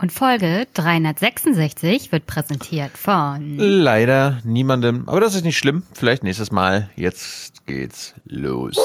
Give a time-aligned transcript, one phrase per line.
[0.00, 5.08] Und Folge 366 wird präsentiert von Leider niemandem.
[5.08, 5.82] Aber das ist nicht schlimm.
[5.92, 6.88] Vielleicht nächstes Mal.
[6.94, 8.76] Jetzt geht's los.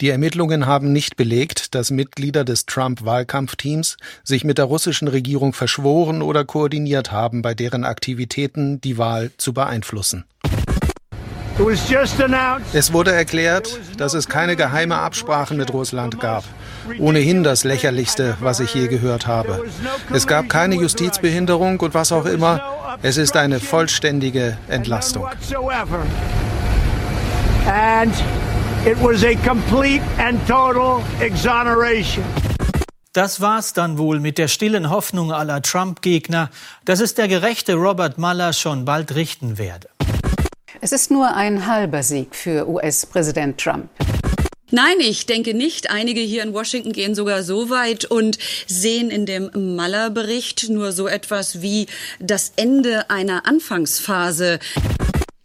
[0.00, 6.22] Die Ermittlungen haben nicht belegt, dass Mitglieder des Trump-Wahlkampfteams sich mit der russischen Regierung verschworen
[6.22, 10.24] oder koordiniert haben, bei deren Aktivitäten die Wahl zu beeinflussen.
[12.72, 16.44] Es wurde erklärt, dass es keine geheime Absprachen mit Russland gab.
[16.98, 19.64] Ohnehin das lächerlichste, was ich je gehört habe.
[20.12, 22.60] Es gab keine Justizbehinderung und was auch immer.
[23.02, 25.26] Es ist eine vollständige Entlastung.
[27.66, 28.12] And
[28.84, 32.24] it was a complete and total exoneration.
[33.14, 36.50] Das war's dann wohl mit der stillen Hoffnung aller Trump-Gegner,
[36.84, 39.88] dass es der gerechte Robert Mueller schon bald richten werde.
[40.84, 43.88] Es ist nur ein halber Sieg für US-Präsident Trump.
[44.70, 45.88] Nein, ich denke nicht.
[45.88, 51.08] Einige hier in Washington gehen sogar so weit und sehen in dem Mueller-Bericht nur so
[51.08, 51.86] etwas wie
[52.20, 54.58] das Ende einer Anfangsphase.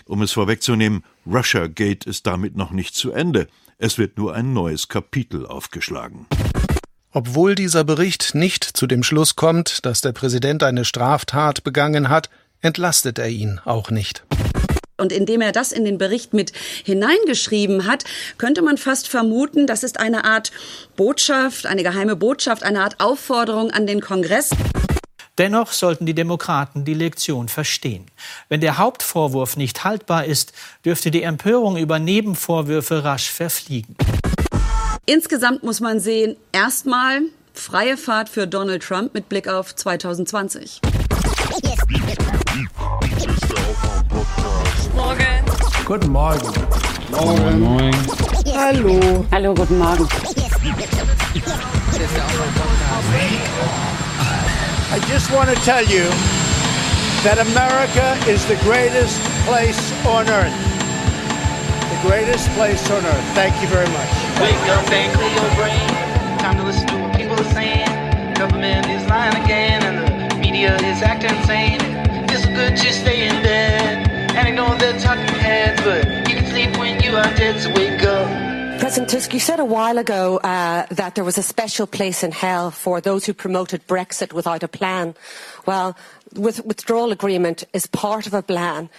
[0.04, 3.48] Um es vorwegzunehmen, Russiagate ist damit noch nicht zu Ende.
[3.78, 6.26] Es wird nur ein neues Kapitel aufgeschlagen.
[7.14, 12.30] Obwohl dieser Bericht nicht zu dem Schluss kommt, dass der Präsident eine Straftat begangen hat,
[12.60, 14.26] entlastet er ihn auch nicht.
[15.00, 16.52] Und indem er das in den Bericht mit
[16.84, 18.04] hineingeschrieben hat,
[18.38, 20.52] könnte man fast vermuten, das ist eine Art
[20.96, 24.52] Botschaft, eine geheime Botschaft, eine Art Aufforderung an den Kongress.
[25.38, 28.06] Dennoch sollten die Demokraten die Lektion verstehen.
[28.50, 30.52] Wenn der Hauptvorwurf nicht haltbar ist,
[30.84, 33.96] dürfte die Empörung über Nebenvorwürfe rasch verfliegen.
[35.06, 37.22] Insgesamt muss man sehen, erstmal
[37.54, 40.82] freie Fahrt für Donald Trump mit Blick auf 2020.
[45.90, 46.54] Guten Morgen.
[47.10, 47.60] Morgen.
[47.62, 47.96] Morgen.
[48.54, 49.26] Hallo.
[49.32, 50.06] Hallo, guten Morgen.
[54.92, 56.06] I just want to tell you
[57.26, 60.54] that America is the greatest place on earth.
[61.90, 63.26] The greatest place on earth.
[63.34, 64.14] Thank you very much.
[64.40, 65.90] Wake up and clear your brain.
[66.38, 67.90] Time to listen to what people are saying.
[68.36, 71.82] Government is lying again, and the media is acting insane.
[72.30, 74.06] It's good to stay in bed
[74.38, 75.29] and ignore the talking
[75.70, 78.80] heads, but you can sleep when you are dead, so wake up.
[78.80, 82.32] President Tusk, you said a while ago uh, that there was a special place in
[82.32, 85.16] hell for those who promoted Brexit without a plan.
[85.66, 85.98] Well,
[86.34, 88.90] with withdrawal agreement is part of a plan.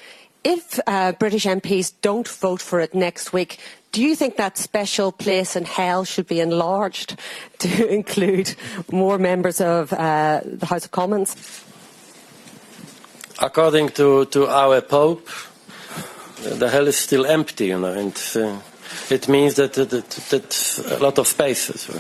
[0.45, 3.59] If uh, British MPs don't vote for it next week,
[3.93, 7.19] do you think that special place in hell should be enlarged
[7.59, 8.55] to include
[8.93, 11.37] more members of uh, the House of Commons?
[13.41, 15.27] According to, to our Pope,
[16.43, 18.59] the hell is still empty, you know, and uh,
[19.11, 21.87] it means that, that, that, that a lot of spaces.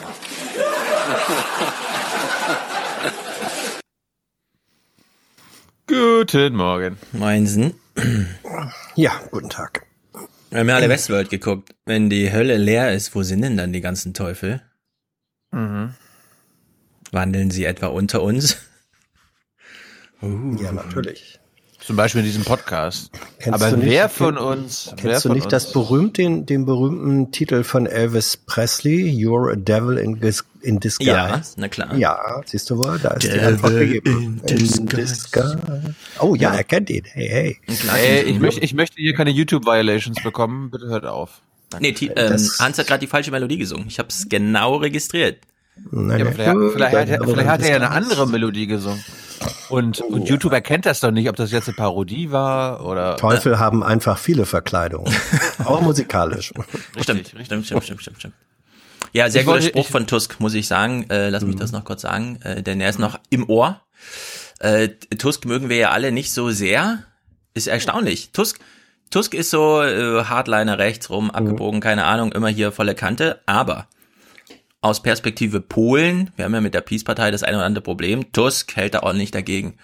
[5.86, 6.98] Guten Morgen.
[7.12, 7.74] Meinsen.
[8.94, 9.86] Ja, guten Tag.
[10.50, 11.74] Wir haben ja alle Westworld geguckt.
[11.84, 14.62] Wenn die Hölle leer ist, wo sind denn dann die ganzen Teufel?
[15.50, 15.94] Mhm.
[17.10, 18.58] Wandeln sie etwa unter uns?
[20.22, 21.39] Uh, ja, natürlich.
[21.90, 23.10] Zum Beispiel in diesem Podcast.
[23.40, 24.90] Kennst Aber du nicht, wer von uns?
[24.96, 25.50] Kennst wer du nicht uns?
[25.50, 30.20] das berühmt, den, den berühmten Titel von Elvis Presley, You're a Devil in,
[30.62, 31.10] in Disguise?
[31.10, 31.96] Ja, na klar.
[31.96, 34.40] Ja, siehst du wohl, da ist die Devil Antwort gegeben.
[34.48, 34.56] in
[34.86, 35.58] disguise.
[36.20, 36.58] Oh ja, Ja.
[36.58, 37.02] er kennt ihn.
[37.06, 37.58] Hey, hey.
[38.00, 40.70] Ey, ich, möchte, ich möchte hier keine YouTube-Violations bekommen.
[40.70, 41.40] Bitte hört auf.
[41.80, 43.86] Nee, die, ähm, Das- Hans hat gerade die falsche Melodie gesungen.
[43.88, 45.38] Ich habe es genau registriert.
[45.90, 47.90] Nein, Ja, vielleicht, vielleicht, hat er- vielleicht hat er ja eine Disguise.
[48.12, 49.02] andere Melodie gesungen.
[49.68, 53.16] Und, und YouTube erkennt das doch nicht, ob das jetzt eine Parodie war oder.
[53.16, 55.12] Teufel haben einfach viele Verkleidungen.
[55.64, 56.52] Auch musikalisch.
[57.00, 58.34] Stimmt, stimmt, stimmt, stimmt, stimmt, stimmt.
[59.12, 61.08] Ja, sehr Ich guter wollte- Spruch ich- von Tusk, muss ich sagen.
[61.10, 63.80] Äh, lass mich das noch kurz sagen, äh, denn er ist noch im Ohr.
[64.60, 67.04] Äh, Tusk mögen wir ja alle nicht so sehr.
[67.54, 68.30] Ist erstaunlich.
[68.32, 68.60] Tusk,
[69.10, 73.40] Tusk ist so äh, Hardliner rechts rum, abgebogen, keine Ahnung, immer hier volle Kante.
[73.46, 73.86] Aber
[74.82, 78.76] aus Perspektive Polen, wir haben ja mit der Peace-Partei das eine oder andere Problem, Tusk
[78.76, 79.76] hält da ordentlich dagegen.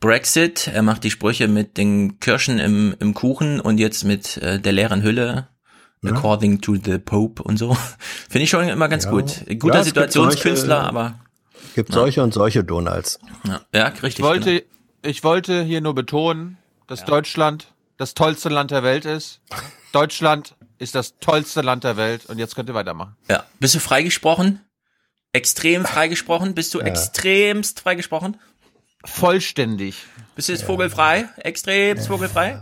[0.00, 4.60] Brexit, er macht die Sprüche mit den Kirschen im, im Kuchen und jetzt mit äh,
[4.60, 5.48] der leeren Hülle,
[6.04, 7.74] according to the Pope und so.
[8.28, 9.10] Finde ich schon immer ganz Ja.
[9.10, 9.46] gut.
[9.48, 11.18] Ja, Guter gibt Situationskünstler, solche- aber
[11.74, 13.18] Gibt solche und solche Donalds.
[13.46, 14.18] ja, ja richtig.
[14.18, 14.64] Ich wollte, genau.
[15.02, 19.40] ich wollte hier nur betonen, dass Deutschland das tollste Land der Welt ist.
[19.92, 23.16] Deutschland ist das tollste Land der Welt und jetzt könnt ihr weitermachen.
[23.28, 23.44] Ja.
[23.60, 24.60] Bist du freigesprochen?
[25.32, 26.54] Extrem freigesprochen?
[26.54, 28.36] Bist du extremst freigesprochen?
[29.04, 30.04] Vollständig.
[30.36, 31.28] Bist du jetzt vogelfrei?
[31.36, 32.60] Extremst vogelfrei?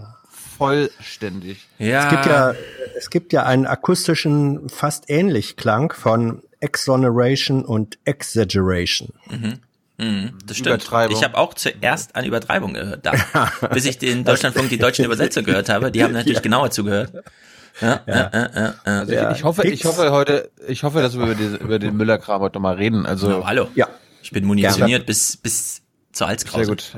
[0.63, 1.67] vollständig.
[1.79, 2.55] Es gibt ja,
[2.97, 9.13] es gibt ja einen akustischen, fast ähnlich Klang von Exoneration und Exaggeration.
[9.29, 9.59] Mhm.
[9.99, 10.77] Mhm, das stimmt.
[10.77, 11.17] Übertreibung.
[11.17, 13.13] Ich habe auch zuerst an Übertreibung gehört, da,
[13.73, 15.91] bis ich den Deutschlandfunk die deutschen Übersetzer gehört habe.
[15.91, 17.13] Die haben natürlich genauer zugehört.
[17.81, 18.15] Ja, ja.
[18.15, 21.35] Ja, ja, ja, Also ich, ich hoffe, ich hoffe heute, ich hoffe, dass wir über,
[21.35, 23.07] diese, über den Müller-Kram heute nochmal reden.
[23.07, 23.69] Also Na, hallo.
[23.75, 23.89] Ja.
[24.23, 25.83] Ich bin munitioniert bis bis
[26.13, 26.65] zur Halskrause.
[26.65, 26.93] sehr gut.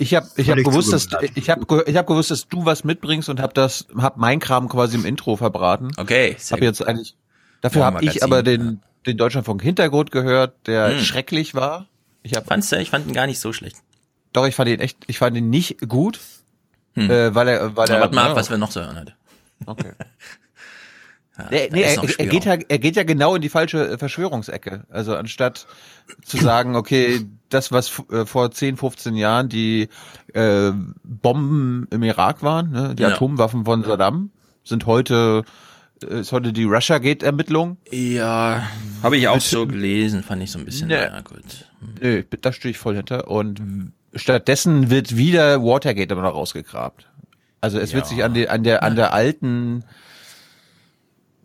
[0.00, 3.28] Ich habe ich hab gewusst, dass ich habe ich hab gewusst, dass du was mitbringst
[3.28, 5.90] und habe das hab mein Kram quasi im Intro verbraten.
[5.96, 7.16] Okay, sehr Habe jetzt eigentlich
[7.62, 11.00] dafür habe ich aber den den Deutschlandfunk Hintergrund gehört, der Hm.
[11.00, 11.86] schrecklich war.
[12.22, 12.76] Ich habe Fandst du?
[12.76, 13.76] Ich fand ihn gar nicht so schlecht.
[14.32, 16.20] doch ich fand ihn echt, ich fand ihn nicht gut,
[16.94, 17.10] Hm.
[17.10, 19.00] äh, weil er weil Aber er warte mal ja, ab, was wir noch so hören
[19.00, 19.14] heute.
[19.66, 19.92] Okay.
[21.38, 24.84] Ja, Nee, er, er, geht ja, er geht ja genau in die falsche äh, Verschwörungsecke.
[24.90, 25.66] Also anstatt
[26.26, 29.88] zu sagen, okay, das, was äh, vor 10, 15 Jahren die
[30.34, 30.72] äh,
[31.02, 33.14] Bomben im Irak waren, ne, die Ja.
[33.14, 34.30] Atomwaffen von Saddam,
[34.62, 35.44] sind heute
[36.04, 37.78] äh, ist heute die Russia-Gate-Ermittlung.
[37.90, 38.68] Ja,
[39.02, 40.96] habe ich auch so gelesen, fand ich so ein bisschen, Nee.
[40.96, 41.42] naja, gut.
[42.00, 43.28] Nö, da stehe ich voll hinter.
[43.28, 47.08] Und stattdessen wird wieder Watergate immer noch rausgegrabt.
[47.62, 48.08] Also es wird Ja.
[48.10, 49.84] sich an, die, an der an der alten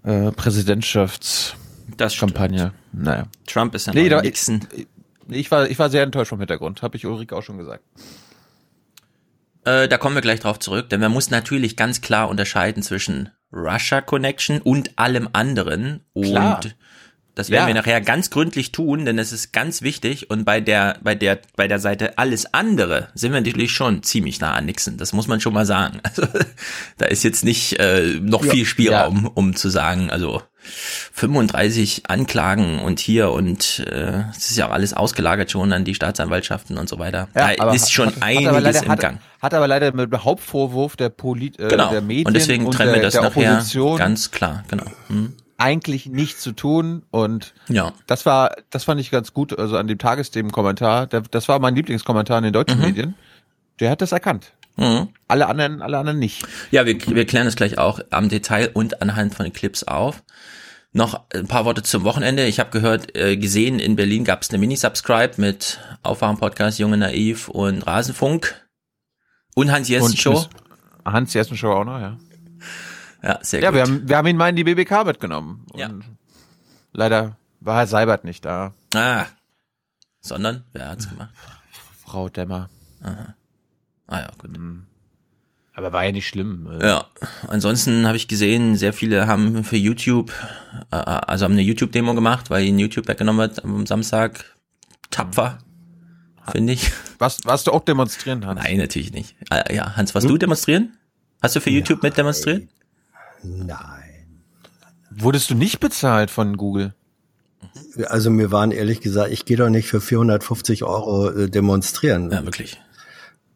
[0.04, 2.74] äh, Präsidentschaftskampagne.
[2.92, 3.28] Naja.
[3.46, 4.68] Trump ist ja Nee, da- Nixon.
[5.30, 7.84] Ich war, ich war sehr enttäuscht vom Hintergrund, habe ich Ulrike auch schon gesagt.
[9.66, 13.30] Äh, da kommen wir gleich drauf zurück, denn man muss natürlich ganz klar unterscheiden zwischen
[13.52, 16.06] Russia Connection und allem anderen.
[16.20, 16.62] Klar.
[17.38, 17.68] Und das werden Ja.
[17.68, 20.32] wir nachher ganz gründlich tun, denn es ist ganz wichtig.
[20.32, 24.40] Und bei der, bei der, bei der Seite alles andere sind wir natürlich schon ziemlich
[24.40, 24.98] nah an Nixon.
[24.98, 26.00] Das muss man schon mal sagen.
[26.08, 26.26] Also,
[26.98, 28.52] da ist jetzt nicht äh, noch Ja.
[28.52, 30.42] viel Spielraum, um zu sagen, also
[31.14, 35.94] 35 Anklagen und hier und äh, es ist ja auch alles ausgelagert schon an die
[35.96, 37.28] Staatsanwaltschaften und so weiter.
[37.34, 39.20] da aber ist schon hat- hat einiges leider, im hat, Gang.
[39.42, 41.90] Hat aber leider mit dem Hauptvorwurf der Polit, äh, Genau.
[41.92, 44.64] der Medien und deswegen trennen der, wir das nachher Opposition ganz klar.
[44.70, 44.86] Genau.
[45.10, 45.34] Hm.
[45.58, 47.94] Eigentlich nichts zu tun und Ja.
[48.06, 52.38] das war, das fand ich ganz gut, also an dem Tagesthemen-Kommentar, das war mein Lieblingskommentar
[52.38, 53.16] in den deutschen Medien.
[53.80, 54.54] Der hat das erkannt.
[54.76, 55.10] Mhm.
[55.28, 56.46] Alle anderen, alle anderen nicht.
[56.72, 60.24] Ja, wir, wir klären das gleich auch am Detail und anhand von Clips auf.
[60.94, 62.46] Noch ein paar Worte zum Wochenende.
[62.46, 67.50] Ich habe gehört, äh, gesehen, in Berlin gab es eine Mini-Subscribe mit Aufwachen-Podcast, Junge Naiv
[67.50, 68.68] und Rasenfunk
[69.56, 70.46] und Hans Jessen Show.
[71.06, 72.18] Hans Jessen Show auch noch, ja.
[73.24, 73.76] Ja, sehr Ja, gut.
[73.76, 75.66] wir haben, wir haben ihn mal in die BBK mitgenommen.
[75.76, 75.90] Ja.
[76.94, 78.74] Leider war Herr Seibert nicht da.
[78.96, 79.26] ah,
[80.22, 81.30] sondern, wer hat's gemacht?
[82.06, 82.70] Frau Dämmer.
[83.02, 84.52] Ah ja, gut.
[85.74, 86.68] Aber war ja nicht schlimm.
[86.82, 87.06] Ja,
[87.48, 90.32] ansonsten habe ich gesehen, sehr viele haben für YouTube,
[90.92, 94.44] äh, also haben eine YouTube-Demo gemacht, weil ihnen YouTube weggenommen wird am Samstag.
[95.12, 95.60] Tapfer,
[96.52, 96.92] finde ich.
[97.20, 98.62] Was, warst du auch demonstrieren, Hans?
[98.62, 99.36] Nein, natürlich nicht.
[99.52, 100.98] Äh, ja, Hans, warst du demonstrieren?
[101.42, 102.68] Hast du für YouTube mit demonstriert?
[103.44, 104.42] Nein.
[105.10, 106.94] Wurdest du nicht bezahlt von Google?
[108.06, 112.32] Also mir waren ehrlich gesagt, ich gehe doch nicht für 450 Euro äh, demonstrieren.
[112.32, 112.80] Ja, wirklich.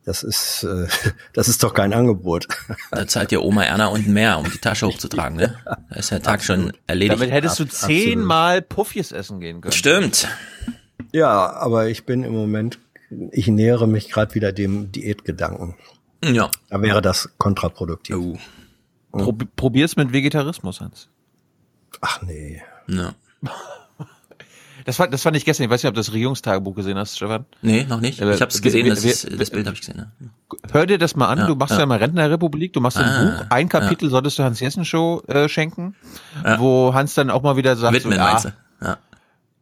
[0.06, 0.88] Das ist, äh,
[1.34, 2.48] das ist doch kein Angebot.
[2.90, 5.56] Da zahlt dir Oma Erna unten mehr, um die Tasche hochzutragen, ne?
[5.90, 7.20] Da ist der Tag schon erledigt.
[7.20, 7.96] Damit hättest du absolut.
[7.96, 9.74] zehnmal Puffis essen gehen können.
[9.74, 10.28] Stimmt.
[11.12, 12.80] Ja, aber ich bin im Moment,
[13.32, 15.76] ich nähere mich gerade wieder dem Diätgedanken.
[16.24, 16.50] Ja.
[16.70, 18.16] Da wäre das kontraproduktiv.
[18.16, 18.38] Oh.
[19.12, 21.10] Prob probier's mit Vegetarismus, Hans.
[22.02, 22.62] Ach nee.
[22.88, 23.14] Ja.
[24.84, 25.66] Das fand, das fand ich gestern.
[25.66, 27.46] Ich weiß nicht, ob du das Regierungstagebuch gesehen hast, Stefan.
[27.62, 28.20] Nee, noch nicht.
[28.20, 30.08] Aber Ich habe es wir- gesehen, wir- das, ist, das Bild habe ich gesehen.
[30.20, 30.58] Ja.
[30.72, 31.38] Hör dir das mal an.
[31.38, 31.82] Ja, du machst ja.
[31.82, 32.74] ja, mal Rentnerrepublik.
[32.74, 33.46] Du machst ein Ah, Buch.
[33.52, 35.96] Ein Kapitel solltest du Hans Jessen Show äh, schenken,
[36.44, 36.60] Ja.
[36.60, 38.54] wo Hans dann auch mal wieder sagt, Widmen, so, ja, du?
[38.84, 38.98] Ja.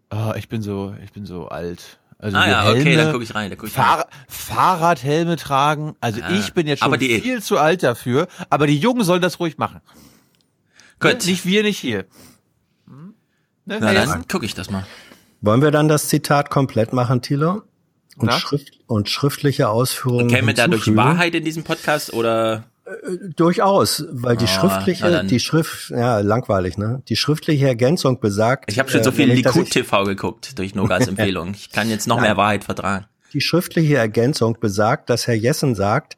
[0.10, 2.00] ah, ich bin so, ich bin so alt.
[2.22, 5.96] Also Ah ja, okay, Helme, dann guck ich rein, dann guck ich Fahr Fahrradhelme tragen.
[6.02, 6.30] Also Ja.
[6.32, 8.28] ich bin jetzt Aber schon die- viel zu alt dafür.
[8.50, 9.80] Aber die Jungen sollen das ruhig machen.
[11.00, 11.26] Gut.
[11.26, 12.06] Nicht wir, nicht hier.
[12.88, 13.14] Hm?
[13.66, 14.86] Ne, Na dann gucke ich das mal.
[15.42, 17.64] Wollen wir dann das Zitat komplett machen, Thilo?
[18.18, 18.34] Und?
[18.34, 20.94] Schrift, und schriftliche Ausführungen Käme dadurch?
[20.94, 22.66] Wahrheit in diesem Podcast oder?
[23.36, 27.02] Durchaus, weil die na schriftliche, die Schrift, ja, langweilig, ne?
[27.08, 28.72] Die schriftliche Ergänzung besagt.
[28.72, 31.52] Ich habe schon äh, so viel nämlich, dass ich- Likud-TV geguckt durch Nogas Empfehlung.
[31.54, 33.06] Ich kann jetzt noch mehr Wahrheit vertragen.
[33.34, 36.18] Die schriftliche Ergänzung besagt, dass Herr Jessen sagt,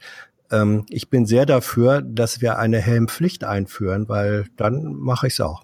[0.51, 5.41] ähm, ich bin sehr dafür, dass wir eine Helmpflicht einführen, weil dann mache ich es
[5.41, 5.63] auch.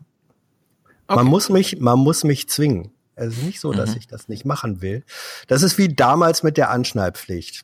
[1.07, 2.91] Man muss mich, man muss mich zwingen.
[3.15, 3.97] Es ist nicht so, dass Mhm.
[3.97, 5.03] ich das nicht machen will.
[5.47, 7.63] Das ist wie damals mit der Anschneidpflicht.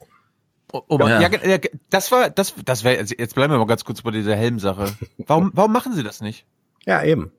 [0.73, 1.21] Oh, ja.
[1.21, 1.29] Ja.
[1.29, 1.57] Ja, ja,
[1.91, 4.91] das war, das, das wäre, jetzt bleiben wir mal ganz kurz bei dieser Helmsache.
[5.19, 6.47] Warum, warum machen Sie das nicht?
[6.85, 7.31] Ja, eben.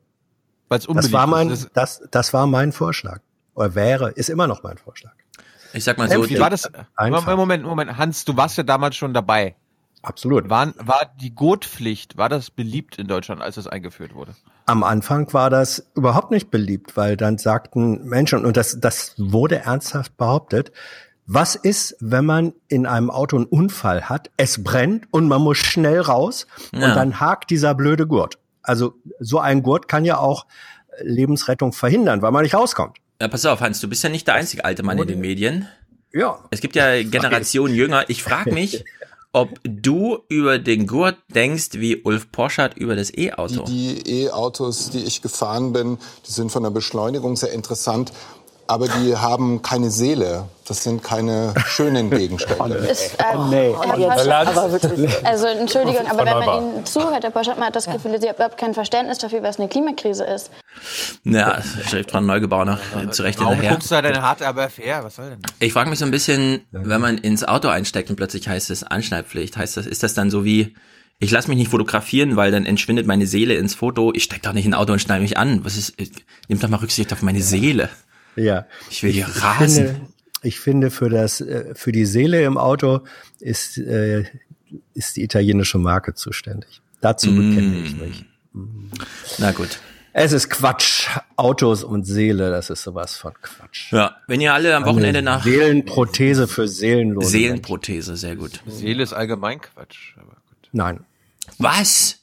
[0.68, 1.70] Weil es Das unbeliebt war mein, ist.
[1.74, 3.20] das, das war mein Vorschlag.
[3.54, 5.12] Oder wäre, ist immer noch mein Vorschlag.
[5.72, 7.36] Ich sag mal so, die, War das, Einfach.
[7.36, 9.56] Moment, Moment, Hans, du warst ja damals schon dabei.
[10.02, 10.48] Absolut.
[10.50, 14.34] Waren, war die Gurtpflicht, war das beliebt in Deutschland, als das eingeführt wurde?
[14.66, 19.58] Am Anfang war das überhaupt nicht beliebt, weil dann sagten Menschen, und das, das wurde
[19.60, 20.72] ernsthaft behauptet,
[21.26, 25.58] was ist, wenn man in einem Auto einen Unfall hat, es brennt und man muss
[25.58, 26.88] schnell raus Ja.
[26.88, 28.38] und dann hakt dieser blöde Gurt.
[28.62, 30.46] Also so ein Gurt kann ja auch
[31.02, 32.98] Lebensrettung verhindern, weil man nicht rauskommt.
[33.20, 35.68] Ja, pass auf, Hans, du bist ja nicht der einzige alte Mann in den Medien.
[36.12, 36.38] Ja.
[36.50, 38.08] Es gibt ja Generationen jünger.
[38.08, 38.84] Ich frage mich,
[39.32, 43.64] ob du über den Gurt denkst, wie Ulf Porschert über das E-Auto.
[43.64, 48.12] Die E-Autos, die ich gefahren bin, die sind von der Beschleunigung sehr interessant,
[48.66, 50.46] aber die haben keine Seele.
[50.66, 52.74] Das sind keine schönen Gegenstände.
[52.90, 53.74] Ist, äh, Nee.
[53.82, 54.28] Herr Jetzt.
[54.28, 55.26] Aber wirklich.
[55.26, 58.36] also Entschuldigung, aber wenn man Ihnen zuhört, Herr Poschardt, man hat das Gefühl, Sie haben
[58.36, 60.50] überhaupt kein Verständnis dafür, was eine Klimakrise ist.
[61.24, 63.72] Ja, schrift von Neugebauer noch äh, zurecht Warum hinterher.
[63.76, 65.04] guckst du da deine harte, aber fair?
[65.04, 65.38] Was soll denn?
[65.60, 68.84] Ich frage mich so ein bisschen, wenn man ins Auto einsteigt und plötzlich heißt es
[68.84, 70.74] Anschnallpflicht, heißt das, ist das dann so wie,
[71.18, 74.52] ich lasse mich nicht fotografieren, weil dann entschwindet meine Seele ins Foto, ich steig doch
[74.54, 75.64] nicht in ein Auto und schneide mich an.
[75.64, 75.94] Was ist,
[76.48, 77.90] nimm doch mal Rücksicht auf meine Seele.
[78.36, 78.66] Ja.
[78.90, 79.86] Ich will hier ich rasen.
[79.86, 80.00] Finde,
[80.42, 83.00] ich finde, für das, äh, für die Seele im Auto
[83.40, 84.24] ist, äh,
[84.94, 86.80] ist die italienische Marke zuständig.
[87.00, 88.24] Dazu bekenne ich mich.
[89.38, 89.78] Na gut.
[90.16, 91.08] Es ist Quatsch.
[91.36, 93.92] Autos und Seele, das ist sowas von Quatsch.
[93.92, 98.60] Ja, wenn ihr alle am Wochenende nach Seelenprothese für seelenlose Seelenprothese, sehr gut.
[98.66, 100.16] Seele ist allgemein Quatsch.
[100.16, 100.36] Aber
[100.70, 101.04] Nein.
[101.58, 102.20] Was?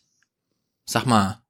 [0.86, 1.42] Sag mal.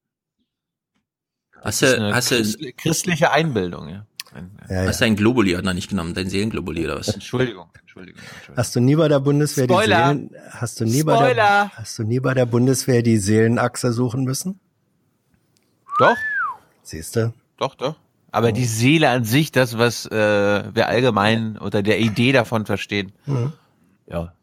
[1.64, 4.08] Hast Das ist du, eine hast du, christli- christliche Einbildung, ja.
[4.34, 7.10] Ein- Ja, hast du ein Globuli noch nicht genommen, dein Seelenglobuli oder was?
[7.10, 8.22] Entschuldigung, Entschuldigung.
[8.56, 10.14] Hast du nie bei der Bundeswehr Spoiler.
[10.14, 13.92] die Seelen, hast du nie bei der, hast du nie bei der Bundeswehr die Seelenachse
[13.92, 14.60] suchen müssen?
[16.00, 16.16] Doch,
[16.84, 17.34] Siehst du?
[17.58, 17.96] doch, doch.
[18.32, 23.12] Aber die Seele an sich, das, was äh, wir allgemein unter der Idee davon verstehen.
[23.26, 23.52] Mhm.
[24.08, 24.34] Ja.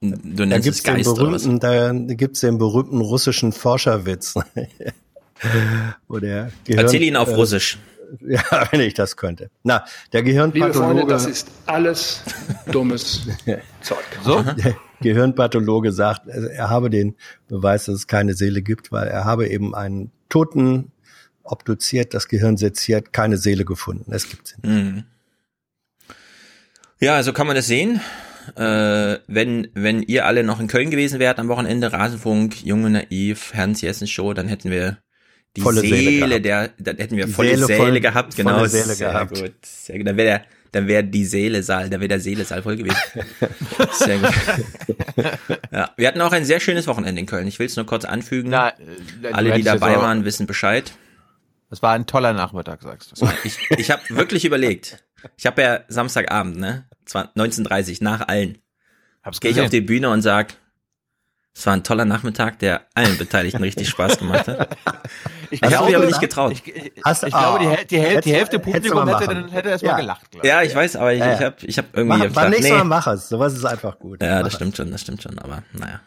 [0.00, 1.42] Du Da nennst gibt's es den Geist oder was?
[1.44, 4.34] berühmten, da gibt's den berühmten russischen Forscherwitz.
[6.08, 7.78] Wo der Gehirn, Erzähl ihn auf äh, Russisch.
[8.20, 9.50] Ja, wenn ich das könnte.
[9.62, 12.22] Na, der Liebe Freunde, Gehirnpathologe, das ist alles
[12.70, 13.26] dummes
[13.80, 13.98] Zeug.
[14.24, 14.42] So?
[14.42, 17.16] der Gehirnpathologe sagt, also er habe den
[17.48, 20.92] Beweis, dass es keine Seele gibt, weil er habe eben einen Toten
[21.42, 24.12] obduziert, das Gehirn seziert, keine Seele gefunden.
[24.12, 24.84] Es gibt sie nicht.
[24.84, 25.04] Mhm.
[27.00, 28.00] Ja, so kann man das sehen.
[28.56, 33.54] Äh, wenn, wenn ihr alle noch in Köln gewesen wärt am Wochenende, Rasenfunk, Junge Naiv,
[33.54, 34.98] Hans Jessen Show, dann hätten wir
[35.56, 38.48] die Volle Seele, Seele der, dann hätten wir Die volle Seele Säle voll- gehabt, volle
[38.48, 38.66] genau.
[38.66, 39.34] Säle sehr gehabt.
[39.38, 40.06] gut, sehr gut.
[40.06, 42.96] Dann wäre der, dann wäre die Seele Saal, dann wäre der Seele Saal voll gewesen.
[43.92, 44.30] Sehr gut.
[45.72, 47.48] ja, wir hatten auch ein sehr schönes Wochenende in Köln.
[47.48, 48.50] Ich will es nur kurz anfügen.
[48.50, 48.72] Na,
[49.32, 50.92] Alle, die dabei waren, wissen Bescheid.
[51.70, 53.28] Das war ein toller Nachmittag, sagst du.
[53.44, 55.02] Ich, ich habe wirklich überlegt.
[55.36, 56.86] Ich habe ja Samstagabend, ne?
[57.08, 58.58] 19.30 nach allen.
[59.24, 60.54] Hab's Gehe ich auf die Bühne und sag,
[61.54, 64.76] es war ein toller Nachmittag, der allen Beteiligten richtig Spaß gemacht hat.
[65.52, 66.52] Ich Hast habe mich aber nicht getraut.
[66.52, 69.20] Ich, ich, Hast- ich glaube, die, ah, Häl- die, Häl- die hättest- Hälfte Publikum mal
[69.20, 69.96] hätte, dann hätte erst mal Ja.
[69.96, 70.30] gelacht.
[70.30, 70.48] glaub ich.
[70.48, 71.34] ja, ich weiß, aber ich, Ja, ja.
[71.34, 72.84] ich habe ich hab irgendwie Mach, beim gedacht, nächsten Mal nee.
[72.84, 73.28] mach es.
[73.28, 74.22] Sowas ist einfach gut.
[74.22, 74.54] Ja, Mach das es.
[74.54, 75.98] stimmt schon, das stimmt schon, aber naja.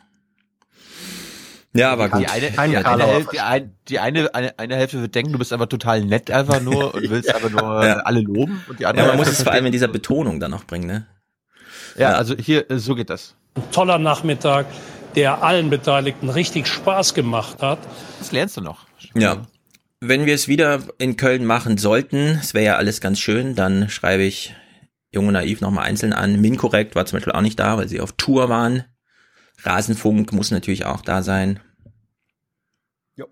[1.76, 2.22] Ja, aber gut.
[2.22, 5.40] Die eine, die, eine Hälfte, die, ein, die eine, eine, eine Hälfte wird denken, du
[5.40, 7.96] bist einfach total nett einfach nur und willst einfach nur Ja.
[7.98, 8.64] alle loben.
[8.70, 10.88] Und die Ja, andere man muss es vor allem in dieser Betonung dann noch bringen,
[10.88, 11.06] ne?
[11.98, 13.36] Ja, also hier, so geht das.
[13.56, 14.68] Ein toller Nachmittag,
[15.16, 17.80] der allen Beteiligten richtig Spaß gemacht hat.
[18.20, 18.86] Das lernst du noch.
[19.16, 19.48] Ja.
[20.00, 23.90] Wenn wir es wieder in Köln machen sollten, es wäre ja alles ganz schön, dann
[23.90, 24.54] schreibe ich
[25.12, 26.42] Junge Naiv nochmal einzeln an.
[26.42, 28.84] Minkorrekt war zum Beispiel auch nicht da, weil sie auf Tour waren.
[29.62, 31.60] Rasenfunk muss natürlich auch da sein.
[33.16, 33.28] Jo.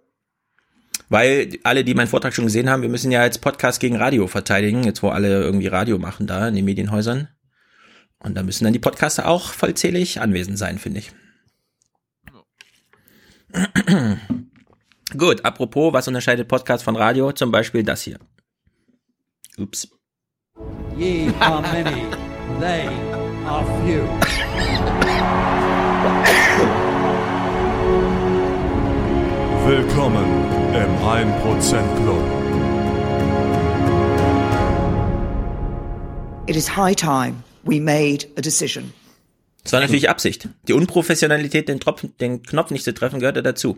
[1.10, 4.28] Weil alle, die meinen Vortrag schon gesehen haben, wir müssen ja jetzt Podcast gegen Radio
[4.28, 7.28] verteidigen, jetzt wo alle irgendwie Radio machen da in den Medienhäusern.
[8.20, 11.12] Und da müssen dann die Podcaster auch vollzählig anwesend sein, finde ich.
[15.18, 17.32] Gut, apropos, was unterscheidet Podcast von Radio?
[17.32, 18.18] Zum Beispiel das hier.
[19.58, 19.88] Ups.
[20.98, 22.06] Ye are many,
[22.60, 22.88] they
[23.46, 24.08] are few.
[29.66, 30.26] Willkommen
[30.74, 32.24] im 1% Club.
[36.48, 38.94] It is high time we made a decision.
[39.64, 40.50] Das war natürlich Absicht.
[40.68, 43.78] Die Unprofessionalität, den, Tropf, den Knopf nicht zu treffen, gehörte dazu.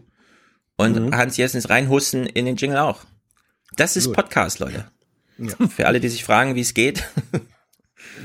[0.75, 3.01] Und Hans Jessens reinhusten in den Jingle auch.
[3.75, 4.15] Das ist Gut.
[4.15, 4.85] Podcast, Leute.
[5.37, 5.67] Ja.
[5.67, 7.03] Für alle, die sich fragen, wie es geht.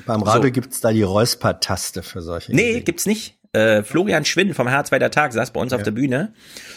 [0.06, 0.52] Beim Radio So.
[0.52, 2.54] gibt's da die Räuspertaste für solche.
[2.54, 2.84] Nee, Ideen.
[2.84, 3.37] gibt's nicht.
[3.52, 6.32] Äh, Florian Schwinn vom H2 der Tag saß bei uns auf der Bühne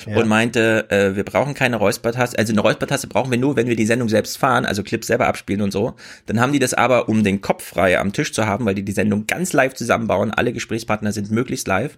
[0.06, 0.18] Ja.
[0.18, 2.38] und meinte, äh, wir brauchen keine Räuspertaste.
[2.40, 5.28] Also eine Räuspertaste brauchen wir nur, wenn wir die Sendung selbst fahren, also Clips selber
[5.28, 5.96] abspielen und so.
[6.28, 8.84] Dann haben die das aber, um den Kopf frei am Tisch zu haben, weil die
[8.86, 10.32] die Sendung ganz live zusammenbauen.
[10.32, 11.98] Alle Gesprächspartner sind möglichst live.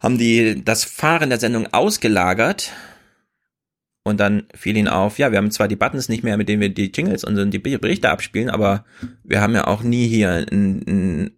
[0.00, 2.72] haben die das Fahren der Sendung ausgelagert
[4.02, 6.60] und dann fiel ihnen auf, ja, wir haben zwar die Buttons nicht mehr, mit denen
[6.62, 8.84] wir die Jingles und die Berichte abspielen, aber
[9.24, 11.30] wir haben ja auch nie hier einen, einen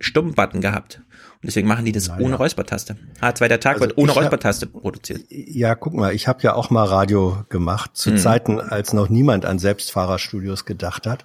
[0.00, 1.00] Stumm-Button gehabt.
[1.40, 2.24] Und deswegen machen die das Naja.
[2.26, 2.96] ohne Räuspertaste.
[3.20, 5.22] H2 der Tag Also wird ohne Räuspertaste produziert.
[5.30, 8.16] Ja, guck mal, ich habe ja auch mal Radio gemacht, zu Mhm.
[8.18, 11.24] Zeiten, als noch niemand an Selbstfahrerstudios gedacht hat,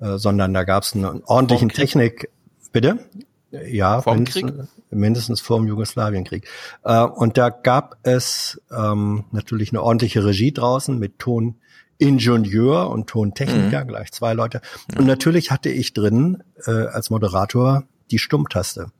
[0.00, 1.68] äh, sondern da gab es einen ordentlichen?
[1.68, 2.28] Technik.
[2.72, 2.98] Bitte?
[3.52, 6.48] Ja, Vorm mindestens, mindestens vor dem Jugoslawienkrieg.
[6.84, 13.84] Äh, und da gab es ähm, natürlich eine ordentliche Regie draußen mit Toningenieur und Tontechniker,
[13.84, 14.60] gleich zwei Leute.
[14.96, 18.90] Und natürlich hatte ich drin äh, als Moderator die Stummtaste.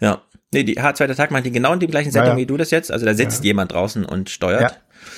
[0.00, 0.22] Ja.
[0.52, 2.38] Nee, die H2 der Tag macht die genau in dem gleichen Setting Ja, ja.
[2.38, 2.90] wie du das jetzt.
[2.90, 4.62] Also da sitzt jemand draußen und steuert.
[4.62, 4.70] Ja,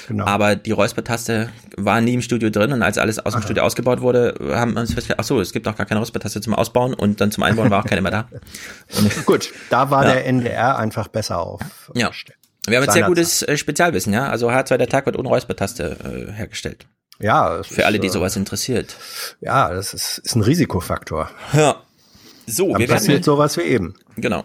[0.08, 0.26] genau.
[0.26, 4.02] Aber die Räuspertaste war nie im Studio drin und als alles aus dem Studio ausgebaut
[4.02, 6.92] wurde, haben wir uns festgestellt, ach so, es gibt auch gar keine Räuspertaste zum Ausbauen
[6.92, 8.28] und dann zum Einbauen war auch keine mehr da.
[8.98, 10.12] Und, Gut, da war Ja.
[10.12, 11.60] der NDR einfach besser auf.
[11.94, 12.10] ja.
[12.66, 14.28] Wir haben jetzt sehr gutes äh, Spezialwissen, ja.
[14.28, 16.86] Also H2 der Tag wird ohne Räuspertaste äh, hergestellt.
[17.18, 18.94] Ja, Für alle, die ist, äh, sowas interessiert.
[19.40, 21.28] Ja, das ist, ist ein Risikofaktor.
[21.54, 21.76] Ja.
[22.46, 23.94] So, Dann wir werden passiert sowas wie eben.
[24.16, 24.44] Genau.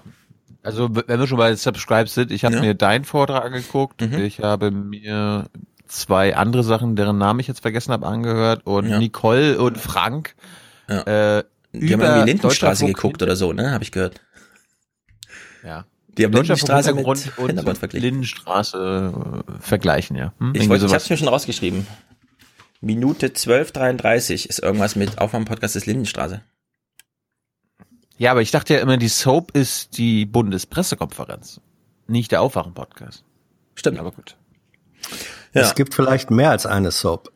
[0.63, 2.61] Also wenn wir schon bei Subscribe sind, ich habe Ja.
[2.61, 4.19] mir deinen Vortrag angeguckt, Mhm.
[4.19, 5.45] ich habe mir
[5.87, 8.99] zwei andere Sachen, deren Namen ich jetzt vergessen habe, angehört und Ja.
[8.99, 10.35] Nicole und Frank
[10.89, 11.01] Ja.
[11.37, 13.71] äh, Die haben über irgendwie Lindenstraße geguckt oder so, ne?
[13.71, 14.19] Habe ich gehört.
[15.63, 15.85] Ja.
[16.17, 18.09] Die haben Lindenstraße mit Hintergrund verglichen.
[18.09, 20.33] Lindenstraße äh, vergleichen, ja.
[20.39, 20.53] Hm?
[20.55, 21.85] Ich, wollte, ich hab's mir schon rausgeschrieben.
[22.81, 26.41] Minute 12.33 ist irgendwas mit Aufwärmpodcast des Lindenstraße.
[28.17, 31.61] Ja, aber ich dachte ja immer, die Soap ist die Bundespressekonferenz,
[32.07, 33.23] nicht der Aufwachen-Podcast.
[33.75, 33.99] Stimmt.
[33.99, 34.37] Aber gut.
[35.53, 35.61] Ja.
[35.61, 37.31] Es gibt vielleicht mehr als eine Soap.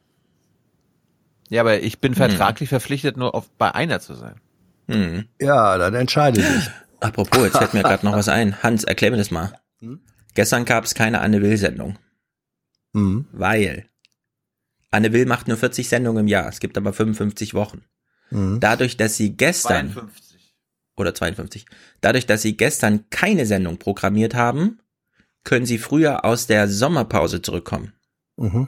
[1.50, 4.36] Ja, aber ich bin vertraglich verpflichtet, nur auf, bei einer zu sein.
[4.88, 5.26] Hm.
[5.40, 6.70] Ja, dann entscheide dich.
[7.00, 8.62] Apropos, jetzt fällt mir gerade noch was ein.
[8.64, 9.60] Hans, erklär mir das mal.
[10.34, 11.98] Gestern gab es keine Anne Will-Sendung,
[12.94, 13.26] Mhm.
[13.32, 13.86] weil
[14.92, 16.48] Anne Will macht nur 40 Sendungen im Jahr.
[16.48, 17.84] Es gibt aber 55 Wochen.
[18.30, 18.60] Mhm.
[18.60, 20.31] Dadurch, dass sie gestern 52.
[21.02, 21.66] oder 52,
[22.02, 24.80] dadurch, dass sie gestern keine Sendung programmiert haben,
[25.44, 27.94] können sie früher aus der Sommerpause zurückkommen,
[28.38, 28.68] Mhm.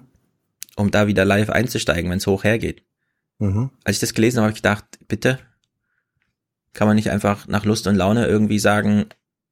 [0.75, 2.83] um da wieder live einzusteigen, wenn es hoch hergeht.
[3.39, 3.69] Mhm.
[3.83, 5.39] Als ich das gelesen habe, habe ich gedacht, bitte,
[6.73, 9.05] kann man nicht einfach nach Lust und Laune irgendwie sagen,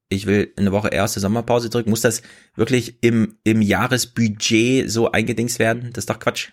[0.10, 1.88] ich will eine Woche erste Sommerpause zurück?
[1.88, 2.22] Muss das
[2.56, 5.92] wirklich im, im Jahresbudget so eingedingst werden?
[5.94, 6.50] Das ist doch Quatsch.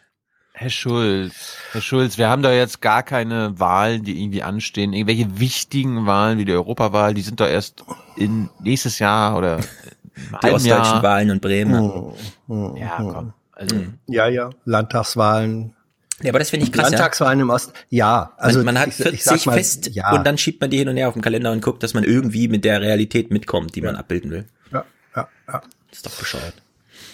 [0.61, 4.93] Herr Schulz, Herr Schulz, wir haben da jetzt gar keine Wahlen, die irgendwie anstehen.
[4.93, 7.85] Irgendwelche wichtigen Wahlen wie die Europawahl, die sind doch erst
[8.17, 9.61] in nächstes Jahr oder
[10.43, 11.03] Die ostdeutschen Jahr.
[11.05, 12.13] Wahlen und Bremen.
[12.49, 12.77] Mhm.
[12.77, 13.33] Ja, komm.
[13.53, 13.77] Also,
[14.09, 14.51] Ja, ja.
[14.65, 15.75] Landtagswahlen.
[16.23, 16.87] Ja, aber das finde ich krass.
[16.87, 16.91] Ja?
[16.91, 17.73] Landtagswahlen im Osten.
[17.91, 20.61] Ja, also man, man hat ich, 40 ich sag mal, fest ja, und dann schiebt
[20.61, 22.81] man die hin und her auf dem Kalender und guckt, dass man irgendwie mit der
[22.81, 24.45] Realität mitkommt, die man abbilden will.
[24.73, 25.63] ja, ja, ja.
[25.91, 26.55] Das ist doch bescheuert.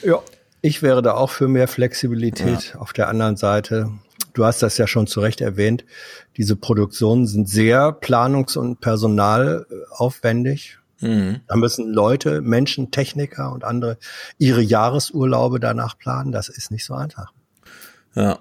[0.02, 0.22] Ja,
[0.64, 2.74] ich wäre da auch für mehr Flexibilität.
[2.78, 3.90] Auf der anderen Seite,
[4.32, 5.84] du hast das ja schon zu Recht erwähnt,
[6.38, 10.78] diese Produktionen sind sehr planungs- und personalaufwendig.
[11.00, 11.40] Mhm.
[11.48, 13.98] Da müssen Leute, Menschen, Techniker und andere
[14.38, 16.32] ihre Jahresurlaube danach planen.
[16.32, 17.34] Das ist nicht so einfach.
[18.14, 18.38] Ja.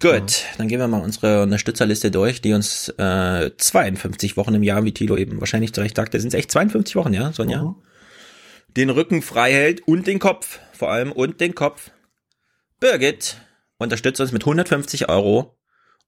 [0.00, 4.84] Gut, dann gehen wir mal unsere Unterstützerliste durch, die uns äh, 52 Wochen im Jahr,
[4.84, 7.74] wie Tilo eben wahrscheinlich zu Recht sagte, sind es echt 52 Wochen, ja, Sonja?
[8.76, 11.90] Den Rücken frei hält und den Kopf, vor allem und den Kopf.
[12.80, 13.40] Birgit
[13.78, 15.58] unterstützt uns mit 150 Euro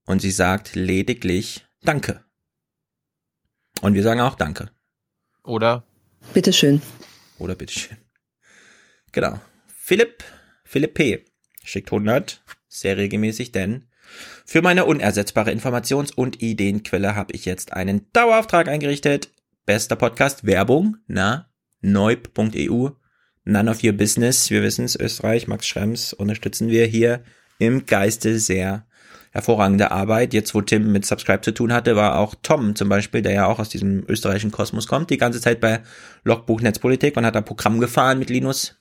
[0.04, 2.24] und sie sagt lediglich Danke.
[3.80, 4.70] Und wir sagen auch Danke.
[5.44, 5.84] oder?
[6.34, 6.82] Bitteschön.
[7.38, 7.98] Oder bitteschön.
[9.12, 9.40] Genau.
[9.66, 10.24] Philipp,
[10.64, 11.24] Philipp P.
[11.62, 13.88] schickt 100, sehr regelmäßig, denn
[14.44, 19.30] für meine unersetzbare Informations- und Ideenquelle habe ich jetzt einen Dauerauftrag eingerichtet.
[19.64, 21.50] Bester Podcast, Werbung, na,
[21.80, 22.90] neub.eu,
[23.48, 27.22] None of Your Business, wir wissen es, Österreich, Max Schrems, unterstützen wir hier
[27.60, 28.86] im Geiste sehr
[29.30, 30.34] hervorragende Arbeit.
[30.34, 33.46] Jetzt, wo Tim mit Subscribe zu tun hatte, war auch Tom zum Beispiel, der ja
[33.46, 35.80] auch aus diesem österreichischen Kosmos kommt, die ganze Zeit bei
[36.24, 38.80] Logbuch Netzpolitik und hat ein Programm gefahren mit Linus.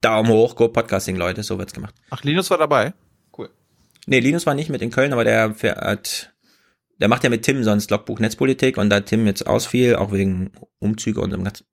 [0.00, 1.96] Daumen hoch, Go Podcasting, Leute, so wird's gemacht.
[2.10, 2.94] Ach, Linus war dabei.
[3.36, 3.50] Cool.
[4.06, 6.32] Nee, Linus war nicht mit in Köln, aber der fährt,
[7.00, 10.52] der macht ja mit Tim sonst Logbuch Netzpolitik und da Tim jetzt ausfiel, auch wegen
[10.78, 11.66] Umzüge und dem ganzen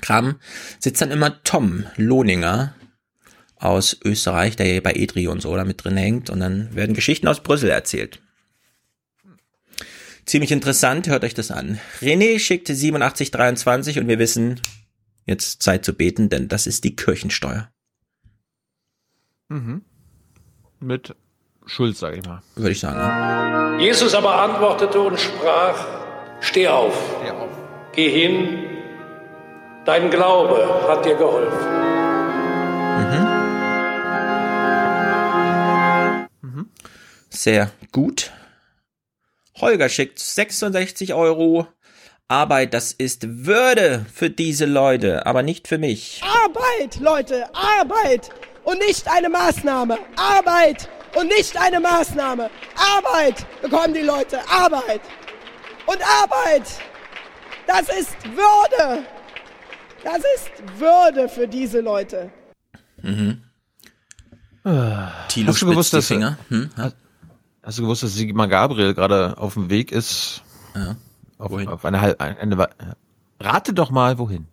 [0.00, 0.36] Kram,
[0.78, 2.74] sitzt dann immer Tom Lohninger
[3.56, 6.94] aus Österreich, der ja bei Edri und so da mit drin hängt und dann werden
[6.94, 8.20] Geschichten aus Brüssel erzählt.
[10.26, 11.80] Ziemlich interessant, hört euch das an.
[12.00, 14.60] René schickt 8723 und wir wissen,
[15.26, 17.70] jetzt Zeit zu beten, denn das ist die Kirchensteuer.
[19.48, 19.82] Mhm.
[20.78, 21.14] Mit
[21.66, 22.42] Schulz, sag ich mal.
[22.54, 23.80] Würde ich sagen.
[23.80, 25.84] Jesus aber antwortete und sprach,
[26.40, 27.50] steh auf, Steh auf.
[27.92, 28.69] geh hin,
[29.84, 31.80] Dein Glaube hat dir geholfen.
[37.30, 38.32] Sehr gut.
[39.58, 41.66] Holger schickt 66 Euro.
[42.28, 46.20] Arbeit, das ist Würde für diese Leute, aber nicht für mich.
[46.22, 48.30] Arbeit, Leute, Arbeit
[48.64, 49.98] und nicht eine Maßnahme.
[50.16, 52.50] Arbeit und nicht eine Maßnahme.
[52.76, 55.00] Arbeit bekommen die Leute, Arbeit.
[55.86, 56.64] Und Arbeit,
[57.66, 59.02] das ist Würde.
[60.04, 62.30] Das ist Würde für diese Leute.
[63.02, 63.42] Mhm.
[65.28, 66.36] Thilo Hast du gewusst, dass, Finger.
[66.48, 66.70] Hm?
[66.76, 66.94] hast,
[67.62, 70.42] hast du gewusst, dass Sigmar Gabriel gerade auf dem Weg ist?
[70.74, 70.96] Ja.
[71.38, 72.68] Auf, auf eine, halb- eine, eine
[73.40, 74.46] Rate doch mal, wohin?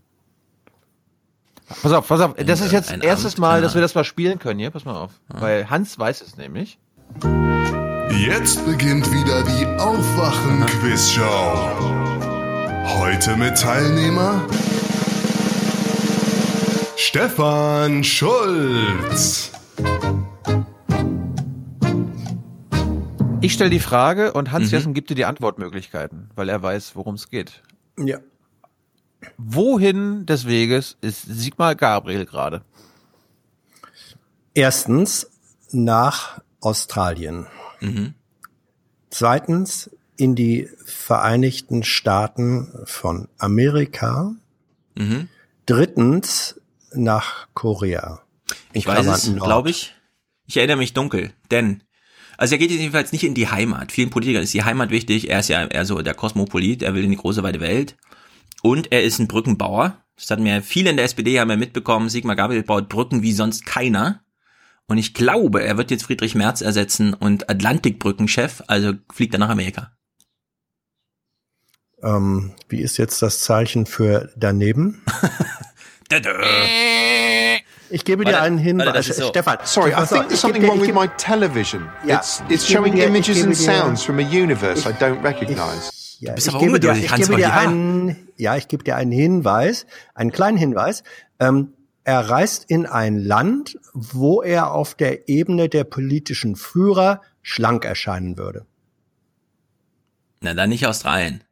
[1.81, 2.35] Pass auf, pass auf.
[2.35, 4.71] Das ist jetzt ein erstes Amt, Mal, dass wir das mal spielen können hier.
[4.71, 5.11] Pass mal auf.
[5.27, 6.79] Weil Hans weiß es nämlich.
[8.17, 11.67] Jetzt beginnt wieder die Aufwachen-Quizshow.
[12.99, 14.41] Heute mit Teilnehmer
[16.99, 19.51] Stefan Schulz.
[23.39, 24.71] Ich stelle die Frage und Hans Mhm.
[24.71, 27.61] Jessen gibt dir die Antwortmöglichkeiten, weil er weiß, worum es geht.
[27.99, 28.17] Ja.
[29.37, 32.63] Wohin des Weges ist Sigmar Gabriel gerade?
[34.55, 35.29] Erstens
[35.71, 37.45] nach Australien.
[37.79, 38.15] Mhm.
[39.11, 44.33] Zweitens in die Vereinigten Staaten von Amerika.
[44.95, 45.29] Mhm.
[45.67, 46.59] Drittens
[46.97, 48.21] nach Korea.
[48.73, 49.93] Ich weiß es, glaube ich.
[50.45, 51.83] Ich erinnere mich dunkel, denn
[52.37, 53.91] also er geht jedenfalls nicht in die Heimat.
[53.91, 55.29] Vielen Politikern ist die Heimat wichtig.
[55.29, 56.83] Er ist ja eher so der Kosmopolit.
[56.83, 57.97] Er will in die große weite Welt.
[58.61, 59.97] Und er ist ein Brückenbauer.
[60.15, 62.09] Das hatten wir viele in der SPD haben wir mitbekommen.
[62.09, 64.21] Sigmar Gabriel baut Brücken wie sonst keiner.
[64.87, 69.49] Und ich glaube, er wird jetzt Friedrich Merz ersetzen und Atlantikbrückenchef, also fliegt er nach
[69.49, 69.91] Amerika.
[72.01, 75.03] Ähm, wie ist jetzt das Zeichen für daneben?
[77.89, 79.07] Ich gebe dir einen Hinweis.
[79.07, 79.29] so.
[79.29, 81.89] Stefan, Sorry, I think there's ich something wrong ich with my television.
[82.05, 84.93] Ja, It's, ich it's gebe showing dir- ich images and sounds from a universe I
[84.93, 85.91] don't recognize.
[86.19, 89.11] Ja, bist ich aber gebe dir, ich gebe dir einen, ja, ich gebe dir einen
[89.11, 91.03] Hinweis, einen kleinen Hinweis.
[91.39, 97.85] Ähm, er reist in ein Land, wo er auf der Ebene der politischen Führer schlank
[97.85, 98.65] erscheinen würde.
[100.41, 101.43] Na, dann nicht Australien.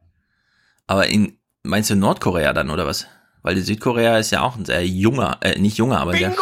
[0.88, 3.06] Aber in, meinst du Nordkorea dann, oder was?
[3.46, 6.34] Weil die Südkorea ist ja auch ein sehr junger, äh, nicht junger, aber sehr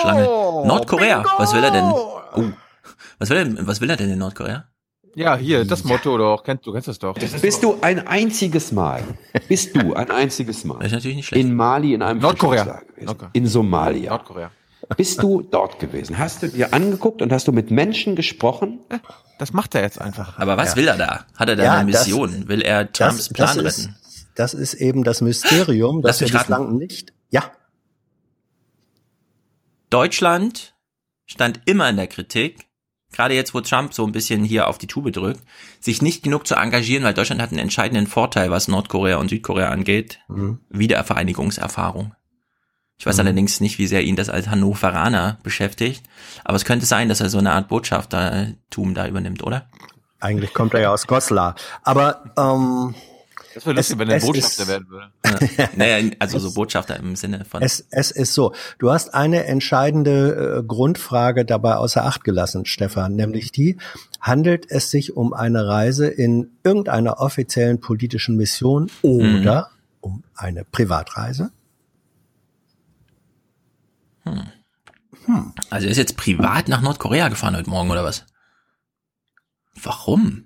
[0.00, 0.24] Schlange.
[0.24, 1.84] Nordkorea, was will er denn?
[1.84, 2.20] Oh,
[3.20, 4.64] was will er, was will er denn in Nordkorea?
[5.14, 6.42] Ja, hier, das Motto doch.
[6.42, 7.14] Kennst, du kennst das doch.
[7.14, 9.04] Bist du ein einziges Mal,
[9.46, 11.44] bist du ein einziges Mal Das ist natürlich nicht schlecht.
[11.44, 12.80] in Mali in einem Nordkorea.
[13.00, 13.30] Nordkorea.
[13.34, 14.10] in Somalia.
[14.10, 14.50] Nordkorea.
[14.96, 16.18] Bist du dort gewesen?
[16.18, 18.80] Hast du dir angeguckt und hast du mit Menschen gesprochen?
[19.38, 20.38] Das macht er jetzt einfach.
[20.40, 20.76] Aber was Ja.
[20.76, 21.24] will er da?
[21.36, 22.48] Hat er da Ja, eine das- Mission?
[22.48, 23.96] will er Trumps Plan das retten?
[24.34, 26.46] Das ist eben das Mysterium, dass er mich raten.
[26.48, 27.50] bislang nicht, ja,
[29.90, 30.74] Deutschland
[31.26, 32.66] stand immer in der Kritik,
[33.12, 35.42] gerade jetzt, wo Trump so ein bisschen hier auf die Tube drückt,
[35.80, 39.68] sich nicht genug zu engagieren, weil Deutschland hat einen entscheidenden Vorteil, was Nordkorea und Südkorea
[39.68, 40.20] angeht.
[40.28, 40.60] Mhm.
[40.70, 42.14] Wiedervereinigungserfahrung.
[42.96, 46.04] Ich weiß allerdings nicht, wie sehr ihn das als Hannoveraner beschäftigt,
[46.42, 49.68] aber es könnte sein, dass er so eine Art Botschaftertum da übernimmt, oder?
[50.22, 51.56] eigentlich kommt er ja aus Goslar.
[51.82, 52.94] Aber ähm,
[53.54, 55.10] Das wäre lustig, Es- wenn er Botschafter ist- werden würde.
[55.58, 55.68] Ja.
[55.76, 57.62] naja, also so Botschafter im Sinne von.
[57.62, 58.54] Es, es ist so.
[58.78, 63.78] Du hast eine entscheidende äh, Grundfrage dabei außer Acht gelassen, Stefan, nämlich die,
[64.20, 71.50] handelt es sich um eine Reise in irgendeiner offiziellen politischen Mission oder um eine Privatreise?
[75.70, 78.26] Also er ist jetzt privat nach Nordkorea gefahren heute Morgen, oder was?
[79.82, 80.44] Warum?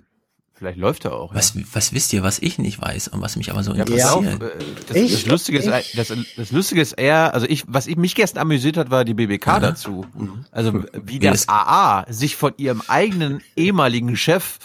[0.57, 1.35] Vielleicht läuft er auch.
[1.35, 4.41] Was, was wisst ihr, was ich nicht weiß und was mich aber so Ja, interessiert?
[4.41, 4.49] äh,
[4.87, 7.95] das, Ich- das Lustige ist, ich- das, das Lustige ist eher, also ich, was ich
[7.95, 10.05] mich gestern amüsiert hat, war die BBK dazu.
[10.51, 14.57] Also wie das das- AA sich von ihrem eigenen ehemaligen Chef,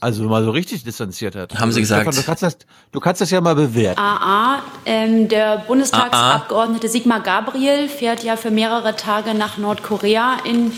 [0.00, 1.52] also mal so richtig distanziert hat.
[1.54, 2.02] Haben sie Also, gesagt.
[2.12, 2.56] Stefan, du kannst das,
[2.90, 4.00] du kannst das ja mal bewerten.
[4.00, 10.72] AA, ähm, der Bundestagsabgeordnete Sigmar Gabriel fährt ja für mehrere Tage nach Nordkorea in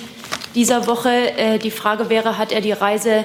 [0.54, 1.08] dieser Woche.
[1.38, 3.24] Äh, die Frage wäre, hat er die Reise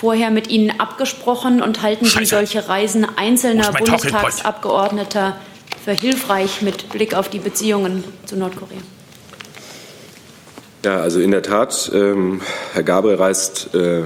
[0.00, 2.36] vorher mit Ihnen abgesprochen und halten Sie Scheiße.
[2.36, 3.70] solche Reisen einzelner?
[3.72, 5.36] Bundestagsabgeordneter
[5.84, 8.78] für hilfreich mit Blick auf die Beziehungen zu Nordkorea?
[10.84, 12.40] Ja, also in der Tat, ähm,
[12.72, 14.04] Herr Gabriel reist äh,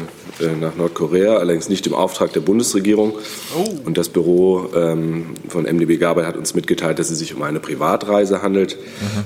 [0.60, 3.14] nach Nordkorea, allerdings nicht im Auftrag der Bundesregierung.
[3.84, 7.60] Und das Büro ähm, von MdB Gabriel hat uns mitgeteilt, dass es sich um eine
[7.60, 8.76] Privatreise handelt.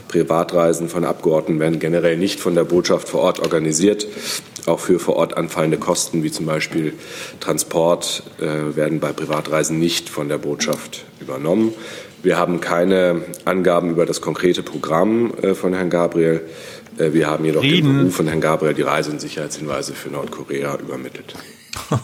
[0.09, 4.07] Privatreisen von Abgeordneten werden generell nicht von der Botschaft vor Ort organisiert.
[4.67, 6.93] Auch für vor Ort anfallende Kosten, wie zum Beispiel
[7.41, 11.73] Transport, äh, werden bei Privatreisen nicht von der Botschaft übernommen.
[12.21, 16.41] Wir haben keine Angaben über das konkrete Programm äh, von Herrn Gabriel.
[16.99, 17.89] Äh, Wir haben jedoch Frieden.
[17.89, 21.35] dem Beruf von Herrn Gabriel die Reise- und Sicherheitshinweise für Nordkorea übermittelt.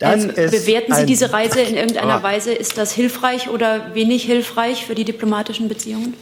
[0.00, 2.22] Das Ähm, ist bewerten Sie diese Reise in irgendeiner Ah.
[2.22, 2.52] Weise?
[2.52, 6.14] Ist das hilfreich oder wenig hilfreich für die diplomatischen Beziehungen?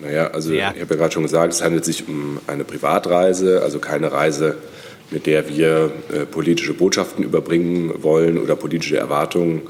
[0.00, 3.80] Naja, also ich habe ja gerade schon gesagt, es handelt sich um eine Privatreise, also
[3.80, 4.56] keine Reise,
[5.10, 9.60] mit der wir äh, politische Botschaften überbringen wollen oder politische Erwartungen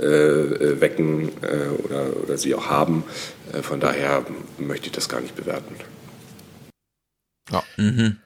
[0.00, 3.02] äh, äh, wecken äh, oder, oder sie auch haben.
[3.52, 4.24] Äh, von daher
[4.58, 5.74] möchte ich das gar nicht bewerten.
[7.50, 7.62] Ja.
[7.76, 8.18] Mhm.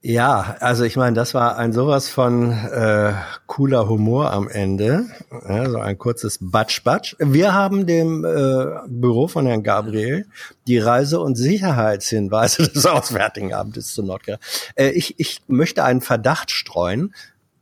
[0.00, 3.14] Ja, also ich meine, das war ein sowas von äh,
[3.46, 5.06] cooler Humor am Ende.
[5.48, 7.16] Ja, so ein kurzes Batsch-Batsch.
[7.18, 10.26] Wir haben dem äh, Büro von Herrn Gabriel
[10.68, 14.38] die Reise- und Sicherheitshinweise des Auswärtigen Amtes zu Nordkorea.
[14.76, 17.12] Äh, ich, ich möchte einen Verdacht streuen.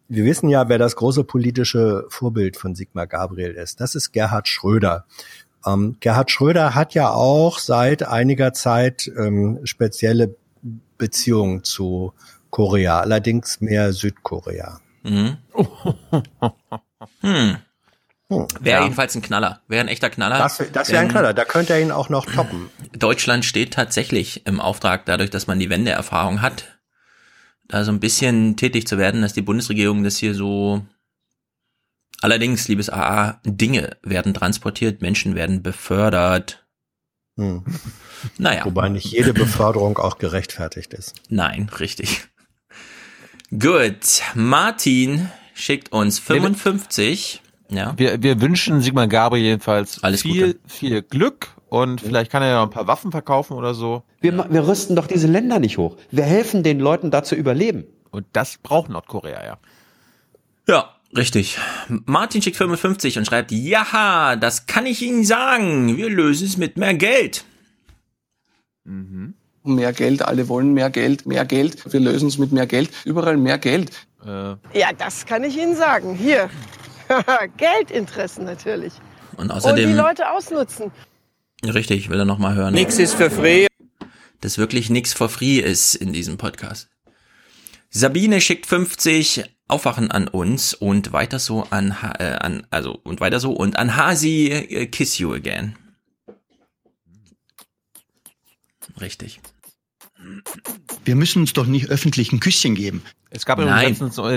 [0.08, 3.80] Wir wissen ja, wer das große politische Vorbild von Sigmar Gabriel ist.
[3.80, 5.06] Das ist Gerhard Schröder.
[5.66, 10.36] Ähm, Gerhard Schröder hat ja auch seit einiger Zeit ähm, spezielle
[10.96, 12.12] Beziehungen zu
[12.50, 14.80] Korea, allerdings mehr Südkorea.
[15.02, 15.36] Mhm.
[17.20, 17.58] Hm.
[18.28, 18.82] Hm, Wäre ja.
[18.82, 19.60] jedenfalls ein Knaller.
[19.68, 20.38] Wäre ein echter Knaller.
[20.38, 22.70] Das, das wäre ein Knaller, da könnte er ihn auch noch toppen.
[22.92, 26.78] Deutschland steht tatsächlich im Auftrag, dadurch, dass man die Wendeerfahrung hat,
[27.68, 30.84] da so ein bisschen tätig zu werden, dass die Bundesregierung das hier so
[32.22, 36.66] Allerdings, liebes AA, Dinge werden transportiert, Menschen werden befördert.
[37.36, 37.64] Hm.
[38.38, 38.64] Naja.
[38.64, 41.14] Wobei nicht jede Beförderung auch gerechtfertigt ist.
[41.28, 42.26] Nein, richtig.
[43.50, 47.42] Gut, Martin schickt uns 55.
[47.70, 47.94] Ja.
[47.96, 50.68] Wir, wir wünschen Sigmar Gabriel jedenfalls Alles viel, Gute.
[50.68, 54.02] viel Glück und vielleicht kann er ja noch ein paar Waffen verkaufen oder so.
[54.20, 55.96] Wir, wir rüsten doch diese Länder nicht hoch.
[56.10, 57.84] Wir helfen den Leuten da zu überleben.
[58.10, 59.58] Und das braucht Nordkorea ja.
[60.68, 61.58] Ja, richtig.
[61.88, 65.96] Martin schickt 55 und schreibt, ja, das kann ich Ihnen sagen.
[65.96, 67.44] Wir lösen es mit mehr Geld.
[69.64, 71.92] Mehr Geld, alle wollen mehr Geld, mehr Geld.
[71.92, 72.90] Wir lösen es mit mehr Geld.
[73.04, 73.90] Überall mehr Geld.
[74.24, 76.14] Ja, das kann ich Ihnen sagen.
[76.14, 76.50] Hier.
[77.56, 78.92] Geldinteressen natürlich.
[79.36, 80.90] Und Und die außerdem, Leute ausnutzen.
[81.64, 82.74] richtig, ich will er noch mal hören.
[82.74, 83.66] Nix ist für free.
[84.40, 86.88] Dass wirklich nix for free ist in diesem Podcast.
[87.90, 93.20] Sabine schickt 50 Aufwachen an uns und weiter so an, Ha- äh, an also und
[93.20, 95.76] weiter so und an Hasi äh, Kiss You Again.
[99.00, 99.40] Richtig.
[101.04, 103.02] Wir müssen uns doch nicht öffentlich ein Küsschen geben.
[103.30, 103.66] Es gab in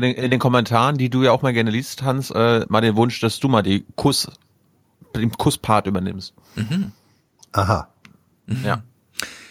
[0.01, 2.95] den, in den Kommentaren, die du ja auch mal gerne liest, Hans, äh, mal den
[2.95, 4.29] Wunsch, dass du mal die Kuss,
[5.15, 6.33] den Kusspart übernimmst.
[6.55, 6.91] Mhm.
[7.53, 7.93] Aha.
[8.63, 8.83] Ja.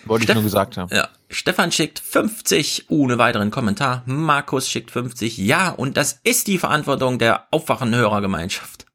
[0.09, 0.95] Wollte ich Steff- nur gesagt haben.
[0.95, 1.09] Ja.
[1.31, 4.03] Stefan schickt 50 ohne weiteren Kommentar.
[4.07, 5.37] Markus schickt 50.
[5.39, 8.87] Ja, und das ist die Verantwortung der Aufwachen-Hörergemeinschaft.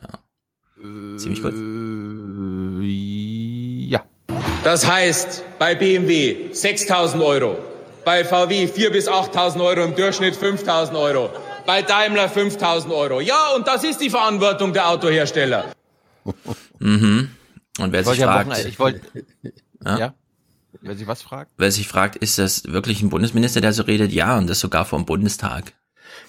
[0.00, 0.18] Ja.
[1.18, 1.54] Ziemlich gut.
[3.90, 4.02] Ja.
[4.64, 7.58] Das heißt, bei BMW 6.000 Euro,
[8.04, 11.30] bei VW 4.000 bis 8.000 Euro, im Durchschnitt 5.000 Euro,
[11.66, 13.20] bei Daimler 5.000 Euro.
[13.20, 15.66] Ja, und das ist die Verantwortung der Autohersteller.
[16.78, 17.30] Mhm.
[17.78, 19.00] Und wer Ich sich fragt, ich wollte,
[19.84, 19.98] Ja?
[19.98, 20.14] ja.
[20.86, 21.52] Wer sich was fragt?
[21.56, 24.12] wer sich fragt, ist das wirklich ein Bundesminister, der so redet?
[24.12, 25.72] Ja, und das sogar vom Bundestag.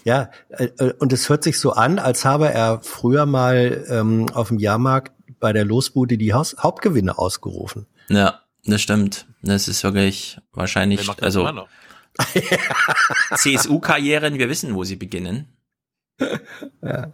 [0.03, 4.27] Ja, äh, äh, und es hört sich so an, als habe er früher mal ähm,
[4.33, 7.87] auf dem Jahrmarkt bei der Losbude die Haus Hauptgewinne ausgerufen.
[8.09, 9.27] Ja, das stimmt.
[9.41, 11.67] Das ist wirklich Wer wahrscheinlich, macht das also?
[13.35, 15.47] CSU-Karrieren, wir wissen, wo sie beginnen.
[16.81, 17.11] Ja.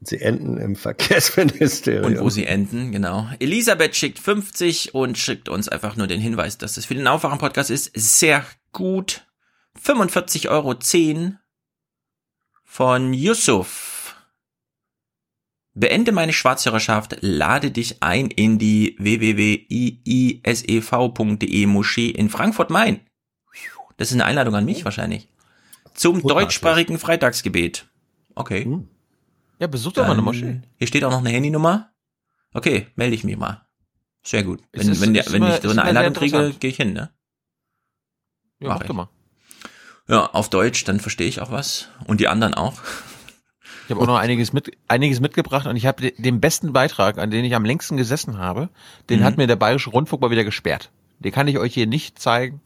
[0.00, 2.04] Sie enden im Verkehrsministerium.
[2.04, 3.28] Und wo sie enden, genau.
[3.40, 7.70] Elisabeth schickt 50 und schickt uns einfach nur den Hinweis, dass das für den Aufwachen-Podcast
[7.70, 7.90] ist.
[7.94, 9.26] Sehr gut.
[9.84, 10.76] 45,10 Euro
[12.64, 14.16] von Yusuf.
[15.74, 19.66] Beende meine Schwarzhörerschaft, lade dich ein in die www.iisev.de
[21.66, 23.00] Moschee in Frankfurt-Main.
[23.96, 25.28] Das ist eine Einladung an mich wahrscheinlich.
[25.94, 27.88] Zum deutschsprachigen Freitagsgebet.
[28.34, 28.66] Okay.
[29.58, 30.60] Ja, besuch doch mal eine Moschee.
[30.76, 31.90] Hier steht auch noch eine Handynummer.
[32.54, 33.66] Okay, melde ich mich mal.
[34.22, 34.62] Sehr gut.
[34.72, 37.10] Wenn, ist- wenn, der, wenn immer- ich so eine Einladung kriege, gehe ich hin, ne?
[38.60, 39.08] Ja, Mach mach mal.
[40.08, 41.88] Ja, auf Deutsch, dann verstehe ich auch was.
[42.06, 42.74] Und die anderen auch.
[43.84, 47.18] Ich habe auch noch einiges mit, einiges mitgebracht und ich habe de- den besten Beitrag,
[47.18, 48.68] an den ich am längsten gesessen habe,
[49.10, 49.24] den Mhm.
[49.24, 50.90] hat mir der Bayerische Rundfunk mal wieder gesperrt.
[51.20, 52.60] Den kann ich euch hier nicht zeigen.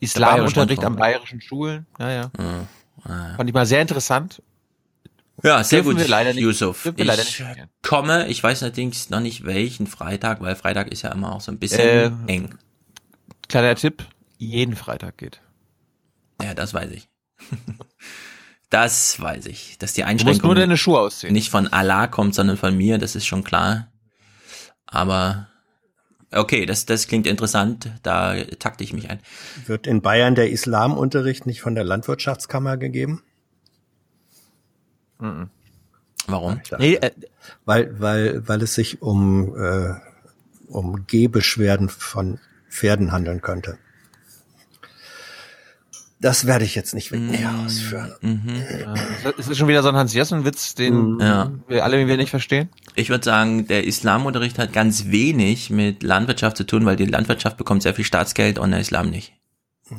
[0.00, 1.86] Islamunterricht an bayerischen Schulen.
[1.98, 2.30] Ja, ja.
[3.04, 3.34] Ah.
[3.36, 4.42] Fand ich mal sehr interessant.
[5.42, 6.84] Ja, sehr Dürfen gut, wir leider nicht- Yusuf.
[6.96, 11.02] wir leider ich nicht komme, ich weiß allerdings noch nicht welchen Freitag, weil Freitag ist
[11.02, 11.80] ja immer auch so ein bisschen
[12.28, 12.58] Äh, eng.
[13.48, 14.04] Kleiner Tipp,
[14.36, 15.40] jeden Freitag geht.
[16.42, 17.08] Ja, das weiß ich.
[18.70, 19.78] Das weiß ich.
[19.78, 21.32] Dass die musst Einschränkung nur deine Schuhe ausziehen.
[21.32, 23.90] nicht von Allah kommt, sondern von mir, das ist schon klar.
[24.84, 25.48] Aber
[26.32, 27.90] okay, das, das klingt interessant.
[28.02, 29.20] Da takte ich mich ein.
[29.64, 33.22] Wird in Bayern der Islamunterricht nicht von der Landwirtschaftskammer gegeben?
[36.26, 36.60] Warum?
[36.78, 37.10] Nee, äh,
[37.64, 39.94] Weil, weil, weil es sich um, äh,
[40.68, 43.78] um Gehbeschwerden von Pferden handeln könnte.
[46.20, 48.12] Das werde ich jetzt nicht näher ausführen.
[48.22, 48.94] ja,
[49.38, 51.20] es ist schon wieder so ein Hans-Jessen-Witz, den Mhm.
[51.20, 51.52] Ja.
[51.68, 52.68] wir alle irgendwie nicht verstehen.
[52.96, 57.56] Ich würde sagen, der Islamunterricht hat ganz wenig mit Landwirtschaft zu tun, weil die Landwirtschaft
[57.56, 59.32] bekommt sehr viel Staatsgeld und der Islam nicht.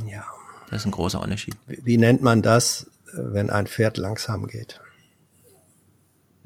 [0.05, 0.25] Ja.
[0.69, 1.55] Das ist ein großer Unterschied.
[1.67, 4.81] Wie wie nennt man das, wenn ein Pferd langsam geht?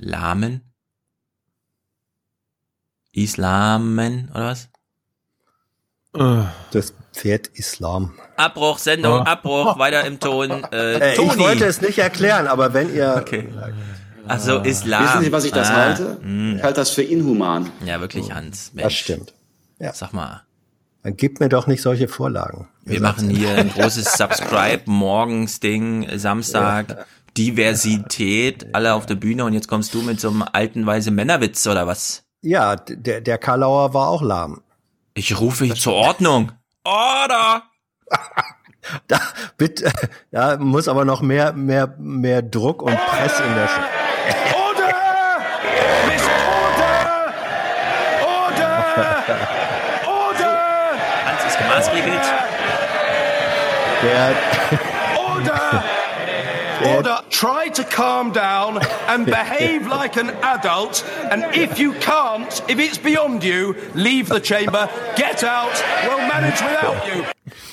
[0.04, 0.62] Lahmen?
[3.12, 4.70] Islamen oder was?
[6.72, 8.14] Das Pferd Islam.
[8.38, 9.24] Abbruch, Sendung, Oh.
[9.24, 10.64] Abbruch, weiter im Ton.
[10.72, 11.32] Äh, Toni.
[11.32, 13.50] ich wollte es nicht erklären, aber wenn ihr Okay.
[14.28, 15.04] Ach so, Islam.
[15.04, 16.18] Wissen Sie, was ich das Ah, halte?
[16.22, 16.58] mh.
[16.58, 17.70] Ich halte das für inhuman.
[17.86, 18.72] Ja, wirklich, Hans.
[18.74, 18.84] Mensch.
[18.86, 19.34] das stimmt.
[19.80, 19.94] Ja.
[19.94, 20.44] Sag mal.
[21.04, 22.70] Dann gib mir doch nicht solche Vorlagen.
[22.86, 27.06] Wir machen hier ein großes Subscribe morgens Ding, Samstag,
[27.38, 31.66] Diversität, alle auf der Bühne und jetzt kommst du mit so einem alten weise Männerwitz
[31.66, 32.24] oder was?
[32.42, 34.62] Ja, der, der Karlauer war auch lahm.
[35.14, 36.52] Ich rufe dich zur Ordnung.
[36.84, 37.64] Order!
[39.08, 39.18] Da,
[39.58, 39.90] bitte,
[40.32, 43.80] ja, muss aber noch mehr, mehr, mehr Druck und Press in der Sch
[44.54, 44.94] Order!
[46.06, 47.34] Miss Order!
[48.26, 49.38] Order!
[50.06, 50.60] Order!
[51.26, 52.24] Hans ist gemaßregelt.
[54.02, 54.36] Der,
[55.18, 55.84] Order!
[56.86, 57.20] Order!
[57.30, 61.04] Try to calm down and behave like an adult.
[61.32, 66.62] And if you can't, if it's beyond you, leave the chamber, get out, we'll manage
[66.62, 67.24] without you.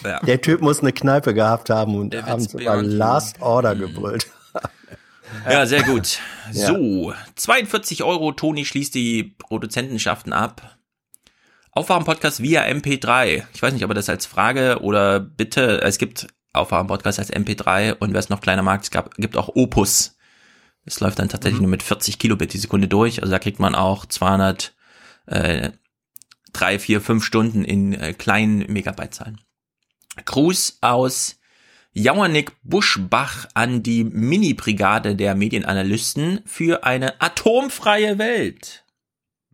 [0.05, 0.19] Ja.
[0.21, 2.59] der Typ muss eine Kneipe gehabt haben und Der Witz abends you.
[2.99, 4.27] Last Order gebrüllt.
[5.49, 6.19] Ja, sehr gut.
[6.53, 6.67] Ja.
[6.67, 10.77] So, 42 Euro, Toni schließt die Produzentenschaften ab.
[11.71, 13.45] Aufwachen-Podcast via MP3.
[13.55, 17.95] Ich weiß nicht, ob er das als Frage oder bitte, es gibt Aufwachen-Podcast als MP3
[17.99, 20.17] und wer es noch kleiner mag, es gab, gibt auch Opus.
[20.85, 21.65] Es läuft dann tatsächlich Mhm.
[21.67, 23.21] nur mit 40 Kilobit die Sekunde durch.
[23.23, 24.75] Also da kriegt man auch 200,
[25.27, 25.71] äh,
[26.53, 29.41] drei, vier, fünf Stunden in äh, kleinen Megabyte-Zahlen.
[30.25, 31.37] Gruß aus
[31.93, 38.85] Jauernick Buschbach an die Mini-Brigade der Medienanalysten für eine atomfreie Welt.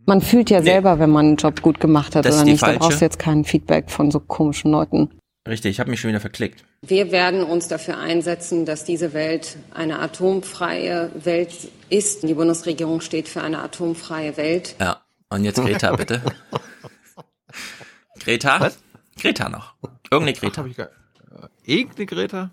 [0.07, 2.63] Man fühlt ja selber, wenn man einen Job gut gemacht hat Das oder nicht.
[2.63, 2.79] Da falsche.
[2.81, 5.11] brauchst du jetzt kein Feedback von so komischen Leuten.
[5.49, 6.65] Richtig, ich habe mich schon wieder verklickt.
[6.83, 11.53] Wir werden uns dafür einsetzen, dass diese Welt eine atomfreie Welt
[11.89, 12.23] ist.
[12.23, 14.77] Die Bundesregierung steht für eine atomfreie Welt.
[14.79, 16.23] Ja, und jetzt Greta, bitte.
[18.21, 18.61] Greta?
[18.61, 18.79] Was?
[19.19, 19.75] Greta noch.
[20.11, 20.65] Irgendeine Greta.
[21.65, 22.51] Irgendeine Greta?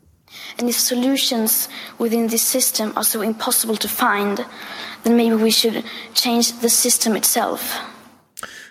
[0.60, 4.44] And if solutions within this system are so impossible to find,
[5.04, 5.84] then maybe we should
[6.16, 7.62] change the system itself.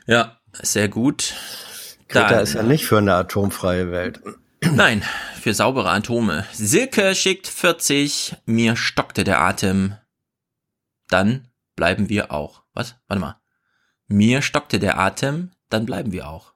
[0.07, 1.35] Ja, sehr gut.
[2.09, 4.21] Greta Dann- ist ja nicht für eine atomfreie Welt.
[4.75, 5.03] Nein,
[5.41, 6.45] für saubere Atome.
[6.53, 9.97] Silke schickt 40, mir stockte der Atem.
[11.09, 12.63] Dann bleiben wir auch.
[12.75, 12.97] Was?
[13.07, 13.37] Warte mal.
[14.09, 16.53] Mir stockte der Atem, dann bleiben wir auch.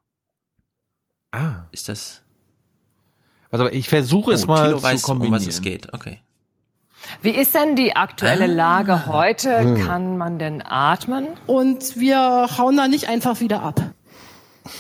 [1.32, 1.64] Ah.
[1.72, 2.22] Ist das?
[3.50, 5.40] Also ich versuche es Oh, mal Thilo zu weiß, um kombinieren.
[5.40, 5.92] was es geht.
[5.92, 6.20] Okay.
[7.22, 8.46] Wie ist denn die aktuelle Ah.
[8.46, 9.58] Lage heute?
[9.60, 9.86] Hm.
[9.86, 11.28] Kann man denn atmen?
[11.46, 13.80] Und wir hauen da nicht einfach wieder ab.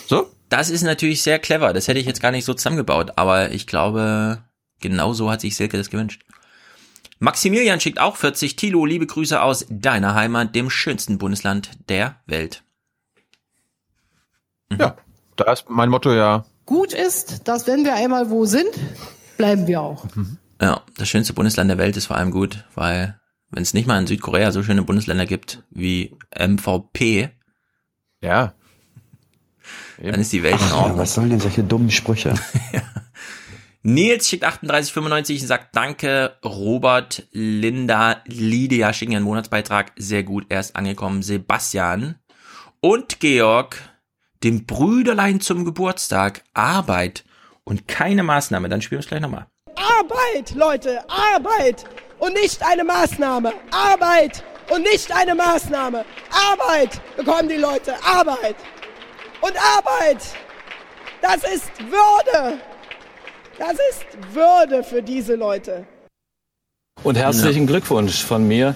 [0.06, 0.26] So?
[0.48, 1.72] Das ist natürlich sehr clever.
[1.72, 3.12] Das hätte ich jetzt gar nicht so zusammengebaut.
[3.16, 4.44] Aber ich glaube,
[4.80, 6.22] genau so hat sich Silke das gewünscht.
[7.18, 8.56] Maximilian schickt auch 40.
[8.56, 12.62] Tilo, liebe Grüße aus deiner Heimat, dem schönsten Bundesland der Welt.
[14.70, 14.96] Ja,
[15.36, 16.44] da ist mein Motto ja.
[16.66, 18.70] Gut ist, dass wenn wir einmal wo sind,
[19.38, 20.06] bleiben wir auch.
[20.60, 23.18] Ja, das schönste Bundesland der Welt ist vor allem gut, weil
[23.50, 27.30] wenn es nicht mal in Südkorea so schöne Bundesländer gibt wie MVP,
[28.20, 28.54] ja,
[30.02, 30.98] dann ist die Welt in Ach, ja, Ordnung.
[30.98, 32.34] was sollen denn solche dummen Sprüche?
[33.82, 39.92] Nils schickt 38,95 und sagt Danke, Robert, Linda, Lydia schicken ihren Monatsbeitrag.
[39.96, 41.22] Sehr gut, er ist angekommen.
[41.22, 42.16] Sebastian
[42.80, 43.78] und Georg,
[44.42, 47.24] dem Brüderlein zum Geburtstag, Arbeit
[47.64, 48.68] und keine Maßnahme.
[48.68, 49.46] Dann spielen wir es gleich nochmal.
[49.76, 51.84] Arbeit, Leute, Arbeit
[52.18, 53.52] und nicht eine Maßnahme.
[53.70, 56.04] Arbeit und nicht eine Maßnahme.
[56.50, 58.56] Arbeit bekommen die Leute, Arbeit.
[59.40, 60.18] Und Arbeit,
[61.22, 62.58] das ist Würde.
[63.58, 65.86] Das ist Würde für diese Leute.
[67.02, 68.74] Und herzlichen Glückwunsch von mir.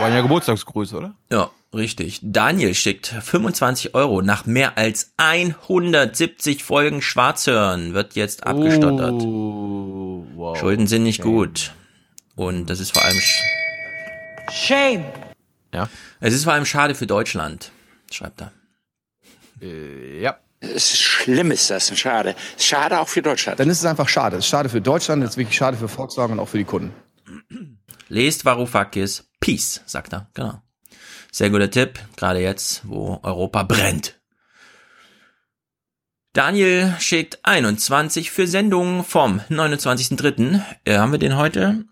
[0.00, 1.14] Waren ja Geburtstagsgrüße, oder?
[1.30, 2.18] Ja, richtig.
[2.22, 7.94] Daniel schickt 25 Euro nach mehr als 170 Folgen Schwarzhören.
[7.94, 9.22] Wird jetzt abgestottert.
[9.22, 10.54] Oh.
[10.56, 11.72] Schulden sind nicht gut.
[12.34, 15.04] Und das ist vor allem, sch- Shame.
[15.74, 15.88] Ja.
[16.20, 17.72] es ist vor allem schade für Deutschland,
[18.10, 18.52] schreibt er.
[19.60, 20.38] Äh, ja.
[20.60, 21.96] Es ist schlimm, ist das.
[21.98, 22.34] Schade.
[22.58, 23.60] Schade auch für Deutschland.
[23.60, 24.36] Dann ist es einfach schade.
[24.38, 26.64] Es ist schade für Deutschland, es ist wirklich schade für Volkswagen und auch für die
[26.64, 26.94] Kunden.
[28.08, 30.28] Lest Varoufakis Peace, sagt er.
[30.34, 30.62] Genau.
[31.30, 34.20] Sehr guter Tipp, gerade jetzt, wo Europa brennt.
[36.32, 40.60] Daniel schickt 21 für Sendung vom 29.03.
[40.84, 41.84] Äh, haben wir den heute?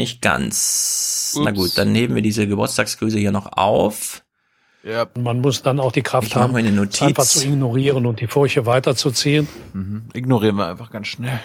[0.00, 1.34] Nicht ganz.
[1.36, 1.58] Na Ups.
[1.58, 4.24] gut, dann heben wir diese Geburtstagsgrüße hier noch auf.
[4.82, 5.06] Ja.
[5.18, 9.46] Man muss dann auch die Kraft Ich haben, einfach zu ignorieren und die Furche weiterzuziehen.
[9.74, 10.04] Mhm.
[10.14, 11.38] Ignorieren wir einfach ganz schnell.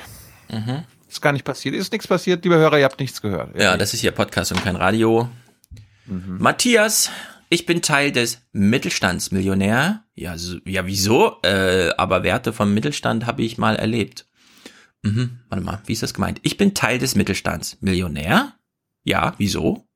[0.50, 0.86] Mhm.
[1.10, 1.76] Ist gar nicht passiert.
[1.76, 3.60] Ist nichts passiert, liebe Hörer, ihr habt nichts gehört.
[3.60, 5.28] Ja, das ist hier Podcast und kein Radio.
[6.06, 6.38] Mhm.
[6.40, 7.10] Matthias,
[7.50, 10.04] ich bin Teil des Mittelstandsmillionär.
[10.14, 11.42] Ja, so, ja, wieso?
[11.44, 14.26] Äh, aber Werte vom Mittelstand habe ich mal erlebt.
[15.06, 16.40] Mhm, warte mal, wie ist das gemeint?
[16.42, 17.78] Ich bin Teil des Mittelstands.
[17.82, 18.54] Millionär?
[19.04, 19.88] Ja, wieso?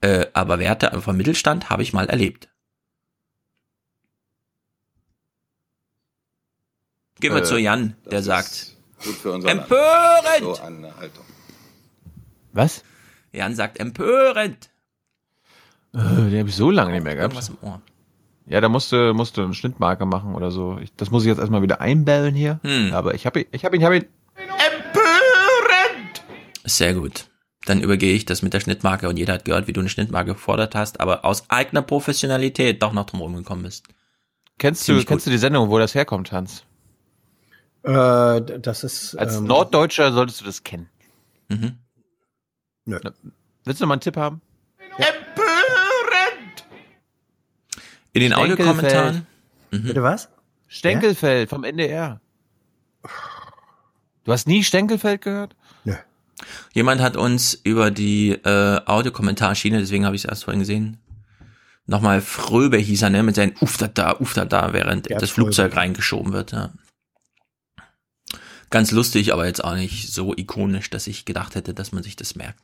[0.00, 2.48] Äh, aber Werte vom Mittelstand habe ich mal erlebt.
[7.20, 8.46] Gehen wir Äh, zu Jan, der sagt.
[8.50, 10.24] ist Gut für unser Empörend!
[10.24, 10.56] Land.
[10.56, 11.24] So eine Haltung.
[12.52, 12.84] Was?
[13.32, 14.70] Jan sagt empörend.
[15.92, 17.34] Äh, den habe ich so lange nicht mehr gehabt.
[17.34, 17.82] Irgendwas im Ohr.
[18.46, 20.78] Ja, da musste, musste eine Schnittmarke machen oder so.
[20.78, 22.60] Ich, das muss ich jetzt erstmal wieder einbellen hier.
[22.62, 22.92] Hm.
[22.92, 24.06] Aber ich habe ihn, ich habe ihn, ich habe ihn.
[26.64, 27.28] Sehr gut.
[27.66, 30.32] Dann übergehe ich das mit der Schnittmarke und jeder hat gehört, wie du eine Schnittmarke
[30.32, 33.86] gefordert hast, aber aus eigener Professionalität doch noch drum rumgekommen bist.
[34.58, 36.64] Kennst du, kennst du die Sendung, wo das herkommt, Hans?
[37.82, 39.16] Äh, das ist.
[39.16, 40.88] Als ähm, Norddeutscher solltest du das kennen.
[41.48, 41.78] Mhm.
[42.86, 42.98] Nö.
[43.64, 44.40] Willst du mal einen Tipp haben?
[48.12, 48.32] In den.
[48.32, 49.26] Audiokommentaren.
[49.70, 50.28] Bitte was?
[50.68, 52.20] Stenkelfeld vom NDR.
[54.24, 55.56] Du hast nie Stenkelfeld gehört?
[56.72, 60.98] Jemand hat uns über die äh, Audiokommentarschiene, deswegen habe ich es erst vorhin gesehen,
[61.86, 65.80] nochmal Fröbe hieß er, ne, mit seinen Uftata, Uftata, während Gerd das Flugzeug Fröbe.
[65.80, 66.52] reingeschoben wird.
[66.52, 66.72] Ja.
[68.70, 72.16] Ganz lustig, aber jetzt auch nicht so ikonisch, dass ich gedacht hätte, dass man sich
[72.16, 72.60] das merkt.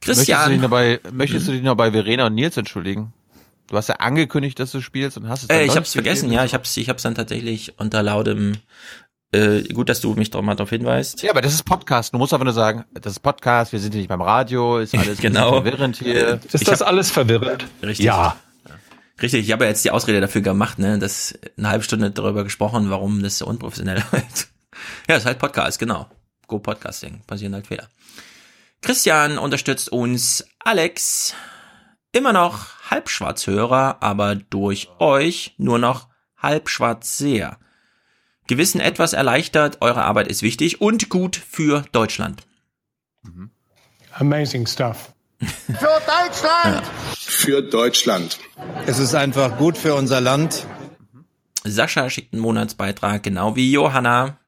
[0.00, 3.12] Möchtest du dich Christian, noch bei, möchtest du dich noch bei Verena und Nils entschuldigen?
[3.68, 6.32] Du hast ja angekündigt, dass du spielst und hast es dann äh, ich hab's vergessen,
[6.32, 8.56] ja, ich hab's, ich hab's dann tatsächlich unter lautem,
[9.32, 11.22] äh, gut, dass du mich doch mal darauf hinweist.
[11.22, 12.14] Ja, aber das ist Podcast.
[12.14, 14.94] Du musst einfach nur sagen, das ist Podcast, wir sind hier nicht beim Radio, ist
[14.94, 15.50] alles Genau.
[15.62, 16.40] verwirrend hier.
[16.52, 17.66] Ist das alles verwirrend?
[17.82, 18.06] Richtig.
[18.06, 18.36] Ja.
[19.20, 22.44] Richtig, ich habe ja jetzt die Ausrede dafür gemacht, ne, das eine halbe Stunde darüber
[22.44, 24.48] gesprochen, warum das so unprofessionell wird.
[25.08, 26.06] Ja, ist halt Podcast, genau.
[26.46, 27.88] Go Podcasting, passieren halt Fehler.
[28.80, 31.34] Christian unterstützt uns, Alex,
[32.12, 36.06] immer noch Halbschwarzhörer, aber durch euch nur noch
[36.36, 37.58] Halbschwarzseher.
[38.48, 42.42] Gewissen etwas erleichtert, eure Arbeit ist wichtig und gut für Deutschland.
[44.12, 45.12] Amazing stuff.
[45.40, 46.82] Für Deutschland!
[47.16, 48.40] Für Deutschland.
[48.86, 50.66] Es ist einfach gut für unser Land.
[51.62, 54.38] Sascha schickt einen Monatsbeitrag, genau wie Johanna.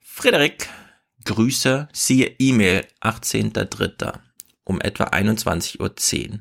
[0.00, 0.70] Frederik,
[1.26, 4.14] Grüße, siehe E-Mail, 18.03.
[4.64, 6.38] um etwa 21.10 Uhr.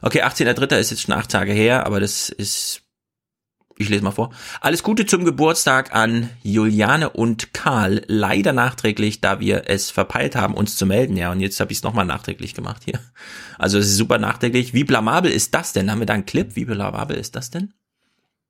[0.00, 0.78] Okay, 18.03.
[0.78, 2.83] ist jetzt schon acht Tage her, aber das ist,
[3.76, 4.30] ich lese mal vor.
[4.60, 8.02] Alles Gute zum Geburtstag an Juliane und Karl.
[8.06, 11.16] Leider nachträglich, da wir es verpeilt haben, uns zu melden.
[11.16, 13.00] Ja, und jetzt habe ich es nochmal nachträglich gemacht hier.
[13.58, 14.74] Also es ist super nachträglich.
[14.74, 15.90] Wie blamabel ist das denn?
[15.90, 16.54] Haben wir da einen Clip?
[16.54, 17.72] Wie blamabel ist das denn?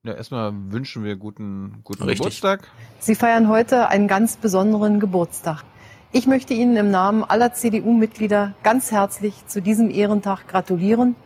[0.02, 2.18] Ja, erstmal wünschen wir guten, guten Richtig.
[2.18, 2.68] Geburtstag.
[2.98, 5.64] Sie feiern heute einen ganz besonderen Geburtstag.
[6.12, 11.16] Ich möchte Ihnen im Namen aller CDU-Mitglieder ganz herzlich zu diesem Ehrentag gratulieren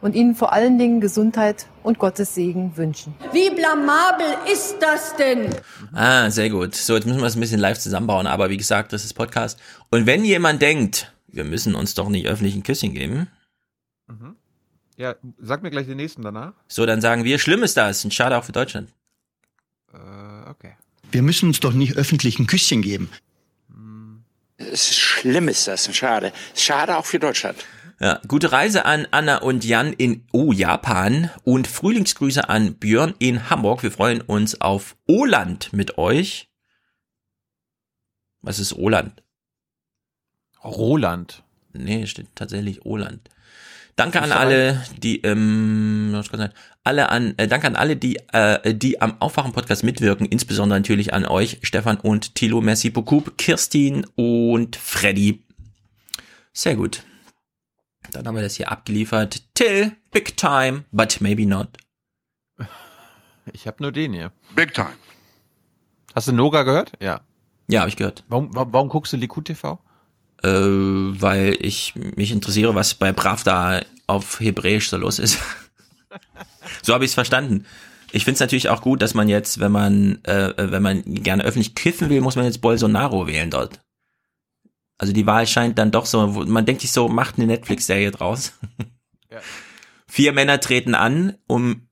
[0.00, 3.14] und Ihnen vor allen Dingen Gesundheit und Gottes Segen wünschen.
[3.32, 5.54] Wie blamabel ist das denn?
[5.92, 6.74] Ah, sehr gut.
[6.74, 9.58] So, jetzt müssen wir es ein bisschen live zusammenbauen, aber wie gesagt, das ist Podcast.
[9.90, 13.28] Und wenn jemand denkt, wir müssen uns doch nicht öffentlich ein Küsschen geben,
[14.96, 16.52] Ja, sag mir gleich den nächsten danach.
[16.68, 18.90] so dann sagen wir, schlimm ist das und schade auch für Deutschland.
[19.92, 20.72] Äh, okay.
[21.12, 23.10] Wir müssen uns doch nicht öffentlich ein Küsschen geben.
[24.56, 25.94] Es ist schlimm, ist das.
[25.96, 26.32] Schade.
[26.54, 27.56] Schade auch für Deutschland.
[28.02, 33.50] Ja, gute Reise an Anna und Jan in oh, Japan und Frühlingsgrüße an Björn in
[33.50, 33.82] Hamburg.
[33.82, 36.48] Wir freuen uns auf Oland mit euch.
[38.40, 39.22] Was ist Oland?
[40.64, 41.42] Roland.
[41.74, 43.28] Nee, steht tatsächlich Oland.
[43.96, 46.18] Danke an alle, die ähm,
[46.84, 51.12] alle an äh, danke an alle, die äh, die am Aufwachen Podcast mitwirken, insbesondere natürlich
[51.12, 55.42] an euch Stefan und Thilo, merci beaucoup, Kirstin und Freddy.
[56.54, 57.04] Sehr gut.
[58.12, 59.42] Dann haben wir das hier abgeliefert.
[59.54, 61.68] Till, big time, but maybe not.
[63.52, 64.30] Ich habe nur den hier.
[64.54, 64.92] Big time.
[66.14, 66.92] Hast du Noga gehört?
[67.00, 67.22] Ja.
[67.68, 68.22] Ja, habe ich gehört.
[68.28, 69.80] Warum, warum, guckst du Likud TV?
[70.42, 75.38] Äh, weil ich mich interessiere, was bei Pravda auf Hebräisch so los ist.
[76.82, 77.64] so habe ich es verstanden.
[78.12, 81.44] Ich finde es natürlich auch gut, dass man jetzt, wenn man, äh, wenn man gerne
[81.44, 83.80] öffentlich kiffen will, muss man jetzt Bolsonaro wählen dort.
[85.00, 88.52] Also die Wahl scheint dann doch so, man denkt sich so, macht eine Netflix-Serie draus.
[89.30, 89.38] Ja.
[90.06, 91.88] Vier Männer treten an, um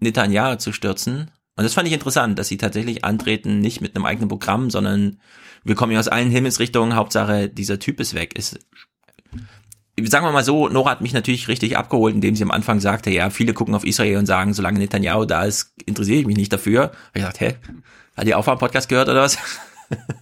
[0.00, 1.30] Netanyahu zu stürzen.
[1.56, 5.20] Und das fand ich interessant, dass sie tatsächlich antreten, nicht mit einem eigenen Programm, sondern
[5.64, 8.36] wir kommen ja aus allen Himmelsrichtungen, Hauptsache dieser Typ ist weg.
[8.36, 8.58] Ist,
[10.02, 13.08] sagen wir mal so, Nora hat mich natürlich richtig abgeholt, indem sie am Anfang sagte,
[13.08, 16.52] ja, viele gucken auf Israel und sagen, solange Netanyahu da ist, interessiere ich mich nicht
[16.52, 16.82] dafür.
[16.82, 17.54] Hab ich gesagt, hä,
[18.18, 19.38] hat die Aufwärm-Podcast gehört oder was?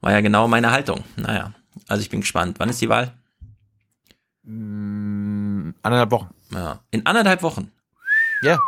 [0.00, 1.04] War ja genau meine Haltung.
[1.16, 1.52] Naja,
[1.88, 2.56] also ich bin gespannt.
[2.58, 3.12] Wann ist die Wahl?
[4.44, 6.28] Mm, anderthalb Wochen.
[6.52, 7.70] Ja, in anderthalb Wochen.
[8.42, 8.58] Ja.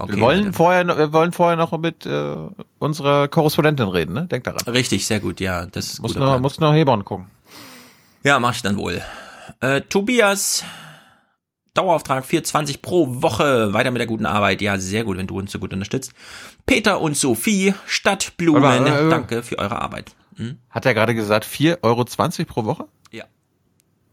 [0.00, 2.36] Okay, wir wollen vorher, wir wollen vorher noch mit äh,
[2.78, 4.26] unserer Korrespondentin reden, ne?
[4.26, 4.60] Denk daran.
[4.68, 5.66] Richtig, sehr gut, ja.
[5.66, 7.26] Das muss noch, muss noch Hebron gucken.
[8.22, 9.02] Ja, mach ich dann wohl.
[9.60, 10.62] Äh, Tobias,
[11.74, 13.72] Dauerauftrag 420 pro Woche.
[13.72, 14.62] Weiter mit der guten Arbeit.
[14.62, 16.12] Ja, sehr gut, wenn du uns so gut unterstützt.
[16.64, 18.62] Peter und Sophie, Stadtblumen.
[18.62, 20.14] Aber, äh, danke für eure Arbeit.
[20.38, 20.58] Hm?
[20.70, 22.04] Hat er gerade gesagt 4,20 Euro
[22.46, 22.86] pro Woche?
[23.10, 23.24] Ja.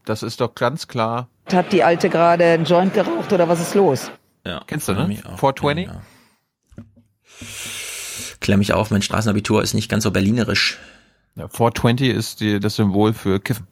[0.04, 1.28] Das ist doch ganz klar.
[1.52, 4.10] Hat die Alte gerade einen Joint geraucht oder was ist los?
[4.44, 4.62] Ja.
[4.66, 5.16] Kennst du, ne?
[5.16, 5.86] 420?
[5.86, 6.02] Ja.
[8.40, 10.78] Klär mich auf, mein Straßenabitur ist nicht ganz so berlinerisch.
[11.36, 13.66] Ja, 420 ist die, das Symbol für Kiffen.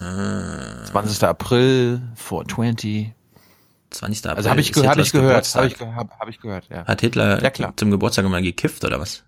[0.00, 0.84] Ah.
[0.86, 1.24] 20.
[1.24, 3.12] April, 420.
[3.90, 4.24] 20.
[4.24, 4.36] April.
[4.36, 6.84] Also habe ich, ge hab ich gehört, habe ich, hab, hab ich gehört, ja.
[6.84, 7.72] Hat Hitler ja, klar.
[7.76, 9.24] zum Geburtstag immer gekifft oder was?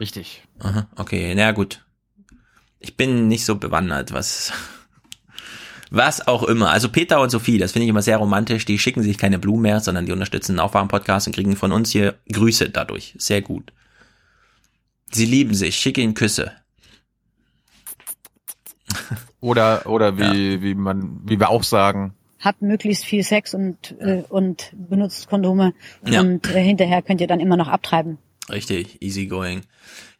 [0.00, 0.42] Richtig.
[0.58, 1.84] Aha, okay, na gut.
[2.82, 4.52] Ich bin nicht so bewandert, was
[5.90, 6.70] was auch immer.
[6.70, 8.64] Also Peter und Sophie, das finde ich immer sehr romantisch.
[8.64, 11.90] Die schicken sich keine Blumen mehr, sondern die unterstützen den Aufwachen-Podcast und kriegen von uns
[11.90, 13.14] hier Grüße dadurch.
[13.18, 13.72] Sehr gut.
[15.12, 15.76] Sie lieben sich.
[15.76, 16.52] Schicke ihnen Küsse.
[19.40, 20.62] Oder, oder wie, ja.
[20.62, 22.14] wie man, wie wir auch sagen.
[22.38, 25.74] Hat möglichst viel Sex und, äh, und benutzt Kondome.
[26.06, 26.20] Ja.
[26.20, 28.18] Und äh, hinterher könnt ihr dann immer noch abtreiben.
[28.48, 29.62] Richtig, easy going.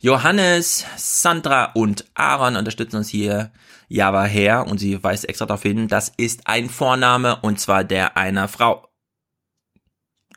[0.02, 3.52] Johannes, Sandra und Aaron unterstützen uns hier
[3.88, 8.16] Java her und sie weist extra darauf hin, das ist ein Vorname und zwar der
[8.16, 8.88] einer Frau.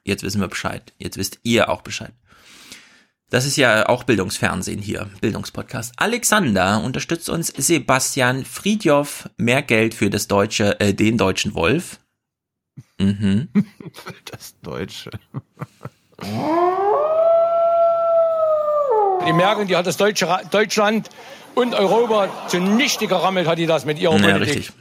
[0.03, 0.93] Jetzt wissen wir Bescheid.
[0.99, 2.13] Jetzt wisst ihr auch Bescheid.
[3.32, 5.93] Das ist ja auch Bildungsfernsehen hier, Bildungspodcast.
[5.97, 11.99] Alexander unterstützt uns Sebastian Friedjof, mehr Geld für das deutsche, äh, den deutschen Wolf.
[12.99, 13.49] Mhm.
[14.26, 15.09] Das Deutsche.
[19.26, 21.09] Die merken, die hat das deutsche Deutschland
[21.55, 24.55] und Europa zunichte gerammelt, hat die das mit ihrer ja, Politik.
[24.55, 24.74] Richtig.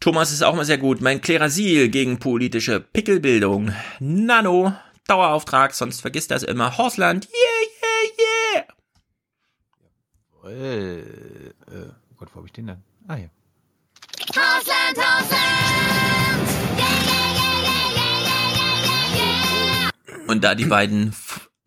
[0.00, 1.00] Thomas ist auch mal sehr gut.
[1.00, 3.72] Mein Klerasil gegen politische Pickelbildung.
[4.00, 4.74] Nano,
[5.06, 6.76] Dauerauftrag, sonst vergisst das immer.
[6.76, 8.64] Horsland, yeah, yeah,
[10.44, 10.50] yeah.
[10.50, 11.04] Äh, äh,
[12.10, 12.82] oh Gott, wo habe ich den denn?
[13.06, 13.28] Ah, ja.
[14.34, 15.40] Horsland, Horsland!
[16.76, 18.56] Yeah, yeah, yeah, yeah, yeah,
[19.14, 20.30] yeah, yeah.
[20.30, 21.14] Und da die beiden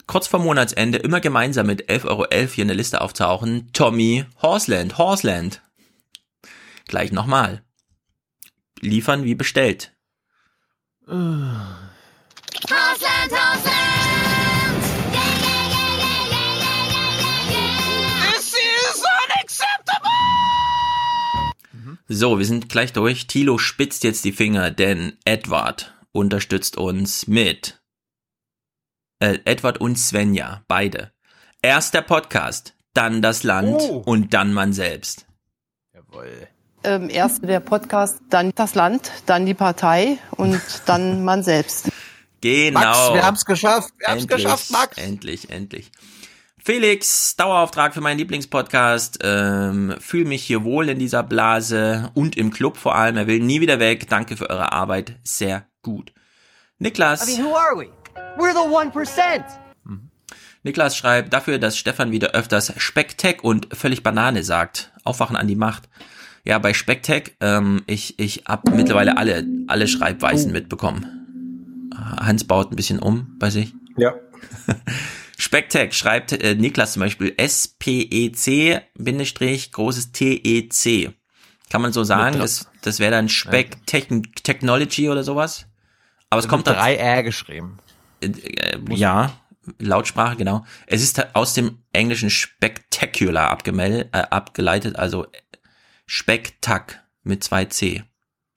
[0.08, 3.70] kurz vor Monatsende immer gemeinsam mit 11,11 Euro hier in der Liste auftauchen.
[3.74, 5.62] Tommy Horseland, Horseland.
[6.88, 7.64] Gleich nochmal.
[8.82, 9.94] Liefern wie bestellt.
[11.08, 11.80] Horseland,
[13.32, 13.86] Horseland!
[22.08, 23.26] So, wir sind gleich durch.
[23.26, 27.80] Tilo spitzt jetzt die Finger, denn Edward unterstützt uns mit
[29.20, 31.12] äh, Edward und Svenja, beide.
[31.62, 34.04] Erst der Podcast, dann das Land oh.
[34.06, 35.26] und dann man selbst.
[35.94, 36.48] Jawohl.
[36.84, 41.90] Ähm, erst der Podcast, dann das Land, dann die Partei und dann man selbst.
[42.42, 42.80] Genau.
[42.80, 43.94] Max, wir haben es geschafft.
[43.98, 44.98] Wir haben es geschafft, Max.
[44.98, 45.92] Endlich, endlich.
[46.64, 49.20] Felix, Dauerauftrag für meinen Lieblingspodcast.
[49.24, 53.18] Ähm, Fühle mich hier wohl in dieser Blase und im Club vor allem.
[53.18, 54.10] Er will nie wieder weg.
[54.10, 55.16] Danke für eure Arbeit.
[55.24, 56.12] Sehr gut.
[56.80, 57.28] Niklas.
[57.28, 57.90] I mean, who are we?
[58.38, 59.46] We're the one percent.
[60.66, 64.92] Niklas schreibt dafür, dass Stefan wieder öfters Specktech und völlig Banane sagt.
[65.04, 65.88] Aufwachen an die Macht.
[66.44, 71.90] Ja, bei Specktech, ähm, ich, ich hab mittlerweile alle, alle Schreibweisen mitbekommen.
[71.96, 73.74] Hans baut ein bisschen um bei sich.
[73.96, 74.16] Ja.
[75.38, 81.12] Specktech schreibt äh, Niklas zum Beispiel S-P-E-C Bindestrich großes T-E-C.
[81.70, 85.68] Kann man so sagen, das, das wäre dann Speck Technology oder sowas?
[86.32, 86.68] Aber es kommt.
[86.68, 87.80] Drei R geschrieben.
[88.26, 89.34] Äh, ja,
[89.80, 90.66] Lautsprache, genau.
[90.88, 95.28] Es ist aus dem englischen spectacular abgemeldet, äh, abgeleitet, also
[96.06, 98.04] Spektak mit zwei C.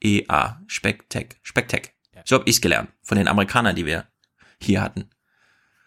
[0.01, 1.93] E-A, Spektak, Spektak.
[2.25, 4.07] So hab ich's gelernt von den Amerikanern, die wir
[4.61, 5.09] hier hatten.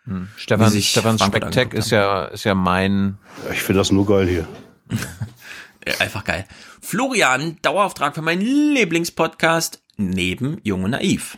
[0.05, 0.27] Hm.
[0.36, 3.19] Stefan, Stefan angeguckt ist ja, ist ja mein.
[3.51, 4.47] Ich finde das nur geil hier.
[5.99, 6.47] Einfach geil.
[6.82, 11.38] Florian, Dauerauftrag für meinen Lieblingspodcast neben Jung und Naiv.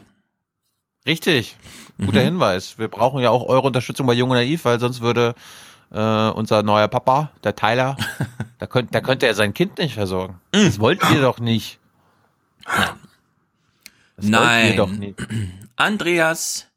[1.05, 1.57] Richtig.
[1.97, 2.25] Guter Mhm.
[2.25, 2.77] Hinweis.
[2.77, 5.35] Wir brauchen ja auch eure Unterstützung bei Jung und Naiv, weil sonst würde
[5.91, 7.97] äh, unser neuer Papa, der Tyler,
[8.59, 10.39] da könnte, da könnte er sein Kind nicht versorgen.
[10.53, 10.65] Mhm.
[10.65, 11.79] Das wollt ihr doch nicht.
[12.65, 12.87] Das
[14.17, 14.71] wollt Nein.
[14.71, 15.19] ihr doch nicht.
[15.75, 16.67] Andreas,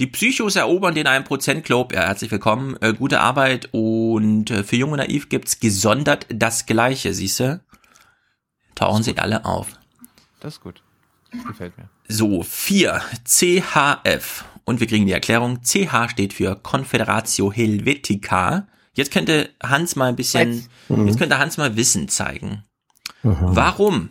[0.00, 1.92] die Psychos erobern den 1% Club.
[1.94, 2.76] Ja, herzlich willkommen.
[2.80, 3.68] Äh, gute Arbeit.
[3.72, 7.60] Und äh, für Jung und Naiv gibt's gesondert das Gleiche, siehste.
[8.74, 9.68] Tauchen sie alle auf.
[10.40, 10.82] Das ist gut.
[11.32, 11.88] Das gefällt mir.
[12.08, 13.02] So, 4.
[13.24, 14.44] CHF.
[14.64, 15.60] Und wir kriegen die Erklärung.
[15.62, 18.66] CH steht für Confederatio Helvetica.
[18.94, 21.06] Jetzt könnte Hans mal ein bisschen, Mhm.
[21.06, 22.64] jetzt könnte Hans mal Wissen zeigen.
[23.22, 24.10] Warum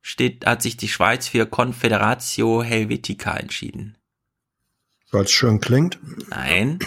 [0.00, 3.96] steht, hat sich die Schweiz für Confederatio Helvetica entschieden?
[5.10, 5.98] Weil es schön klingt.
[6.30, 6.78] Nein.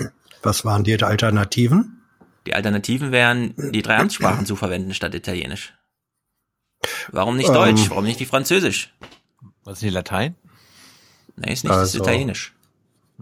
[0.41, 2.01] Was waren die Alternativen?
[2.47, 5.73] Die Alternativen wären, die drei Amtssprachen zu verwenden statt Italienisch.
[7.11, 7.53] Warum nicht Ähm.
[7.55, 7.89] Deutsch?
[7.89, 8.93] Warum nicht die Französisch?
[9.63, 10.35] Was ist die Latein?
[11.37, 12.51] Nee, ist nicht, das ist Also- Italienisch.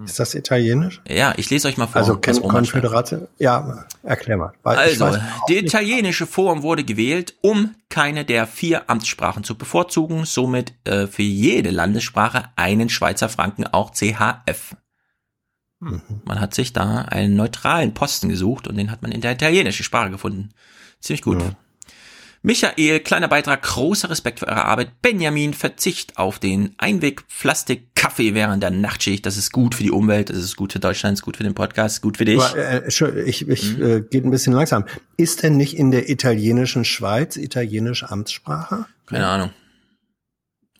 [0.05, 1.03] Ist das Italienisch?
[1.07, 1.97] Ja, ich lese euch mal vor.
[1.97, 2.82] Also was Kon Roman schreibt.
[2.84, 3.28] Konföderation?
[3.38, 4.53] Ja, erklär mal.
[4.64, 5.16] Also,
[5.47, 11.22] die italienische Form wurde gewählt, um keine der vier Amtssprachen zu bevorzugen, somit äh, für
[11.22, 14.76] jede Landessprache einen Schweizer Franken auch CHF.
[15.80, 16.01] Mhm.
[16.26, 19.84] Man hat sich da einen neutralen Posten gesucht und den hat man in der italienischen
[19.84, 20.49] Sprache gefunden.
[21.01, 21.38] Ziemlich gut.
[22.46, 25.02] Michael, kleiner Beitrag, großer Respekt für eure Arbeit.
[25.02, 29.26] Benjamin, Verzicht auf den Einweg-Plastik-Kaffee während der Nachtschicht.
[29.26, 31.44] Das ist gut für die Umwelt, das ist gut für Deutschland, das ist gut für
[31.44, 32.41] den Podcast, gut für dich.
[32.41, 33.84] Aber, äh, Entschuldigung, ich, ich Mhm.
[33.84, 34.84] äh, geht ein bisschen langsam.
[35.16, 38.88] Ist denn nicht in der italienischen Schweiz italienisch Amtssprache?
[39.06, 39.52] Keine Ahnung.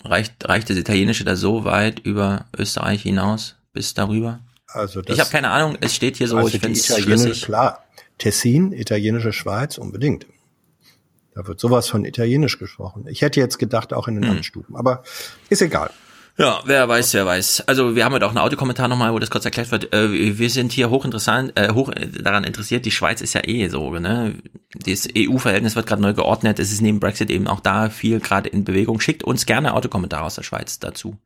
[0.04, 4.42] Reicht, reicht das Italienische da so weit über Österreich hinaus bis darüber?
[4.68, 7.44] Also das, ich habe keine Ahnung, es steht hier so, also ich finde es schlüssig.
[7.44, 7.86] klar.
[8.18, 10.26] Tessin, italienische Schweiz, unbedingt.
[11.36, 13.06] Da wird sowas von Italienisch gesprochen.
[13.08, 14.32] Ich hätte jetzt gedacht, auch in den Hm.
[14.32, 15.04] Amtsstuben, aber
[15.50, 15.90] ist egal.
[16.36, 17.68] Ja, wer weiß, wer weiß.
[17.68, 19.94] Also wir haben heute auch einen Audiokommentar nochmal, wo das kurz erklärt wird.
[19.94, 21.92] Äh, wir sind hier hochinteressant, äh, hoch
[22.24, 22.86] daran interessiert.
[22.86, 24.34] Die Schweiz ist ja eh so, ne?
[24.84, 26.58] Das EU-Verhältnis wird gerade neu geordnet.
[26.58, 29.00] Es ist neben Brexit eben auch da viel gerade in Bewegung.
[29.00, 31.18] Schickt uns gerne Audiokommentare aus der Schweiz dazu.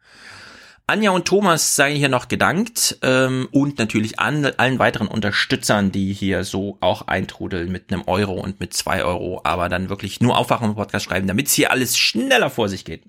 [0.89, 6.13] Anja und Thomas sei hier noch gedankt ähm, und natürlich an, allen weiteren Unterstützern, die
[6.13, 10.37] hier so auch eintrudeln mit einem Euro und mit zwei Euro, aber dann wirklich nur
[10.37, 13.03] aufwachen und Podcast schreiben, damit hier alles schneller vor sich geht.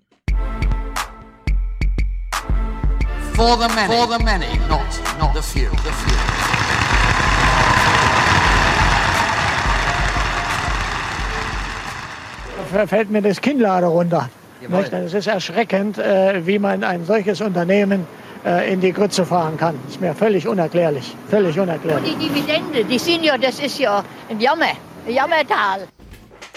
[3.35, 3.95] For the many.
[3.95, 4.81] For the many, not,
[5.21, 5.71] not the few.
[5.71, 6.17] The few.
[12.75, 14.29] Da fällt mir das Kinnlade runter.
[14.61, 14.93] Nicht?
[14.93, 18.07] Es ist erschreckend, äh, wie man ein solches Unternehmen
[18.45, 19.77] äh, in die Grütze fahren kann.
[19.85, 21.15] Das ist mir völlig unerklärlich.
[21.29, 22.17] Völlig Und unerklärlich.
[22.17, 24.73] die Dividende, die sind ja, das ist ja ein Jammer,
[25.07, 25.87] ein Jammertal.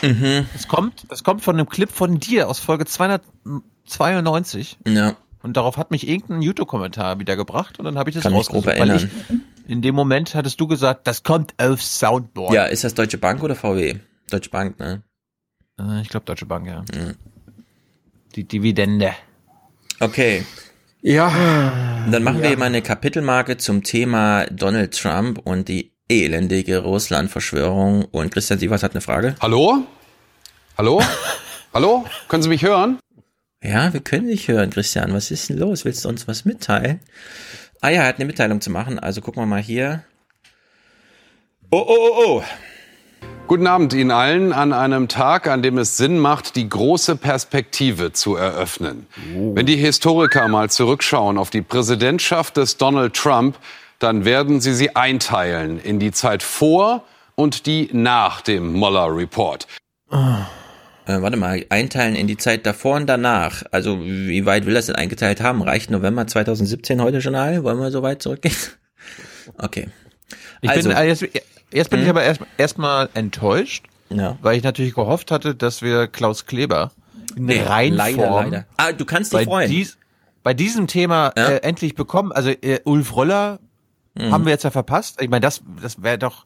[0.02, 0.48] Mhm.
[0.54, 4.78] Das kommt, das kommt von einem Clip von dir aus Folge 292.
[4.88, 5.16] Ja.
[5.44, 8.48] Und darauf hat mich irgendein YouTube-Kommentar wieder gebracht und dann habe ich das Kann mich
[8.48, 9.10] grob erinnern.
[9.28, 12.54] Ich, in dem Moment hattest du gesagt, das kommt auf Soundboard.
[12.54, 13.96] Ja, ist das Deutsche Bank oder VW?
[14.30, 15.02] Deutsche Bank, ne?
[15.80, 16.82] Äh, Ich glaube Deutsche Bank, ja.
[16.82, 17.16] Mhm.
[18.36, 19.14] Die Dividende.
[20.00, 20.46] Okay.
[21.02, 22.06] Ja.
[22.10, 22.42] Dann machen Ja.
[22.44, 28.06] wir hier mal eine Kapitelmarke zum Thema Donald Trump und die elendige Russland-Verschwörung.
[28.06, 29.36] Und Christian Sievers hat eine Frage.
[29.42, 29.86] Hallo?
[30.78, 31.02] Hallo?
[31.74, 32.06] Hallo?
[32.28, 33.00] Können Sie mich hören?
[33.64, 35.14] Ja, wir können dich hören, Christian.
[35.14, 35.86] Was ist denn los?
[35.86, 37.00] Willst du uns was mitteilen?
[37.82, 38.98] Ah ja, er hat eine Mitteilung zu machen.
[39.00, 40.04] Also gucken wir mal hier.
[41.72, 42.44] Oh, oh, oh, oh.
[43.52, 48.14] Guten Abend Ihnen allen an einem Tag, an dem es Sinn macht, die große Perspektive
[48.14, 49.08] zu eröffnen.
[49.36, 53.58] Wenn die Historiker mal zurückschauen auf die Präsidentschaft des Donald Trump,
[54.00, 57.04] dann werden sie sie einteilen in die Zeit vor
[57.36, 59.68] und die nach dem Mueller Report.
[60.10, 63.64] Äh, warte mal, einteilen in die Zeit davor und danach.
[63.72, 65.62] Also, wie weit will das denn eingeteilt haben?
[65.62, 67.66] Reicht November 2017 heute schon all?
[67.66, 68.56] Wollen wir so weit zurückgehen?
[69.58, 69.90] Okay.
[70.62, 70.98] Ich also, bin,
[71.74, 72.12] jetzt, bin ich Mhm.
[72.12, 74.38] aber erst- erstmal enttäuscht, Ja.
[74.42, 76.92] weil ich natürlich gehofft hatte, dass wir Klaus Kleber
[77.36, 78.66] in Nee, Reinform leider, leider.
[78.78, 79.70] Ah, du kannst dich freuen.
[79.70, 79.98] Dies,
[80.44, 82.32] bei diesem Thema äh, endlich bekommen.
[82.32, 83.60] Also äh, Ulf Röller
[84.16, 84.32] Mhm.
[84.32, 85.22] haben wir jetzt ja verpasst.
[85.22, 86.46] Ich meine, das, das wäre doch.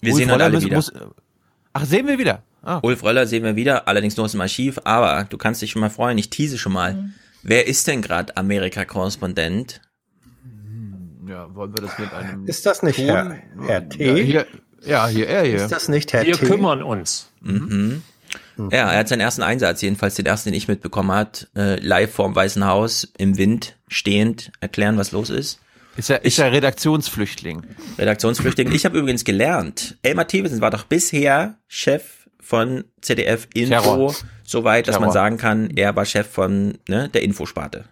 [0.00, 0.76] Wir Ulf sehen heute alle muss- wieder.
[0.76, 0.92] muss-
[1.72, 2.42] ach, sehen wir wieder.
[2.62, 2.80] Ah.
[2.82, 5.80] Ulf Röller sehen wir wieder, allerdings nur aus dem Archiv, aber du kannst dich schon
[5.80, 6.94] mal freuen, ich tease schon mal.
[6.94, 7.14] Mhm.
[7.44, 9.80] Wer ist denn gerade Amerika-Korrespondent?
[11.28, 12.46] Ja, wollen wir das mit einem.
[12.46, 14.04] Ist das nicht Ton- Herr, Herr T?
[14.06, 14.46] Ja, hier,
[14.86, 15.56] ja, hier, er hier.
[15.56, 16.46] Ist das nicht Herr Wir T?
[16.46, 17.30] kümmern uns.
[17.40, 18.02] Mhm.
[18.58, 22.12] Ja, er hat seinen ersten Einsatz, jedenfalls den ersten, den ich mitbekommen hat, äh, live
[22.12, 25.60] vorm Weißen Haus, im Wind, stehend, erklären, was los ist.
[25.96, 27.62] Ist ja, ist ja Redaktionsflüchtling.
[27.98, 28.72] Redaktionsflüchtling.
[28.72, 34.14] Ich habe übrigens gelernt, Elmar Thewissen war doch bisher Chef von ZDF Info, Terror.
[34.44, 35.12] soweit, dass man Terror.
[35.12, 37.84] sagen kann, er war Chef von ne, der Infosparte.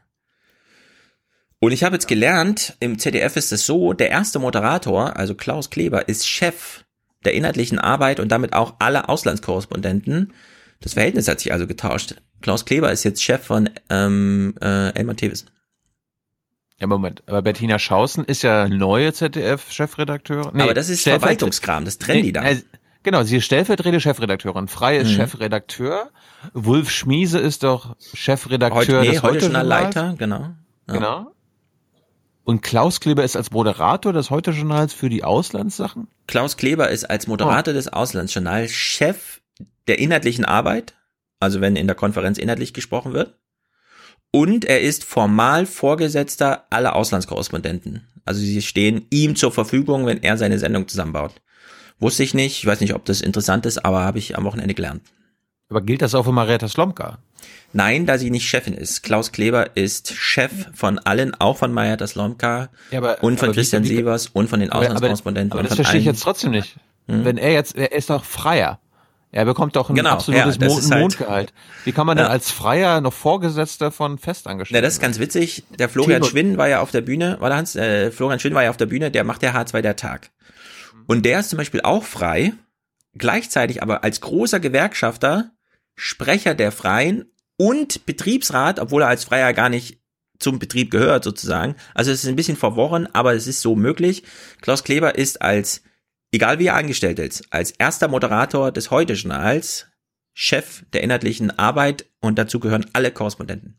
[1.61, 5.70] Und ich habe jetzt gelernt, im ZDF ist es so, der erste Moderator, also Klaus
[5.70, 6.84] Kleber, ist Chef
[7.25, 10.33] der inhaltlichen Arbeit und damit auch alle Auslandskorrespondenten.
[10.81, 12.16] Das Verhältnis hat sich also getauscht.
[12.43, 15.49] Klaus Kleber ist jetzt Chef von ähm, äh, Elmar Thewissen.
[16.81, 17.22] Ja, Moment.
[17.27, 20.61] Aber Bettina Schausen ist ja neue ZDF-Chefredakteurin.
[20.61, 22.43] Aber das ist Verwaltungskram, das trennen die da.
[22.43, 22.61] äh,
[23.05, 24.66] Genau, sie ist stellvertretende Chefredakteurin.
[24.66, 25.16] Frei ist Mhm.
[25.16, 26.11] Chefredakteur.
[26.55, 29.53] Wolf Schmiese ist doch Chefredakteur Heute, nee, des heute schon.
[29.53, 30.41] Leiter, genau.
[30.89, 30.95] Ja.
[30.95, 31.34] Genau.
[32.45, 36.09] Und Klaus Kleber ist als Moderator des Heute-Journals für die Auslandssachen?
[36.26, 39.40] Klaus Kleber ist als Moderator des Auslandsjournals Chef
[39.88, 40.95] der inhaltlichen Arbeit,
[41.40, 43.38] also wenn in der Konferenz inhaltlich gesprochen wird.
[44.30, 48.07] Und er ist formal Vorgesetzter aller Auslandskorrespondenten.
[48.26, 51.40] Also sie stehen ihm zur Verfügung, wenn er seine Sendung zusammenbaut.
[51.99, 54.74] Wusste ich nicht, ich weiß nicht, ob das interessant ist, aber habe ich am Wochenende
[54.74, 55.03] gelernt.
[55.70, 57.18] Aber gilt das auch für Marietta Slomka?
[57.75, 59.03] Nein, da sie nicht Chefin ist.
[59.03, 63.55] Klaus Kleber ist Chef von allen, auch von Marietta Slomka Ja, aber- und von aber
[63.57, 65.53] wie- Christian wie- Severs und von den Aber, aber, Auslandskorrespondenten.
[65.53, 66.77] aber und das verstehe ich jetzt trotzdem nicht.
[67.09, 67.25] Hm?
[67.25, 68.81] Wenn er jetzt, er ist doch Freier.
[69.33, 71.53] Er bekommt doch ein Genau, absolutes ja, Mo halt- Mondgehalt.
[71.85, 72.31] Wie kann man denn Ja.
[72.31, 74.85] als Freier noch Vorgesetzter von Na, Festangestellten?
[74.85, 75.64] das ist ganz witzig.
[75.77, 77.75] Der Florian Timo- Schwinn war ja auf der Bühne, war der Hans?
[77.75, 80.31] Äh, Florian Schwinn war ja auf der Bühne, der macht ja H2 der Tag.
[81.07, 82.53] Und der ist zum Beispiel auch frei,
[83.18, 85.51] gleichzeitig aber als großer Gewerkschafter
[85.97, 87.25] Sprecher der Freien
[87.57, 89.98] und Betriebsrat, obwohl er als Freier gar nicht
[90.38, 91.76] zum Betrieb gehört sozusagen.
[91.94, 94.24] Also es ist ein bisschen verworren, aber es ist so möglich.
[94.61, 95.82] Klaus Kleber ist als,
[96.32, 99.86] egal wie er angestellt ist, als erster Moderator des Heute-Journals
[100.36, 103.78] Chef der inhaltlichen Arbeit und dazu gehören alle Korrespondenten.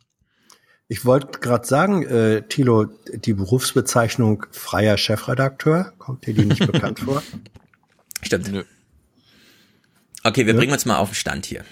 [0.88, 6.99] Ich wollte gerade sagen, äh, Thilo, die Berufsbezeichnung freier Chefredakteur, kommt dir die nicht bekannt
[7.05, 7.21] vor?
[8.21, 8.65] Stimmt.
[10.23, 11.65] Okay, wir bringen uns mal auf den Stand hier.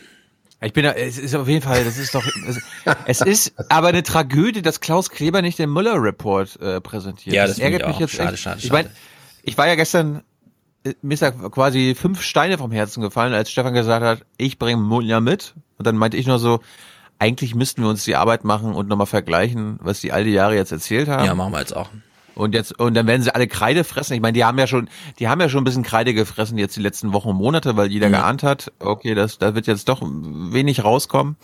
[0.64, 2.60] Ich bin da, es ist auf jeden Fall, das ist doch, es,
[3.06, 7.36] es ist aber eine Tragödie, dass Klaus Kleber nicht den Mueller Report äh, präsentiert.
[7.36, 8.00] Ja, das finde ich auch.
[8.00, 8.42] jetzt Schade, echt.
[8.44, 9.00] schade, Ich meine, schade.
[9.44, 10.24] ich war ja gestern,
[10.86, 14.58] äh, mir ist ja quasi fünf Steine vom Herzen gefallen, als Stefan gesagt hat, ich
[14.58, 15.54] bringe Mueller mit.
[15.78, 16.62] Und dann meinte ich nur so,
[17.20, 20.56] eigentlich müssten wir uns die Arbeit machen und nochmal vergleichen, was die all die Jahre
[20.56, 21.26] jetzt erzählt haben.
[21.26, 21.90] Ja, machen wir jetzt auch.
[22.36, 24.14] Und jetzt, und dann werden sie alle Kreide fressen.
[24.14, 26.76] Ich meine, die haben ja schon, die haben ja schon ein bisschen Kreide gefressen jetzt
[26.76, 28.14] die letzten Wochen und Monate, weil jeder Mhm.
[28.14, 31.36] geahnt hat, okay, das, da wird jetzt doch wenig rauskommen.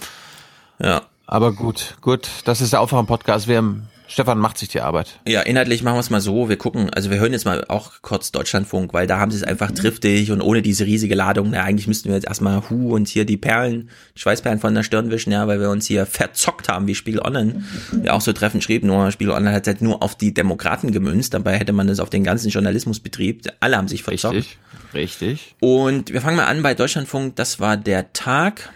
[0.81, 1.01] Ja.
[1.27, 3.47] Aber gut, gut, das ist der Aufwachen-Podcast.
[3.47, 5.19] Wir haben, Stefan macht sich die Arbeit.
[5.27, 6.49] Ja, inhaltlich machen wir es mal so.
[6.49, 9.43] Wir gucken, also wir hören jetzt mal auch kurz Deutschlandfunk, weil da haben sie es
[9.43, 11.51] einfach triftig und ohne diese riesige Ladung.
[11.51, 15.11] Na, eigentlich müssten wir jetzt erstmal Hu und hier die Perlen, Schweißperlen von der Stirn
[15.11, 17.63] wischen, ja, weil wir uns hier verzockt haben, wie Spiegel Online
[18.03, 18.83] ja auch so treffend schrieb.
[18.83, 21.35] Nur Spiegel Online hat halt nur auf die Demokraten gemünzt.
[21.35, 23.43] Dabei hätte man das auf den ganzen Journalismusbetrieb.
[23.59, 24.35] Alle haben sich verzockt.
[24.35, 24.57] Richtig,
[24.95, 25.55] richtig.
[25.59, 27.35] Und wir fangen mal an bei Deutschlandfunk.
[27.35, 28.71] Das war der Tag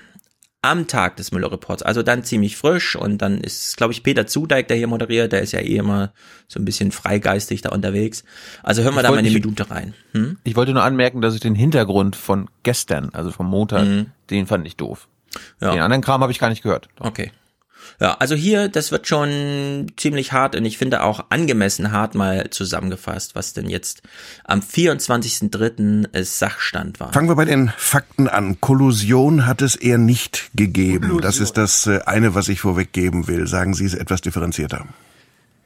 [0.63, 1.83] am Tag des Müller-Reports.
[1.83, 5.41] Also dann ziemlich frisch und dann ist, glaube ich, Peter Zudeik, der hier moderiert, der
[5.41, 6.13] ist ja eh immer
[6.47, 8.23] so ein bisschen freigeistig da unterwegs.
[8.63, 9.93] Also hören wir Ich da mal eine nicht- Minute rein.
[10.13, 10.37] Hm?
[10.43, 14.05] Ich wollte nur anmerken, dass ich den Hintergrund von gestern, also vom Montag, Mhm.
[14.29, 15.07] den fand ich doof.
[15.59, 15.71] Ja.
[15.71, 16.87] Den anderen Kram habe ich gar nicht gehört.
[16.99, 17.31] Okay.
[17.99, 22.49] Ja, also hier, das wird schon ziemlich hart und ich finde auch angemessen hart mal
[22.49, 24.01] zusammengefasst, was denn jetzt
[24.43, 26.09] am 24.03.
[26.11, 27.13] es Sachstand war.
[27.13, 28.59] Fangen wir bei den Fakten an.
[28.59, 31.19] Kollusion hat es eher nicht gegeben.
[31.21, 33.47] Das ist das äh, eine, was ich vorweggeben will.
[33.47, 34.85] Sagen Sie es etwas differenzierter.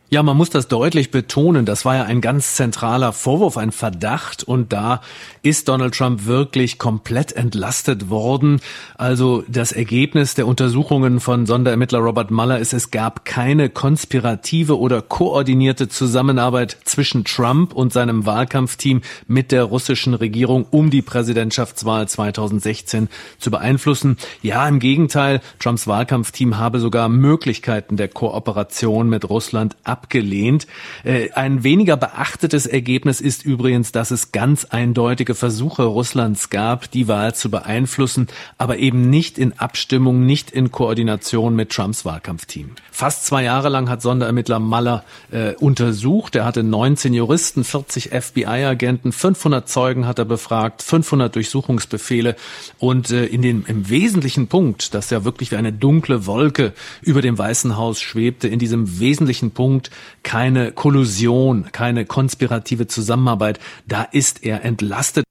[0.09, 1.65] Ja, man muss das deutlich betonen.
[1.65, 4.41] Das war ja ein ganz zentraler Vorwurf, ein Verdacht.
[4.41, 5.01] Und da
[5.41, 8.61] ist Donald Trump wirklich komplett entlastet worden.
[8.97, 15.01] Also das Ergebnis der Untersuchungen von Sonderermittler Robert Mueller ist, es gab keine konspirative oder
[15.01, 23.09] koordinierte Zusammenarbeit zwischen Trump und seinem Wahlkampfteam mit der russischen Regierung, um die Präsidentschaftswahl 2016
[23.39, 24.15] zu beeinflussen.
[24.41, 30.67] Ja, im Gegenteil, Trumps Wahlkampfteam habe sogar Möglichkeiten der Kooperation mit Russland abgelehnt.
[31.03, 37.07] Äh, Ein weniger beachtetes Ergebnis ist übrigens, dass es ganz eindeutige Versuche Russlands gab, die
[37.07, 38.27] Wahl zu beeinflussen,
[38.57, 42.71] aber eben nicht in Abstimmung, nicht in Koordination mit Trumps Wahlkampfteam.
[42.91, 46.35] Fast zwei Jahre lang hat Sonderermittler Mueller äh, untersucht.
[46.35, 52.35] Er hatte 19 Juristen, 40 FBI-Agenten, 500 Zeugen hat er befragt, 500 Durchsuchungsbefehle
[52.77, 57.21] und äh, in dem im wesentlichen Punkt, das ja wirklich wie eine dunkle Wolke über
[57.21, 59.86] dem Weißen Haus schwebte, in diesem wesentlichen Punkt
[60.23, 65.23] keine Kollusion, keine konspirative Zusammenarbeit, da ist er entlastet.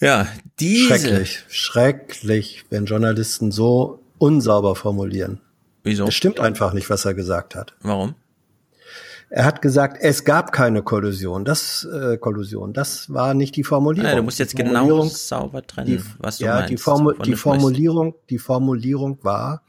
[0.00, 0.26] Ja,
[0.60, 0.86] diese.
[0.86, 5.40] Schrecklich, schrecklich, wenn Journalisten so unsauber formulieren.
[5.82, 6.06] Wieso?
[6.06, 7.74] Es stimmt einfach nicht, was er gesagt hat.
[7.80, 8.14] Warum?
[9.30, 11.44] Er hat gesagt, es gab keine Kollusion.
[11.44, 14.10] Das äh, Kollusion, das war nicht die Formulierung.
[14.10, 16.70] Ja, du musst jetzt genau sauber trennen, die, was du ja, meinst.
[16.70, 19.62] Die, Formu die Formulierung, die Formulierung war,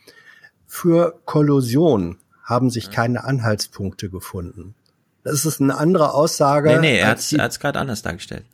[0.67, 4.75] für Kollusion haben sich keine Anhaltspunkte gefunden.
[5.23, 6.69] Das ist eine andere Aussage.
[6.75, 8.45] Nee, nee, er er hat's gerade anders dargestellt.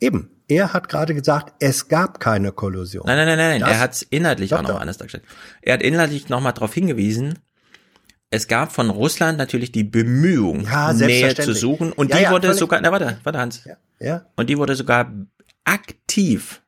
[0.00, 0.30] Eben.
[0.48, 3.04] Er hat gerade gesagt, es gab keine Kollusion.
[3.06, 5.24] Nein, nein, nein, nein, Das- er hat's inhaltlich Doch, auch noch anders dargestellt.
[5.60, 7.38] Er hat inhaltlich nochmal darauf hingewiesen,
[8.30, 12.30] es gab von Russland natürlich die Bemühung, Ja, Nähe zu suchen und Ja, die ja,
[12.30, 14.26] wurde sogar, na warte, warte Hans, Ja.
[14.36, 15.12] und die wurde sogar
[15.64, 16.62] aktiv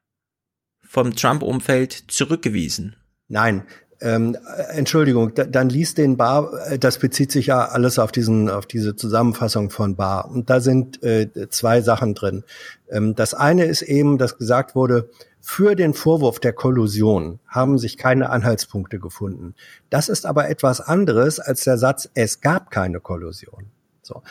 [0.84, 2.96] vom Trump-Umfeld zurückgewiesen.
[3.28, 3.64] Nein,
[4.02, 8.12] ähm, äh, Entschuldigung, da, dann liest den Bar, äh, das bezieht sich ja alles auf
[8.12, 10.30] diesen, auf diese Zusammenfassung von Bar.
[10.30, 12.44] Und da sind äh, zwei Sachen drin.
[12.90, 15.08] Ähm, das eine ist eben, dass gesagt wurde,
[15.40, 19.54] für den Vorwurf der Kollusion haben sich keine Anhaltspunkte gefunden.
[19.90, 23.66] Das ist aber etwas anderes als der Satz, es gab keine Kollusion.
[24.02, 24.22] So.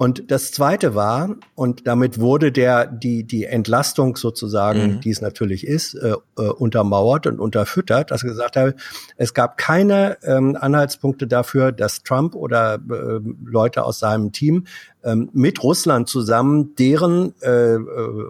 [0.00, 5.00] Und das zweite war, und damit wurde der, die, die Entlastung sozusagen, Mhm.
[5.00, 8.76] die es natürlich ist, äh, äh, untermauert und unterfüttert, dass er gesagt habe,
[9.16, 14.66] es gab keine ähm, Anhaltspunkte dafür, dass Trump oder äh, Leute aus seinem Team
[15.02, 17.80] ähm, mit Russland zusammen deren äh, äh,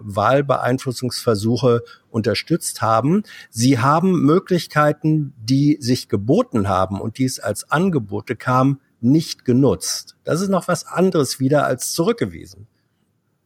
[0.01, 3.21] Wahlbeeinflussungsversuche unterstützt haben.
[3.51, 10.15] Sie haben Möglichkeiten, die sich geboten haben und die es als Angebote kam, nicht genutzt.
[10.23, 12.67] Das ist noch was anderes wieder als zurückgewiesen.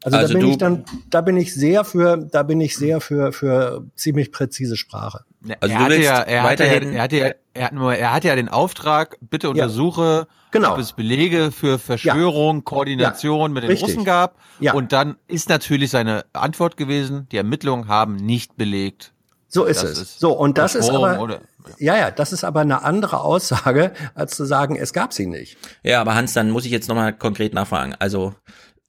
[0.06, 2.76] Also, Also da bin du- ich dann, da bin ich sehr für, da bin ich
[2.76, 5.24] sehr für, für ziemlich präzise Sprache.
[5.62, 8.12] Also er hatte ja, er hatte ja, weiterhin- er hatte ja, er hat nur, er
[8.14, 10.74] hatte ja den Auftrag, bitte untersuche, Genau.
[10.74, 13.90] ob es Belege für Verschwörung, Koordination Ja, mit den richtig.
[13.90, 14.38] Russen gab.
[14.60, 14.74] Ja.
[14.74, 19.14] Und dann ist natürlich seine Antwort gewesen, die Ermittlungen haben nicht belegt.
[19.54, 20.00] So ist Das es.
[20.00, 21.42] ist so, und das ist aber, oder-
[21.78, 25.58] ja, ja, das ist aber eine andere Aussage, als zu sagen, es gab sie nicht.
[25.84, 27.94] Ja, aber Hans, dann muss ich jetzt nochmal konkret nachfragen.
[28.00, 28.34] Also,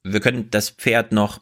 [0.03, 1.39] wir können das Pferd noch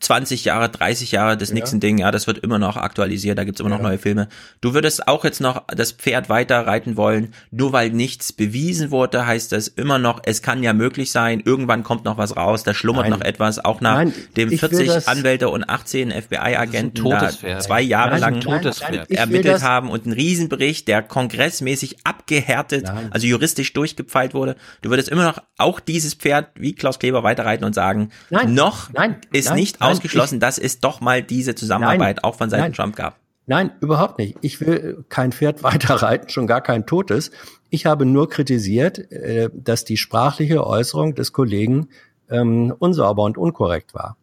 [0.00, 3.70] 20 Jahre, 30 Jahre, das Nixon-Ding, ja, das wird immer noch aktualisiert, da gibt's immer
[3.70, 4.28] noch neue Filme.
[4.60, 9.26] Du würdest auch jetzt noch das Pferd weiter reiten wollen, nur weil nichts bewiesen wurde,
[9.26, 12.74] heißt das immer noch, es kann ja möglich sein, irgendwann kommt noch was raus, da
[12.74, 13.18] schlummert Nein.
[13.18, 17.30] noch etwas, auch nach Nein, dem ich will 40 das- Anwälte und 18 FBI-Agenten da
[17.60, 19.10] zwei Jahre Nein, lang totes Pferd.
[19.10, 24.56] ermittelt das- haben und einen Riesenbericht, der kongressmäßig abgehärtet, also juristisch durchgepfeilt wurde.
[24.82, 28.92] Du würdest immer noch auch dieses Pferd wie Klaus Kleber weiterreiten und sagen, Nein, noch
[28.92, 32.50] nein, ist nein, nicht nein, ausgeschlossen, dass es doch mal diese Zusammenarbeit Nein, auch von
[32.50, 32.72] Seiten nein.
[32.72, 33.18] Trump gab.
[33.46, 34.36] Nein, überhaupt nicht.
[34.42, 37.30] Ich will kein Pferd weiterreiten, schon gar kein totes.
[37.70, 41.88] Ich habe nur kritisiert, äh, dass die sprachliche Äußerung des Kollegen
[42.30, 44.16] ähm, unsauber und unkorrekt war.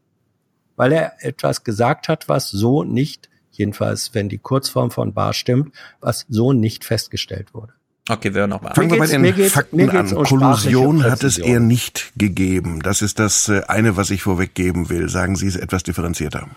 [0.75, 5.73] Weil er etwas gesagt hat, was so nicht, jedenfalls wenn die Kurzform von Bar stimmt,
[6.01, 7.73] was so nicht festgestellt wurde.
[8.07, 8.73] Okay, wir hören nochmal.
[8.75, 10.13] Fangen wir bei den mir geht's- Fakten an.
[10.13, 12.81] um Kollusion hat es eher nicht gegeben.
[12.83, 15.09] Das ist das äh, eine, was ich vorweggeben will.
[15.09, 16.47] Sagen Sie es etwas differenzierter.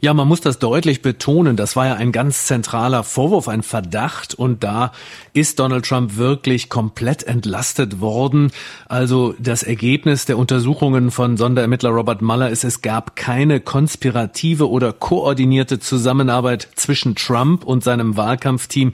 [0.00, 1.56] Ja, man muss das deutlich betonen.
[1.56, 4.34] Das war ja ein ganz zentraler Vorwurf, ein Verdacht.
[4.34, 4.92] Und da
[5.32, 8.52] ist Donald Trump wirklich komplett entlastet worden.
[8.88, 14.92] Also das Ergebnis der Untersuchungen von Sonderermittler Robert Mueller ist, es gab keine konspirative oder
[14.92, 18.92] koordinierte Zusammenarbeit zwischen Trump und seinem Wahlkampfteam.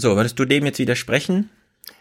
[0.00, 1.50] So, würdest du dem jetzt widersprechen?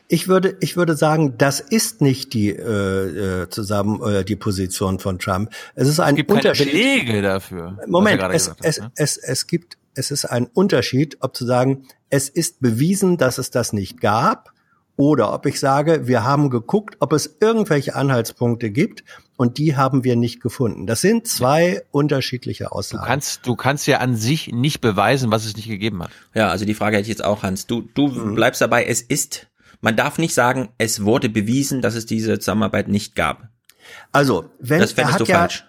[0.08, 5.00] Ich würde, ich würde sagen, das ist nicht die äh, äh, zusammen äh, die Position
[5.00, 5.50] von Trump.
[5.74, 6.72] Es ist ein Es gibt keine Unterschied.
[6.72, 7.80] Belege dafür.
[7.88, 8.92] Moment, es, hat, es, ne?
[8.96, 13.50] es, es gibt, es ist ein Unterschied, ob zu sagen, es ist bewiesen, dass es
[13.50, 14.54] das nicht gab,
[14.96, 19.04] oder ob ich sage, wir haben geguckt, ob es irgendwelche Anhaltspunkte gibt
[19.38, 20.86] und die haben wir nicht gefunden.
[20.88, 23.06] Das sind zwei unterschiedliche Du Aussagen.
[23.06, 26.10] kannst, du kannst ja an sich nicht beweisen, was es nicht gegeben hat.
[26.34, 27.68] Ja, also die Frage hätte ich jetzt auch, Hans.
[27.68, 28.36] Du, du Mhm.
[28.36, 29.48] bleibst dabei, es ist,
[29.80, 33.48] man darf nicht sagen, es wurde bewiesen, dass es diese Zusammenarbeit nicht gab.
[34.12, 35.66] Also, wenn Das er fändest hat du ja, falsch.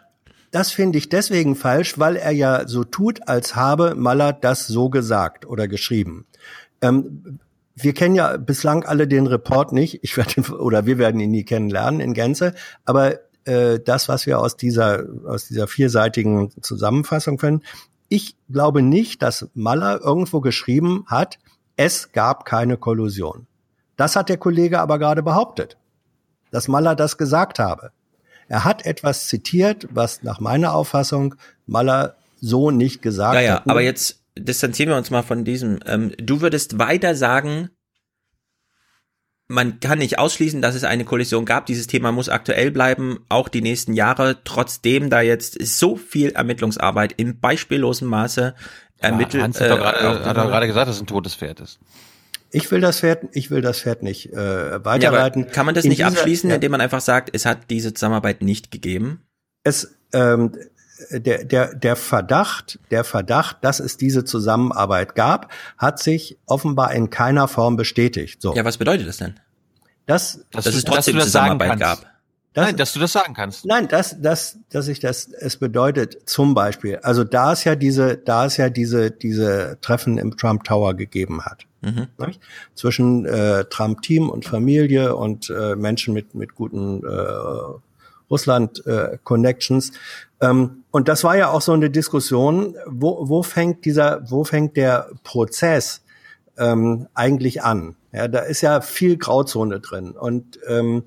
[0.51, 4.89] Das finde ich deswegen falsch, weil er ja so tut, als habe Maller das so
[4.89, 6.27] gesagt oder geschrieben.
[6.81, 7.39] Ähm,
[7.77, 10.01] wir kennen ja bislang alle den Report nicht.
[10.03, 12.55] Ich werde oder wir werden ihn nie kennenlernen in Gänze.
[12.87, 17.65] Aber äh, das, was wir aus dieser aus dieser vierseitigen Zusammenfassung finden,
[18.09, 21.39] ich glaube nicht, dass Maller irgendwo geschrieben hat,
[21.77, 23.47] es gab keine Kollusion.
[23.97, 25.77] Das hat der Kollege aber gerade behauptet,
[26.51, 27.91] dass Maller das gesagt habe.
[28.49, 31.35] Er hat etwas zitiert, was nach meiner Auffassung
[31.67, 33.69] Maller so nicht gesagt Ja, ja, hat.
[33.69, 35.81] aber jetzt distanzieren wir uns mal von diesem.
[35.87, 37.71] Ähm, du würdest weiter sagen,
[39.49, 41.67] man kann nicht ausschließen, dass es eine Kollision gab.
[41.67, 47.15] Dieses Thema muss aktuell bleiben, auch die nächsten Jahre, trotzdem da jetzt so viel Ermittlungsarbeit
[47.17, 48.55] im beispiellosen Maße
[48.99, 49.43] ermittelt.
[49.43, 51.61] Hans hat, doch äh, gerade, auch- hat doch gerade gesagt, dass es ein totes Pferd
[51.61, 51.79] ist.
[52.51, 55.45] Ich will das Pferd, ich will das Pferd nicht äh, weiterleiten.
[55.45, 56.57] Ja, kann man das In nicht dieser- abschließen, ja.
[56.57, 59.23] indem man einfach sagt, es hat diese Zusammenarbeit nicht gegeben?
[59.65, 60.53] es ähm,
[61.11, 67.11] der der der Verdacht der Verdacht, dass es diese Zusammenarbeit gab, hat sich offenbar in
[67.11, 68.43] keiner Form bestätigt.
[68.43, 68.55] So.
[68.55, 69.39] Ja, was bedeutet das denn?
[70.07, 72.07] Das, Dass es trotzdem Zusammenarbeit gab.
[72.55, 73.67] Nein, dass du das sagen kannst.
[73.67, 78.17] Nein, das, das, dass ich das, es bedeutet zum Beispiel, also da es ja diese,
[78.17, 81.67] da es ja diese, diese Treffen im Trump Tower gegeben hat.
[81.83, 82.09] Mhm.
[82.19, 82.41] Nicht?
[82.75, 87.79] Zwischen äh, Trump-Team und Familie und äh, Menschen mit, mit guten äh,
[88.31, 89.93] Russland-Connections.
[90.41, 94.77] ähm, und das war ja auch so eine Diskussion, wo, wo fängt dieser, wo fängt
[94.77, 96.03] der Prozess
[96.57, 97.95] ähm, eigentlich an?
[98.11, 100.11] Ja, da ist ja viel Grauzone drin.
[100.11, 101.05] Und ähm,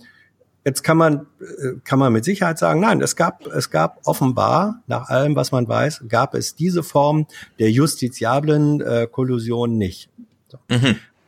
[0.63, 4.81] jetzt kann man, äh, kann man mit Sicherheit sagen, nein, es gab, es gab offenbar,
[4.87, 7.27] nach allem, was man weiß, gab es diese Form
[7.59, 10.09] der justiziablen äh, Kollusion nicht.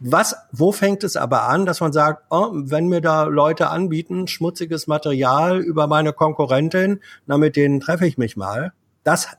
[0.05, 4.27] Was, wo fängt es aber an, dass man sagt, oh, wenn mir da Leute anbieten,
[4.27, 8.73] schmutziges Material über meine Konkurrentin, na, mit denen treffe ich mich mal.
[9.05, 9.29] Das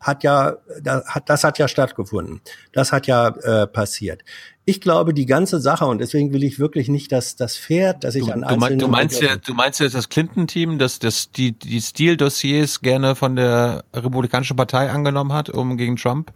[0.00, 2.40] hat ja, das hat, das hat ja stattgefunden.
[2.72, 4.22] Das hat ja äh, passiert.
[4.64, 8.16] Ich glaube, die ganze Sache, und deswegen will ich wirklich nicht, dass das Pferd, dass
[8.16, 11.52] ich Du, an einzelnen du meinst ja, du meinst ja das Clinton-Team, das, das die,
[11.52, 16.32] die Steele-Dossiers gerne von der Republikanischen Partei angenommen hat, um gegen Trump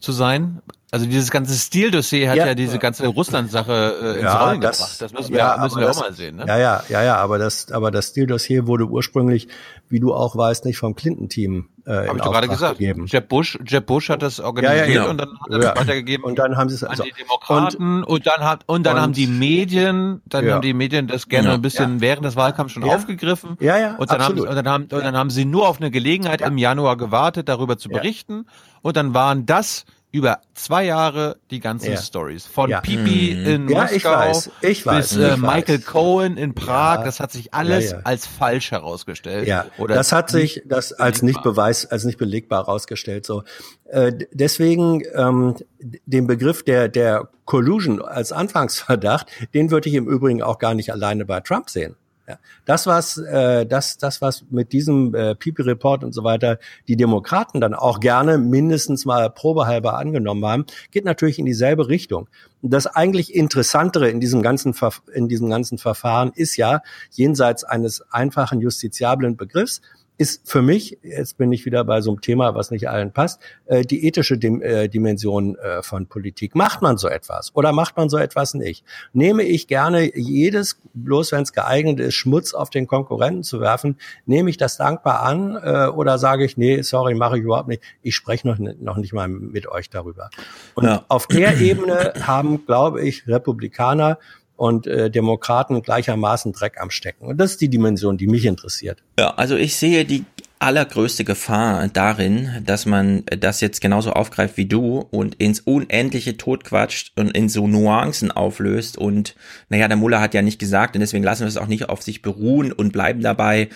[0.00, 0.60] zu sein?
[0.92, 2.54] Also dieses ganze Steele-Dossier hat ja, Ja.
[2.54, 5.02] diese ganze Russland-Sache äh, ins Ja, Rollen das- gebracht.
[5.02, 6.36] Das müssen wir, ja, müssen wir das- auch mal sehen.
[6.36, 6.44] Ne?
[6.46, 9.48] Ja, ja, ja, ja, aber das, aber das Steele-Dossier wurde ursprünglich,
[9.88, 12.78] wie du auch weißt, nicht vom Clinton-Team äh, Habe in ich doch gerade Auftrag gesagt.
[12.78, 13.06] gegeben.
[13.06, 15.04] Jeb Bush, Jeb Bush hat das organisiert ja.
[15.04, 15.72] und dann hat er Ja.
[15.72, 18.84] das weitergegeben Und dann haben sie es an also, die Demokraten und, dann hat und
[18.84, 20.54] dann und- haben die Medien, dann Ja.
[20.54, 21.54] haben die Medien das gerne Ja.
[21.54, 22.94] ein bisschen während des Wahlkampfs schon Ja.
[22.94, 23.56] aufgegriffen.
[23.60, 24.48] Ja, ja, Und dann haben absolut.
[24.48, 27.76] und dann haben und dann haben sie nur auf eine Gelegenheit im Januar gewartet, darüber
[27.78, 27.98] zu Ja.
[27.98, 28.46] berichten
[28.86, 32.00] und dann waren das über zwei Jahre die ganzen Ja.
[32.00, 32.46] Stories.
[32.46, 32.80] Von Ja.
[32.80, 33.46] Pipi Mhm.
[33.46, 35.86] in Ja, Moskau ich weiß, ich weiß, bis äh, ich Michael weiß.
[35.86, 36.98] Cohen in Prag.
[37.00, 37.04] Ja.
[37.04, 38.02] Das hat sich alles Ja, ja.
[38.04, 39.48] als falsch herausgestellt.
[39.48, 43.26] Ja, Oder das hat sich das als nicht beweis, als nicht belegbar herausgestellt.
[43.26, 43.42] So,
[43.86, 50.40] äh, deswegen ähm, den Begriff der der Collusion als Anfangsverdacht, den würde ich im Übrigen
[50.40, 51.96] auch gar nicht alleine bei Trump sehen.
[52.28, 52.38] Ja.
[52.64, 56.58] Das was äh, das das was mit diesem äh, Pipi Report und so weiter
[56.88, 62.28] die Demokraten dann auch gerne mindestens mal probehalber angenommen haben, geht natürlich in dieselbe Richtung.
[62.62, 64.74] Und das eigentlich interessantere in diesem ganzen
[65.14, 69.80] in diesem ganzen Verfahren ist ja jenseits eines einfachen justiziablen Begriffs
[70.18, 73.40] ist für mich, jetzt bin ich wieder bei so einem Thema, was nicht allen passt,
[73.66, 76.54] äh, die ethische Dim äh, Dimension äh, von Politik.
[76.54, 78.84] Macht man so etwas oder macht man so etwas nicht?
[79.12, 83.98] Nehme ich gerne jedes, bloß wenn es geeignet ist, Schmutz auf den Konkurrenten zu werfen,
[84.24, 87.82] nehme ich das dankbar an äh, oder sage ich, nee, sorry, mache ich überhaupt nicht.
[88.02, 90.30] Ich spreche noch, noch nicht mal mit euch darüber.
[90.74, 91.04] Und Ja.
[91.08, 94.18] auf der Ebene haben, glaube ich, Republikaner
[94.56, 97.26] und äh, Demokraten gleichermaßen Dreck am Stecken.
[97.26, 99.02] Und das ist die Dimension, die mich interessiert.
[99.18, 100.24] Ja, also ich sehe die
[100.58, 107.12] allergrößte Gefahr darin, dass man das jetzt genauso aufgreift wie du und ins Unendliche totquatscht
[107.16, 109.34] und in so Nuancen auflöst und
[109.68, 112.02] naja, der Muller hat ja nicht gesagt und deswegen lassen wir es auch nicht auf
[112.02, 113.68] sich beruhen und bleiben dabei,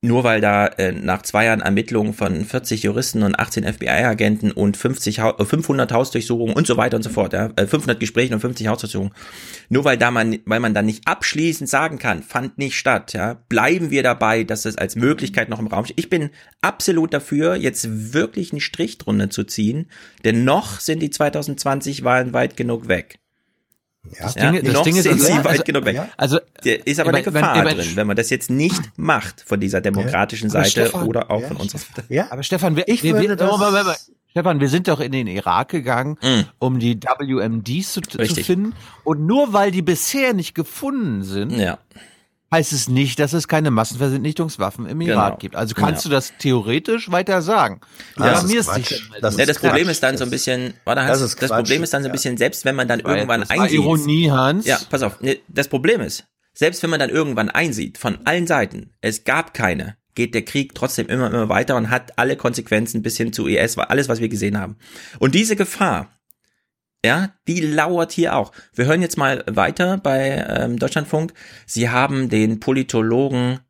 [0.00, 4.76] nur weil da äh, nach zwei Jahren Ermittlungen von 40 Juristen und 18 FBI-Agenten und
[4.76, 8.32] 50 Hau- äh, 500 Hausdurchsuchungen und so weiter und so fort, ja, äh, 500 Gespräche
[8.32, 9.12] und 50 Hausdurchsuchungen,
[9.68, 13.42] nur weil da man, weil man dann nicht abschließend sagen kann, fand nicht statt, ja,
[13.48, 15.98] bleiben wir dabei, dass es als Möglichkeit noch im Raum steht.
[15.98, 16.30] Ich bin
[16.60, 19.90] absolut dafür, jetzt wirklich einen Strich drunter zu ziehen,
[20.24, 23.18] denn noch sind die 2020 Wahlen weit genug weg.
[24.20, 25.96] Das Ja, Ding- das noch Ding ist, sind also- sie weit also- genug weg.
[25.96, 26.08] ja.
[26.16, 29.42] Also, Der ist aber eine wenn- Gefahr aber- drin, wenn man das jetzt nicht macht
[29.46, 32.04] von dieser demokratischen Seite Stefan- oder auch Ja, von unserer Seite.
[32.08, 34.00] Ja, Aber Stefan, wir, Ich wir, würde wir, das- Moment, Moment, Moment.
[34.30, 36.40] Stefan, wir sind doch in den Irak gegangen, Mm.
[36.58, 38.74] um die WMDs zu, zu finden.
[39.04, 41.78] Und nur weil die bisher nicht gefunden sind, Ja.
[42.50, 45.12] Heißt es nicht, dass es keine Massenvernichtungswaffen im Genau.
[45.12, 45.56] Irak gibt.
[45.56, 46.08] Also kannst Ja.
[46.10, 47.80] du das theoretisch weiter sagen.
[48.18, 48.92] Ja, das ist Quatsch.
[49.12, 49.20] dann.
[49.20, 49.90] Das Ja, ist das Problem Quatsch.
[49.92, 51.58] ist dann so ein bisschen, warte, Das Hans, ist das Quatsch.
[51.58, 53.78] Problem ist dann so ein bisschen, selbst wenn man dann war- irgendwann das war einsieht.
[53.80, 54.66] Ironie, Hans.
[54.66, 56.24] Ja, pass auf, ne, das Problem ist,
[56.54, 60.74] selbst wenn man dann irgendwann einsieht, von allen Seiten, es gab keine, geht der Krieg
[60.74, 64.20] trotzdem immer, immer weiter und hat alle Konsequenzen bis hin zu IS, war alles, was
[64.20, 64.76] wir gesehen haben.
[65.20, 66.17] Und diese Gefahr,
[67.04, 68.52] ja, die lauert hier auch.
[68.74, 71.32] Wir hören jetzt mal weiter bei ähm, Deutschlandfunk.
[71.66, 73.60] Sie haben den Politologen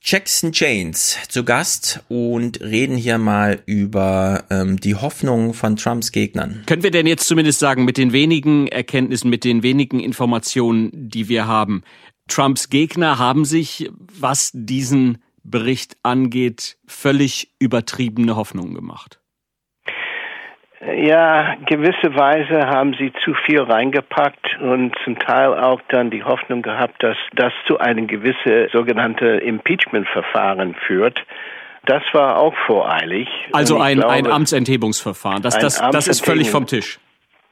[0.00, 6.62] Jackson Janes zu Gast und reden hier mal über ähm, die Hoffnung von Trumps Gegnern.
[6.66, 11.28] Können wir denn jetzt zumindest sagen, mit den wenigen Erkenntnissen, mit den wenigen Informationen, die
[11.28, 11.82] wir haben,
[12.28, 19.20] Trumps Gegner haben sich, was diesen Bericht angeht, völlig übertriebene Hoffnungen gemacht?
[20.80, 26.62] Ja, gewisse Weise haben sie zu viel reingepackt und zum Teil auch dann die Hoffnung
[26.62, 31.24] gehabt, dass das zu einem gewissen sogenannte Impeachment-Verfahren führt.
[31.84, 33.28] Das war auch voreilig.
[33.52, 35.42] Also ein, ein glaube, Amtsenthebungsverfahren.
[35.42, 37.00] Das, ein das, das ist völlig vom Tisch.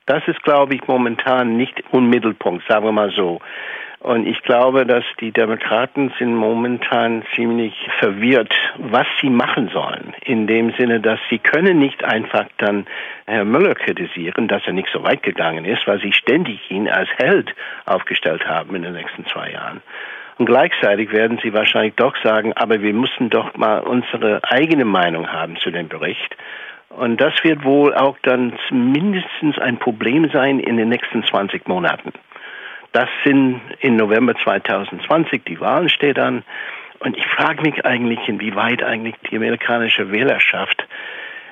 [0.06, 3.40] Das ist, glaube ich, momentan nicht Unmittelpunkt, sagen wir mal so.
[4.00, 10.14] Und ich glaube, dass die Demokraten sind momentan ziemlich verwirrt, was sie machen sollen.
[10.24, 12.86] In dem Sinne, dass sie können nicht einfach dann
[13.26, 17.08] Herrn Müller kritisieren, dass er nicht so weit gegangen ist, weil sie ständig ihn als
[17.16, 17.54] Held
[17.86, 19.82] aufgestellt haben in den nächsten zwei Jahren.
[20.38, 25.32] Und gleichzeitig werden sie wahrscheinlich doch sagen, aber wir müssen doch mal unsere eigene Meinung
[25.32, 26.36] haben zu dem Bericht.
[26.90, 32.12] Und das wird wohl auch dann mindestens ein Problem sein in den nächsten 20 Monaten.
[32.96, 36.44] Das sind in November 2020, die Wahlen steht an.
[37.00, 40.82] Und ich frage mich eigentlich, inwieweit eigentlich die amerikanische Wählerschaft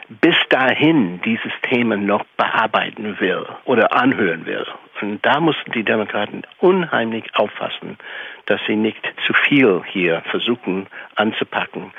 [0.09, 4.65] bis dahin dieses Thema noch bearbeiten will oder anhören will.
[5.03, 7.99] Und da mussten die Demokraten unheimlich aufpassen,
[8.47, 11.93] dass sie nicht zu viel hier versuchen anzupacken.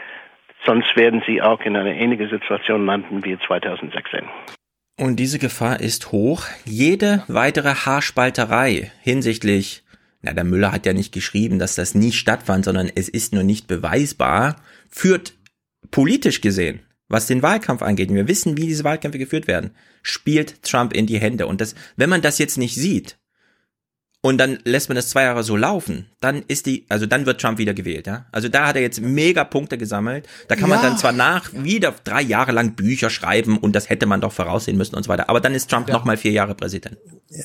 [0.66, 4.28] Sonst werden sie auch in eine ähnliche Situation landen wie 2016.
[4.98, 6.46] Und diese Gefahr ist hoch.
[6.64, 9.84] Jede weitere Haarspalterei hinsichtlich,
[10.22, 13.43] na, der Müller hat ja nicht geschrieben, dass das nie stattfand, sondern es ist nur
[13.43, 14.56] nicht beweisbar,
[14.89, 15.34] führt
[15.91, 16.80] politisch gesehen,
[17.10, 19.72] was den Wahlkampf angeht, und wir wissen, wie diese Wahlkämpfe geführt werden,
[20.02, 21.48] spielt Trump in die Hände.
[21.48, 23.18] Und das, wenn man das jetzt nicht sieht,
[24.26, 27.40] und dann lässt man das zwei Jahre so laufen, dann ist die, also dann wird
[27.40, 28.26] Trump wieder gewählt, ja.
[28.32, 30.28] Also da hat er jetzt mega Punkte gesammelt.
[30.48, 30.90] Da kann man Ja.
[30.90, 34.78] dann zwar nach wieder drei Jahre lang Bücher schreiben und das hätte man doch voraussehen
[34.80, 35.30] müssen und so weiter.
[35.30, 36.98] Aber dann ist Trump noch mal vier Jahre Präsident.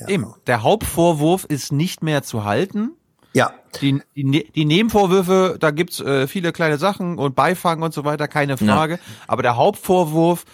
[0.08, 0.32] Eben.
[0.46, 2.92] Der Hauptvorwurf ist nicht mehr zu halten.
[3.34, 3.52] Ja.
[3.82, 8.26] Die, die, die Nebenvorwürfe, da gibt's äh, viele kleine Sachen und Beifang und so weiter,
[8.26, 8.98] keine Frage.
[9.28, 10.44] Aber der Hauptvorwurf,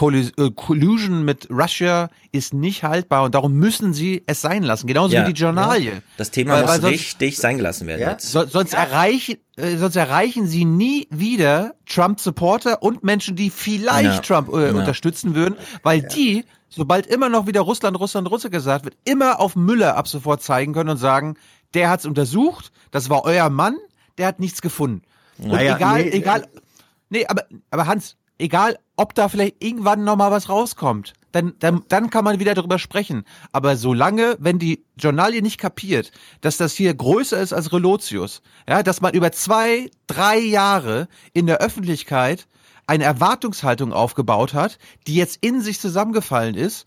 [0.00, 4.86] Collusion mit Russia, ist nicht haltbar und darum müssen sie es sein lassen.
[4.86, 5.26] Genauso Ja.
[5.26, 6.02] wie die Journalie.
[6.16, 8.30] Das Thema Weil- muss weil sonst- richtig sein gelassen werden jetzt.
[8.32, 14.40] So, sonst erreichen, äh, sonst erreichen sie nie wieder Trump-Supporter und Menschen, die vielleicht Ja.
[14.42, 14.74] Trump äh, Ja.
[14.74, 19.54] unterstützen würden, weil die, sobald immer noch wieder Russland, Russland, Russland gesagt wird, immer auf
[19.56, 21.36] Müller ab sofort zeigen können und sagen,
[21.74, 23.76] der hat's untersucht, das war euer Mann,
[24.18, 25.02] der hat nichts gefunden.
[25.38, 26.46] Und Naja, egal, nee, egal,
[27.10, 31.82] nee, aber, aber Hans, egal, ob da vielleicht irgendwann noch mal was rauskommt, dann, dann,
[31.88, 33.24] dann kann man wieder darüber sprechen.
[33.52, 38.82] Aber solange, wenn die Journalie nicht kapiert, dass das hier größer ist als Relotius, ja,
[38.82, 42.46] dass man über zwei, drei Jahre in der Öffentlichkeit
[42.86, 46.86] eine Erwartungshaltung aufgebaut hat, die jetzt in sich zusammengefallen ist,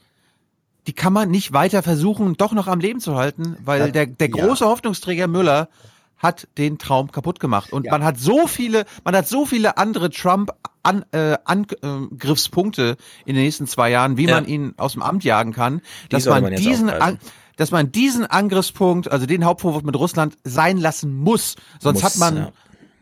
[0.88, 4.08] die kann man nicht weiter versuchen, doch noch am Leben zu halten, weil Ja, der,
[4.08, 4.45] der ja.
[4.45, 5.70] große Hoffnungsträger Müller
[6.18, 7.72] hat den Traum kaputt gemacht.
[7.72, 10.51] Und man hat so viele, man hat so viele andere Trump
[10.84, 14.36] an, äh, Angriffspunkte in den nächsten zwei Jahren, wie Ja.
[14.36, 17.19] man ihn aus dem Amt jagen kann, dass sollte man, man diesen, an,
[17.55, 21.55] dass man diesen Angriffspunkt, also den Hauptvorwurf mit Russland sein lassen muss.
[21.79, 22.51] Sonst Muss, hat man, ja.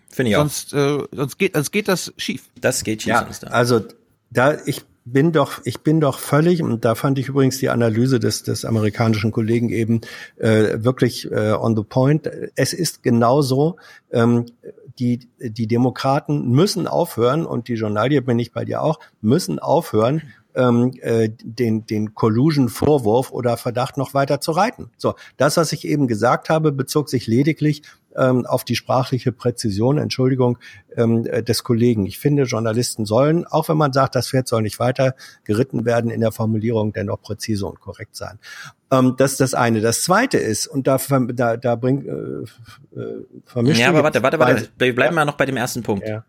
[0.09, 0.41] Finde ich auch.
[0.41, 2.43] sonst, äh, sonst geht, sonst geht das schief.
[2.59, 3.11] Das geht schief.
[3.11, 3.49] Ja, sonst, ja.
[3.49, 3.81] also
[4.29, 8.19] da ich bin doch, ich bin doch völlig, und da fand ich übrigens die Analyse
[8.19, 10.01] des, des amerikanischen Kollegen eben
[10.37, 12.29] äh, wirklich äh, on the point.
[12.55, 13.77] Es ist genauso,
[14.11, 14.45] ähm,
[15.01, 20.21] die, die Demokraten müssen aufhören, und die Journalie bin ich bei dir auch, müssen aufhören,
[20.53, 24.91] ähm, äh, den, den Collusion-Vorwurf oder Verdacht noch weiter zu reiten.
[24.97, 27.81] So, das, was ich eben gesagt habe, bezog sich lediglich
[28.15, 30.59] ähm, auf die sprachliche Präzision, Entschuldigung,
[30.95, 32.05] ähm, äh, des Kollegen.
[32.05, 35.15] Ich finde, Journalisten sollen, auch wenn man sagt, das Pferd soll nicht weiter
[35.45, 38.37] geritten werden, in der Formulierung dennoch präzise und korrekt sein.
[38.91, 39.81] Ähm, das ist das eine.
[39.81, 40.97] Das zweite ist, und da,
[41.33, 44.67] da, da bringt äh, äh, vermischt Ja, aber warte, warte, warte.
[44.77, 46.07] Wir bleiben mal noch bei dem ersten Punkt.
[46.07, 46.23] Ja.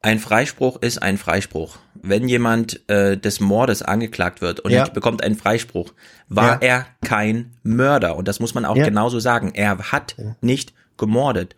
[0.00, 1.78] Ein Freispruch ist ein Freispruch.
[1.94, 4.88] Wenn jemand äh, des Mordes angeklagt wird und Ja.
[4.88, 5.92] bekommt einen Freispruch,
[6.28, 6.68] war Ja.
[6.68, 8.16] er kein Mörder.
[8.16, 8.84] Und das muss man auch Ja.
[8.84, 9.52] genauso sagen.
[9.54, 11.56] Er hat nicht gemordet.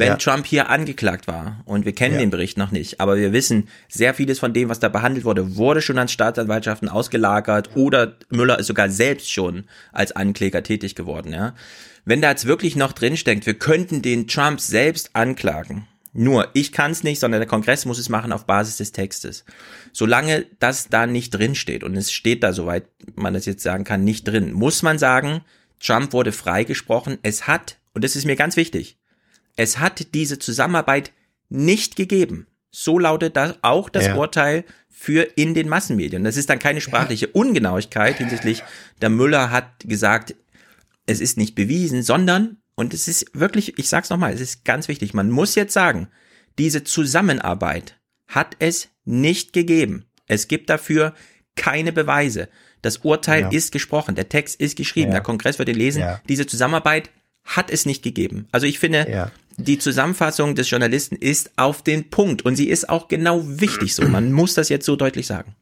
[0.00, 0.16] Wenn Ja.
[0.16, 2.20] Trump hier angeklagt war, und wir kennen Ja.
[2.20, 5.56] den Bericht noch nicht, aber wir wissen, sehr vieles von dem, was da behandelt wurde,
[5.56, 11.32] wurde schon an Staatsanwaltschaften ausgelagert oder Müller ist sogar selbst schon als Ankläger tätig geworden.
[11.32, 11.54] Ja?
[12.04, 16.90] Wenn da jetzt wirklich noch drinsteckt, wir könnten den Trump selbst anklagen, nur, ich kann
[16.90, 19.44] es nicht, sondern der Kongress muss es machen auf Basis des Textes.
[19.92, 23.84] Solange das da nicht drin steht, und es steht da, soweit man das jetzt sagen
[23.84, 25.42] kann, nicht drin, muss man sagen,
[25.78, 27.18] Trump wurde freigesprochen.
[27.22, 28.96] Es hat, und das ist mir ganz wichtig,
[29.56, 31.12] es hat diese Zusammenarbeit
[31.48, 32.46] nicht gegeben.
[32.70, 34.16] So lautet das auch das Ja.
[34.16, 36.22] Urteil für in den Massenmedien.
[36.24, 38.62] Das ist dann keine sprachliche Ungenauigkeit hinsichtlich,
[39.00, 40.34] der Müller hat gesagt,
[41.06, 44.86] es ist nicht bewiesen, sondern, und es ist wirklich, ich sag's nochmal, es ist ganz
[44.88, 46.08] wichtig, man muss jetzt sagen,
[46.58, 47.96] diese Zusammenarbeit
[48.28, 50.04] hat es nicht gegeben.
[50.26, 51.14] Es gibt dafür
[51.56, 52.48] keine Beweise.
[52.82, 53.48] Das Urteil Ja.
[53.50, 55.14] ist gesprochen, der Text ist geschrieben, Ja.
[55.16, 56.00] der Kongress wird ihn lesen.
[56.02, 56.20] Ja.
[56.28, 57.10] Diese Zusammenarbeit
[57.56, 58.46] hat es nicht gegeben.
[58.52, 59.30] Also ich finde, Ja.
[59.58, 64.02] die Zusammenfassung des Journalisten ist auf den Punkt und sie ist auch genau wichtig so.
[64.08, 65.54] Man muss das jetzt so deutlich sagen.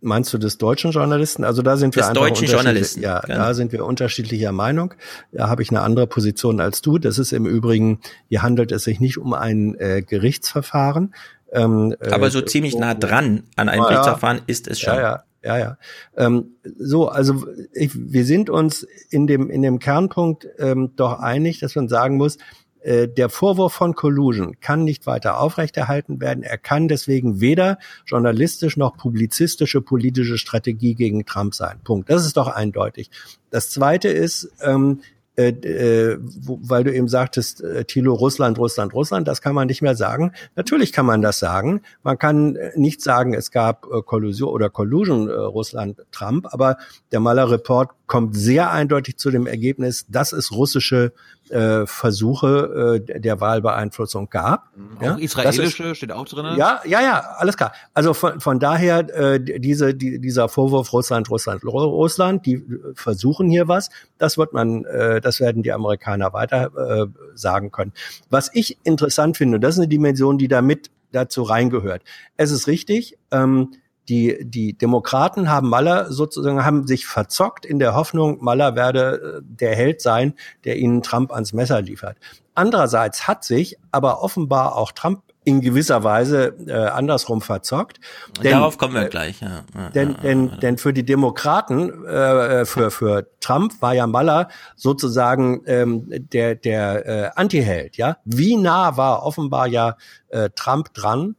[0.00, 1.44] Meinst du des deutschen Journalisten?
[1.44, 3.36] Also da sind wir Des einfach deutschen Journalisten, Ja, genau.
[3.38, 4.92] da sind wir unterschiedlicher Meinung.
[5.32, 6.98] Da habe ich eine andere Position als du.
[6.98, 11.14] Das ist im Übrigen, hier handelt es sich nicht um ein äh, Gerichtsverfahren.
[11.52, 13.88] Ähm, äh, Aber so ziemlich nah dran an einem Ah.
[13.88, 14.94] Gerichtsverfahren ist es schon.
[14.94, 15.78] Ja, ja, ja, ja.
[16.16, 21.60] Ähm, so, also ich, wir sind uns in dem in dem Kernpunkt ähm, doch einig,
[21.60, 22.38] dass man sagen muss,
[22.80, 26.42] äh, der Vorwurf von Collusion kann nicht weiter aufrechterhalten werden.
[26.42, 31.80] Er kann deswegen weder journalistisch noch publizistische politische Strategie gegen Trump sein.
[31.84, 32.10] Punkt.
[32.10, 33.10] Das ist doch eindeutig.
[33.50, 35.00] Das Zweite ist, ähm,
[35.36, 39.82] äh, äh, weil du eben sagtest, äh, Thilo, Russland, Russland, Russland, das kann man nicht
[39.82, 40.32] mehr sagen.
[40.54, 41.82] Natürlich kann man das sagen.
[42.02, 46.76] Man kann äh, nicht sagen, es gab äh, Kollusion oder Collusion äh, Russland, Trump, aber
[47.10, 51.12] der Maler Report kommt sehr eindeutig zu dem Ergebnis, dass es russische
[51.50, 54.68] äh, Versuche äh, der Wahlbeeinflussung gab.
[54.98, 56.56] Auch Ja, das ist- israelische steht auch drin.
[56.56, 57.72] ja, ja, ja, alles klar.
[57.92, 62.62] Also von, von daher äh, diese die, dieser Vorwurf Russland, Russland, Ru- Russland, die äh,
[62.94, 63.90] versuchen hier was.
[64.18, 67.92] Das wird man, äh, das werden die Amerikaner weiter äh, sagen können.
[68.30, 72.02] Was ich interessant finde, das ist eine Dimension, die da mit dazu reingehört.
[72.36, 73.18] Es ist richtig.
[73.30, 73.72] Ähm,
[74.08, 79.40] die, die Demokraten haben Maller sozusagen, haben sich verzockt in der Hoffnung, Maller werde äh,
[79.42, 82.18] der Held sein, der ihnen Trump ans Messer liefert.
[82.54, 88.00] Andererseits hat sich aber offenbar auch Trump in gewisser Weise äh, andersrum verzockt.
[88.42, 89.40] Darauf kommen wir äh, gleich.
[89.40, 89.64] Ja.
[89.90, 96.06] Denn, denn, denn für die Demokraten, äh, für, für Trump war ja Maller sozusagen ähm,
[96.08, 97.96] der, der äh, Antiheld.
[97.96, 98.16] Ja?
[98.24, 99.96] Wie nah war offenbar ja
[100.28, 101.36] äh, Trump dran,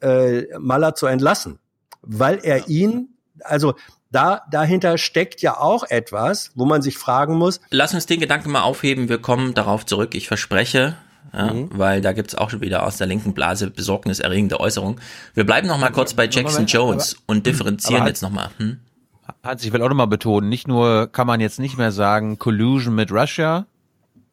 [0.00, 1.58] äh, Maller zu entlassen?
[2.08, 3.10] Weil er ihn,
[3.44, 3.74] also
[4.10, 8.50] da, dahinter steckt ja auch etwas, wo man sich fragen muss, Lass uns den Gedanken
[8.50, 9.08] mal aufheben.
[9.08, 10.14] Wir kommen darauf zurück.
[10.14, 10.96] Ich verspreche.
[11.34, 11.68] Ja, Mhm.
[11.74, 14.98] Weil da gibt's auch schon wieder aus der linken Blase besorgniserregende Äußerungen.
[15.34, 18.30] Wir bleiben noch mal kurz bei Jackson Moment, Jones aber- und differenzieren aber- jetzt noch
[18.30, 18.48] mal.
[18.56, 18.78] Hm?
[19.44, 22.94] Hans, ich will auch nochmal betonen, nicht nur kann man jetzt nicht mehr sagen Collusion
[22.94, 23.66] mit Russia,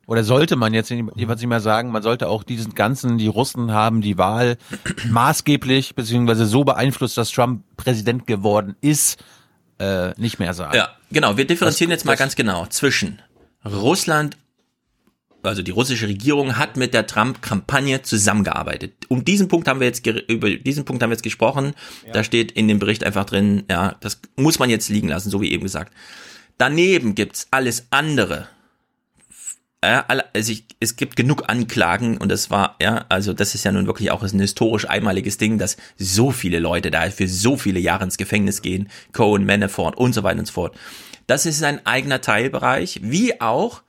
[0.07, 3.71] oder sollte man jetzt jedenfalls nicht mehr sagen, man sollte auch diesen ganzen, die Russen
[3.71, 4.57] haben die Wahl
[5.09, 9.23] maßgeblich beziehungsweise so beeinflusst, dass Trump Präsident geworden ist,
[9.79, 10.75] äh, nicht mehr sagen.
[10.77, 11.37] Ja, genau.
[11.37, 13.21] Wir differenzieren Das- jetzt mal das- ganz genau zwischen
[13.65, 14.37] Russland,
[15.41, 18.93] also die russische Regierung hat mit der Trump-Kampagne zusammengearbeitet.
[19.09, 21.73] Um diesen Punkt haben wir jetzt über diesen Punkt haben wir jetzt gesprochen.
[22.13, 25.41] Da steht in dem Bericht einfach drin, ja, das muss man jetzt liegen lassen, so
[25.41, 25.93] wie eben gesagt.
[26.57, 28.47] Daneben gibt's alles andere.
[29.85, 33.71] Ja, also ich, es gibt genug Anklagen und das war, ja, also das ist ja
[33.71, 37.79] nun wirklich auch ein historisch einmaliges Ding, dass so viele Leute da für so viele
[37.79, 40.75] Jahre ins Gefängnis gehen, Cohen, Manafort und so weiter und so fort.
[41.27, 43.81] Das ist ein eigener Teilbereich, wie auch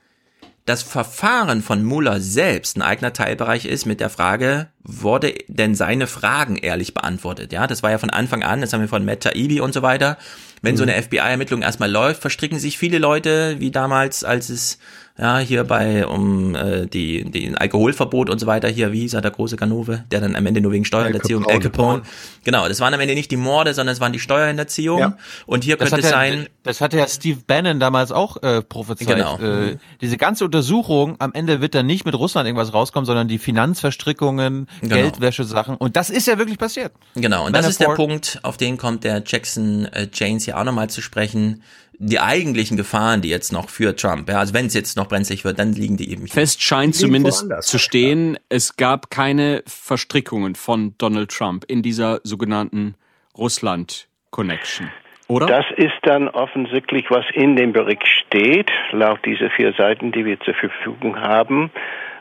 [0.66, 6.08] das Verfahren von Mueller selbst ein eigener Teilbereich ist mit der Frage, wurde denn seine
[6.08, 7.52] Fragen ehrlich beantwortet?
[7.52, 9.82] Ja, das war ja von Anfang an, das haben wir von Matt Taibbi und so
[9.82, 10.18] weiter.
[10.62, 14.78] Wenn so eine FBI-Ermittlung erstmal läuft, verstricken sich viele Leute, wie damals, als es
[15.18, 19.20] ja hier bei um äh, die den Alkoholverbot und so weiter hier, wie hieß er,
[19.22, 21.56] der große Ganove, der dann am Ende nur wegen Steuerhinterziehung, Capone.
[21.56, 22.02] Al Capone.
[22.44, 24.98] Genau, das waren am Ende nicht die Morde, sondern es waren die Steuerhinterziehung.
[24.98, 25.16] Ja.
[25.46, 29.08] Und hier Das könnte es sein, das hatte ja Steve Bannon damals auch äh, prophezeit.
[29.08, 29.38] Genau.
[29.38, 33.38] Äh, diese ganze Untersuchung, am Ende wird dann nicht mit Russland irgendwas rauskommen, sondern die
[33.38, 34.94] Finanzverstrickungen, Genau.
[34.94, 35.76] Geldwäschesachen.
[35.76, 36.92] Und das ist ja wirklich passiert.
[37.14, 40.58] Genau, und das ist der Manafort- Punkt, auf den kommt der Jackson äh, James hier
[40.58, 41.62] auch nochmal zu sprechen.
[41.98, 45.44] Die eigentlichen Gefahren, die jetzt noch für Trump, ja, also wenn es jetzt noch brenzlig
[45.44, 46.32] wird, dann liegen die eben hier.
[46.32, 47.66] Fest scheint zumindest woanders.
[47.66, 52.94] zu stehen, es gab keine Verstrickungen von Donald Trump in dieser sogenannten
[53.36, 54.90] Russland-Connection.
[55.28, 55.46] Oder?
[55.46, 60.38] Das ist dann offensichtlich, was in dem Bericht steht, laut dieser vier Seiten, die wir
[60.40, 61.70] zur Verfügung haben.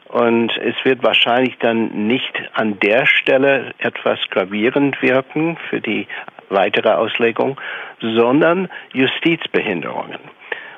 [0.07, 6.07] Und es wird wahrscheinlich dann nicht an der Stelle etwas gravierend wirken für die
[6.49, 7.59] weitere Auslegung,
[8.01, 10.19] sondern Justizbehinderungen.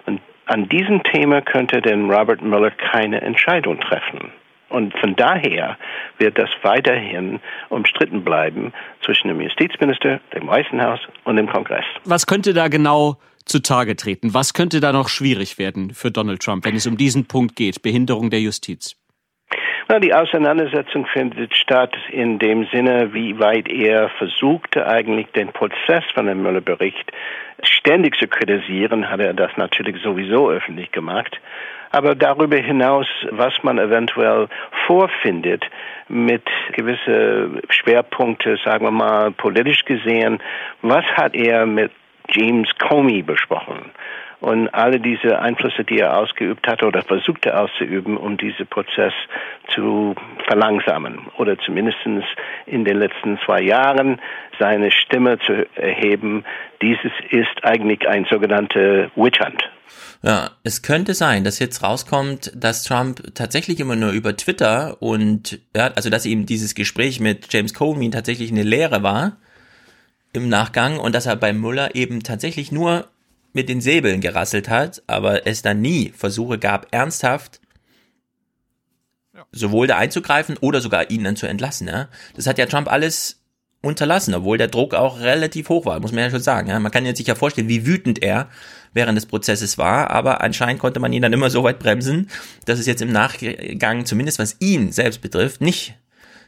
[0.06, 4.32] Und an diesem Thema könnte denn Robert Mueller keine Entscheidung treffen.
[4.70, 5.78] Und von daher
[6.18, 7.40] wird das weiterhin
[7.70, 11.86] umstritten bleiben zwischen dem Justizminister, dem Weißen Haus und dem Kongress.
[12.04, 14.34] Was könnte da genau zutage treten?
[14.34, 17.82] Was könnte da noch schwierig werden für Donald Trump, wenn es um diesen Punkt geht,
[17.82, 18.98] Behinderung der Justiz?
[19.90, 26.04] Na, die Auseinandersetzung findet statt in dem Sinne, wie weit er versuchte, eigentlich den Prozess
[26.14, 27.10] von dem Müller-Bericht
[27.64, 31.40] ständig zu kritisieren, hat er das natürlich sowieso öffentlich gemacht.
[31.92, 34.50] Aber darüber hinaus, was man eventuell
[34.88, 35.64] vorfindet,
[36.10, 36.44] mit
[36.74, 40.40] gewisse Schwerpunkte, sagen wir mal, politisch gesehen,
[40.82, 41.94] was hat er mit
[42.30, 43.92] James Comey besprochen
[44.40, 49.14] und alle diese Einflüsse, die er ausgeübt hatte oder versuchte auszuüben, um diesen Prozess
[49.74, 50.16] zu
[50.48, 51.98] verlangsamen oder zumindest
[52.66, 54.22] in den letzten zwei Jahren
[54.60, 56.46] seine Stimme zu erheben.
[56.82, 59.70] Dieses ist eigentlich ein sogenannter Witch Hunt.
[60.22, 65.60] Ja, es könnte sein, dass jetzt rauskommt, dass Trump tatsächlich immer nur über Twitter und
[65.76, 69.38] ja, also dass ihm dieses Gespräch mit James Comey tatsächlich eine Lehre war
[70.34, 73.08] im Nachgang und dass er bei Mueller eben tatsächlich nur
[73.58, 77.60] mit den Säbeln gerasselt hat, aber es dann nie Versuche gab, ernsthaft
[79.52, 81.88] sowohl da einzugreifen oder sogar ihn dann zu entlassen.
[81.88, 82.08] Ja?
[82.36, 83.42] Das hat ja Trump alles
[83.82, 86.70] unterlassen, obwohl der Druck auch relativ hoch war, muss man ja schon sagen.
[86.70, 86.80] Ja?
[86.80, 88.48] Man kann jetzt sich ja vorstellen, wie wütend er
[88.94, 92.30] während des Prozesses war, aber anscheinend konnte man ihn dann immer so weit bremsen,
[92.66, 95.96] dass es jetzt im Nachgang, zumindest was ihn selbst betrifft, nicht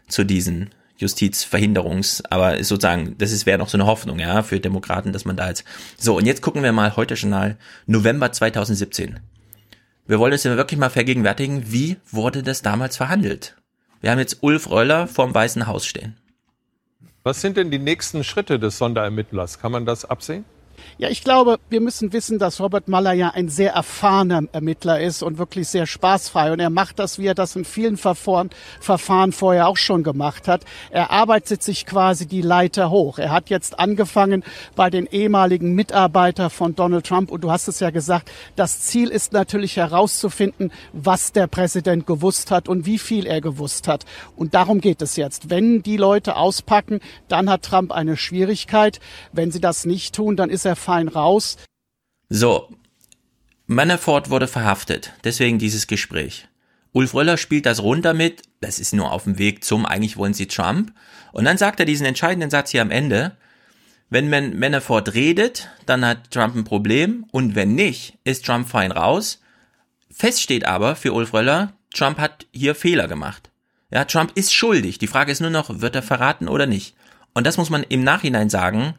[0.08, 0.70] zu diesen
[1.00, 5.38] Justizverhinderungs, aber sozusagen, das ist wäre noch so eine Hoffnung, ja, für Demokraten, dass man
[5.38, 5.64] da jetzt.
[5.98, 7.58] So, und jetzt gucken wir mal heute Journal
[7.88, 9.20] November 2017.
[10.08, 13.56] Wir wollen uns ja wirklich mal vergegenwärtigen, wie wurde das damals verhandelt?
[14.02, 16.18] Wir haben jetzt Ulf Röller vorm Weißen Haus stehen.
[17.24, 19.60] Was sind denn die nächsten Schritte des Sonderermittlers?
[19.60, 20.46] Kann man das absehen?
[20.98, 25.24] Ja, ich glaube, wir müssen wissen, dass Robert Mueller ja ein sehr erfahrener Ermittler ist
[25.24, 26.52] und wirklich sehr spaßfrei.
[26.52, 28.50] Und er macht das, wie er das in vielen Verfahren,
[28.80, 30.66] Verfahren vorher auch schon gemacht hat.
[30.92, 33.20] Er arbeitet sich quasi die Leiter hoch.
[33.20, 34.44] Er hat jetzt angefangen
[34.76, 37.32] bei den ehemaligen Mitarbeitern von Donald Trump.
[37.32, 42.52] Und du hast es ja gesagt, das Ziel ist natürlich herauszufinden, was der Präsident gewusst
[42.52, 44.06] hat und wie viel er gewusst hat.
[44.36, 45.50] Und darum geht es jetzt.
[45.50, 49.00] Wenn die Leute auspacken, dann hat Trump eine Schwierigkeit.
[49.32, 51.58] Wenn sie das nicht tun, dann ist er fein raus.
[52.30, 52.70] So,
[53.68, 56.48] Manafort wurde verhaftet, deswegen dieses Gespräch.
[56.92, 60.34] Ulf Röller spielt das runter mit, das ist nur auf dem Weg zum, eigentlich wollen
[60.34, 60.94] sie Trump.
[61.32, 63.38] Und dann sagt er diesen entscheidenden Satz hier am Ende,
[64.10, 68.92] wenn Man Manafort redet, dann hat Trump ein Problem und wenn nicht, ist Trump fein
[68.92, 69.40] raus.
[70.10, 73.52] Fest steht aber für Ulf Röller, Trump hat hier Fehler gemacht.
[73.92, 74.98] Ja, Trump ist schuldig.
[74.98, 76.96] Die Frage ist nur noch, wird er verraten oder nicht?
[77.34, 78.96] Und das muss man im Nachhinein sagen,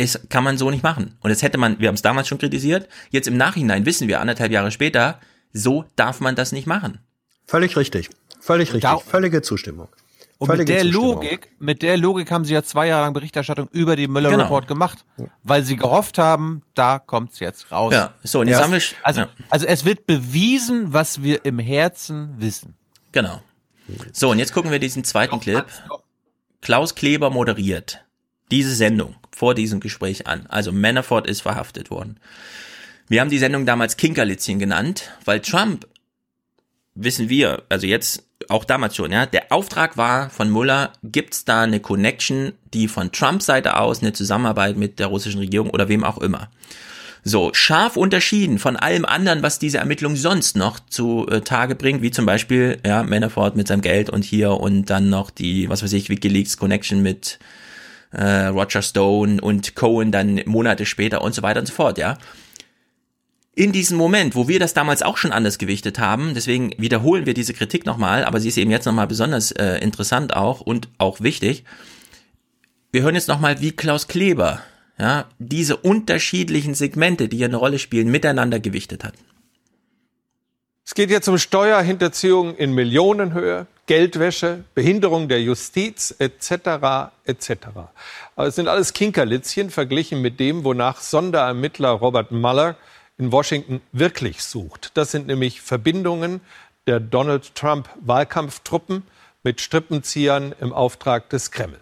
[0.00, 1.16] es kann man so nicht machen.
[1.20, 4.20] Und das hätte man, wir haben es damals schon kritisiert, jetzt im Nachhinein wissen wir,
[4.20, 5.20] anderthalb Jahre später,
[5.52, 7.00] so darf man das nicht machen.
[7.46, 8.08] Völlig richtig.
[8.40, 8.90] Völlig richtig.
[9.02, 9.88] Völlige Zustimmung.
[10.38, 11.14] Und Völlige mit der Zustimmung.
[11.22, 14.44] Logik, mit der Logik haben sie ja zwei Jahre lang Berichterstattung über die Müller Genau.
[14.44, 15.04] Report gemacht,
[15.42, 17.92] weil sie gehofft haben, da kommt's jetzt raus.
[17.92, 18.64] Ja, so, und jetzt Ja.
[18.64, 19.28] haben wir, also, ja.
[19.50, 22.74] also es wird bewiesen, was wir im Herzen wissen.
[23.12, 23.42] Genau.
[24.12, 25.66] So, und jetzt gucken wir diesen zweiten Clip.
[26.62, 28.02] Klaus Kleber moderiert
[28.50, 30.46] diese Sendung vor diesem Gespräch an.
[30.48, 32.18] Also Manafort ist verhaftet worden.
[33.08, 35.86] Wir haben die Sendung damals Kinkerlitzchen genannt, weil Trump,
[36.94, 41.62] wissen wir, also jetzt auch damals schon, ja, der Auftrag war von Mueller, gibt's da
[41.62, 46.04] eine Connection, die von Trumps Seite aus eine Zusammenarbeit mit der russischen Regierung oder wem
[46.04, 46.50] auch immer.
[47.22, 52.00] So, scharf unterschieden von allem anderen, was diese Ermittlung sonst noch zu äh, Tage bringt,
[52.00, 55.82] wie zum Beispiel, ja, Manafort mit seinem Geld und hier und dann noch die, was
[55.82, 57.38] weiß ich, Wikileaks Connection mit
[58.12, 62.18] äh, Roger Stone und Cohen dann Monate später und so weiter und so fort, ja.
[63.54, 67.34] In diesem Moment, wo wir das damals auch schon anders gewichtet haben, deswegen wiederholen wir
[67.34, 71.20] diese Kritik nochmal, aber sie ist eben jetzt nochmal besonders äh, interessant auch und auch
[71.20, 71.64] wichtig.
[72.92, 74.60] Wir hören jetzt nochmal, wie Klaus Kleber
[75.00, 79.14] ja, diese unterschiedlichen Segmente, die hier eine Rolle spielen, miteinander gewichtet hat.
[80.84, 87.10] Es geht jetzt um Steuerhinterziehung in Millionenhöhe, Geldwäsche, Behinderung der Justiz etc.
[87.24, 87.50] etc.
[88.36, 92.76] Aber es sind alles Kinkerlitzchen verglichen mit dem, wonach Sonderermittler Robert Mueller
[93.18, 94.92] in Washington wirklich sucht.
[94.94, 96.40] Das sind nämlich Verbindungen
[96.86, 99.02] der Donald Trump Wahlkampftruppen
[99.42, 101.80] mit Strippenziehern im Auftrag des Kreml.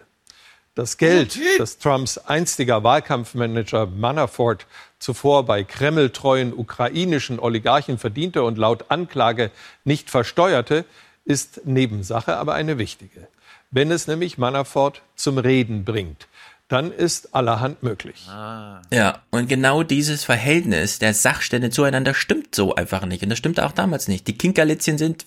[0.74, 4.64] Das Geld, das Trumps einstiger Wahlkampfmanager Manafort
[4.98, 9.51] zuvor bei kremltreuen ukrainischen Oligarchen verdiente und laut Anklage
[9.85, 10.86] nicht versteuerte,
[11.28, 13.28] ist Nebensache, aber eine wichtige.
[13.70, 16.26] Wenn es nämlich Manafort zum Reden bringt,
[16.68, 18.26] dann ist allerhand möglich.
[18.26, 23.22] Ja, und genau dieses Verhältnis der Sachstände zueinander stimmt so einfach nicht.
[23.22, 24.26] Und das stimmt auch damals nicht.
[24.26, 25.26] Die Kinkerlitzchen sind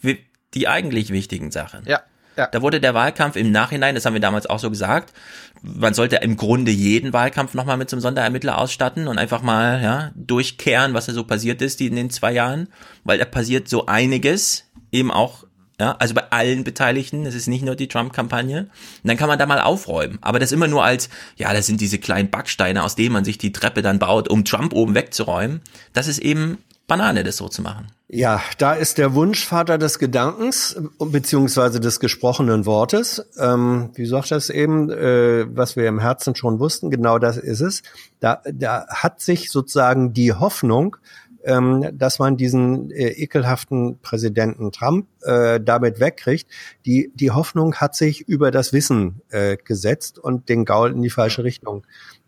[0.54, 1.84] die eigentlich wichtigen Sachen.
[1.86, 2.02] Ja.
[2.38, 2.48] Ja.
[2.48, 5.14] Da wurde der Wahlkampf im Nachhinein, das haben wir damals auch so gesagt,
[5.62, 9.82] man sollte im Grunde jeden Wahlkampf nochmal mit so einem Sonderermittler ausstatten und einfach mal
[9.84, 12.70] ja, durchkehren, was da so passiert ist die in den zwei Jahren,
[13.04, 14.64] weil da passiert so einiges,
[14.94, 15.44] eben auch
[15.82, 18.60] Ja, also bei allen Beteiligten, das ist nicht nur die Trump-Kampagne.
[18.60, 18.70] Und
[19.04, 20.20] dann kann man da mal aufräumen.
[20.22, 23.40] Aber das immer nur als, ja, das sind diese kleinen Backsteine, aus denen man sich
[23.40, 25.62] die Treppe dann baut, um Trump oben wegzuräumen.
[25.94, 27.88] Das ist eben Banane, das so zu machen.
[28.10, 33.26] Ja, da ist der Wunschvater des Gedankens beziehungsweise des gesprochenen Wortes.
[33.40, 36.92] Ähm, wie sagt das eben, äh, was wir im Herzen schon wussten?
[36.92, 37.82] Genau das ist es.
[38.20, 40.98] Da, da hat sich sozusagen die Hoffnung,
[41.46, 46.50] ähm, dass man diesen äh, ekelhaften Präsidenten Trump äh, damit wegkriegt.
[46.86, 51.10] Die, die Hoffnung hat sich über das Wissen äh, gesetzt und den Gaul in die
[51.10, 51.86] falsche Richtung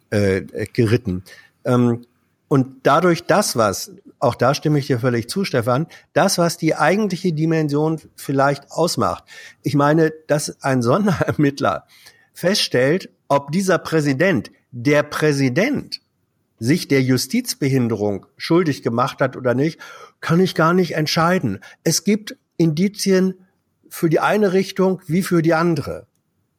[0.09, 0.41] äh,
[0.73, 1.23] geritten.
[1.65, 2.05] Ähm,
[2.47, 6.75] und dadurch das, was, auch da stimme ich dir völlig zu, Stefan, das, was die
[6.75, 9.23] eigentliche Dimension vielleicht ausmacht.
[9.63, 11.87] Ich meine, dass ein Sonderermittler
[12.31, 16.02] feststellt, ob dieser Präsident, der Präsident,
[16.63, 19.79] sich der Justizbehinderung schuldig gemacht hat oder nicht,
[20.21, 21.59] kann ich gar nicht entscheiden.
[21.83, 23.35] Es gibt Indizien
[23.89, 26.07] für die eine Richtung wie für die andere.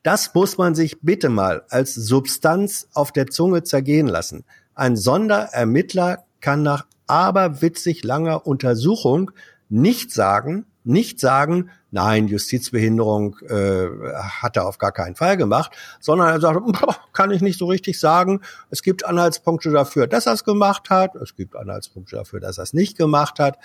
[0.02, 4.44] Das muss man sich bitte mal als Substanz auf der Zunge zergehen lassen.
[4.74, 9.30] Ein Sonderermittler kann nach aberwitzig langer Untersuchung
[9.70, 16.28] nicht sagen, nicht sagen, nein, Justizbehinderung äh, hat er auf gar keinen Fall gemacht, sondern
[16.28, 18.40] er sagt, "Boah, kann ich nicht so richtig sagen.
[18.70, 21.14] Es gibt Anhaltspunkte dafür, dass er es gemacht hat.
[21.14, 23.58] Es gibt Anhaltspunkte dafür, dass er es nicht gemacht hat.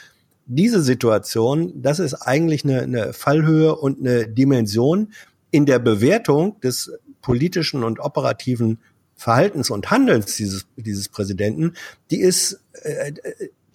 [0.45, 5.11] Diese Situation, das ist eigentlich eine, eine Fallhöhe und eine Dimension
[5.51, 6.91] in der Bewertung des
[7.21, 8.79] politischen und operativen
[9.15, 11.73] Verhaltens und Handelns dieses, dieses Präsidenten,
[12.11, 13.11] die ist, äh,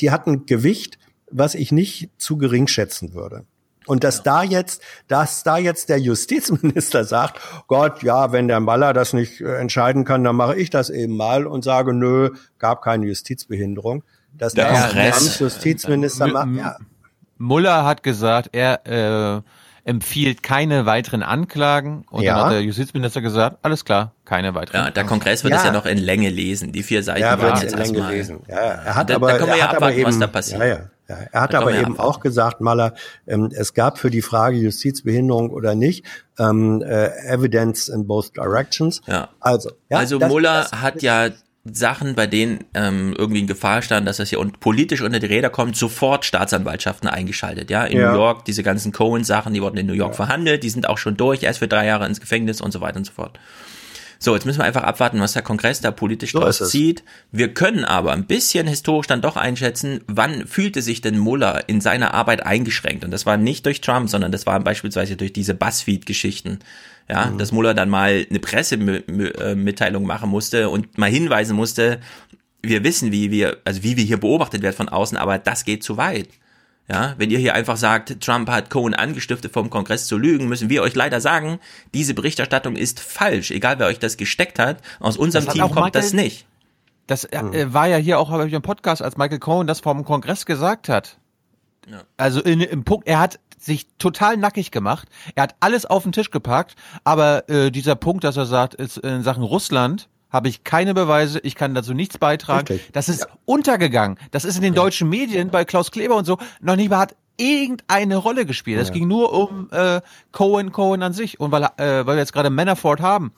[0.01, 0.98] die hat ein Gewicht,
[1.31, 3.44] was ich nicht zu gering schätzen würde.
[3.86, 8.93] Und dass da jetzt, dass da jetzt der Justizminister sagt, Gott, ja, wenn der Maller
[8.93, 12.82] das nicht äh, entscheiden kann, dann mache ich das eben mal und sage, nö, gab
[12.82, 14.02] keine Justizbehinderung.
[14.36, 15.39] Dass Der der Kongress.
[15.39, 16.77] Justizminister M- macht, M- ja.
[17.39, 19.43] Muller hat gesagt, er äh,
[19.89, 22.05] empfiehlt keine weiteren Anklagen.
[22.11, 22.36] Und Ja.
[22.36, 24.85] dann hat der Justizminister gesagt, alles klar, keine weiteren.
[24.86, 25.59] Ja, der Kongress wird Ja.
[25.61, 26.73] es ja noch in Länge lesen.
[26.73, 28.12] Die vier Seiten Ja, waren wird jetzt in Länge erstmal.
[28.15, 28.40] lesen.
[28.48, 30.61] Ja, er hat da, aber, da können wir ja abwarten, eben, was da passiert.
[30.61, 30.78] Ja, ja,
[31.09, 31.16] ja.
[31.32, 32.94] Er hat aber eben auch gesagt, Maler,
[33.26, 36.05] ähm, es gab für die Frage Justizbehinderung oder nicht
[36.39, 39.01] ähm, äh, Evidence in both directions.
[39.06, 39.28] Ja.
[39.40, 41.31] Also, ja, also das- Muller hat ja
[41.66, 45.26] Sachen, bei denen ähm, irgendwie in Gefahr stand, dass das hier und politisch unter die
[45.26, 47.70] Räder kommt, sofort Staatsanwaltschaften eingeschaltet.
[47.70, 48.10] Ja, in Ja.
[48.12, 51.16] New York diese ganzen Cohen-Sachen, die wurden in New York verhandelt, die sind auch schon
[51.16, 53.39] durch, er ist für drei Jahre ins Gefängnis und so weiter und so fort.
[54.24, 57.05] So, jetzt müssen wir einfach abwarten, was der Kongress da politisch So draus zieht.
[57.30, 61.82] Wir können aber ein bisschen historisch dann doch einschätzen, wann fühlte sich denn Muller in
[61.82, 63.05] seiner Arbeit eingeschränkt?
[63.05, 66.60] Und das war nicht durch Trump, sondern das war beispielsweise durch diese Buzzfeed-Geschichten.
[67.06, 67.36] Ja, Mhm.
[67.36, 72.01] dass Muller dann mal eine Pressemitteilung machen musste und mal hinweisen musste,
[72.62, 75.82] wir wissen, wie wir, also wie wir hier beobachtet werden von außen, aber das geht
[75.84, 76.28] zu weit.
[76.86, 80.69] Ja, wenn ihr hier einfach sagt, Trump hat Cohen angestiftet, vom Kongress zu lügen, müssen
[80.69, 81.59] wir euch leider sagen,
[81.94, 84.82] diese Berichterstattung ist falsch, egal wer euch das gesteckt hat.
[85.01, 86.47] Aus unserem Team kommt Michael- das nicht.
[87.06, 90.05] Das äh, war ja hier auch hab ich im Podcast, als Michael Cohen das vom
[90.05, 91.19] Kongress gesagt hat.
[92.16, 95.09] Also in, im Punkt, er hat sich total nackig gemacht.
[95.35, 98.98] Er hat alles auf den Tisch gepackt, aber äh, dieser Punkt, dass er sagt, ist
[98.98, 102.66] in Sachen Russland habe ich keine Beweise, ich kann dazu nichts beitragen.
[102.69, 102.93] Richtig.
[102.93, 104.19] Das ist untergegangen.
[104.32, 107.15] Das ist in den deutschen Medien bei Klaus Kleber und so noch nicht mal hat
[107.36, 108.81] irgendeine Rolle gespielt.
[108.81, 108.94] Es Ja.
[108.94, 110.01] ging nur um äh,
[110.32, 111.40] Cohen, Cohen an sich.
[111.40, 113.32] Und weil, äh, weil wir jetzt gerade Manafort haben,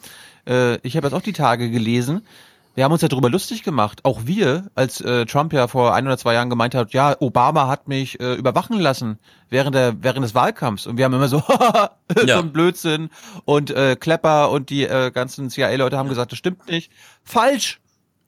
[0.48, 2.23] äh, ich habe jetzt auch die Tage gelesen,
[2.76, 6.06] wir haben uns ja darüber lustig gemacht, auch wir, als äh, Trump ja vor ein
[6.06, 9.18] oder zwei Jahren gemeint hat, ja, Obama hat mich äh, überwachen lassen
[9.50, 11.42] während der während des Wahlkampfs und wir haben immer so
[12.16, 12.38] so Ja.
[12.38, 13.10] ein Blödsinn
[13.44, 16.92] und äh, Klepper und die äh, ganzen CIA-Leute haben gesagt, das stimmt nicht.
[17.24, 17.80] Falsch,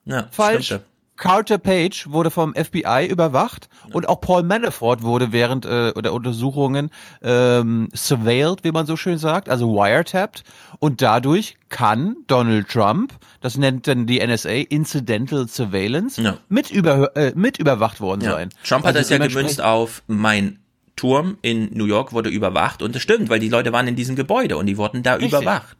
[0.04, 0.66] Ja, falsch.
[0.66, 0.84] stimmte.
[1.18, 6.90] Carter Page wurde vom FBI überwacht und auch Paul Manafort wurde während äh, der Untersuchungen
[7.22, 10.44] ähm, surveilled, wie man so schön sagt, also wiretapped.
[10.78, 16.38] Und dadurch kann Donald Trump, das nennt dann die NSA Incidental Surveillance, Ja.
[16.48, 18.30] mit, über, äh, mit überwacht worden Ja.
[18.32, 18.50] sein.
[18.64, 20.60] Trump hat Also das ja gemünzt auf mein
[20.96, 24.16] Turm in New York wurde überwacht und das stimmt, weil die Leute waren in diesem
[24.16, 25.28] Gebäude und die wurden da Richtig.
[25.32, 25.76] überwacht.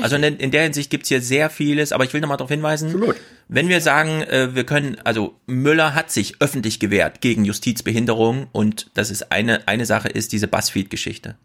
[0.00, 3.02] Also in, in der Hinsicht gibt's hier sehr vieles, aber ich will nochmal darauf hinweisen,
[3.48, 8.90] wenn wir sagen, äh, wir können, also Müller hat sich öffentlich gewehrt gegen Justizbehinderung und
[8.94, 11.36] das ist eine, eine Sache ist diese Buzzfeed-Geschichte.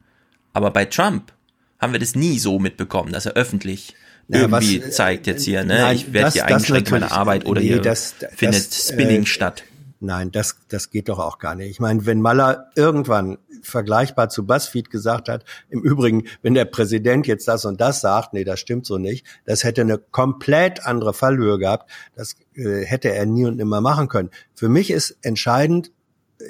[0.53, 1.33] Aber bei Trump
[1.79, 3.93] haben wir das nie so mitbekommen, dass er öffentlich
[4.29, 7.45] Ja, irgendwie was, äh, zeigt jetzt hier, ne, nein, ich werde hier eingeschränkt natürlich- Arbeit
[7.45, 9.63] oder nee, hier das- findet das, Spinning äh, statt.
[9.99, 11.71] Nein, das, das geht doch auch gar nicht.
[11.71, 17.27] Ich meine, wenn Maller irgendwann vergleichbar zu BuzzFeed gesagt hat, im Übrigen, wenn der Präsident
[17.27, 21.13] jetzt das und das sagt, nee, das stimmt so nicht, das hätte eine komplett andere
[21.13, 24.29] Fallhöhe gehabt, das äh, hätte er nie und nimmer machen können.
[24.55, 25.91] Für mich ist entscheidend,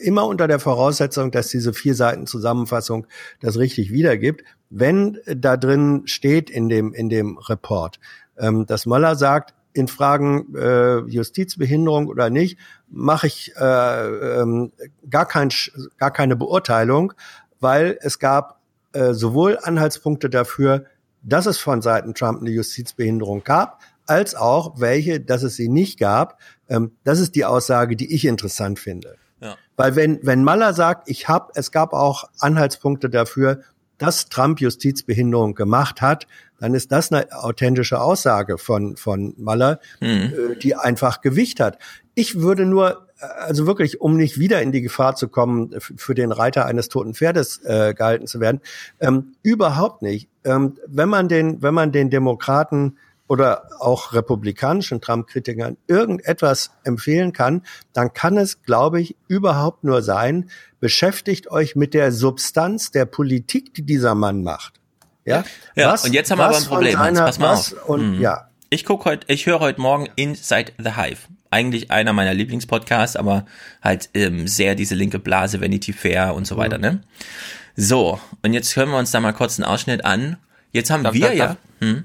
[0.02, 3.08] immer unter der Voraussetzung, dass diese vier Seiten Zusammenfassung
[3.40, 4.44] das richtig wiedergibt.
[4.70, 8.00] Wenn da drin steht in dem, in dem Report,
[8.38, 12.58] ähm, dass Möller sagt, in Fragen äh, Justizbehinderung oder nicht,
[12.90, 14.72] mache ich äh, ähm,
[15.10, 15.50] gar, kein,
[15.98, 17.14] gar keine Beurteilung,
[17.60, 18.60] weil es gab
[18.94, 20.86] äh, sowohl Anhaltspunkte dafür,
[21.24, 26.00] dass es von Seiten Trump eine Justizbehinderung gab, als auch welche, dass es sie nicht
[26.00, 26.40] gab.
[26.70, 29.16] Ähm, das ist die Aussage, die ich interessant finde.
[29.42, 29.56] Ja.
[29.76, 33.62] Weil wenn, wenn Maller sagt, ich habe, es gab auch Anhaltspunkte dafür,
[33.98, 36.28] dass Trump Justizbehinderung gemacht hat,
[36.60, 40.08] dann ist das eine authentische Aussage von, von Maller, Mhm.
[40.08, 41.78] äh, die einfach Gewicht hat.
[42.16, 43.08] Ich würde nur,
[43.40, 47.14] also wirklich, um nicht wieder in die Gefahr zu kommen, für den Reiter eines toten
[47.14, 48.62] Pferdes äh, gehalten zu werden,
[49.00, 50.30] ähm, überhaupt nicht.
[50.44, 52.98] Ähm, wenn man den, wenn man den Demokraten
[53.28, 57.62] oder auch republikanischen Trump-Kritikern irgendetwas empfehlen kann,
[57.94, 63.74] dann kann es, glaube ich, überhaupt nur sein, beschäftigt euch mit der Substanz der Politik,
[63.74, 64.77] die dieser Mann macht.
[65.28, 65.44] Ja,
[65.76, 67.74] Ja, Was- und jetzt haben wir aber was ein Problem, Hans, seiner- pass mal was
[67.76, 67.90] auf.
[67.90, 68.22] Und, Mhm.
[68.22, 71.20] ja, Ich guck heute, ich höre heute Morgen Inside the Hive.
[71.52, 73.46] Eigentlich einer meiner Lieblingspodcasts, aber
[73.82, 77.00] halt ähm, sehr diese linke Blase, Vanity Fair und so weiter, ne?
[77.78, 80.36] So, und jetzt hören wir uns da mal kurz einen Ausschnitt an.
[80.74, 81.48] Jetzt haben Darf- wir darf- ja.
[81.48, 82.04] darf- Hm?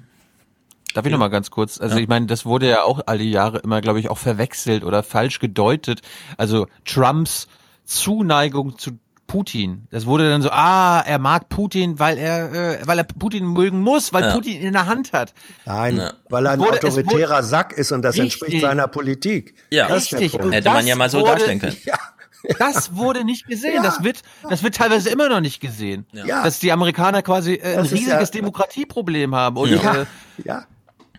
[0.94, 1.81] Darf ich noch mal ganz kurz?
[1.81, 2.03] Also Ja.
[2.03, 5.03] ich meine, das wurde ja auch all die Jahre immer, glaube ich, auch verwechselt oder
[5.03, 6.03] falsch gedeutet.
[6.36, 7.49] Also Trumps
[7.85, 8.93] Zuneigung zu
[9.32, 9.88] Putin.
[9.90, 13.80] Das wurde dann so, ah, er mag Putin, weil er, äh, weil er Putin mögen
[13.80, 14.34] muss, weil Ja.
[14.34, 15.32] Putin ihn in der Hand hat.
[15.64, 16.12] Nein, Ja.
[16.28, 18.42] weil er ein Wurde- autoritärer wurde- Sack ist und das Richtig.
[18.42, 19.54] entspricht seiner Politik.
[19.70, 20.34] Ja, Das Richtig.
[20.34, 21.76] Hätte man ja mal so wurde- darstellen können.
[22.59, 23.76] Das wurde nicht gesehen.
[23.76, 23.82] Ja.
[23.84, 26.06] Das wird, das wird teilweise immer noch nicht gesehen.
[26.12, 26.42] Ja.
[26.42, 29.56] Dass die Amerikaner quasi äh, ein riesiges ja- Demokratieproblem haben.
[29.56, 29.94] Und, Ja.
[30.02, 30.06] äh,
[30.44, 30.64] Ja.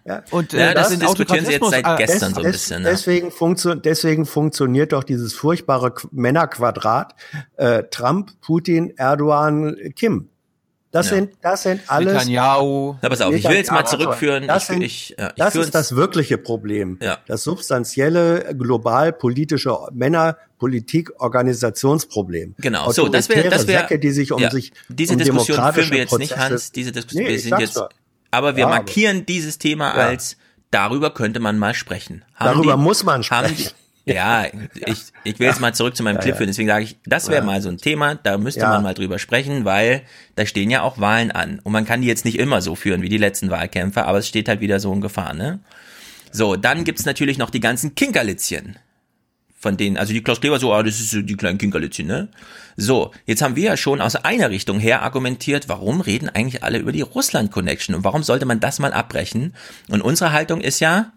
[0.05, 0.21] Ja.
[0.31, 2.89] und Ja, äh, das den diskutieren sie jetzt seit äh, gestern so ein bisschen, ne?
[2.89, 7.15] Deswegen, funktio deswegen funktioniert doch dieses furchtbare Qu- Männerquadrat
[7.55, 10.27] äh, Trump, Putin, Erdogan, Kim.
[10.91, 11.15] Das Ja.
[11.15, 12.13] sind, das sind alles.
[12.13, 12.95] Netanyahu.
[13.01, 14.45] Na, pass auf, ich will jetzt mal zurückführen.
[14.45, 16.99] Das, Ich- sind, ich- ja, ich das ist das wirkliche Problem.
[17.01, 17.17] Ja.
[17.25, 19.75] Das substanzielle, global politische
[21.23, 22.55] Männer-Politik-Organisationsproblem.
[22.59, 25.91] Genau, so, das wäre, das wäre, die sich um ja, sich diese um Diskussion führen
[25.91, 27.89] wir jetzt nicht, Prozesse- Hans, diese Diskussion, Nee, wir ich sind jetzt, doch.
[28.33, 30.07] Aber wir Ja, aber- markieren dieses Thema Ja.
[30.07, 30.37] als,
[30.71, 32.23] darüber könnte man mal sprechen.
[32.39, 33.71] Darüber muss man haben sprechen.
[34.05, 34.45] Die, ja,
[34.85, 37.43] ich, ich will jetzt mal zurück zu meinem Clip führen, deswegen sage ich, das wäre
[37.45, 40.01] mal so ein Thema, da müsste man mal drüber sprechen, weil
[40.35, 43.01] da stehen ja auch Wahlen an und man kann die jetzt nicht immer so führen
[43.01, 45.59] wie die letzten Wahlkämpfe, aber es steht halt wieder so in Gefahr, ne?
[46.31, 48.77] So, dann gibt's natürlich noch die ganzen Kinkerlitzchen.
[49.63, 52.27] Von denen, also die Klaus Kleber so, ah, das ist so die kleinen Kinkerlitzchen, ne?
[52.75, 56.79] So, jetzt haben wir ja schon aus einer Richtung her argumentiert, warum reden eigentlich alle
[56.79, 59.53] über die Russland-Connection und warum sollte man das mal abbrechen?
[59.87, 61.13] Und unsere Haltung ist ja,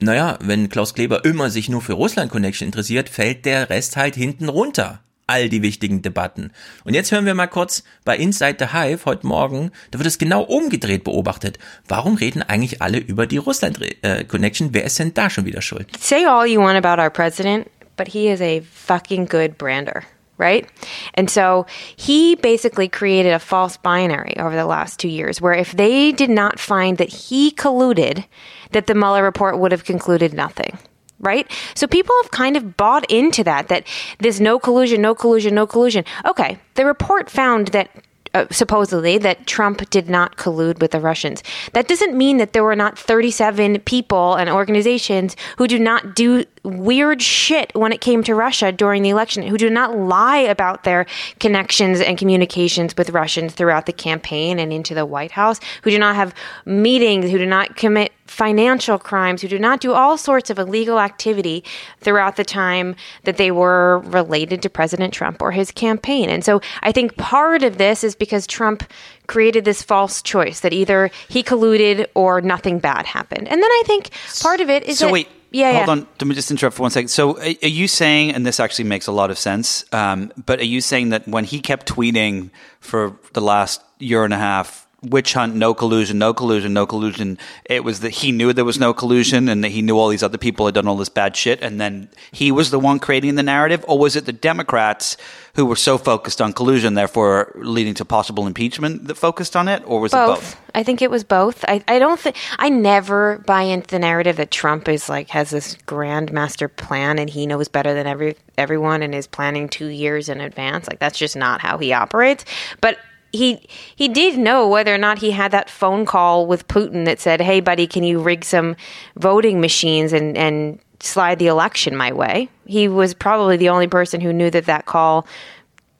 [0.00, 4.50] naja, wenn Klaus Kleber immer sich nur für Russland-Connection interessiert, fällt der Rest halt hinten
[4.50, 5.00] runter.
[5.26, 6.52] All die wichtigen Debatten.
[6.84, 10.18] Und jetzt hören wir mal kurz bei Inside the Hive heute Morgen, da wird es
[10.18, 11.58] genau umgedreht beobachtet.
[11.86, 14.70] Warum reden eigentlich alle über die Russland-Connection?
[14.72, 15.88] Wer ist denn da schon wieder schuld?
[16.00, 17.66] say all you want about our president,
[17.98, 20.04] but he is a fucking good brander,
[20.38, 20.66] right?
[21.12, 21.66] And so
[21.96, 26.30] he basically created a false binary over the last two years where if they did
[26.30, 28.24] not find that he colluded,
[28.72, 30.78] that the Mueller report would have concluded nothing.
[31.20, 31.50] Right?
[31.74, 33.84] So people have kind of bought into that, that
[34.20, 36.04] this no collusion, no collusion, no collusion.
[36.24, 37.90] Okay, the report found that
[38.34, 41.42] uh, supposedly that Trump did not collude with the Russians.
[41.72, 46.44] That doesn't mean that there were not 37 people and organizations who do not do
[46.64, 50.84] weird shit when it came to Russia during the election, who do not lie about
[50.84, 51.06] their
[51.40, 55.98] connections and communications with Russians throughout the campaign and into the White House, who do
[55.98, 60.50] not have meetings, who do not commit financial crimes, who do not do all sorts
[60.50, 61.64] of illegal activity
[62.00, 62.94] throughout the time
[63.24, 66.28] that they were related to President Trump or his campaign.
[66.28, 68.84] And so I think part of this is because Trump
[69.26, 73.48] created this false choice that either he colluded or nothing bad happened.
[73.48, 74.10] And then I think
[74.40, 75.92] part of it is so wait, yeah, hold yeah.
[75.92, 75.98] on.
[76.20, 77.08] Let me just interrupt for one second.
[77.08, 80.64] So, are, you saying, and this actually makes a lot of sense, um, but are
[80.64, 82.50] you saying that when he kept tweeting
[82.80, 87.38] for the last year and a half, witch hunt, no collusion, no collusion, no collusion,
[87.64, 90.22] it was that he knew there was no collusion and that he knew all these
[90.22, 93.36] other people had done all this bad shit, and then he was the one creating
[93.36, 95.16] the narrative, or was it the Democrats
[95.54, 99.82] who were so focused on collusion, therefore leading to possible impeachment, that focused on it,
[99.86, 100.40] or was it both.
[100.40, 100.60] both?
[100.74, 101.64] I think it was both.
[101.66, 105.50] I, I don't think I never buy into the narrative that Trump is like has
[105.50, 109.86] this grand master plan and he knows better than every everyone and is planning two
[109.86, 110.86] years in advance.
[110.86, 112.44] Like that's just not how he operates.
[112.80, 112.98] But
[113.32, 117.20] he he did know whether or not he had that phone call with Putin that
[117.20, 118.76] said, "Hey, buddy, can you rig some
[119.16, 122.48] voting machines and and slide the election my way.
[122.66, 125.26] He was probably the only person who knew that that call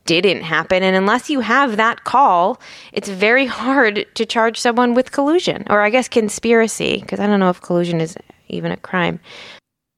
[0.05, 0.83] didn't happen.
[0.83, 2.61] And unless you have that call,
[2.93, 7.41] it's very hard to charge someone with collusion or I guess conspiracy, because I don't
[7.41, 8.17] know if collusion is
[8.49, 9.21] even a crime.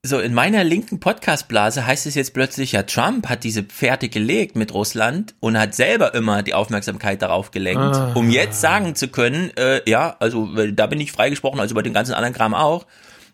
[0.02, 4.56] So, in meiner linken Podcast-Blase heißt es jetzt plötzlich, ja, Trump hat diese Pferde gelegt
[4.56, 8.12] mit Russland und hat selber immer die Aufmerksamkeit darauf gelenkt, Ah.
[8.14, 11.92] um jetzt sagen zu können, äh, ja, also da bin ich freigesprochen, also über den
[11.92, 12.86] ganzen anderen Kram auch.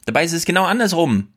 [0.06, 1.28] Dabei ist es genau andersrum.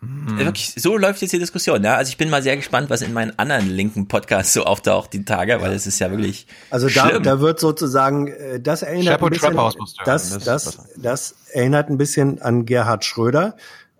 [0.00, 0.36] Hm.
[0.36, 1.94] Äh, Wirklich, so läuft jetzt die Diskussion, ja.
[1.94, 5.24] Also ich bin mal sehr gespannt, was in meinen anderen linken Podcasts so auftaucht die
[5.24, 7.22] Tage, weil es ist ja wirklich Also da, schlimm.
[7.22, 9.56] da wird sozusagen, äh, das erinnert Chapo ein bisschen,
[10.04, 13.54] das, das, das erinnert ein bisschen an Gerhard Schröder,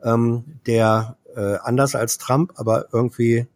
[0.04, 3.46] ähm, der äh, anders als Trump, aber irgendwie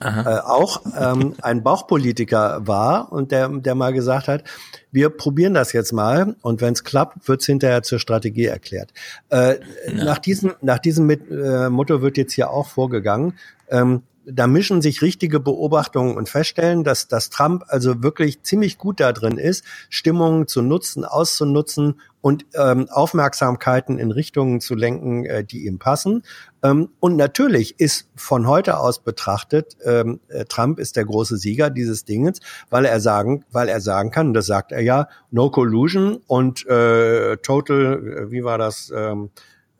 [0.00, 4.44] äh, auch ähm, ein Bauchpolitiker war und der, der mal gesagt hat,
[4.90, 8.92] wir probieren das jetzt mal und wenn es klappt, wird es hinterher zur Strategie erklärt.
[9.30, 9.56] Äh,
[9.92, 13.34] Nach diesem, nach diesem mit, äh, Motto wird jetzt hier auch vorgegangen.
[13.70, 19.00] Ähm, da mischen sich richtige Beobachtungen und feststellen, dass, dass Trump also wirklich ziemlich gut
[19.00, 25.44] da drin ist, Stimmungen zu nutzen, auszunutzen und ähm, Aufmerksamkeiten in Richtungen zu lenken, äh,
[25.44, 26.22] die ihm passen.
[26.62, 31.70] Ähm, und natürlich ist von heute aus betrachtet, ähm, äh, Trump ist der große Sieger
[31.70, 32.40] dieses Dinges,
[32.70, 36.66] weil er sagen, weil er sagen kann, und das sagt er ja, no collusion und
[36.66, 38.92] äh, total, äh, wie war das?
[38.94, 39.30] Ähm,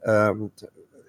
[0.04, 0.52] ähm,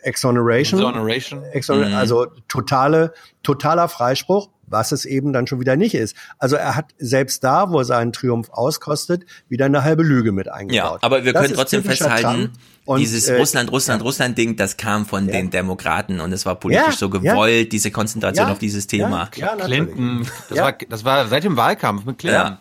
[0.01, 0.79] Exoneration.
[0.81, 1.43] Exoneration.
[1.51, 1.95] Exoner Mhm.
[1.95, 3.13] Also totale,
[3.43, 6.15] totaler Freispruch, was es eben dann schon wieder nicht ist.
[6.37, 10.47] Also er hat selbst da, wo er seinen Triumph auskostet, wieder eine halbe Lüge mit
[10.49, 10.99] eingebaut.
[11.01, 12.51] Ja, aber wir Das können trotzdem festhalten.
[12.85, 16.85] Und, dieses äh, Russland, Russland, Russland-Ding, das kam von den Demokraten und es war politisch
[16.85, 17.33] Ja, so ja.
[17.33, 19.29] gewollt, diese Konzentration Ja, auf dieses Thema.
[19.35, 19.81] Ja, natürlich.
[19.83, 20.27] Clinton.
[20.49, 20.63] Das, Ja.
[20.63, 22.57] war, das war seit dem Wahlkampf mit Clinton.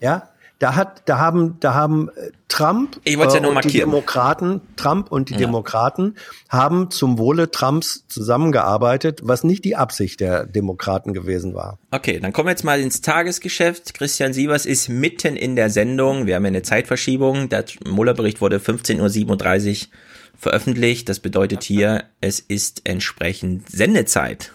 [0.00, 0.28] Ja,
[0.60, 3.78] da hat, da haben, da haben äh, Trump Ich ja nur und die.
[3.78, 5.38] Demokraten, Trump und die Ja.
[5.38, 6.16] Demokraten
[6.50, 11.78] haben zum Wohle Trumps zusammengearbeitet, was nicht die Absicht der Demokraten gewesen war.
[11.90, 13.94] Okay, dann kommen wir jetzt mal ins Tagesgeschäft.
[13.94, 16.26] Christian Sievers ist mitten in der Sendung.
[16.26, 17.48] Wir haben ja eine Zeitverschiebung.
[17.48, 19.88] Der Muller-Bericht wurde 15.37 Uhr
[20.36, 21.08] veröffentlicht.
[21.08, 24.52] Das bedeutet hier, es ist entsprechend Sendezeit.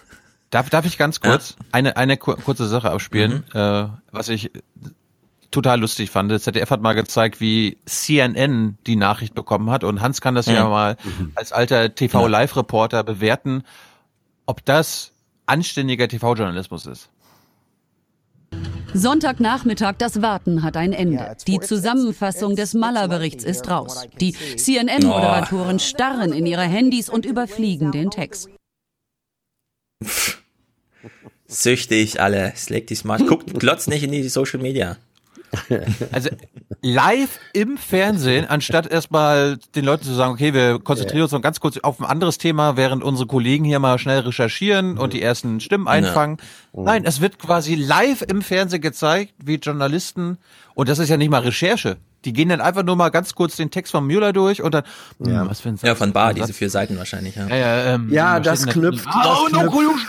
[0.50, 4.52] Darf, darf ich ganz kurz eine, eine kur kurze Sache abspielen, äh, was ich
[5.56, 6.30] total lustig fand.
[6.30, 10.46] Das ZDF hat mal gezeigt, wie CNN die Nachricht bekommen hat und Hans kann das
[10.46, 10.70] ja Mhm.
[10.70, 10.96] mal
[11.34, 13.62] als alter TV-Live-Reporter bewerten,
[14.44, 15.12] ob das
[15.46, 17.08] anständiger TV-Journalismus ist.
[18.92, 21.36] Sonntagnachmittag, das Warten hat ein Ende.
[21.46, 24.06] Die Zusammenfassung des Mueller-Berichts ist raus.
[24.20, 28.48] Die CNN-Moderatoren starren in ihre Handys und überfliegen den Text.
[31.48, 32.52] Süchtig alle.
[32.56, 33.26] Slack die Smart.
[33.26, 34.96] Guckt, glotzt nicht in die Social Media.
[36.12, 36.30] Also
[36.82, 41.60] live im Fernsehen, anstatt erstmal den Leuten zu sagen, okay, wir konzentrieren uns noch ganz
[41.60, 45.60] kurz auf ein anderes Thema, während unsere Kollegen hier mal schnell recherchieren und die ersten
[45.60, 46.38] Stimmen einfangen.
[46.72, 50.38] Nein, es wird quasi live im Fernsehen gezeigt, wie Journalisten,
[50.74, 51.96] und das ist ja nicht mal Recherche.
[52.26, 54.82] Die gehen dann einfach nur mal ganz kurz den Text von Müller durch und dann,
[55.20, 55.42] Ja.
[55.42, 56.36] hm, was für ein Ja, von Bar, Satz.
[56.46, 57.36] diese vier Seiten wahrscheinlich.
[57.36, 59.22] Ja, Ja, ja, ähm, Ja, das knüpft, Ah,
[59.52, 60.06] das knüpft,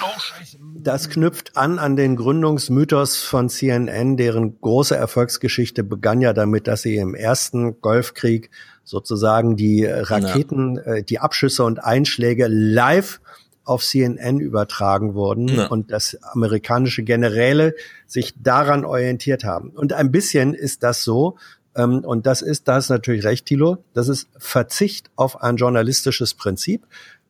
[0.80, 6.81] das knüpft an an den Gründungsmythos von CNN, deren große Erfolgsgeschichte begann ja damit, dass
[6.81, 8.49] sie im ersten Golfkrieg
[8.84, 13.19] sozusagen die Raketen, äh, die Abschüsse und Einschläge live
[13.65, 15.68] auf CNN übertragen wurden Ja.
[15.68, 17.76] und dass amerikanische Generäle
[18.06, 19.72] sich daran orientiert haben.
[19.72, 21.35] Und ein bisschen ist das so,
[21.78, 26.34] ähm, und das ist, da ist natürlich recht, Thilo, das ist Verzicht auf ein journalistisches
[26.34, 26.86] Prinzip.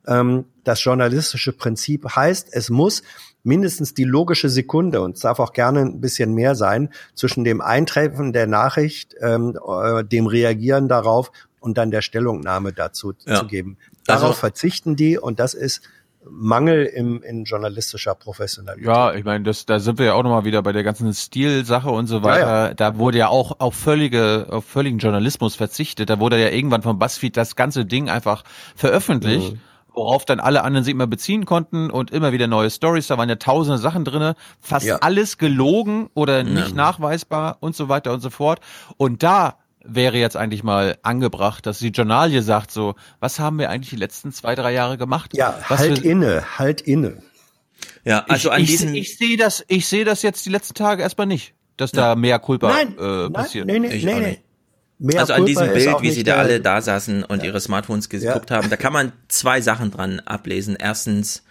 [0.08, 3.04] Ähm, das journalistische Prinzip heißt, es muss
[3.44, 7.62] mindestens die logische Sekunde, und es darf auch gerne ein bisschen mehr sein, zwischen dem
[7.62, 13.40] Eintreffen der Nachricht, ähm, äh, dem Reagieren darauf und dann der Stellungnahme dazu Ja.
[13.42, 13.78] zu geben.
[14.06, 15.82] Darauf Also- verzichten die und das ist
[16.32, 18.86] Mangel im, in journalistischer Professionalität.
[18.88, 21.90] Ja, ich meine, das, da sind wir ja auch nochmal wieder bei der ganzen Stilsache
[21.90, 22.68] und so weiter.
[22.70, 26.10] Ja, Da wurde ja auch auf völlige, auf völligen Journalismus verzichtet.
[26.10, 28.44] Da wurde ja irgendwann von BuzzFeed das ganze Ding einfach
[28.76, 29.60] veröffentlicht, Mhm.
[29.94, 33.08] worauf dann alle anderen sich immer beziehen konnten und immer wieder neue Stories.
[33.08, 34.98] Da waren ja tausende Sachen drinne, fast Ja.
[34.98, 38.60] alles gelogen oder nicht nachweisbar und so weiter und so fort.
[38.98, 43.70] Und da wäre jetzt eigentlich mal angebracht, dass die Journalie sagt so, was haben wir
[43.70, 45.36] eigentlich die letzten zwei, drei Jahre gemacht?
[45.36, 47.22] Ja, was halt inne, halt inne.
[48.04, 48.96] Ja, also ich, an ich, diesen.
[48.96, 52.40] ich sehe das, ich sehe das jetzt die letzten Tage erstmal nicht, dass da mehr
[52.40, 53.68] Culpa Nein, äh, nein, passiert.
[53.68, 54.40] nee, nee, Ich nee.
[55.00, 58.50] Mehr also an diesem Bild, wie sie da alle da saßen und ihre Smartphones geguckt
[58.50, 60.76] haben, da kann man zwei Sachen dran ablesen.
[60.80, 61.44] Erstens,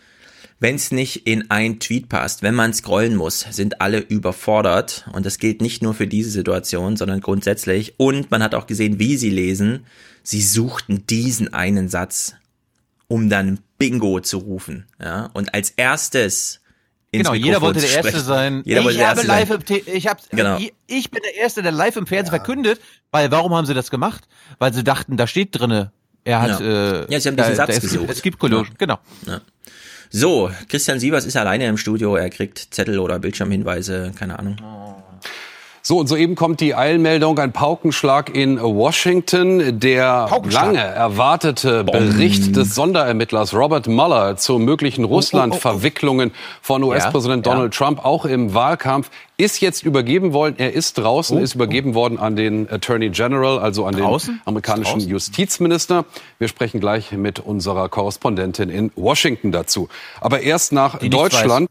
[0.59, 5.07] wenn es nicht in ein Tweet passt, wenn man scrollen muss, sind alle überfordert.
[5.13, 7.95] Und das gilt nicht nur für diese Situation, sondern grundsätzlich.
[7.99, 9.85] Und man hat auch gesehen, wie sie lesen.
[10.23, 12.35] Sie suchten diesen einen Satz.
[13.09, 14.87] um dann Bingo zu rufen.
[15.01, 16.61] Ja, und als erstes
[17.13, 18.27] Genau, jeder Mikrofon wollte der zu Erste sprechen.
[18.27, 18.63] sein.
[18.65, 19.49] Jeder ich wollte der habe Erste live
[19.87, 19.95] sein.
[19.95, 20.59] ich hab's, Genau.
[20.59, 22.81] ich, ich bin der Erste, der live im Fernsehen verkündet,
[23.13, 24.27] weil warum haben sie das gemacht?
[24.59, 25.93] Weil sie dachten, da steht drinne,
[26.25, 27.03] er hat, Ja.
[27.03, 28.11] äh, Ja, sie haben da, diesen Satz gesucht.
[28.11, 28.99] Es gibt Collusion, genau.
[29.25, 29.41] Ja.
[30.11, 32.17] So, Christian Sievers ist alleine im Studio.
[32.17, 34.57] Er kriegt Zettel oder Bildschirmhinweise, keine Ahnung.
[35.89, 39.79] So, und soeben kommt die Eilmeldung, ein Paukenschlag in Washington.
[39.79, 47.53] Der lange erwartete Bericht des Sonderermittlers Robert Mueller zu möglichen Russland-Verwicklungen von US-Präsident ja.
[47.53, 50.57] Donald Trump, auch im Wahlkampf, ist jetzt übergeben worden.
[50.59, 54.35] Er ist draußen, Oh, ist übergeben worden an den Attorney General, also an Draußen?
[54.35, 54.99] den amerikanischen?
[54.99, 56.05] Justizminister.
[56.41, 59.89] Wir sprechen gleich mit unserer Korrespondentin in Washington dazu.
[60.21, 61.69] Aber erst nach Die Deutschland.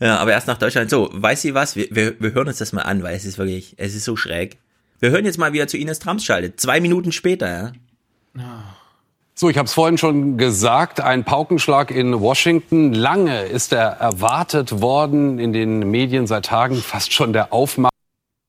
[0.00, 0.90] Ja, aber erst nach Deutschland.
[0.90, 1.76] So, weiß sie was?
[1.76, 4.16] Wir, wir, wir hören uns das mal an, weil es ist wirklich, es ist so
[4.16, 4.58] schräg.
[5.00, 6.60] Wir hören jetzt mal, wie er zu Ines Trumps schaltet.
[6.60, 7.72] Zwei Minuten später, ja.
[9.34, 12.92] So, ich habe es vorhin schon gesagt, ein Paukenschlag in Washington.
[12.92, 17.92] Lange ist er erwartet worden in den Medien seit Tagen, fast schon der Aufmacher.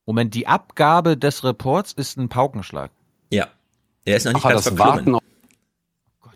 [0.07, 2.89] Moment, die Abgabe des Reports ist ein Paukenschlag.
[3.29, 3.49] Ja.
[4.05, 5.13] Er ist noch nicht ganz das verklungen.
[5.13, 5.28] Warten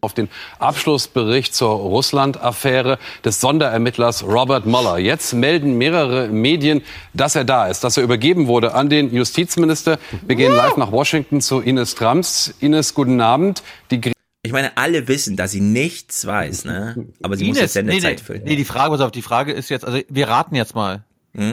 [0.03, 4.97] auf- den Abschlussbericht zur Russland-Affäre des Sonderermittlers Robert Mueller.
[4.97, 6.81] Jetzt melden mehrere Medien,
[7.13, 9.97] dass er da ist, dass er übergeben wurde an den Justizminister.
[10.27, 12.53] Wir gehen live nach Washington zu Ines Trams.
[12.59, 13.63] Ines, guten Abend.
[13.91, 14.01] Die
[14.45, 17.05] Ich meine, alle wissen, dass sie nichts weiß, ne?
[17.21, 18.43] Aber sie muss jetzt nee, Sendezeit nee, füllen.
[18.43, 21.03] nee, die Frage, pass auf, die Frage ist jetzt, also wir raten jetzt mal.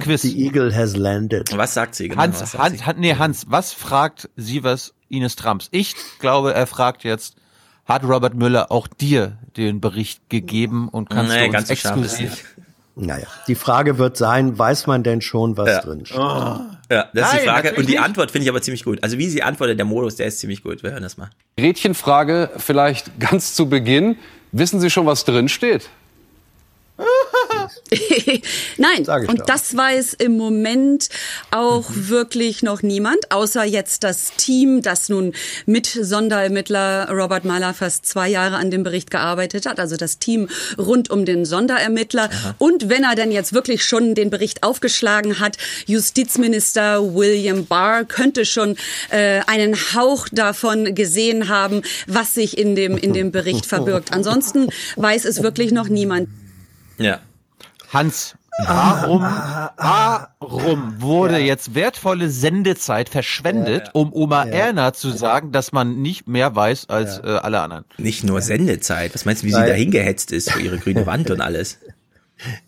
[0.01, 0.23] Quiz.
[0.23, 1.57] The Eagle has landed.
[1.57, 2.09] Was sagt sie?
[2.09, 5.69] Genau, Hans, was Hans, Hans, nee, Hans, was fragt Sievers Ines Trumps?
[5.71, 7.37] Ich glaube, er fragt jetzt,
[7.91, 12.55] hat Robert Müller auch dir den Bericht gegeben und kannst Nee, du uns exklusiv
[12.97, 15.81] Naja, die Frage wird sein, weiß man denn schon, was Ja.
[15.81, 16.19] drin steht?
[16.19, 16.69] Ja,
[17.15, 17.71] das ist die Frage.
[17.75, 18.01] Und die nicht.
[18.01, 19.03] Antwort finde ich aber ziemlich gut.
[19.03, 20.83] Also wie sie antwortet, der Modus, der ist ziemlich gut.
[20.83, 21.31] Wir hören das mal.
[21.57, 24.17] Gretchenfrage vielleicht ganz zu Beginn.
[24.53, 25.89] Wissen Sie schon, was drin steht?
[28.81, 31.11] Nein, Sag ich und das weiß im Moment
[31.51, 35.35] auch wirklich noch niemand, außer jetzt das Team, das nun
[35.67, 40.49] mit Sonderermittler Robert Mahler fast zwei Jahre an dem Bericht gearbeitet hat, also das Team
[40.79, 42.31] rund um den Sonderermittler.
[42.57, 48.47] Und wenn er denn jetzt wirklich schon den Bericht aufgeschlagen hat, Justizminister William Barr könnte
[48.47, 48.77] schon
[49.11, 54.13] äh, einen Hauch davon gesehen haben, was sich in dem, in dem Bericht verbirgt.
[54.15, 56.31] Ansonsten weiß es wirklich noch niemand.
[56.97, 57.21] Ja.
[57.93, 58.37] Hans,
[58.67, 59.23] warum,
[60.39, 66.55] warum wurde jetzt wertvolle Sendezeit verschwendet, um Oma Erna zu sagen, dass man nicht mehr
[66.55, 67.85] weiß als äh, alle anderen?
[67.99, 69.15] Nicht nur Sendezeit.
[69.15, 71.79] Was meinst du, wie sie Weil- da hingehetzt ist für ihre grüne Wand und alles?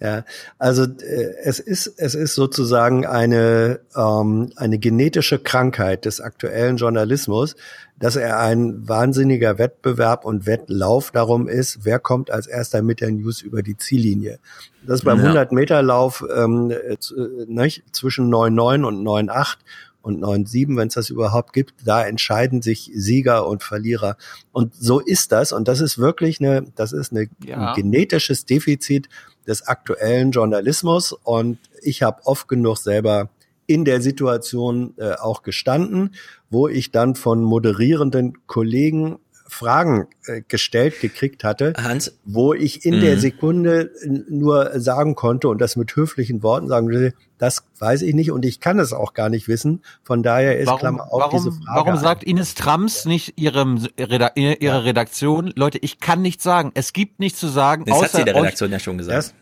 [0.00, 0.24] Ja,
[0.58, 7.56] also äh, es ist es ist sozusagen eine ähm, eine genetische Krankheit des aktuellen Journalismus,
[7.98, 13.12] dass er ein wahnsinniger Wettbewerb und Wettlauf darum ist, wer kommt als erster mit der
[13.12, 14.38] News über die Ziellinie.
[14.86, 15.24] Das ist beim Ja.
[15.24, 19.56] 100 Meter Lauf ähm, äh, äh, zwischen 9,9 und 9,8
[20.02, 24.16] und 9,7, wenn es das überhaupt gibt, da entscheiden sich Sieger und Verlierer.
[24.50, 25.52] Und so ist das.
[25.52, 27.68] Und das ist wirklich eine, das ist eine, Ja.
[27.70, 29.08] ein genetisches Defizit
[29.46, 31.12] des aktuellen Journalismus.
[31.12, 33.28] Und ich habe oft genug selber
[33.66, 36.14] in der Situation äh, auch gestanden,
[36.50, 39.18] wo ich dann von moderierenden Kollegen
[39.52, 43.00] Fragen äh, gestellt gekriegt hatte, Hans, wo ich in Mhm.
[43.00, 43.90] der Sekunde
[44.28, 48.44] nur sagen konnte und das mit höflichen Worten sagen würde, das weiß ich nicht und
[48.44, 49.82] ich kann es auch gar nicht wissen.
[50.04, 51.86] Von daher ist Warum, Klammer auf diese warum, Frage.
[51.86, 56.70] warum sagt Ines Trams nicht ihrem Reda ihrer Redaktion, Leute, ich kann nichts sagen.
[56.74, 58.42] Es gibt nichts zu sagen, das außer hat sie der euch.
[58.42, 59.16] Redaktion ja schon gesagt.
[59.18, 59.34] das,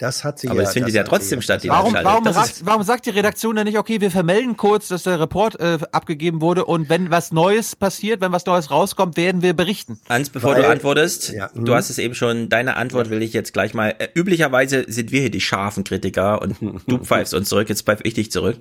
[0.00, 0.62] das hat sie Aber ja.
[0.64, 3.66] das findet ja trotzdem statt, die Warum, warum, Das sagt, warum sagt die Redaktion denn
[3.66, 7.76] nicht, okay, wir vermelden kurz, dass der Report äh, abgegeben wurde und wenn was Neues
[7.76, 10.00] passiert, wenn was Neues rauskommt, werden wir berichten.
[10.08, 11.74] Hans, bevor Weil- du antwortest, Ja, du mhm.
[11.74, 13.94] hast es eben schon, deine Antwort will ich jetzt gleich mal.
[13.98, 16.56] Äh, üblicherweise sind wir hier die scharfen Kritiker und
[16.86, 18.56] du pfeifst uns zurück, jetzt pfeife ich dich zurück.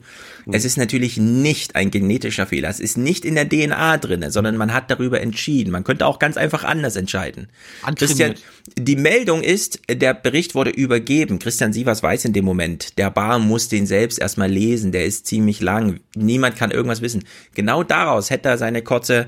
[0.50, 0.56] Mhm.
[0.56, 4.58] Es ist natürlich nicht ein genetischer Fehler, es ist nicht in der DNA drinne, sondern
[4.58, 5.72] man hat darüber entschieden.
[5.72, 7.48] Man könnte auch ganz einfach anders entscheiden.
[7.96, 8.34] Christian,
[8.78, 11.40] die Meldung ist, der Bericht wurde übergeben.
[11.40, 15.28] Christian Sievers weiß in dem Moment, der Bar muss den selbst erstmal lesen, der ist
[15.28, 16.00] ziemlich lang.
[16.16, 17.24] Niemand kann irgendwas wissen.
[17.54, 19.28] Genau daraus hätte er seine kurze,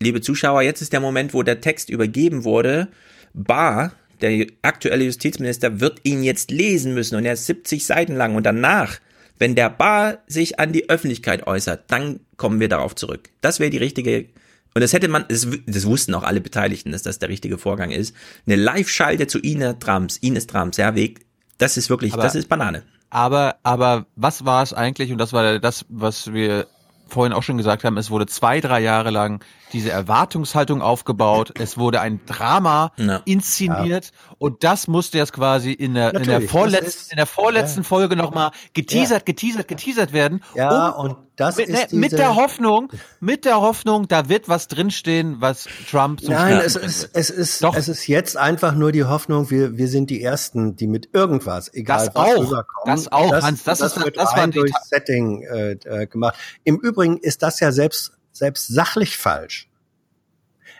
[0.00, 2.88] liebe Zuschauer, jetzt ist der Moment, wo der Text übergeben wurde.
[3.34, 3.92] Bar,
[4.22, 8.44] der aktuelle Justizminister, wird ihn jetzt lesen müssen und er ist 70 Seiten lang und
[8.44, 8.98] danach,
[9.38, 13.30] wenn der Bar sich an die Öffentlichkeit äußert, dann kommen wir darauf zurück.
[13.40, 14.26] Das wäre die richtige
[14.74, 17.92] und das hätte man, das, das wussten auch alle Beteiligten, dass das der richtige Vorgang
[17.92, 18.14] ist.
[18.44, 21.20] Eine Live-Schalte zu Ines Trams, Ines Trams, ja, Weg,
[21.58, 22.82] das ist wirklich, Aber- das ist Banane.
[23.10, 26.66] Aber, aber was war es eigentlich, und das war das, was wir
[27.06, 29.44] vorhin auch schon gesagt haben, es wurde zwei, drei Jahre lang
[29.74, 31.52] diese Erwartungshaltung aufgebaut.
[31.58, 33.20] Es wurde ein Drama Ja.
[33.26, 37.26] inszeniert und das musste jetzt quasi in der, in der das vorletzten, ist- in der
[37.26, 37.84] vorletzten ja.
[37.84, 40.42] Folge nochmal geteasert, geteasert, geteasert werden.
[40.54, 44.28] Ja, um, und das mit, ist ne, mit diese- der Hoffnung, mit der Hoffnung, da
[44.28, 48.74] wird was drinstehen, was Trump zum Nein, es ist, es ist, es ist jetzt einfach
[48.74, 52.36] nur die Hoffnung, wir, wir sind die Ersten, die mit irgendwas, egal Das was auch,
[52.42, 52.96] rüberkommen.
[52.96, 56.36] das auch, Hans, das ist- wird das war durch Setting äh, äh, gemacht.
[56.62, 59.68] Im Übrigen ist das ja selbst, selbst sachlich falsch.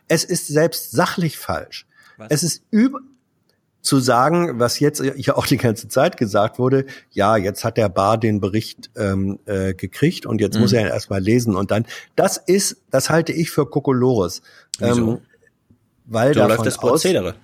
[0.08, 1.86] Es ist selbst sachlich falsch.
[2.28, 3.00] Es ist über,
[3.80, 7.88] zu sagen, was jetzt ja auch die ganze Zeit gesagt wurde, ja, jetzt hat der
[7.88, 10.60] Bar den Bericht ähm, äh, gekriegt und jetzt Mhm.
[10.62, 11.86] muss er ihn erstmal lesen und dann,
[12.16, 14.42] das ist, das halte ich für Kokolores.
[14.78, 15.20] Wieso?
[16.06, 17.34] weil So davon läuft das aus- Prozedere.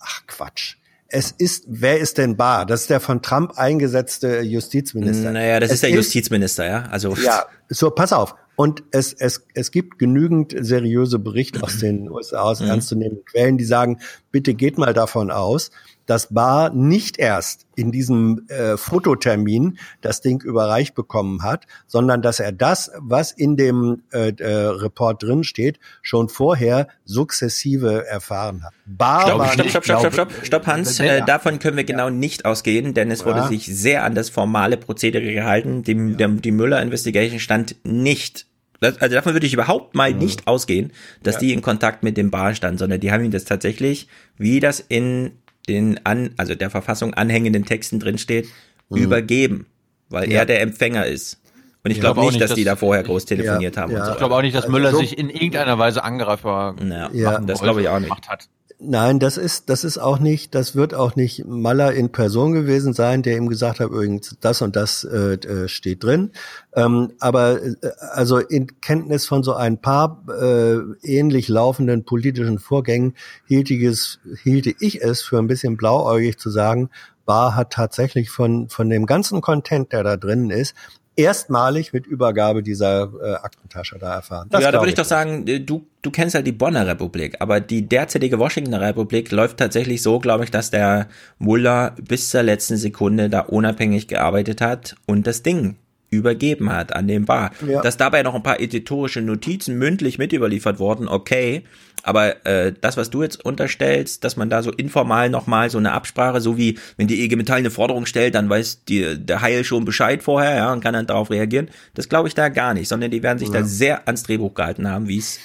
[0.00, 0.76] Ach Quatsch.
[1.12, 2.66] Es ist, wer ist denn Bar?
[2.66, 5.32] Das ist der von Trump eingesetzte Justizminister.
[5.32, 6.82] Naja, das es ist der Justizminister, ja.
[6.90, 8.34] Also Ja, so, pass auf.
[8.60, 12.66] Und es, es, es gibt genügend seriöse Berichte aus den USA, aus Mhm.
[12.68, 14.00] ernstzunehmenden Quellen, die sagen,
[14.32, 15.70] bitte geht mal davon aus,
[16.04, 22.38] dass Barr nicht erst in diesem äh, Fototermin das Ding überreicht bekommen hat, sondern dass
[22.38, 28.74] er das, was in dem äh, äh, Report drin steht, schon vorher sukzessive erfahren hat.
[28.84, 30.98] Barr Stopp, war stopp, nicht- stopp, stopp, stopp, stopp, stopp, Hans.
[30.98, 31.04] Ja.
[31.16, 33.48] Äh, davon können wir genau nicht ausgehen, denn es wurde Ja.
[33.48, 35.82] sich sehr an das formale Prozedere gehalten.
[35.82, 38.46] Die, der, die Müller Investigation stand nicht.
[38.80, 40.92] Das, also davon würde ich überhaupt mal nicht ausgehen,
[41.22, 41.40] dass Ja.
[41.40, 44.08] die in Kontakt mit dem Bar stand, sondern die haben ihm das tatsächlich,
[44.38, 45.32] wie das in
[45.68, 48.48] den an, also der Verfassung anhängenden Texten drin steht,
[48.88, 49.66] übergeben,
[50.08, 50.40] weil Ja.
[50.40, 51.38] er der Empfänger ist.
[51.82, 53.76] Und ich Ich glaube glaub auch nicht, nicht, dass die dass- da vorher groß telefoniert
[53.76, 53.94] haben.
[53.94, 56.74] und so Ich glaube auch nicht, dass Also Müller so- sich in irgendeiner Weise angreifbar
[56.82, 57.38] Ja, Ja.
[57.38, 58.08] das glaube ich auch nicht.
[58.08, 58.48] gemacht hat.
[58.82, 62.94] Nein, das ist, das ist auch nicht, das wird auch nicht Maller in Person gewesen
[62.94, 66.30] sein, der ihm gesagt hat, übrigens, das und das äh, äh, steht drin.
[66.74, 67.74] Ähm, aber äh,
[68.12, 73.16] also in Kenntnis von so ein paar äh, ähnlich laufenden politischen Vorgängen
[73.46, 76.88] hielte ich es, hielte ich es für ein bisschen blauäugig zu sagen,
[77.26, 80.74] Barr hat tatsächlich von, von dem ganzen Content, der da drin ist,
[81.20, 84.48] erstmalig mit Übergabe dieser äh, Aktentasche da erfahren.
[84.50, 87.36] Das ja, da würde ich doch sagen, äh, du, du kennst halt die Bonner Republik,
[87.40, 92.42] aber die derzeitige Washingtoner Republik läuft tatsächlich so, glaube ich, dass der Mullah bis zur
[92.42, 95.76] letzten Sekunde da unabhängig gearbeitet hat und das Ding
[96.10, 97.52] übergeben hat an den Bar.
[97.66, 97.82] Ja.
[97.82, 101.64] Dass dabei noch ein paar editorische Notizen mündlich mit überliefert wurden, okay.
[102.02, 105.92] Aber äh, das, was du jetzt unterstellst, dass man da so informal nochmal so eine
[105.92, 109.64] Absprache, so wie wenn die IG Metall eine Forderung stellt, dann weiß die, der Heil
[109.64, 111.68] schon Bescheid vorher, ja, und kann dann darauf reagieren.
[111.94, 114.88] Das glaube ich da gar nicht, sondern die werden sich da sehr ans Drehbuch gehalten
[114.88, 115.38] haben, wie es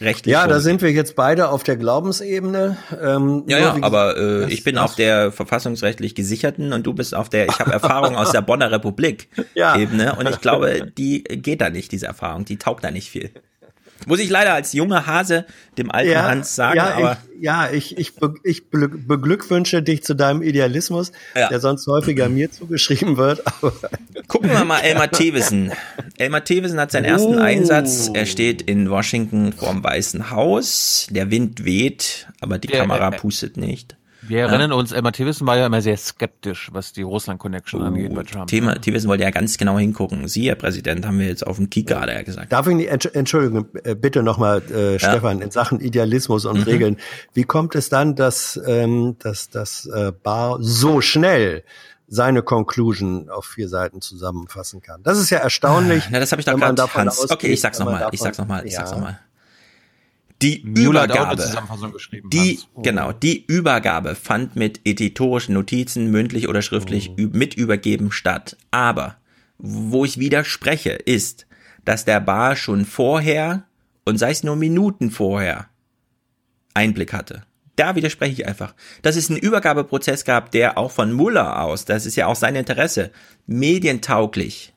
[0.00, 2.76] rechtlich Ja, da vorgesehen sind wir jetzt beide auf der Glaubensebene.
[3.02, 7.14] Ähm, ja, ja, aber äh, das- ich bin auf der verfassungsrechtlich gesicherten und du bist
[7.14, 9.76] auf der, ich habe Erfahrung aus der Bonner Republik Ja.
[9.76, 13.30] Ebene und ich glaube, die geht da nicht, diese Erfahrung, die taugt da nicht viel.
[14.06, 15.44] Muss ich leider als junger Hase
[15.78, 20.02] dem alten Hans sagen, ja, aber ich, ja, ich, ich, be, ich be- beglückwünsche dich
[20.02, 21.48] zu deinem Idealismus, Ja.
[21.48, 23.42] der sonst häufiger mir zugeschrieben wird.
[23.62, 23.72] Aber
[24.28, 25.72] gucken wir mal Elmar Thewesen.
[26.18, 27.40] Elmar Thewesen hat seinen ersten Oh.
[27.40, 28.10] Einsatz.
[28.12, 31.06] Er steht in Washington vorm Weißen Haus.
[31.10, 33.96] Der Wind weht, aber die Kamera pustet nicht.
[34.22, 38.22] Wir erinnern uns, Emma Tivissen war ja immer sehr skeptisch, was die Russland-Connection angeht bei
[38.22, 38.48] Trump.
[38.48, 40.28] Thema, Thewesen wollte ja ganz genau hingucken.
[40.28, 42.52] Sie, Herr Präsident, haben wir jetzt auf dem Kika, er gesagt.
[42.52, 46.62] Darf ich nicht, Entsch- Entschuldigung, äh, bitte nochmal, äh, Stefan, in Sachen Idealismus und Mhm.
[46.64, 46.96] Regeln.
[47.32, 51.64] Wie kommt es dann, dass, ähm, dass, dass äh, Barr so schnell
[52.08, 55.02] seine Conclusion auf vier Seiten zusammenfassen kann?
[55.02, 56.08] Das ist ja erstaunlich.
[56.10, 56.82] Na, das habe ich doch gerade.
[57.30, 58.96] Okay, ich sag's nochmal, ich sag's nochmal, ich sag's Ja.
[58.96, 59.18] nochmal.
[60.42, 61.44] Die Müller Übergabe,
[62.32, 62.58] die.
[62.74, 62.82] Oh.
[62.82, 67.28] genau, die Übergabe fand mit editorischen Notizen, mündlich oder schriftlich, Oh.
[67.32, 68.56] mit übergeben statt.
[68.70, 69.16] Aber,
[69.58, 71.46] wo ich widerspreche, ist,
[71.84, 73.64] dass der Bar schon vorher,
[74.04, 75.68] und sei es nur Minuten vorher,
[76.74, 77.42] Einblick hatte.
[77.76, 78.74] Da widerspreche ich einfach.
[79.02, 82.54] Dass es einen Übergabeprozess gab, der auch von Muller aus, das ist ja auch sein
[82.56, 83.10] Interesse,
[83.46, 84.74] medientauglich,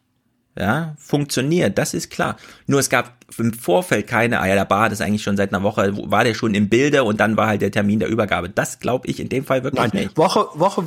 [0.57, 2.37] ja, funktioniert, das ist klar.
[2.67, 5.53] Nur es gab im Vorfeld keine, ah ja, der Bar, das ist eigentlich schon seit
[5.53, 8.49] einer Woche, war der schon im Bilde und dann war halt der Termin der Übergabe.
[8.49, 10.17] Das glaube ich in dem Fall wirklich Nein, nicht.
[10.17, 10.81] Woche, Woche,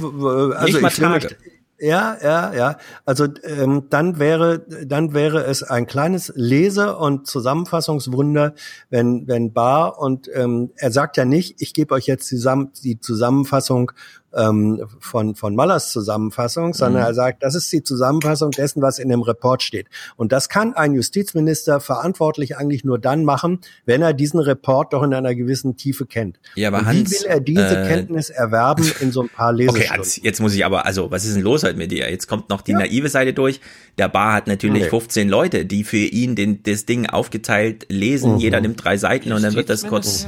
[0.56, 1.36] also Nicht mal mich, Tage.
[1.80, 2.78] ja, ja, ja.
[3.05, 8.55] Also ähm, dann wäre, dann wäre es ein kleines Lese- und Zusammenfassungswunder,
[8.88, 13.01] wenn wenn Bar und ähm, er sagt ja nicht, ich gebe euch jetzt zusammen die
[13.01, 13.90] Zusammenfassung
[14.36, 17.08] ähm, von, von Mallers Zusammenfassung, sondern Mhm.
[17.08, 19.86] er sagt, das ist die Zusammenfassung dessen, was in dem Report steht.
[20.16, 25.02] Und das kann ein Justizminister verantwortlich eigentlich nur dann machen, wenn er diesen Report doch
[25.02, 26.38] in einer gewissen Tiefe kennt.
[26.54, 29.50] Ja, aber Und Hans, wie will er diese äh, Kenntnis erwerben in so ein paar
[29.52, 29.96] Okay, Lesestunden?
[29.98, 32.10] Hans, jetzt muss ich aber, also, was ist denn los heute mit dir?
[32.10, 33.60] Jetzt kommt noch die naive Seite durch.
[33.98, 34.88] Der Bar hat natürlich Nee.
[34.90, 38.34] 15 Leute, die für ihn den, das Ding aufgeteilt lesen.
[38.34, 38.38] Mhm.
[38.38, 40.26] Jeder nimmt drei Seiten und dann wird das kurz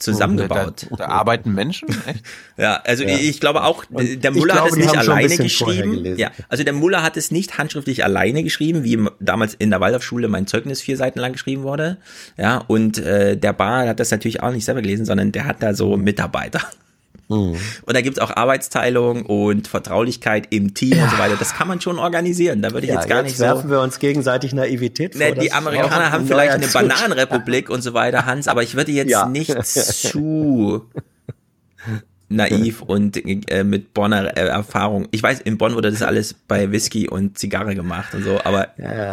[0.00, 0.86] zusammengebaut.
[0.90, 1.88] Da, da arbeiten Menschen?
[2.06, 2.24] Echt?
[2.56, 3.16] Ja, also Ja.
[3.16, 6.18] Ich, glaube auch, der Muller glaube, hat es nicht alleine geschrieben.
[6.18, 10.28] Ja, also der Muller hat es nicht handschriftlich alleine geschrieben, wie damals in der Waldorfschule
[10.28, 11.96] mein Zeugnis vier Seiten lang geschrieben wurde.
[12.36, 15.62] Ja, und äh, der Bar hat das natürlich auch nicht selber gelesen, sondern der hat
[15.62, 16.60] da so Mitarbeiter.
[17.30, 17.56] Mhm.
[17.86, 21.36] Und da gibt's auch Arbeitsteilung und Vertraulichkeit im Team und so weiter.
[21.38, 22.60] Das kann man schon organisieren.
[22.60, 23.44] Da würde ich Ja, jetzt gar jetzt nicht so.
[23.44, 25.24] werfen wir uns gegenseitig Naivität vor.
[25.24, 26.66] Ne, die Amerikaner haben vielleicht eine.
[26.66, 29.26] Bananenrepublik und so weiter, Hans, aber ich würde jetzt Ja.
[29.26, 30.84] nicht zu
[32.30, 33.16] naiv und
[33.50, 35.08] äh, mit Bonner äh, Erfahrung.
[35.10, 38.68] Ich weiß, in Bonn wurde das alles bei Whisky und Zigarre gemacht und so, aber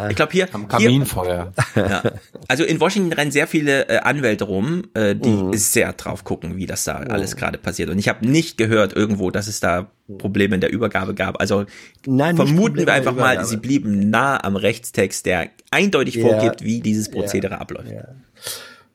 [0.08, 1.52] ich glaube hier, Am hier Kaminfeuer.
[1.74, 2.02] ja.
[2.46, 5.52] Also in Washington rennen sehr viele äh, Anwälte rum, äh, die Mhm.
[5.54, 7.90] sehr drauf gucken, wie das da alles gerade passiert.
[7.90, 11.40] Und ich habe nicht gehört irgendwo, dass es da Probleme in der Übergabe gab.
[11.40, 11.66] Also
[12.06, 16.22] Nein, vermuten wir einfach mal, sie blieben nah am Rechtstext, der eindeutig Ja.
[16.22, 17.12] vorgibt, wie dieses Ja.
[17.14, 17.92] Prozedere abläuft.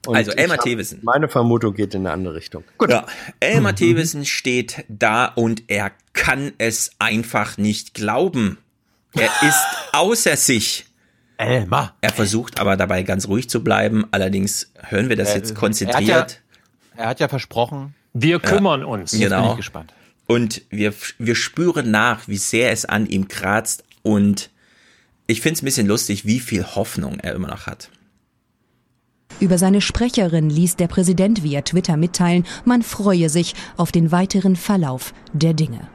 [0.05, 0.99] Und Also Elmar Thewissen.
[1.03, 2.63] Meine Vermutung geht in eine andere Richtung.
[2.89, 3.05] Ja,
[3.39, 3.75] Elmar Mhm.
[3.77, 8.57] Thewissen steht da und er kann es einfach nicht glauben.
[9.13, 9.63] Er ist
[9.93, 10.85] außer sich.
[11.37, 11.95] Elmar.
[12.01, 14.05] Er versucht aber dabei ganz ruhig zu bleiben.
[14.11, 16.09] Allerdings hören wir das Er- jetzt konzentriert.
[16.09, 16.31] Er hat
[16.97, 17.95] ja, er hat ja versprochen.
[18.13, 19.11] Wir kümmern uns.
[19.13, 19.51] Jetzt bin Genau.
[19.51, 19.93] ich gespannt.
[20.27, 23.83] Und wir, wir spüren nach, wie sehr es an ihm kratzt.
[24.03, 24.49] Und
[25.27, 27.89] ich finde es ein bisschen lustig, wie viel Hoffnung er immer noch hat.
[29.39, 34.55] Über seine Sprecherin ließ der Präsident via Twitter mitteilen, man freue sich auf den weiteren
[34.55, 35.87] Verlauf der Dinge.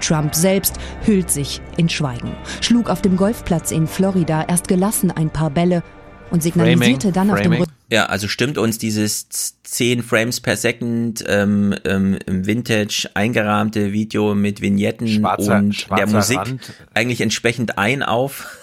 [0.00, 5.30] Trump selbst hüllt sich in Schweigen, schlug auf dem Golfplatz in Florida erst gelassen ein
[5.30, 5.82] paar Bälle
[6.30, 7.72] und signalisierte dann auf dem Rücken.
[7.90, 9.28] Ja, also stimmt uns dieses
[9.62, 16.04] 10 Frames per Second ähm, ähm, im Vintage eingerahmte Video mit Vignetten Schwarzer- und schwarzer
[16.04, 16.72] der Musik Rand.
[16.94, 18.58] eigentlich entsprechend ein auf,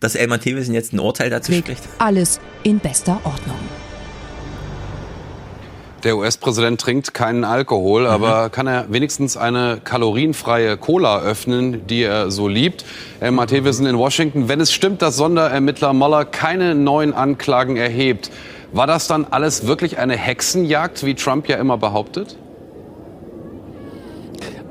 [0.00, 1.82] dass Elmar Thewissen jetzt ein Urteil dazu spricht?
[1.98, 3.56] Alles in bester Ordnung.
[6.04, 8.06] Der US-Präsident trinkt keinen Alkohol, Mhm.
[8.08, 12.84] aber kann er wenigstens eine kalorienfreie Cola öffnen, die er so liebt?
[13.18, 14.48] Elmar Thewissen in Washington.
[14.48, 18.30] Wenn es stimmt, dass Sonderermittler Mueller keine neuen Anklagen erhebt,
[18.72, 22.36] war das dann alles wirklich eine Hexenjagd, wie Trump ja immer behauptet?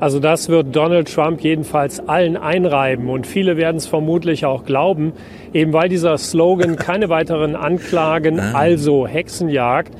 [0.00, 5.12] Also das wird Donald Trump jedenfalls allen einreiben und viele werden es vermutlich auch glauben,
[5.52, 9.92] eben weil dieser Slogan keine weiteren Anklagen, also Hexenjagd,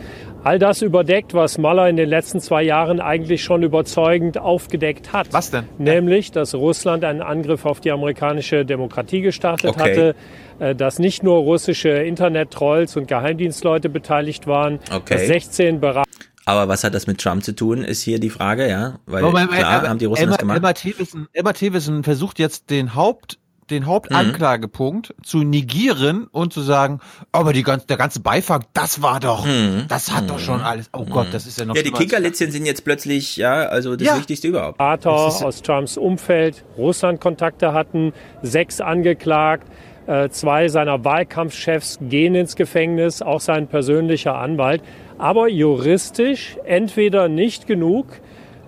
[0.44, 5.32] all das überdeckt, was Mueller in den letzten zwei Jahren eigentlich schon überzeugend aufgedeckt hat.
[5.32, 5.64] Was denn?
[5.78, 9.80] Nämlich, dass Russland einen Angriff auf die amerikanische Demokratie gestartet Okay.
[9.80, 10.14] hatte,
[10.60, 15.14] äh, dass nicht nur russische Internet-Trolls und Geheimdienstleute beteiligt waren, Okay.
[15.14, 16.08] dass 16 Berater
[16.48, 18.98] Aber was hat das mit Trump zu tun, ist hier die Frage, ja?
[19.06, 20.56] Weil Moment, klar aber haben die Russen Emma, das gemacht.
[20.56, 23.38] Emma Thewissen, Emma Thewissen versucht jetzt den Haupt
[23.70, 27.00] den Hauptanklagepunkt zu negieren und zu sagen,
[27.32, 29.46] aber die ganze, der ganze Beifang, das war doch,
[29.88, 30.88] das hat doch schon alles.
[30.94, 31.78] Oh Gott, das ist ja noch Mhm.
[31.78, 34.16] ja, die Kickerlitzchen sind jetzt plötzlich, ja, also das Ja.
[34.16, 34.78] Wichtigste überhaupt.
[34.78, 39.68] Berater aus Trumps Umfeld Russland-Kontakte hatten, sechs angeklagt.
[40.06, 44.80] Äh, Zwei seiner Wahlkampfchefs gehen ins Gefängnis, auch sein persönlicher Anwalt.
[45.18, 48.06] Aber juristisch entweder nicht genug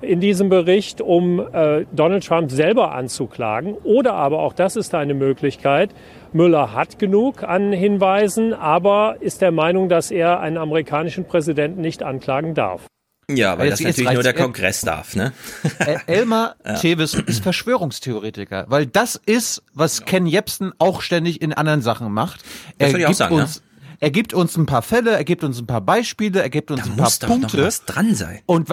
[0.03, 5.13] in diesem Bericht, um äh, Donald Trump selber anzuklagen, oder aber auch das ist eine
[5.15, 5.91] Möglichkeit.
[6.33, 12.03] Müller hat genug an Hinweisen, aber ist der Meinung, dass er einen amerikanischen Präsidenten nicht
[12.03, 12.87] anklagen darf.
[13.31, 14.33] Ja, weil Jetzt- das jetzt natürlich nur der.
[14.33, 15.33] Kongress darf, ne?
[15.79, 16.81] El- Elmar Ja.
[16.83, 22.41] Ist Verschwörungstheoretiker, weil das ist, was Ken Jebsen auch ständig in anderen Sachen macht.
[22.79, 23.63] Das Er würde ich auch gibt sagen, uns,
[24.01, 26.83] er gibt uns ein paar Fälle, er gibt uns ein paar Beispiele, er gibt uns
[26.83, 27.65] ein paar muss doch noch Punkte.
[27.65, 28.41] was dran sein.
[28.47, 28.69] Und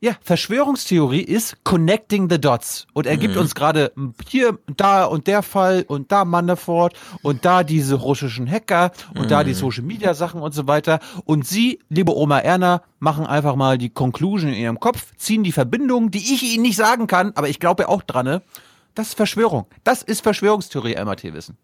[0.00, 2.86] ja, Verschwörungstheorie ist connecting the dots.
[2.92, 3.40] Und er gibt Mhm.
[3.40, 3.90] uns gerade
[4.28, 9.44] hier, da und der Fall und da Manafort und da diese russischen Hacker und da
[9.44, 9.56] die Mhm.
[9.56, 10.98] Social Media Sachen und so weiter.
[11.24, 15.52] Und Sie, liebe Oma Erna, machen einfach mal die Conclusion in Ihrem Kopf, ziehen die
[15.52, 18.26] Verbindungen, die ich Ihnen nicht sagen kann, aber ich glaube auch dran.
[18.26, 18.42] ne?
[18.94, 19.64] Das ist Verschwörung.
[19.84, 21.56] Das ist Verschwörungstheorie, MRT wissen.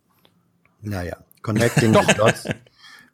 [0.80, 2.44] Naja, connecting the dots.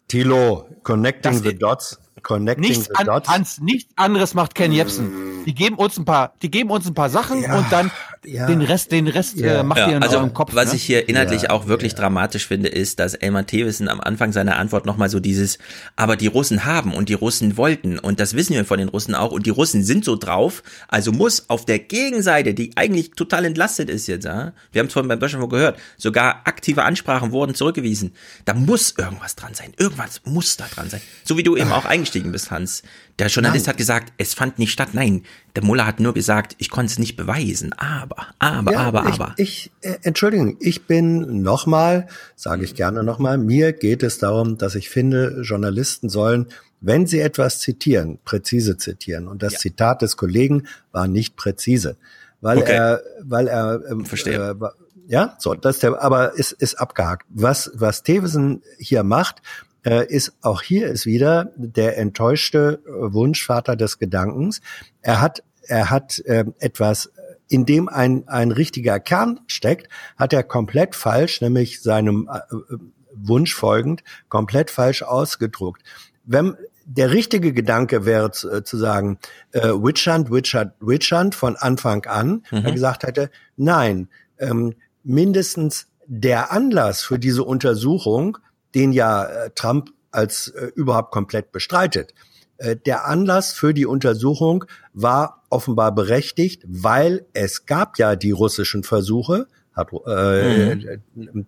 [0.09, 1.99] Tilo, connecting Das- the dots.
[2.23, 3.29] Connecting Nichts, the an, dots.
[3.29, 5.45] Hans, nichts anderes macht Ken Jebsen.
[5.47, 7.57] Die geben uns ein paar, die geben uns ein paar Sachen Ja.
[7.57, 7.93] und dann
[8.27, 8.47] Ja.
[8.47, 9.61] Den Rest, den Rest Ja.
[9.61, 10.55] äh, macht Ja, ihr in also, eurem Kopf.
[10.55, 10.77] was ne?
[10.77, 14.57] ich hier inhaltlich Ja, auch wirklich dramatisch finde, ist, dass Elmar Thewissen am Anfang seiner
[14.57, 15.59] Antwort nochmal so dieses,
[15.95, 19.15] aber die Russen haben und die Russen wollten und das wissen wir von den Russen
[19.15, 23.45] auch und die Russen sind so drauf, also muss auf der Gegenseite, die eigentlich total
[23.45, 27.55] entlastet ist jetzt, ja, wir haben es vorhin beim Böschenfunk gehört, sogar aktive Ansprachen wurden
[27.55, 28.13] zurückgewiesen,
[28.45, 31.01] da muss irgendwas dran sein, irgendwas muss da dran sein.
[31.25, 32.83] So wie du eben auch eingestiegen bist, Hans.
[33.19, 33.73] Der Journalist Nein.
[33.73, 34.91] hat gesagt, es fand nicht statt.
[34.93, 35.23] Nein,
[35.55, 37.73] der Muller hat nur gesagt, ich konnte es nicht beweisen.
[37.73, 39.35] Aber, aber, Ja, aber, ich, aber.
[39.39, 44.75] Ich, äh, Entschuldigung, ich bin nochmal, sage ich gerne nochmal, mir geht es darum, dass
[44.75, 46.49] ich finde, Journalisten sollen,
[46.83, 49.29] wenn sie etwas zitieren, präzise zitieren.
[49.29, 51.97] Und das Zitat des Kollegen war nicht präzise,
[52.43, 52.73] weil Okay.
[52.73, 54.51] er, weil er, ähm, Verstehe.
[54.61, 54.67] Äh,
[55.09, 57.25] ja, so, das ist der, aber ist, ist abgehakt.
[57.31, 59.41] Was, was Thewesen hier macht,
[59.87, 64.61] äh, ist auch hier ist wieder der enttäuschte äh, Wunschvater des Gedankens.
[65.01, 67.13] Er hat, er hat ähm, etwas,
[67.49, 72.79] in dem ein, ein richtiger Kern steckt, hat er komplett falsch, nämlich seinem äh, äh,
[73.15, 75.83] Wunsch folgend, komplett falsch ausgedruckt.
[76.25, 79.19] Wenn der richtige Gedanke wäre zu, äh, zu sagen,
[79.53, 82.65] äh, Witch Hunt, Witch Hunt, Witch Hunt von Anfang an, Mhm.
[82.65, 84.09] er gesagt hätte, nein,
[84.39, 88.39] ähm, mindestens der Anlass für diese Untersuchung,
[88.77, 92.15] den ja äh, Trump als äh, überhaupt komplett bestreitet,
[92.59, 98.85] äh, der Anlass für die Untersuchung war offenbar berechtigt, weil es gab ja die russischen
[98.85, 100.99] Versuche, hat, äh,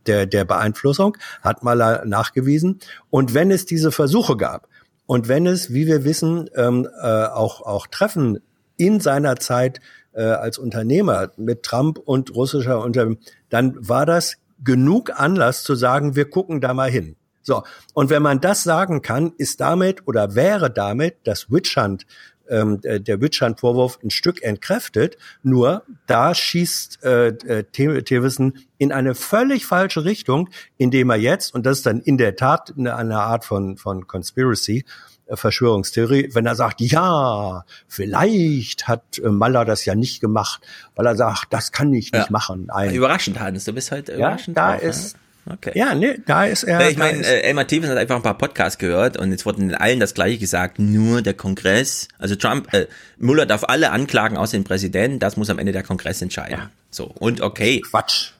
[0.07, 2.81] der, der Beeinflussung, hat Maler nachgewiesen.
[3.11, 4.69] Und wenn es diese Versuche gab
[5.07, 8.41] und wenn es, wie wir wissen, ähm, äh, auch, auch Treffen
[8.77, 9.81] in seiner Zeit
[10.13, 13.15] äh, als Unternehmer mit Trump und russischer Unter,
[13.49, 17.17] dann war das genug Anlass zu sagen, wir gucken da mal hin.
[17.43, 17.63] So,
[17.95, 22.07] und wenn man das sagen kann, ist damit oder wäre damit das Witch Hunt,
[22.49, 25.17] ähm, der der Witch Hunt Vorwurf ein Stück entkräftet.
[25.43, 31.55] Nur da schießt äh, äh, The- Thewissen in eine völlig falsche Richtung, indem er jetzt
[31.55, 34.85] und das ist dann in der Tat eine, eine Art von von Conspiracy.
[35.29, 40.61] Äh, Verschwörungstheorie, wenn er sagt, ja, vielleicht hat äh, Maller das ja nicht gemacht,
[40.95, 42.27] weil er sagt, das kann ich nicht Ja.
[42.31, 42.67] machen.
[42.67, 42.95] Nein.
[42.95, 43.65] Überraschend, Hans.
[43.65, 44.57] Du bist halt Ja, überraschend.
[44.57, 45.19] da drauf, ist, ja?
[45.51, 45.73] Okay.
[45.75, 46.79] ja, nee, da ist er.
[46.81, 49.75] Ja, ich meine, äh, Elmar Thewissen hat einfach ein paar Podcasts gehört und jetzt wurden
[49.75, 52.87] allen das gleiche gesagt, nur der Kongress, also Trump, äh,
[53.19, 56.69] Mueller darf alle anklagen außer den Präsidenten, das muss am Ende der Kongress entscheiden.
[56.91, 57.81] So, und okay.
[57.81, 58.33] Quatsch.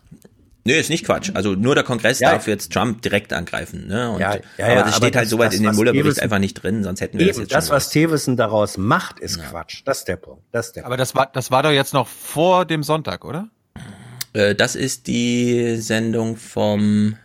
[0.69, 1.31] Nö, ist nicht Quatsch.
[1.35, 2.33] Also nur der Kongress Ja.
[2.33, 3.87] darf jetzt Trump direkt angreifen.
[3.89, 4.11] Ne?
[4.11, 6.23] Und, Ja, ja, aber das aber steht halt das- soweit das, in dem Mueller-Bericht Thewissen-
[6.23, 9.19] einfach nicht drin, sonst hätten wir das Eben, jetzt das, schon was Thewissen daraus macht,
[9.19, 9.81] ist Quatsch.
[9.87, 10.43] Das ist der Punkt.
[10.53, 13.49] Das ist der Aber das war, das war doch jetzt noch vor dem Sonntag, oder?
[14.35, 17.17] Äh, das ist die Sendung vom,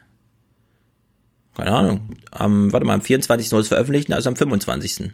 [1.57, 3.51] keine Ahnung, am, warte mal, am 24.
[3.51, 5.11] wurde es veröffentlicht, also am 25.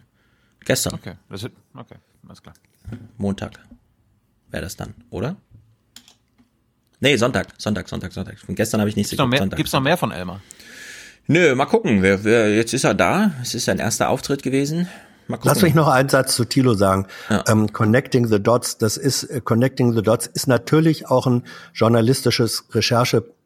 [0.65, 0.93] Gestern.
[0.93, 1.95] Okay, das ist, okay,
[2.27, 2.53] alles klar.
[3.17, 3.59] Montag.
[4.51, 5.35] Wäre das dann, oder?
[6.99, 8.39] Nee, Sonntag, Sonntag, Sonntag, Sonntag.
[8.39, 10.41] Von gestern habe ich nichts Gibt's noch, mehr, gibt's noch mehr von Elmar?
[11.27, 12.01] Nö, mal gucken.
[12.01, 13.31] Wer, wer, jetzt ist er da.
[13.41, 14.89] Es ist sein erster Auftritt gewesen.
[15.27, 15.49] Mal gucken.
[15.49, 17.05] Lass mich noch einen Satz zu Thilo sagen.
[17.47, 21.43] Ähm, Connecting the Dots, das ist äh, Connecting the Dots ist natürlich auch ein
[21.73, 22.67] journalistisches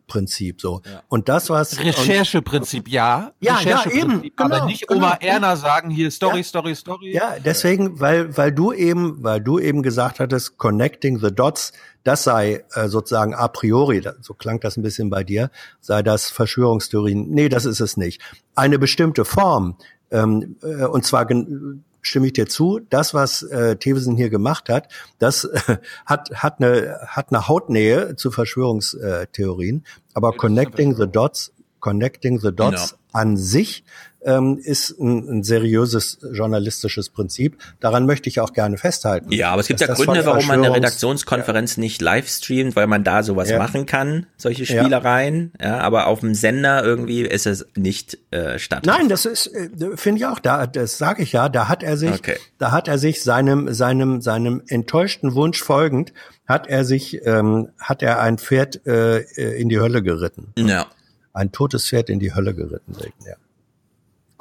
[0.08, 0.82] Rechercheprinzip so.
[1.10, 3.32] Und das was Rechercheprinzip, ja.
[3.40, 5.00] Ja, ja, Rechercheprinzip, eben, genau, aber nicht genau.
[5.00, 6.44] Oma Erna sagen hier Story, Ja.
[6.44, 7.14] Story, Story.
[7.14, 11.74] Ja, deswegen, weil weil du eben, weil du eben gesagt hattest, Connecting the Dots,
[12.04, 15.50] das sei äh, sozusagen a priori, so klang das ein bisschen bei dir,
[15.80, 17.30] sei das Verschwörungstheorien.
[17.30, 18.22] Nee, das ist es nicht.
[18.56, 19.78] Eine bestimmte Form,
[20.12, 24.70] ähm, äh, und zwar gen- stimme ich dir zu, das, was äh, Thewissen hier gemacht
[24.70, 31.52] hat, das äh, hat, hat, eine, hat eine Hautnähe zu Verschwörungstheorien, aber Connecting the Dots,
[31.80, 32.98] Connecting the Dots Ja.
[33.14, 33.84] an sich
[34.26, 37.58] ähm, ist ein, ein seriöses journalistisches Prinzip.
[37.80, 39.32] Daran möchte ich auch gerne festhalten.
[39.32, 43.04] Ja, aber es gibt ja Gründe, warum man eine Redaktionskonferenz nicht live streamt, weil man
[43.04, 43.58] da sowas Ja.
[43.58, 44.82] machen kann, solche Ja.
[44.82, 45.52] Spielereien.
[45.62, 45.80] Ja.
[45.80, 48.86] aber auf dem Sender irgendwie ist es nicht äh, statt.
[48.86, 51.98] Nein, das ist, äh, finde ich auch, da, das sage ich ja, da hat er
[51.98, 52.38] sich, Okay.
[52.58, 56.14] da hat er sich seinem, seinem, seinem enttäuschten Wunsch folgend,
[56.48, 59.20] hat er sich, ähm, hat er ein Pferd äh,
[59.58, 60.54] in die Hölle geritten.
[60.58, 60.88] Ja.
[61.34, 62.96] Ein totes Pferd in die Hölle geritten,
[63.28, 63.36] ja.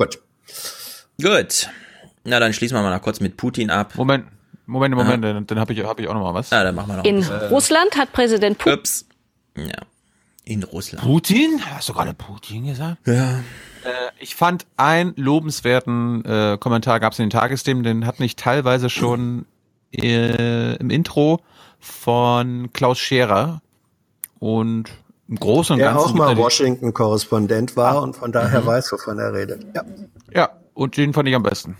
[0.02, 0.18] Gut.
[1.20, 1.68] Gut.
[2.24, 3.94] Na, dann schließen wir mal noch kurz mit Putin ab.
[3.96, 4.26] Moment,
[4.66, 6.50] Moment, Moment, dann, dann habe ich, hab ich auch noch mal was.
[6.50, 7.28] Ja, dann machen wir noch In was.
[7.28, 8.78] Äh, Russland hat Präsident Putin.
[8.78, 9.06] Ups.
[9.56, 9.82] Ja.
[10.44, 11.04] In Russland.
[11.04, 11.60] Putin?
[11.64, 13.06] Hast du gerade Putin gesagt?
[13.06, 13.38] Ja.
[13.84, 18.36] Äh, ich fand einen lobenswerten äh, Kommentar gab es in den Tagesthemen, den hat mich
[18.36, 19.46] teilweise schon
[19.92, 21.40] äh, im Intro
[21.80, 23.60] von Klaus Scherer
[24.38, 24.90] und
[25.32, 26.04] im Großen und Der Ganzen.
[26.10, 27.98] auch mal Washington-Korrespondent war Ah.
[28.00, 28.66] und von daher Mhm.
[28.66, 29.64] weiß, wovon er redet.
[29.74, 29.82] Ja.
[30.34, 31.76] Ja, und den fand ich am besten.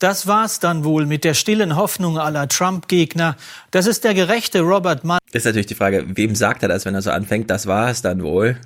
[0.00, 3.36] Das war's dann wohl mit der stillen Hoffnung aller Trump-Gegner,
[3.70, 5.18] dass es der gerechte Robert Mueller.
[5.32, 7.48] Ist natürlich die Frage, wem sagt er das, wenn er so anfängt?
[7.50, 8.56] Das war's dann wohl.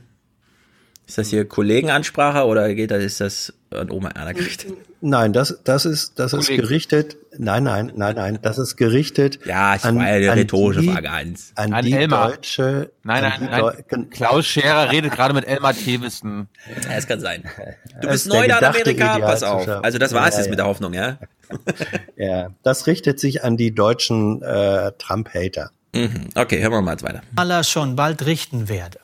[1.07, 4.73] Ist das hier Kollegenansprache oder geht das, ist das an Oma Erna gerichtet?
[5.03, 7.19] Nein, das, das ist, das ist gerichtet.
[7.37, 9.39] Nein, nein, nein, nein, das ist gerichtet.
[9.45, 11.53] Ja, ich an, war ja eine an rhetorische die, Frage eins.
[11.57, 12.31] An, An die Elmar.
[12.31, 12.91] deutsche.
[13.03, 13.61] Nein, nein, die nein.
[13.61, 16.49] Deu- Klaus Scherer redet gerade mit Elmar Thewissen.
[16.85, 17.45] Ja, es kann sein.
[18.01, 19.69] Du bist neu da in Amerika, pass auf.
[19.69, 20.51] Also das war's Ja, jetzt ja.
[20.51, 21.19] mit der Hoffnung, ja?
[22.17, 25.71] Ja, das richtet sich an die deutschen äh, Trump-Hater.
[25.95, 26.29] Mhm.
[26.35, 27.63] Okay, hören wir mal jetzt weiter.
[27.65, 28.99] schon bald richten werde.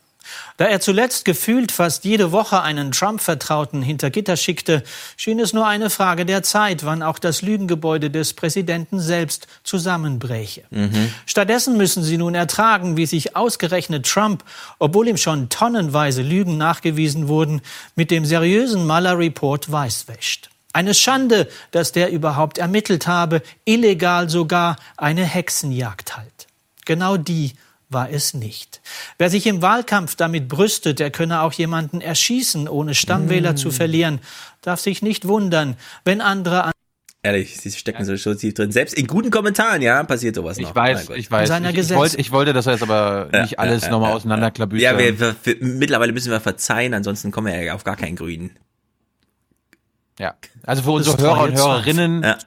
[0.56, 4.82] Da er zuletzt gefühlt fast jede Woche einen Trump-Vertrauten hinter Gitter schickte,
[5.16, 10.64] schien es nur eine Frage der Zeit, wann auch das Lügengebäude des Präsidenten selbst zusammenbräche.
[11.26, 14.44] Stattdessen müssen sie nun ertragen, wie sich ausgerechnet Trump,
[14.78, 17.62] obwohl ihm schon tonnenweise Lügen nachgewiesen wurden,
[17.96, 20.50] mit dem seriösen Mueller-Report weißwäscht.
[20.72, 26.46] Eine Schande, dass der überhaupt ermittelt habe, illegal sogar eine Hexenjagd halt.
[26.84, 27.54] Genau die
[27.90, 28.80] war es nicht.
[29.18, 33.56] Wer sich im Wahlkampf damit brüstet, er könne auch jemanden erschießen, ohne Stammwähler Mm.
[33.56, 34.20] zu verlieren,
[34.62, 36.72] darf sich nicht wundern, wenn andere an
[37.22, 38.72] Ehrlich, sie stecken so so tief drin.
[38.72, 40.70] Selbst in guten Kommentaren, ja, passiert sowas noch.
[40.70, 41.16] Ich weiß, Mein Gott.
[41.18, 41.50] ich weiß.
[41.50, 41.98] Ich, ich, Gesetze.
[41.98, 44.94] wollte, ich wollte das jetzt aber nicht alles ja, nochmal ja, auseinanderklabüstern.
[44.94, 48.16] Ja, wir, wir, wir, mittlerweile müssen wir verzeihen, ansonsten kommen wir ja auf gar keinen
[48.16, 48.56] Grünen.
[50.18, 50.34] Ja.
[50.64, 52.38] Also für unsere Hörer und Hörerinnen, Ja.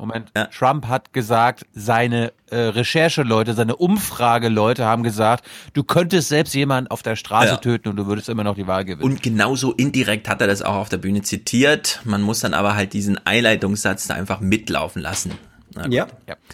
[0.00, 5.44] Moment, Trump hat gesagt, seine äh, Rechercheleute, seine Umfrageleute haben gesagt,
[5.74, 7.56] du könntest selbst jemanden auf der Straße Ja.
[7.58, 9.02] töten und du würdest immer noch die Wahl gewinnen.
[9.02, 12.00] Und genauso indirekt hat er das auch auf der Bühne zitiert.
[12.04, 15.32] Man muss dann aber halt diesen Einleitungssatz da einfach mitlaufen lassen.
[15.74, 15.92] Gut.
[15.92, 16.08] Ja.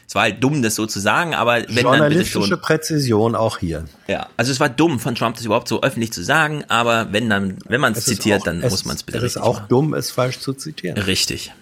[0.06, 2.60] Es war halt dumm, das so zu sagen, aber wenn dann bitte Journalistische schon.
[2.60, 3.86] Präzision auch hier.
[4.08, 7.30] Ja, also es war dumm von Trump, das überhaupt so öffentlich zu sagen, aber wenn
[7.30, 9.54] dann, wenn man es zitiert, auch- dann es- muss man es bitte Es ist auch
[9.54, 9.66] machen.
[9.70, 10.98] dumm, es falsch zu zitieren.
[10.98, 11.52] Richtig.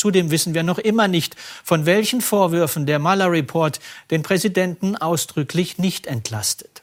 [0.00, 6.06] Zudem wissen wir noch immer nicht, von welchen Vorwürfen der Mueller-Report den Präsidenten ausdrücklich nicht
[6.06, 6.80] entlastet.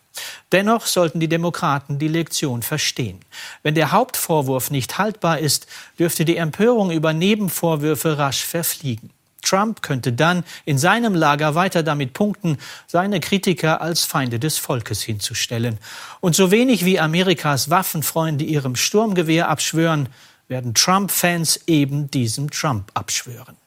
[0.51, 3.19] Dennoch sollten die Demokraten die Lektion verstehen.
[3.63, 5.65] Wenn der Hauptvorwurf nicht haltbar ist,
[5.97, 9.09] dürfte die Empörung über Nebenvorwürfe rasch verfliegen.
[9.41, 15.01] Trump könnte dann in seinem Lager weiter damit punkten, seine Kritiker als Feinde des Volkes
[15.01, 15.79] hinzustellen.
[16.19, 20.09] Und so wenig wie Amerikas Waffenfreunde ihrem Sturmgewehr abschwören,
[20.47, 23.57] werden Trump-Fans eben diesem Trump abschwören.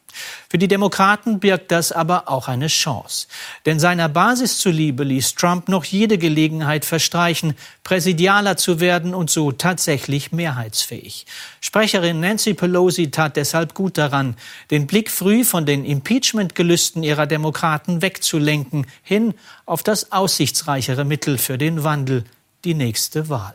[0.48, 3.28] Für die Demokraten birgt das aber auch eine Chance.
[3.66, 7.54] Denn seiner Basis zuliebe ließ Trump noch jede Gelegenheit verstreichen,
[7.84, 11.26] präsidialer zu werden und so tatsächlich mehrheitsfähig.
[11.60, 14.36] Sprecherin Nancy Pelosi tat deshalb gut daran,
[14.70, 19.34] den Blick früh von den Impeachment-Gelüsten ihrer Demokraten wegzulenken, hin
[19.66, 22.24] auf das aussichtsreichere Mittel für den Wandel,
[22.64, 23.54] die nächste Wahl.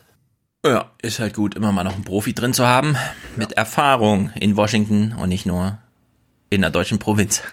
[0.66, 2.98] Ja, ist halt gut, immer mal noch einen Profi drin zu haben,
[3.36, 5.78] mit Erfahrung in Washington und nicht nur
[6.50, 7.44] in der deutschen Provinz.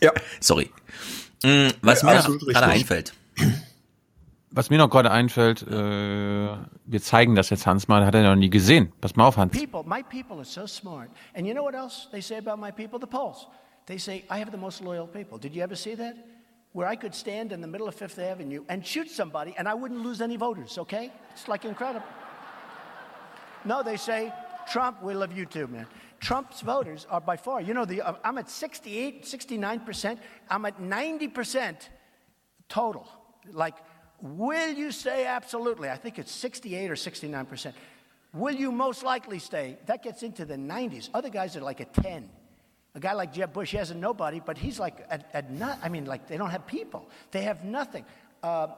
[0.00, 0.12] Ja.
[0.40, 0.70] Sorry.
[1.42, 3.12] Mm, Was Ja, mir gerade einfällt.
[4.52, 8.36] Was mir noch gerade einfällt, äh, wir zeigen das jetzt Hans mal, hat er noch
[8.36, 8.92] nie gesehen.
[9.00, 9.56] Pass mal auf, Hans.
[9.56, 11.08] People, my people are so smart.
[11.34, 13.00] And you know what else they say about my people?
[13.00, 13.48] The polls.
[13.86, 15.38] They say, I have the most loyal people.
[15.38, 16.14] Did you ever see that?
[16.72, 19.74] Where I could stand in the middle of Fifth Avenue and shoot somebody and I
[19.74, 21.10] wouldn't lose any voters, okay?
[21.32, 22.06] It's like incredible.
[23.64, 24.32] No, they say,
[24.70, 25.86] Trump, we love you too, man.
[26.20, 30.18] Trump's voters are by far, you know, the, uh, I'm at 68, 69%.
[30.50, 31.76] I'm at 90%
[32.68, 33.06] total.
[33.52, 33.74] Like,
[34.20, 35.26] will you stay?
[35.26, 35.88] Absolutely.
[35.88, 37.72] I think it's 68 or 69%.
[38.34, 39.78] Will you most likely stay?
[39.86, 41.08] That gets into the 90s.
[41.14, 42.28] Other guys are like a 10.
[42.94, 45.78] A guy like Jeb Bush, he has a nobody, but he's like at, at not,
[45.82, 47.08] I mean, like they don't have people.
[47.30, 48.04] They have nothing.
[48.42, 48.68] Uh,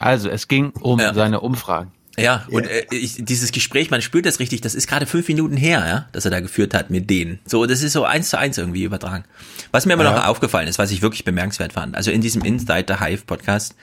[0.00, 1.90] Also, es ging um seine Umfragen.
[2.18, 5.56] Ja, und äh, ich, dieses Gespräch, man spürt das richtig, das ist gerade fünf Minuten
[5.56, 7.38] her, ja, dass er da geführt hat mit denen.
[7.46, 9.24] So, das ist so eins zu eins irgendwie übertragen.
[9.70, 10.12] Was mir aber Ja.
[10.16, 13.74] noch aufgefallen ist, was ich wirklich bemerkenswert fand, also in diesem Inside the Hive Podcast,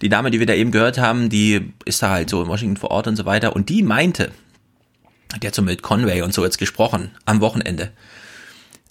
[0.00, 2.76] die Dame, die wir da eben gehört haben, die ist da halt so in Washington
[2.76, 4.30] vor Ort und so weiter und die meinte,
[5.42, 7.90] die hat so mit Conway und so jetzt gesprochen am Wochenende,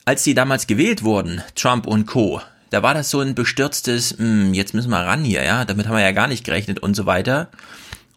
[0.03, 2.41] als die damals gewählt wurden, Trump und Co.,
[2.71, 5.95] da war das so ein bestürztes, "Hm, jetzt müssen wir ran hier, ja, damit haben
[5.95, 7.49] wir ja gar nicht gerechnet und so weiter.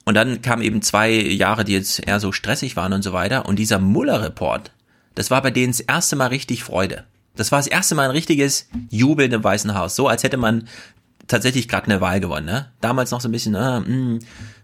[0.04, 3.46] Und dann kamen eben zwei Jahre, die jetzt eher so stressig waren und so weiter.
[3.46, 4.70] Und dieser Muller-Report,
[5.14, 7.04] das war bei denen das erste Mal richtig Freude.
[7.36, 9.96] Das war das erste Mal ein richtiges Jubeln im Weißen Haus.
[9.96, 10.68] So, als hätte man
[11.26, 12.46] tatsächlich gerade eine Wahl gewonnen.
[12.46, 12.70] Ne?
[12.80, 14.18] Damals noch so ein bisschen, äh, mh,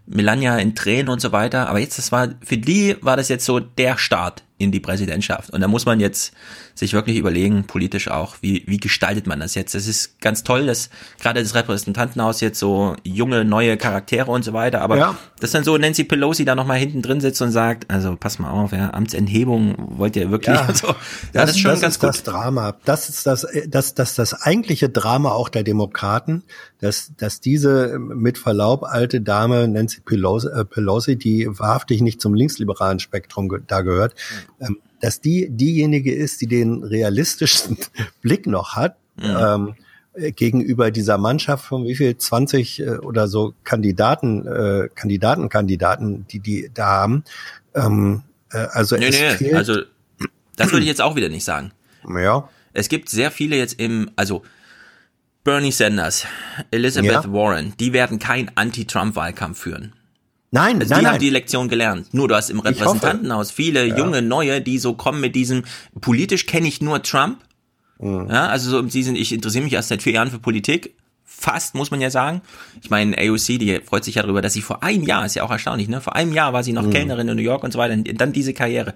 [0.05, 1.69] Melania in Tränen und so weiter.
[1.69, 5.49] Aber jetzt, das war, für die war das jetzt so der Start in die Präsidentschaft.
[5.49, 6.33] Und da muss man jetzt
[6.75, 9.75] sich wirklich überlegen, politisch auch, wie, wie gestaltet man das jetzt?
[9.75, 10.89] Es ist ganz toll, dass
[11.19, 15.17] gerade das Repräsentantenhaus jetzt so junge, neue Charaktere und so weiter, aber Ja.
[15.39, 18.49] dass dann so Nancy Pelosi da nochmal hinten drin sitzt und sagt, also pass mal
[18.51, 20.87] auf, ja, Amtsenthebung wollt ihr wirklich Ja, so.
[20.87, 20.93] Ja,
[21.33, 22.09] das, ist schon ganz ist gut.
[22.09, 22.75] das Drama.
[22.85, 26.43] Das ist das, das, das, das eigentliche Drama auch der Demokraten,
[26.79, 32.33] dass, dass diese mit Verlaub alte Dame Nancy Pelosi, äh, Pelosi die wahrhaftig nicht zum
[32.33, 34.50] linksliberalen Spektrum ge da gehört, ähm,
[34.99, 37.77] dass die diejenige ist, die den realistischsten
[38.21, 38.97] Blick noch hat.
[39.21, 39.75] Ähm,
[40.13, 46.25] äh, gegenüber dieser Mannschaft von wie viel 20 äh, oder so Kandidaten äh, Kandidaten Kandidaten
[46.27, 47.23] die die da haben
[47.75, 49.81] ähm, äh, also Nee, es nee, also
[50.55, 51.71] das würde ich jetzt auch wieder nicht sagen.
[52.15, 54.43] ja Es gibt sehr viele jetzt im, also
[55.43, 56.25] Bernie Sanders,
[56.69, 57.33] Elizabeth Ja.
[57.33, 59.93] Warren, die werden keinen Anti-Trump-Wahlkampf führen.
[60.53, 61.19] Nein, also nein, die haben nein.
[61.21, 62.13] die Lektion gelernt.
[62.13, 62.59] Nur du hast im.
[62.59, 63.97] Repräsentantenhaus viele Ja.
[63.97, 65.63] junge Neue, die so kommen mit diesem
[66.01, 67.39] politisch kenne ich nur Trump.
[67.99, 68.27] Mhm.
[68.29, 70.95] Ja, also so sie sind, ich interessiere mich erst seit vier Jahren für Politik.
[71.23, 72.41] Fast, muss man ja sagen.
[72.83, 75.43] Ich meine, AOC, die freut sich ja darüber, dass sie vor einem Jahr, ist ja
[75.43, 76.01] auch erstaunlich, ne?
[76.01, 76.91] Vor einem Jahr war sie noch Mhm.
[76.91, 77.93] Kellnerin in New York und so weiter.
[77.93, 78.93] Und dann diese Karriere.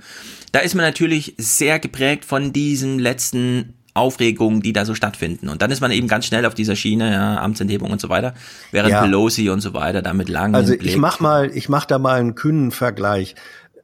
[0.52, 5.50] Da ist man natürlich sehr geprägt von diesen letzten Aufregungen, die da so stattfinden.
[5.50, 8.34] Und dann ist man eben ganz schnell auf dieser Schiene, ja, Amtsenthebung und so weiter.
[8.72, 9.02] Während Ja.
[9.02, 12.36] Pelosi und so weiter damit langen Also ich mach mal, ich mach da mal einen
[12.36, 13.36] kühnen Vergleich.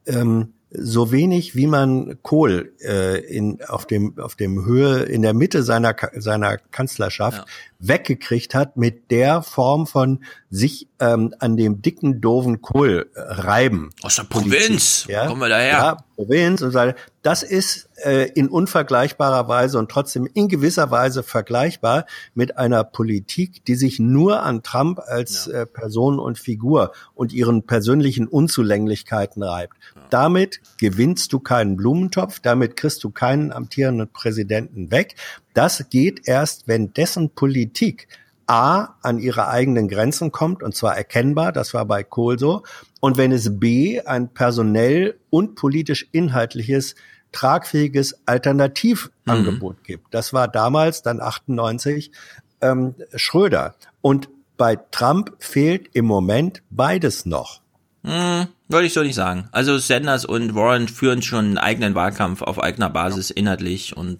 [0.06, 5.34] Ähm, so wenig wie man Kohl äh, in auf dem auf dem Höhe in der
[5.34, 7.44] Mitte seiner seiner Kanzlerschaft
[7.78, 13.90] weggekriegt hat mit der Form von sich ähm, an dem dicken doofen Kohl äh, reiben.
[14.02, 15.26] Aus der Provinz, ja?
[15.26, 15.72] kommen wir daher.
[15.72, 16.92] Ja, Provinz und so.
[17.22, 23.64] Das ist äh, in unvergleichbarer Weise und trotzdem in gewisser Weise vergleichbar mit einer Politik,
[23.64, 29.76] die sich nur an Trump als äh, Person und Figur und ihren persönlichen Unzulänglichkeiten reibt.
[30.12, 35.14] Damit gewinnst du keinen Blumentopf, damit kriegst du keinen amtierenden Präsidenten weg.
[35.54, 38.08] Das geht erst, wenn dessen Politik
[38.46, 42.62] A an ihre eigenen Grenzen kommt, und zwar erkennbar, das war bei Kohl so,
[43.00, 46.94] und wenn es B ein personell und politisch inhaltliches,
[47.32, 50.12] tragfähiges Alternativangebot gibt.
[50.12, 52.12] Das war damals, dann 98,
[52.60, 53.76] ähm, Schröder.
[54.02, 54.28] Und
[54.58, 57.62] bei Trump fehlt im Moment beides noch.
[58.04, 59.48] Hm, würde ich so nicht sagen.
[59.52, 64.18] Also Sanders und Warren führen schon einen eigenen Wahlkampf auf eigener Basis inhaltlich und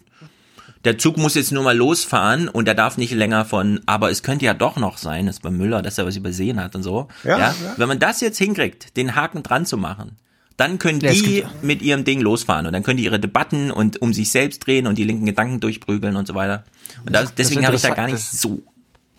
[0.85, 4.23] der Zug muss jetzt nur mal losfahren und der darf nicht länger von, aber es
[4.25, 7.09] könnte ja doch noch sein, dass bei Müller, dass er was übersehen hat und so.
[7.25, 7.55] Ja, ja.
[7.77, 10.17] Wenn man das jetzt hinkriegt, den Haken dran zu machen,
[10.57, 14.03] dann können Ja, die mit ihrem Ding losfahren und dann können die ihre Debatten und
[14.03, 16.65] um sich selbst drehen und die linken Gedanken durchprügeln und so weiter.
[17.07, 18.41] Und das, deswegen habe ich da gar nicht das-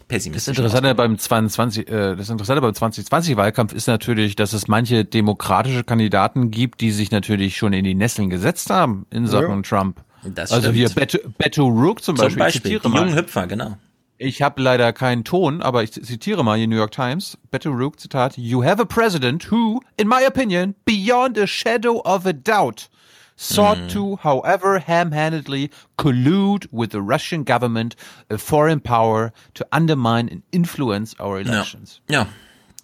[0.03, 0.57] so Das pessimistisch.
[0.57, 5.83] Interessante beim 22, äh, das Interessante beim 2020 Wahlkampf ist natürlich, dass es manche demokratische
[5.83, 9.61] Kandidaten gibt, die sich natürlich schon in die Nesseln gesetzt haben in Sachen Ja.
[9.61, 10.03] Trump.
[10.23, 10.75] Das also stimmt.
[10.77, 12.39] hier Beto, Beto Rook zum Zum Beispiel.
[12.39, 12.99] Beispiel, ich zitiere die mal.
[13.07, 13.77] jungen Hüpfer, genau.
[14.19, 17.37] Ich habe leider keinen Ton, aber ich zitiere mal die New York Times.
[17.51, 22.25] Beto Rook, Zitat, You have a president who, in my opinion, beyond a shadow of
[22.25, 22.89] a doubt,
[23.35, 23.89] sought Mm.
[23.89, 27.95] to, however ham-handedly, collude with the Russian government,
[28.29, 32.01] a foreign power, to undermine and influence our elections.
[32.09, 32.27] Ja,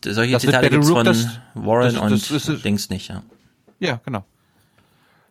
[0.05, 0.13] ja.
[0.13, 3.21] solche Das Zitate Rook, von das- Warren das- und das ist- Dings nicht, ja.
[3.79, 4.25] Ja, genau.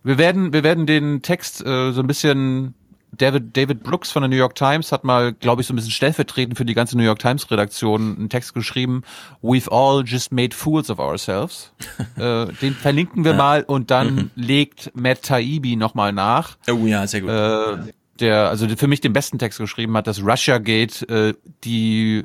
[0.04, 2.74] Wir werden, wir werden den Text äh, so ein bisschen.
[3.16, 5.90] David, David Brooks von der New York Times hat mal, glaube ich, so ein bisschen
[5.90, 9.02] stellvertretend für die ganze New York Times Redaktion einen Text geschrieben.
[9.42, 11.72] We've all just made fools of ourselves.
[12.16, 16.56] äh, den verlinken wir mal und dann legt Matt Taibbi nochmal nach.
[16.70, 17.30] Oh ja, sehr gut.
[17.30, 22.24] Äh, der, also für mich den besten Text geschrieben hat, dass Russia Gate äh, die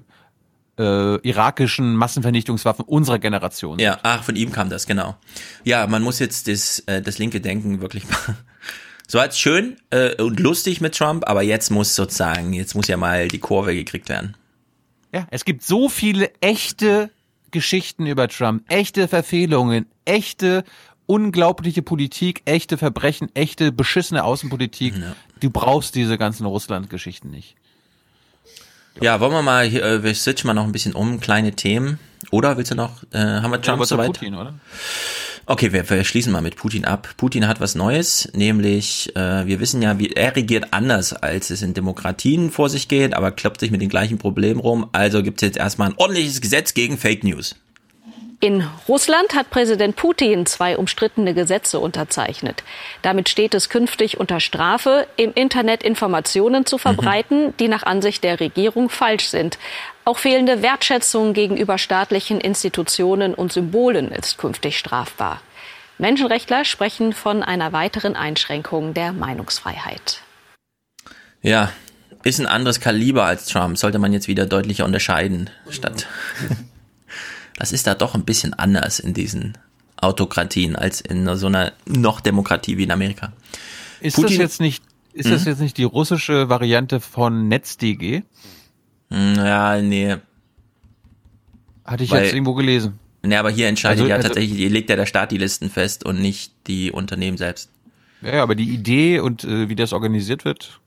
[0.78, 5.16] äh, irakischen Massenvernichtungswaffen unserer Generation Ja, ach, von ihm kam das, genau.
[5.64, 8.04] Ja, man muss jetzt das, äh, das linke Denken wirklich
[9.14, 12.98] So als schön äh, und lustig mit Trump, aber jetzt muss sozusagen, jetzt muss ja
[12.98, 14.36] mal die Kurve gekriegt werden.
[15.14, 17.12] Ja, es gibt so viele echte
[17.52, 20.64] Geschichten über Trump, echte Verfehlungen, echte
[21.06, 24.96] unglaubliche Politik, echte Verbrechen, echte beschissene Außenpolitik.
[25.40, 27.54] Du brauchst diese ganzen Russland-Geschichten nicht.
[29.00, 32.00] Ja, wollen wir mal, hier, äh, wir switchen mal noch ein bisschen um, kleine Themen.
[32.32, 34.08] Oder willst du noch, äh, haben wir Trump zu soweit?
[34.08, 34.56] Putin, oder?
[35.46, 37.10] Okay, wir, wir schließen mal mit Putin ab.
[37.18, 41.62] Putin hat was Neues, nämlich äh, wir wissen ja, wie er regiert anders, als es
[41.62, 44.90] in Demokratien vor sich geht, aber kloppt sich mit den gleichen Problemen rum.
[44.94, 47.56] Also gibt es jetzt erstmal ein ordentliches Gesetz gegen Fake News.
[48.44, 52.66] In Russland hat Präsident Putin zwei umstrittene Gesetze unterzeichnet.
[53.02, 58.42] Damit steht es künftig unter Strafe, im Internet Informationen zu verbreiten, die nach Ansicht der
[58.42, 59.58] Regierung falsch sind.
[60.04, 65.40] Auch fehlende Wertschätzung gegenüber staatlichen Institutionen und Symbolen ist künftig strafbar.
[65.98, 70.20] Menschenrechtler sprechen von einer weiteren Einschränkung der Meinungsfreiheit.
[71.42, 71.72] Ja,
[72.26, 76.08] ist ein anderes Kaliber als Trump, sollte man jetzt wieder deutlicher unterscheiden, statt.
[77.58, 79.58] Das ist da doch ein bisschen anders in diesen
[79.98, 83.32] Autokratien als in so einer noch Demokratie wie in Amerika.
[84.02, 88.24] Ist Putin, das jetzt nicht, ist das jetzt nicht die russische Variante von NetzDG?
[89.10, 90.18] Hm, ja, nee.
[91.86, 93.00] Hatte ich Weil, jetzt irgendwo gelesen.
[93.22, 95.70] Nee, aber hier entscheidet also, ja also, tatsächlich, hier legt ja der Staat die Listen
[95.70, 97.70] fest und nicht die Unternehmen selbst.
[98.22, 100.80] Ja, aber die Idee und äh, wie das organisiert wird,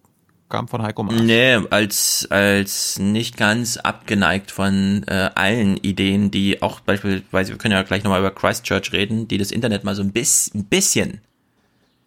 [0.48, 1.20] kam von Heiko Maas.
[1.20, 7.72] Nee, als, als nicht ganz abgeneigt von äh, allen Ideen, die auch beispielsweise, wir können
[7.72, 11.20] ja gleich nochmal über Christchurch reden, die das Internet mal so ein, bis, ein bisschen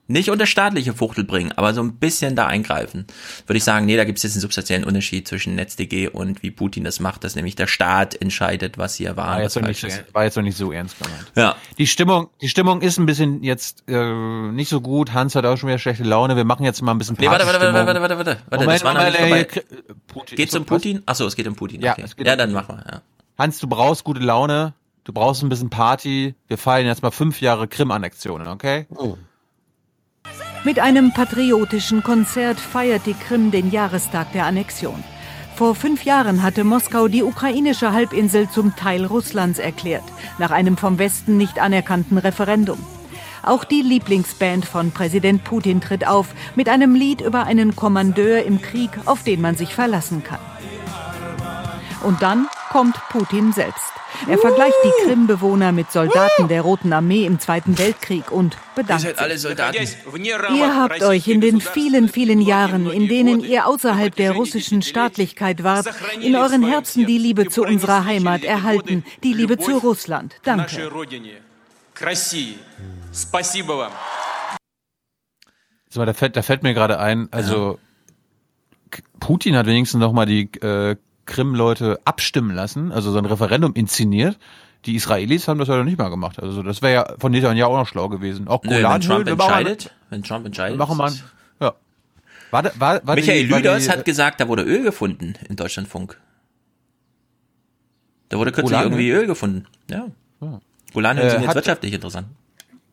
[0.09, 3.05] nicht unter staatliche Fuchtel bringen, aber so ein bisschen da eingreifen,
[3.45, 6.51] würde ich sagen, nee, da gibt es jetzt einen substanziellen Unterschied zwischen NetzDG und wie
[6.51, 9.35] Putin das macht, dass nämlich der Staat entscheidet, was hier war.
[9.35, 9.83] War jetzt, noch nicht,
[10.13, 11.31] war jetzt noch nicht so ernst gemeint.
[11.35, 11.55] Ja.
[11.77, 15.13] Die Stimmung, die Stimmung ist ein bisschen jetzt äh, nicht so gut.
[15.13, 16.35] Hans hat auch schon wieder schlechte Laune.
[16.35, 18.37] Wir machen jetzt mal ein bisschen Nee, warte, warte, warte, warte, warte, warte.
[18.49, 19.47] warte Moment, das war noch nicht vorbei.
[20.07, 20.35] Putin.
[20.35, 21.03] Geht's um Putin?
[21.05, 21.81] Achso, es geht um Putin.
[21.81, 22.03] Ja, okay.
[22.05, 23.01] es geht ja um dann machen wir, ja.
[23.37, 24.73] Hans, du brauchst gute Laune.
[25.03, 26.35] Du brauchst ein bisschen Party.
[26.47, 28.85] Wir feiern jetzt mal fünf Jahre Krim-Annexionen, okay?
[28.89, 29.17] Oh.
[30.65, 35.01] Mit einem patriotischen Konzert feiert die Krim den Jahrestag der Annexion.
[35.55, 40.03] Vor fünf Jahren hatte Moskau die ukrainische Halbinsel zum Teil Russlands erklärt,
[40.37, 42.79] nach einem vom Westen nicht anerkannten Referendum.
[43.41, 48.61] Auch die Lieblingsband von Präsident Putin tritt auf mit einem Lied über einen Kommandeur im
[48.61, 50.39] Krieg, auf den man sich verlassen kann.
[52.03, 53.91] Und dann kommt Putin selbst.
[54.27, 59.09] Er vergleicht die Krim-Bewohner mit Soldaten der Roten Armee im Zweiten Weltkrieg und bedankt Ihr
[59.09, 59.87] seid alle Soldaten.
[60.55, 65.63] Ihr habt euch in den vielen, vielen Jahren, in denen ihr außerhalb der russischen Staatlichkeit
[65.63, 65.87] wart,
[66.21, 70.35] in euren Herzen die Liebe zu unserer Heimat erhalten, die Liebe zu Russland.
[70.43, 70.89] Danke.
[75.91, 77.79] So, da fällt, da fällt mir gerade ein, also
[79.19, 80.95] Putin hat wenigstens noch mal die äh,
[81.29, 84.37] Krim-Leute abstimmen lassen, also so ein Referendum inszeniert.
[84.85, 86.41] Die Israelis haben das ja noch nicht mal gemacht.
[86.41, 88.47] Also das wäre ja von ja auch noch schlau gewesen.
[88.47, 91.11] Auch Nö, wenn Trump entscheidet, wenn Trump entscheidet, machen wir
[91.59, 91.73] ja.
[92.51, 96.17] War, war, war Michael die, Lüders die, hat gesagt, da wurde Öl gefunden in Deutschlandfunk.
[98.29, 99.65] Da wurde kürzlich Golan, irgendwie Öl gefunden.
[99.89, 100.07] Ja.
[100.41, 100.59] ja.
[100.93, 102.27] Golanhöhen äh, sind jetzt hat, wirtschaftlich interessant.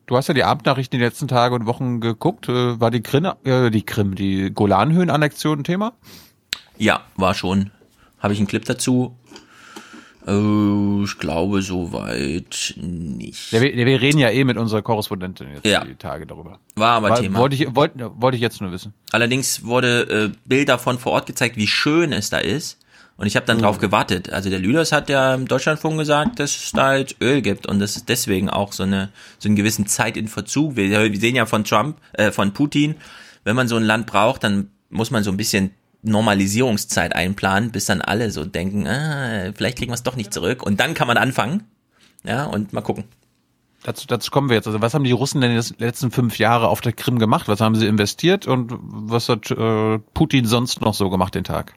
[0.07, 2.49] Du hast ja die Abendnachrichten die letzten Tage und Wochen geguckt.
[2.49, 5.93] Äh, war die Krim, äh, die Krim, die Golanhöhen-Annexion ein Thema?
[6.77, 7.71] Ja, war schon.
[8.19, 9.15] Habe ich einen Clip dazu?
[10.27, 13.51] Oh, ich glaube soweit nicht.
[13.53, 15.85] Ja, wir, wir, reden ja eh mit unserer Korrespondentin jetzt ja.
[15.85, 16.59] die Tage darüber.
[16.75, 17.39] War aber War, Thema.
[17.39, 18.93] Wollte ich, wollte, wollte ich jetzt nur wissen.
[19.11, 20.01] Allerdings wurde
[20.33, 22.77] äh, Bilder von vor Ort gezeigt, wie schön es da ist.
[23.15, 23.61] Und ich habe dann mhm.
[23.61, 24.33] drauf gewartet.
[24.33, 27.79] Also der Lüders hat ja im Deutschlandfunk gesagt, dass es da halt Öl gibt und
[27.79, 30.75] das ist deswegen auch so eine so einen gewissen Zeit in Verzug.
[30.75, 32.95] Wir, wir sehen ja von Trump, äh, von Putin,
[33.45, 35.71] wenn man so ein Land braucht, dann muss man so ein bisschen
[36.01, 40.63] Normalisierungszeit einplanen, bis dann alle so denken, ah, vielleicht kriegen wir es doch nicht zurück.
[40.63, 41.63] Und dann kann man anfangen.
[42.23, 43.05] Ja, und mal gucken.
[43.83, 44.67] Dazu, dazu kommen wir jetzt.
[44.67, 47.47] Also was haben die Russen denn in den letzten fünf Jahre auf der Krim gemacht?
[47.47, 51.73] Was haben sie investiert und was hat äh, Putin sonst noch so gemacht den Tag?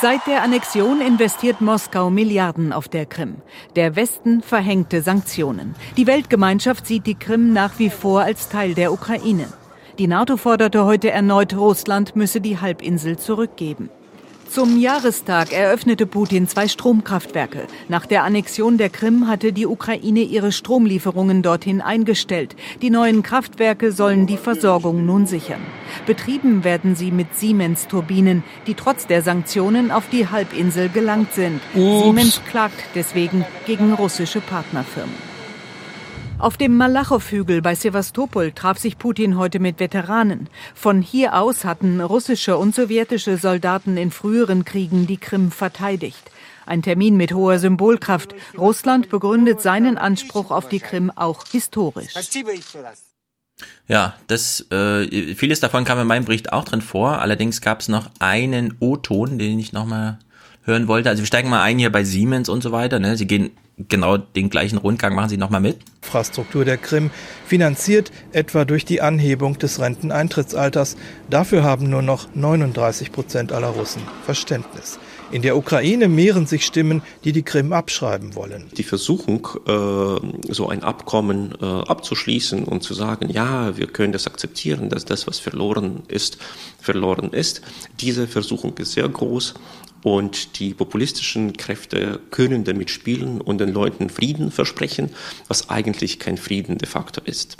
[0.00, 3.36] Seit der Annexion investiert Moskau Milliarden auf der Krim.
[3.76, 5.74] Der Westen verhängte Sanktionen.
[5.96, 9.48] Die Weltgemeinschaft sieht die Krim nach wie vor als Teil der Ukraine.
[10.00, 13.90] Die NATO forderte heute erneut, Russland müsse die Halbinsel zurückgeben.
[14.48, 17.66] Zum Jahrestag eröffnete Putin zwei Stromkraftwerke.
[17.90, 22.56] Nach der Annexion der Krim hatte die Ukraine ihre Stromlieferungen dorthin eingestellt.
[22.80, 25.60] Die neuen Kraftwerke sollen die Versorgung nun sichern.
[26.06, 31.60] Betrieben werden sie mit Siemens-Turbinen, die trotz der Sanktionen auf die Halbinsel gelangt sind.
[31.74, 32.04] Ups.
[32.04, 35.29] Siemens klagt deswegen gegen russische Partnerfirmen.
[36.40, 40.48] Auf dem Malachow-Hügel bei Sevastopol traf sich Putin heute mit Veteranen.
[40.74, 46.30] Von hier aus hatten russische und sowjetische Soldaten in früheren Kriegen die Krim verteidigt.
[46.64, 48.34] Ein Termin mit hoher Symbolkraft.
[48.56, 52.14] Russland begründet seinen Anspruch auf die Krim auch historisch.
[53.86, 57.20] Ja, das äh, vieles davon kam in meinem Bericht auch drin vor.
[57.20, 60.18] Allerdings gab es noch einen O-Ton, den ich nochmal
[60.62, 61.08] hören wollte.
[61.08, 62.98] Also wir steigen mal ein hier bei Siemens und so weiter.
[62.98, 63.16] Ne?
[63.16, 63.50] Sie gehen
[63.88, 65.78] genau den gleichen Rundgang machen Sie nochmal mit.
[66.02, 67.10] Infrastruktur der Krim
[67.46, 70.96] finanziert etwa durch die Anhebung des Renteneintrittsalters.
[71.28, 74.98] Dafür haben nur noch 39 Prozent aller Russen Verständnis.
[75.32, 78.68] In der Ukraine mehren sich Stimmen, die die Krim abschreiben wollen.
[78.76, 84.26] Die Versuchung, äh, so ein Abkommen äh, abzuschließen und zu sagen, ja, wir können das
[84.26, 86.38] akzeptieren, dass das, was verloren ist,
[86.80, 87.62] verloren ist,
[88.00, 89.54] diese Versuchung ist sehr groß
[90.02, 95.10] Und die populistischen Kräfte können damit spielen und den Leuten Frieden versprechen,
[95.48, 97.58] was eigentlich kein Frieden de facto ist.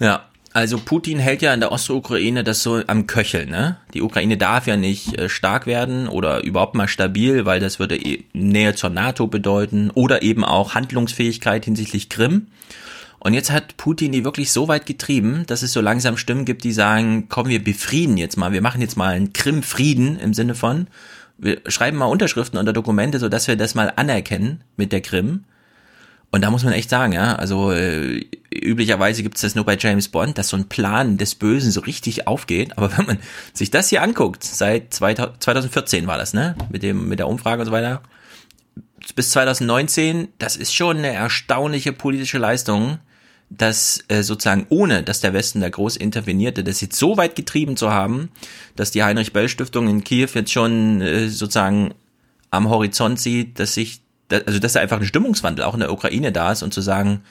[0.00, 3.50] Ja, also Putin hält ja in der Ostukraine das so am Köcheln.
[3.50, 3.76] Ne?
[3.92, 7.96] Die Ukraine darf ja nicht äh, stark werden oder überhaupt mal stabil, weil das würde
[7.96, 12.46] e Nähe zur NATO bedeuten oder eben auch Handlungsfähigkeit hinsichtlich Krim.
[13.18, 16.64] Und jetzt hat Putin die wirklich so weit getrieben, dass es so langsam Stimmen gibt,
[16.64, 20.54] die sagen, komm, wir befrieden jetzt mal, wir machen jetzt mal einen Krim-Frieden im Sinne
[20.54, 20.86] von,
[21.38, 25.44] wir schreiben mal Unterschriften unter Dokumente, so dass wir das mal anerkennen mit der Krim.
[26.32, 29.76] Und da muss man echt sagen, ja, also äh, üblicherweise gibt es das nur bei
[29.78, 32.76] James Bond, dass so ein Plan des Bösen so richtig aufgeht.
[32.76, 33.18] Aber wenn man
[33.52, 37.66] sich das hier anguckt, seit 2014 war das, ne, mit dem mit der Umfrage und
[37.66, 38.02] so weiter,
[39.14, 42.98] bis 2019, das ist schon eine erstaunliche politische Leistung,
[43.48, 47.76] dass äh, sozusagen ohne, dass der Westen da groß intervenierte, das jetzt so weit getrieben
[47.76, 48.30] zu haben,
[48.74, 51.94] dass die Heinrich Böll Stiftung in Kiew jetzt schon äh, sozusagen
[52.50, 54.00] am Horizont sieht, dass sich,
[54.30, 57.22] also dass da einfach ein Stimmungswandel auch in der Ukraine da ist und zu sagen,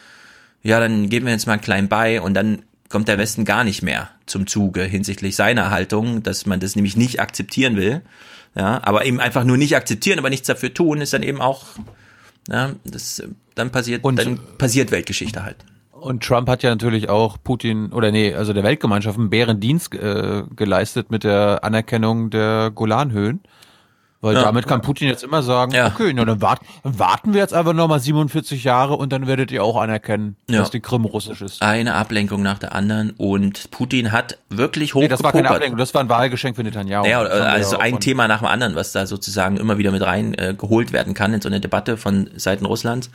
[0.64, 3.82] ja, dann geben wir jetzt mal klein bei und dann kommt der Westen gar nicht
[3.82, 8.02] mehr zum Zuge hinsichtlich seiner Haltung, dass man das nämlich nicht akzeptieren will.
[8.56, 11.66] Ja, aber eben einfach nur nicht akzeptieren, aber nichts dafür tun, ist dann eben auch,
[12.48, 13.22] ja, das,
[13.54, 15.58] dann passiert, und, dann passiert Weltgeschichte halt.
[16.06, 20.44] Und Trump hat ja natürlich auch Putin, oder nee, also der Weltgemeinschaft einen Bärendienst äh,
[20.56, 23.41] geleistet mit der Anerkennung der Golanhöhen.
[24.22, 24.44] Weil ja.
[24.44, 25.88] damit kann Putin jetzt immer sagen, ja.
[25.88, 29.52] okay, na, dann, warten, dann warten wir jetzt einfach nochmal 47 Jahre und dann werdet
[29.52, 30.60] ihr auch anerkennen, ja.
[30.60, 31.64] dass die Krim russisch ist.
[31.64, 35.77] Eine Ablenkung nach der anderen und Putin hat wirklich hoch Nee, das war keine Ablenkung,
[35.77, 37.07] das war ein Wahlgeschenk für Netanyahu.
[37.07, 40.53] Ja, also ein Thema nach dem anderen, was da sozusagen immer wieder mit rein äh,
[40.56, 43.10] geholt werden kann in so eine Debatte von Seiten Russlands.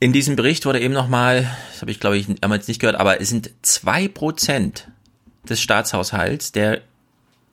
[0.00, 3.20] In diesem Bericht wurde eben nochmal, das habe ich glaube ich damals nicht gehört, aber
[3.20, 4.88] es sind zwei Prozent
[5.48, 6.82] des Staatshaushalts, der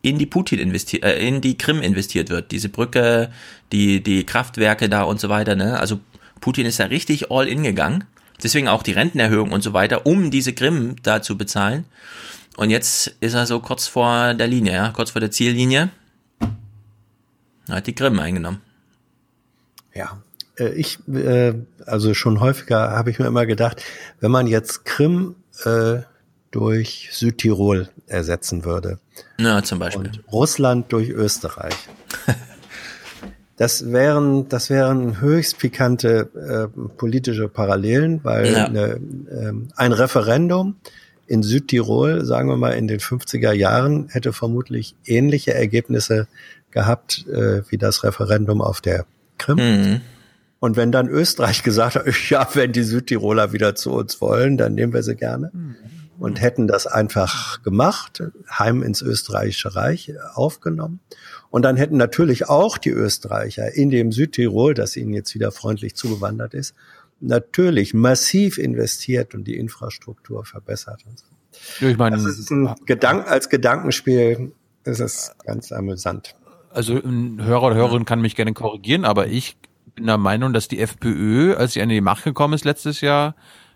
[0.03, 2.51] in die Putin investiert, äh, in die Krim investiert wird.
[2.51, 3.31] Diese Brücke,
[3.71, 5.79] die, die Kraftwerke da und so weiter, ne?
[5.79, 5.99] Also
[6.39, 8.03] Putin ist da richtig all in gegangen.
[8.43, 11.85] Deswegen auch die Rentenerhöhung und so weiter, um diese Krim da zu bezahlen.
[12.57, 15.89] Und jetzt ist er so kurz vor der Linie, ja, kurz vor der Ziellinie.
[17.69, 18.61] Hat die Krim eingenommen.
[19.95, 20.21] Ja,
[20.63, 21.53] ich, äh,
[21.85, 23.81] also schon häufiger habe ich mir immer gedacht,
[24.19, 25.97] wenn man jetzt Krim äh,
[26.51, 28.99] durch Südtirol ersetzen würde.
[29.37, 30.07] Ja, zum Beispiel.
[30.07, 31.75] Und Russland durch Österreich.
[33.57, 36.29] Das wären, das wären höchst pikante
[36.75, 38.65] äh, politische Parallelen, weil ja.
[38.65, 40.75] eine, äh, ein Referendum
[41.25, 46.27] in Südtirol, sagen wir mal in den 50er Jahren, hätte vermutlich ähnliche Ergebnisse
[46.71, 49.05] gehabt äh, wie das Referendum auf der
[49.37, 49.57] Krim.
[49.57, 50.01] Mhm.
[50.59, 54.75] Und wenn dann Österreich gesagt hat, ja, wenn die Südtiroler wieder zu uns wollen, dann
[54.75, 55.51] nehmen wir sie gerne.
[55.53, 55.75] Mhm
[56.17, 60.99] und hätten das einfach gemacht, heim ins österreichische Reich aufgenommen.
[61.49, 65.95] Und dann hätten natürlich auch die Österreicher in dem Südtirol, das ihnen jetzt wieder freundlich
[65.95, 66.73] zugewandert ist,
[67.19, 71.03] natürlich massiv investiert und die Infrastruktur verbessert.
[71.05, 71.87] Und so.
[71.87, 74.51] ich meine, das ist ein Gedanken, als Gedankenspiel
[74.83, 76.35] ist es ganz amüsant.
[76.69, 79.55] Also ein Hörer oder Hörerin kann mich gerne korrigieren, aber ich
[79.95, 83.35] bin der Meinung, dass die FPÖ, als sie an die Macht gekommen ist letztes Jahr,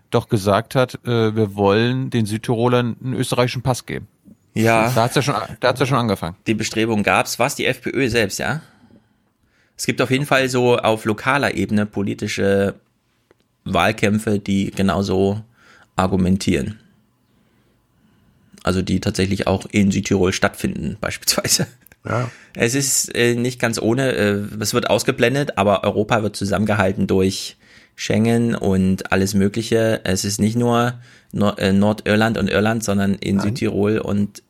[0.09, 4.07] doch gesagt hat, äh, wir wollen den Südtirolern einen österreichischen Pass geben.
[4.53, 4.91] Ja.
[4.91, 6.35] Da hat's ja schon, da hat's ja schon angefangen.
[6.47, 7.39] Die Bestrebung gab's.
[7.39, 8.61] Was die FPÖ selbst, ja?
[9.77, 12.75] Es gibt auf jeden Fall so auf lokaler Ebene politische
[13.63, 15.41] Wahlkämpfe, die genauso
[15.95, 16.79] argumentieren.
[18.63, 21.67] Also die tatsächlich auch in Südtirol stattfinden, beispielsweise.
[22.05, 22.31] Ja.
[22.55, 27.57] Es ist äh, nicht ganz ohne, äh, es wird ausgeblendet, aber Europa wird zusammengehalten durch
[27.95, 30.01] Schengen und alles Mögliche.
[30.05, 30.93] Es ist nicht nur
[31.31, 33.47] Nord äh, Nordirland und Irland, sondern in Nein.
[33.47, 34.43] Südtirol und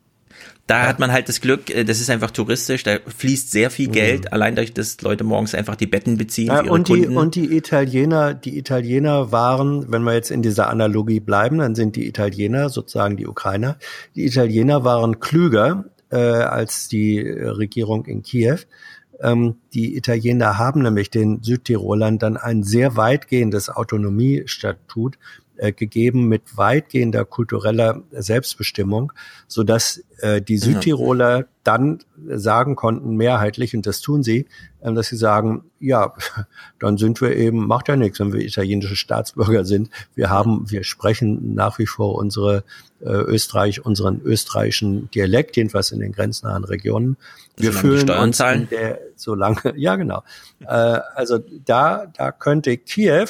[0.70, 0.86] da ja.
[0.86, 3.92] hat man halt das Glück, äh, das ist einfach touristisch, da fließt sehr viel mhm.
[3.92, 4.28] Geld, mhm.
[4.30, 6.46] allein durch das Leute morgens einfach die Betten beziehen.
[6.46, 11.18] Ja, und, die, und die Italiener, die Italiener waren, wenn wir jetzt in dieser Analogie
[11.18, 13.78] bleiben, dann sind die Italiener sozusagen die Ukrainer.
[14.14, 18.58] Die Italiener waren klüger äh, als die Regierung in Kiew.
[19.20, 25.18] Ähm, die Italiener haben nämlich den Südtirolern dann ein sehr weitgehendes Autonomiestatut
[25.60, 29.12] äh, gegeben mit weitgehender kultureller Selbstbestimmung,
[29.46, 34.46] so dass äh, die Südtiroler dann sagen konnten, mehrheitlich, und das tun sie,
[34.80, 36.14] äh, dass sie sagen, ja,
[36.78, 39.90] dann sind wir eben, macht ja nichts, wenn wir italienische Staatsbürger sind.
[40.14, 42.64] Wir haben, wir sprechen nach wie vor unsere
[43.00, 47.18] äh, Österreich, unseren österreichischen Dialekt, jedenfalls in den grenznahen Regionen.
[47.58, 50.22] Wir fühlen uns in der, so lange, ja genau.
[50.60, 53.28] Äh, also da, da könnte Kiew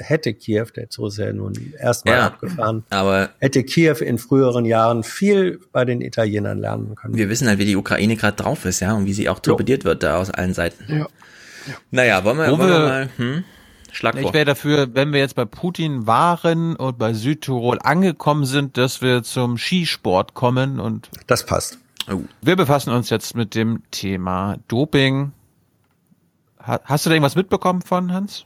[0.00, 4.64] hätte Kiew, der Zug ist ja nun erstmal Ja, abgefahren, aber hätte Kiew in früheren
[4.64, 7.16] Jahren viel bei den Italienern lernen können.
[7.16, 9.84] wir wissen halt, wie die Ukraine gerade drauf ist, ja, und wie sie auch torpediert
[9.84, 10.84] wird da aus allen Seiten.
[10.98, 11.06] Ja.
[11.90, 13.44] Naja, wollen wir, Wo wollen wir wir- mal, hm?
[13.92, 14.34] Schlag Ich vor.
[14.34, 19.24] wäre dafür, wenn wir jetzt bei Putin waren und bei Südtirol angekommen sind, dass wir
[19.24, 21.78] zum Skisport kommen und das passt.
[22.08, 22.20] Oh.
[22.40, 25.32] Wir befassen uns jetzt mit dem Thema Doping.
[26.64, 28.44] Ha- Hast du da irgendwas mitbekommen von Hans?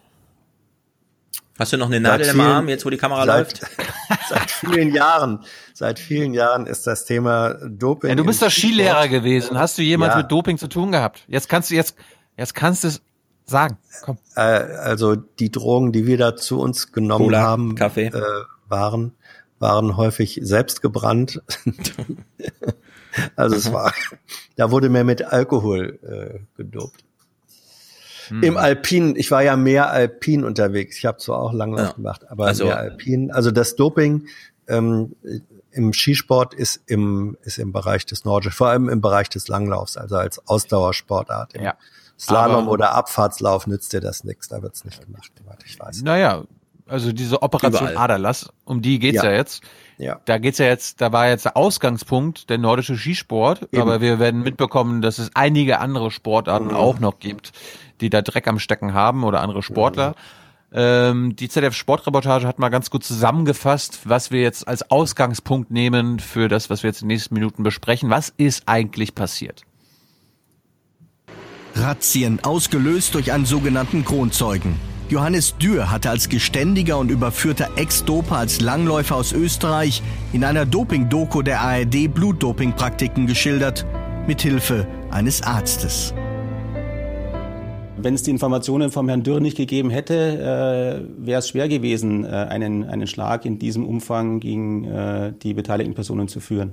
[1.58, 3.60] Hast du noch eine Nadel Seit im vielen- Arm, jetzt wo die Kamera seit, läuft?
[4.28, 5.44] Seit vielen Jahren,
[5.74, 8.08] seit vielen Jahren ist das Thema Doping.
[8.10, 9.58] Ja, du bist doch Skilehrer gewesen.
[9.58, 10.18] Hast du jemals Ja.
[10.22, 11.24] mit Doping zu tun gehabt?
[11.28, 11.94] Jetzt kannst du jetzt,
[12.36, 13.02] jetzt kannst du es
[13.44, 13.76] sagen.
[14.02, 14.18] Komm.
[14.34, 18.06] Äh, also die Drogen, die wir da zu uns genommen Cola, haben, Kaffee.
[18.06, 18.22] Äh,
[18.68, 19.12] waren
[19.60, 21.40] waren häufig selbst gebrannt.
[23.36, 23.92] also es war,
[24.56, 27.03] da wurde mehr mit Alkohol äh, gedopt.
[28.28, 28.42] Hm.
[28.42, 30.96] Im Alpin, ich war ja mehr Alpin unterwegs.
[30.98, 31.92] Ich habe zwar auch Langlauf Ja.
[31.92, 33.30] gemacht, aber Also- mehr Alpin.
[33.30, 34.26] Also das Doping
[34.68, 35.14] ähm,
[35.72, 39.96] im Skisport ist im ist im Bereich des Nordischen, vor allem im Bereich des Langlaufs,
[39.96, 41.54] also als Ausdauersportart.
[41.54, 41.74] Im Ja.
[42.18, 45.30] Slalom Aber- oder Abfahrtslauf nützt dir das nichts, da wird's nicht gemacht,
[45.66, 46.02] ich weiß.
[46.02, 46.44] Naja,
[46.86, 47.96] also diese Operation Überall.
[48.04, 49.36] Aderlass, um die geht's ja, Ja.
[49.36, 49.62] jetzt.
[49.98, 50.20] Ja.
[50.24, 53.82] Da geht's ja jetzt, da war jetzt der Ausgangspunkt der nordische Skisport, Eben.
[53.82, 56.74] aber wir werden mitbekommen, dass es einige andere Sportarten Mhm.
[56.74, 57.52] auch noch gibt,
[58.00, 60.14] die da Dreck am Stecken haben oder andere Sportler.
[60.72, 66.18] Ähm, die ZDF Sportreportage hat mal ganz gut zusammengefasst, was wir jetzt als Ausgangspunkt nehmen
[66.18, 68.10] für das, was wir jetzt in den nächsten Minuten besprechen.
[68.10, 69.62] Was ist eigentlich passiert?
[71.76, 74.74] Razzien ausgelöst durch einen sogenannten Kronzeugen.
[75.10, 80.02] Johannes Dürr hatte als geständiger und überführter Ex-Doper als Langläufer aus Österreich
[80.32, 83.84] in einer Doping-Doku der ARD Blutdoping-Praktiken geschildert,
[84.26, 86.14] mithilfe eines Arztes.
[87.98, 92.24] Wenn es die Informationen vom Herrn Dürr nicht gegeben hätte, äh, wäre es schwer gewesen,
[92.24, 96.72] äh, einen, einen Schlag in diesem Umfang gegen äh, die beteiligten Personen zu führen.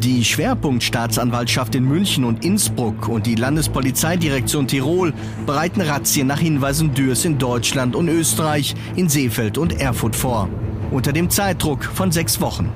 [0.00, 5.12] Die Schwerpunktstaatsanwaltschaft in München und Innsbruck und die Landespolizeidirektion Tirol
[5.46, 10.48] bereiten Razzien nach Hinweisen Dürrs in Deutschland und Österreich, in Seefeld und Erfurt vor.
[10.90, 12.70] Unter dem Zeitdruck von sechs Wochen.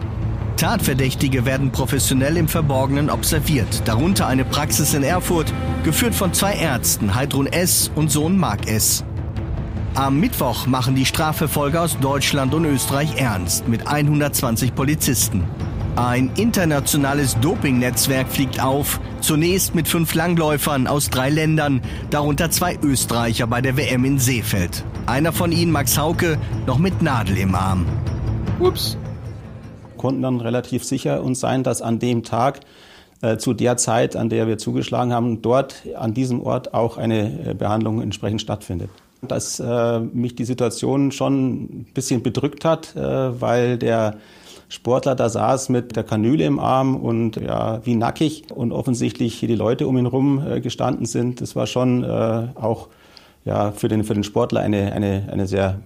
[0.56, 5.52] Tatverdächtige werden professionell im Verborgenen observiert, darunter eine Praxis in Erfurt,
[5.84, 7.90] geführt von zwei Ärzten, Heidrun S.
[7.94, 9.04] und Sohn Mark S.
[9.94, 15.44] Am Mittwoch machen die Strafverfolger aus Deutschland und Österreich ernst mit 120 Polizisten.
[15.96, 23.46] Ein internationales Dopingnetzwerk fliegt auf, zunächst mit fünf Langläufern aus drei Ländern, darunter zwei Österreicher
[23.46, 24.84] bei der WM in Seefeld.
[25.06, 27.86] Einer von ihnen, Max Hauke, noch mit Nadel im Arm.
[28.60, 28.96] Ups.
[29.96, 32.60] Konnten dann relativ sicher uns sein, dass an dem Tag
[33.20, 37.50] äh, zu der Zeit, an der wir zugeschlagen haben, dort an diesem Ort auch eine
[37.50, 38.90] äh, Behandlung entsprechend stattfindet.
[39.22, 44.16] Dass äh, mich die Situation schon ein bisschen bedrückt hat, äh, weil der
[44.70, 49.48] Sportler da saß mit der Kanüle im Arm und ja, wie nackig und offensichtlich hier
[49.48, 51.40] die Leute um ihn rum äh, gestanden sind.
[51.40, 52.88] Das war schon äh, auch
[53.44, 55.80] ja, für, den, für den Sportler eine, eine, eine sehr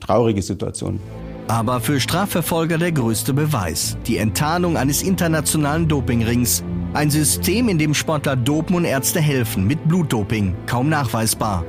[0.00, 0.98] traurige Situation.
[1.48, 3.98] Aber für Strafverfolger der größte Beweis.
[4.06, 6.64] Die Enttarnung eines internationalen Dopingrings.
[6.94, 10.54] Ein System, in dem Sportler dopen und Ärzte helfen mit Blutdoping.
[10.66, 11.64] Kaum nachweisbar.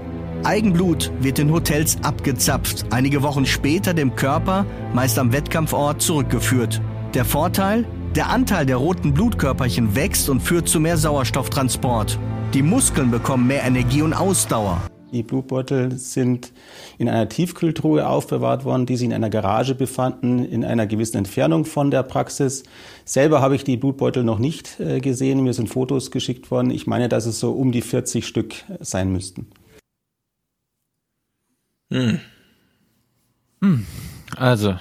[0.46, 6.82] Eigenblut wird in Hotels abgezapft, einige Wochen später dem Körper, meist am Wettkampfort, zurückgeführt.
[7.14, 7.86] Der Vorteil?
[8.16, 12.20] Der Anteil der roten Blutkörperchen wächst und führt zu mehr Sauerstofftransport.
[12.54, 14.82] Die Muskeln bekommen mehr Energie und Ausdauer.
[15.14, 16.52] Die Blutbeutel sind
[16.98, 21.64] in einer Tiefkühltruhe aufbewahrt worden, die sich in einer Garage befanden, in einer gewissen Entfernung
[21.64, 22.64] von der Praxis.
[23.06, 25.42] Selber habe ich die Blutbeutel noch nicht äh, gesehen.
[25.42, 26.70] Mir sind Fotos geschickt worden.
[26.70, 29.48] Ich meine, dass es so um die 40 Stück sein müssten.
[31.94, 32.20] Hm.
[33.62, 33.86] Hm.
[34.36, 34.76] Also,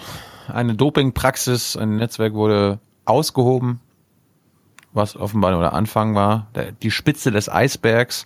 [0.48, 3.80] eine Dopingpraxis, ein Netzwerk wurde ausgehoben,
[4.94, 8.24] was offenbar nur der Anfang war, der, die Spitze des Eisbergs.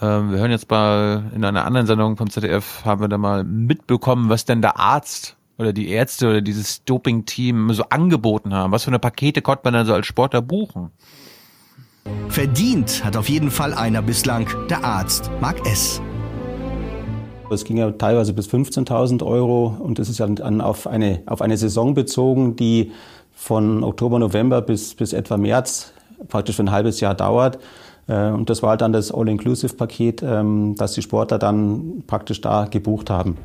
[0.00, 3.44] Ähm, wir hören jetzt mal in einer anderen Sendung vom ZDF, haben wir da mal
[3.44, 8.72] mitbekommen, was denn der Arzt oder die Ärzte oder dieses Doping-Team so angeboten haben.
[8.72, 10.90] Was für eine Pakete konnte man dann so als Sportler buchen?
[12.28, 16.00] Verdient hat auf jeden Fall einer bislang, der Arzt, Mark S.
[17.54, 21.42] Es ging ja teilweise bis 15.000 Euro und das ist ja dann auf eine, auf
[21.42, 22.92] eine Saison bezogen, die
[23.32, 25.92] von Oktober, November bis, bis etwa März
[26.28, 27.58] praktisch für ein halbes Jahr dauert.
[28.06, 33.10] Äh, Und das war dann das All-Inclusive-Paket, ähm, das die Sportler dann praktisch da gebucht
[33.10, 33.36] haben.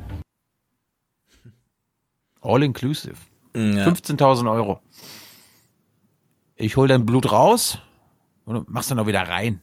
[2.42, 3.16] All inclusive.
[3.54, 3.86] Ja.
[3.86, 4.80] 15.000 Euro.
[6.56, 7.78] Ich hol dein Blut raus
[8.44, 9.60] und mach's dann auch wieder rein.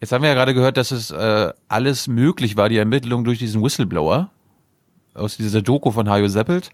[0.00, 3.38] Jetzt haben wir ja gerade gehört, dass es äh, alles möglich war, die Ermittlung durch
[3.38, 4.30] diesen Whistleblower.
[5.14, 6.70] aus dieser Doku von Hajo Seppelt.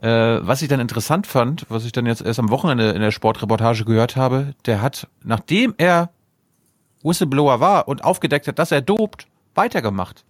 [0.00, 3.10] Äh, was ich dann interessant fand, was ich dann jetzt erst am Wochenende in der
[3.10, 6.10] Sportreportage gehört habe, der hat, nachdem er
[7.02, 10.24] Whistleblower war und aufgedeckt hat, dass er dopt, weitergemacht.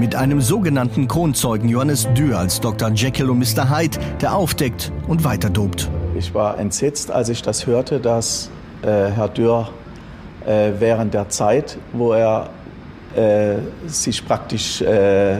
[0.00, 2.90] Mit einem sogenannten Kronzeugen Johannes Dürr als Dr.
[2.90, 3.70] Jekyll und Mr.
[3.70, 5.88] Hyde, der aufdeckt und weiter dopt.
[6.18, 8.50] Ich war entsetzt, als ich das hörte, dass
[8.82, 9.70] äh, Herr Dürr
[10.46, 12.50] äh, während der Zeit, wo er
[13.14, 15.38] äh, sich praktisch äh,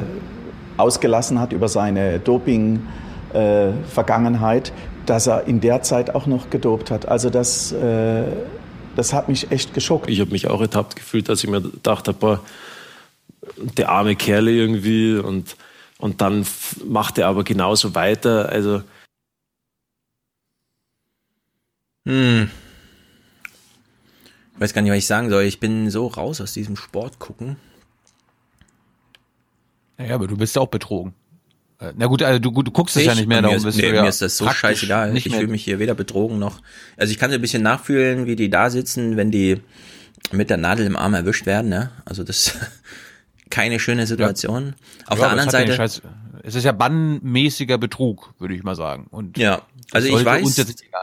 [0.76, 4.72] ausgelassen hat über seine Doping-Vergangenheit,
[5.06, 7.08] dass er in der Zeit auch noch gedopt hat.
[7.08, 8.24] Also das, äh,
[8.96, 10.10] das hat mich echt geschockt.
[10.10, 12.40] Ich habe mich auch ertappt gefühlt, dass ich mir gedacht habe, boah,
[13.78, 15.54] der arme Kerl irgendwie und,
[15.98, 16.44] und dann
[16.84, 18.48] macht er aber genauso weiter.
[18.48, 18.82] Also
[22.06, 22.50] hm.
[24.58, 25.44] Weiß gar nicht, was ich sagen soll.
[25.44, 27.56] Ich bin so raus aus diesem Sport gucken.
[29.98, 31.14] Naja, aber du bist auch betrogen.
[31.78, 33.90] Äh, Na gut, also du, du guckst es ja nicht mehr, darum ist, bist mir,
[33.90, 35.14] du ja mir ist das so scheißegal.
[35.16, 36.60] Ich fühle mich hier weder betrogen noch.
[36.96, 39.60] Also ich kann so ein bisschen nachfühlen, wie die da sitzen, wenn die
[40.32, 41.68] mit der Nadel im Arm erwischt werden.
[41.68, 41.90] Ne?
[42.04, 42.54] Also das
[43.50, 44.74] keine schöne Situation.
[45.06, 45.74] Auf Ja, der anderen ja Seite.
[45.74, 46.02] Scheiß,
[46.42, 49.06] es ist ja bannmäßiger Betrug, würde ich mal sagen.
[49.10, 49.62] Und Ja,
[49.92, 50.56] also ich weiß,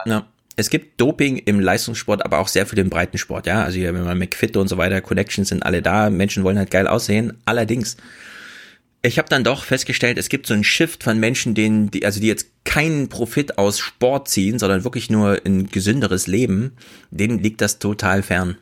[0.06, 0.26] ja,
[0.56, 3.64] es gibt Doping im Leistungssport, aber auch sehr für den Breitensport, ja.
[3.64, 6.70] Also hier, wenn man McFit und so weiter, Connections sind alle da, Menschen wollen halt
[6.70, 7.34] geil aussehen.
[7.44, 7.96] Allerdings,
[9.02, 12.20] ich habe dann doch festgestellt, es gibt so einen Shift von Menschen, denen, die, also
[12.20, 16.72] die jetzt keinen Profit aus Sport ziehen, sondern wirklich nur ein gesünderes Leben,
[17.10, 18.56] denen liegt das total fern.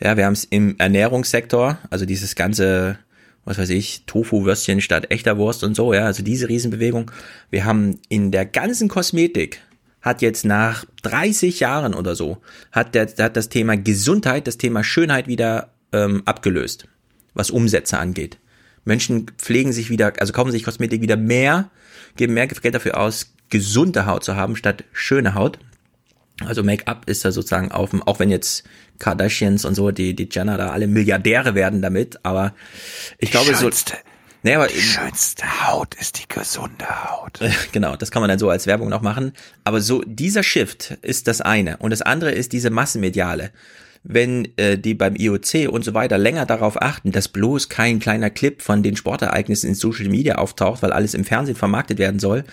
[0.00, 2.98] Ja, wir haben es im Ernährungssektor, also dieses ganze,
[3.44, 7.10] was weiß ich, Tofu-Würstchen statt echter Wurst und so, ja, also diese Riesenbewegung.
[7.50, 9.60] Wir haben in der ganzen Kosmetik
[10.00, 12.38] hat jetzt nach 30 Jahren oder so,
[12.72, 16.86] hat, der, hat das Thema Gesundheit, das Thema Schönheit wieder ähm, abgelöst,
[17.34, 18.38] was Umsätze angeht.
[18.84, 21.70] Menschen pflegen sich wieder, also kaufen sich Kosmetik wieder mehr,
[22.16, 25.58] geben mehr Geld dafür aus, gesunde Haut zu haben, statt schöne Haut.
[26.44, 28.64] Also Make-up ist da sozusagen auf dem, auch wenn jetzt
[28.98, 32.54] Kardashians und so, die, die Jenner da alle Milliardäre werden damit, aber
[33.18, 33.70] ich glaube so.
[34.42, 37.40] Nee, aber, die schönste Haut ist die gesunde Haut.
[37.72, 39.32] Genau, das kann man dann so als Werbung noch machen.
[39.64, 41.78] Aber so dieser Shift ist das eine.
[41.78, 43.50] Und das andere ist diese Massenmediale.
[44.04, 48.30] Wenn äh, die beim IOC und so weiter länger darauf achten, dass bloß kein kleiner
[48.30, 52.44] Clip von den Sportereignissen in Social Media auftaucht, weil alles im Fernsehen vermarktet werden soll,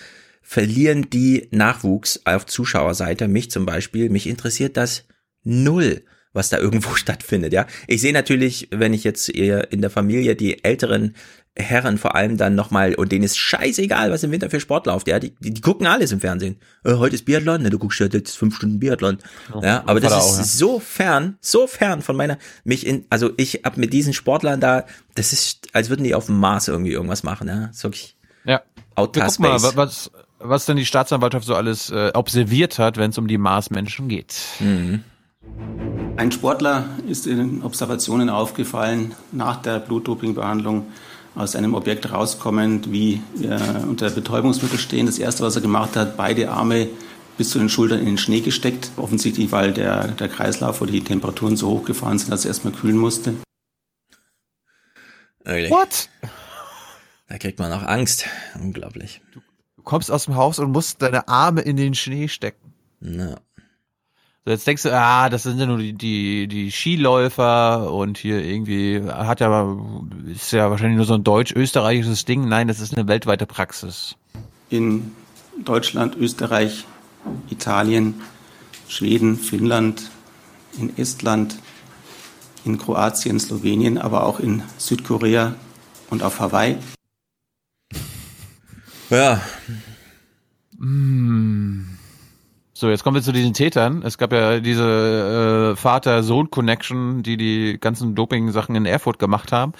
[0.42, 5.04] verlieren die Nachwuchs auf Zuschauerseite, mich zum Beispiel, mich interessiert das
[5.44, 7.66] null, was da irgendwo stattfindet, ja.
[7.86, 11.14] Ich sehe natürlich, wenn ich jetzt eher in der Familie die älteren
[11.58, 15.08] Herren vor allem dann nochmal, und denen ist scheißegal, was im Winter für Sport läuft,
[15.08, 16.56] ja, die, die, die gucken alles im Fernsehen.
[16.84, 19.18] Äh, heute ist Biathlon, ne, du guckst ja jetzt fünf Stunden Biathlon.
[19.62, 20.44] Ja, aber das Vater ist auch, ja.
[20.44, 24.84] so fern, so fern von meiner, mich in, also ich hab mit diesen Sportlern da,
[25.14, 28.60] das ist, als würden die auf dem Mars irgendwie irgendwas machen, ja, ist wirklich Ja.
[28.94, 29.76] Outer Wir gucken mal, Space.
[29.76, 33.38] wa- was, was denn die Staatsanwaltschaft so alles äh, observiert hat, wenn es um die
[33.38, 34.34] Marsmenschen geht.
[34.60, 35.04] Mhm.
[36.16, 40.86] Ein Sportler ist in den Observationen aufgefallen, nach der Blutdopingbehandlung
[41.36, 45.06] aus einem Objekt rauskommend, wie er unter Betäubungsmittel stehen.
[45.06, 46.88] Das erste, was er gemacht hat, beide Arme
[47.36, 48.90] bis zu den Schultern in den Schnee gesteckt.
[48.96, 52.96] Offensichtlich, weil der, der Kreislauf oder die Temperaturen so hochgefahren sind, dass er erstmal kühlen
[52.96, 53.34] musste.
[55.44, 56.08] What?
[57.28, 58.26] Da kriegt man auch Angst.
[58.60, 59.20] Unglaublich.
[59.76, 62.72] Du kommst aus dem Haus und musst deine Arme in den Schnee stecken.
[63.00, 63.36] Ja.
[64.46, 68.44] So, jetzt denkst du, ah, das sind ja nur die, die, die Skiläufer und hier
[68.44, 69.76] irgendwie hat ja,
[70.32, 72.46] ist ja wahrscheinlich nur so ein deutsch-österreichisches Ding.
[72.46, 74.14] Nein, das ist eine weltweite Praxis.
[74.70, 75.10] In
[75.64, 76.84] Deutschland, Österreich,
[77.50, 78.20] Italien,
[78.86, 80.12] Schweden, Finnland,
[80.78, 81.56] in Estland,
[82.64, 85.56] in Kroatien, Slowenien, aber auch in Südkorea
[86.08, 86.76] und auf Hawaii.
[89.10, 89.40] Ja.
[90.78, 91.96] Mm.
[92.78, 94.02] So, jetzt kommen wir zu diesen Tätern.
[94.02, 99.72] Es gab ja diese äh, Vater-Sohn-Connection, die die ganzen Doping-Sachen in Erfurt gemacht haben.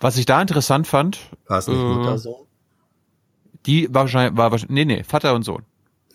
[0.00, 1.18] Was ich da interessant fand.
[1.46, 2.46] War es nicht äh, Mutter-Sohn?
[3.66, 5.62] Die war wahrscheinlich, war wahrscheinlich, nee, nee, Vater und Sohn.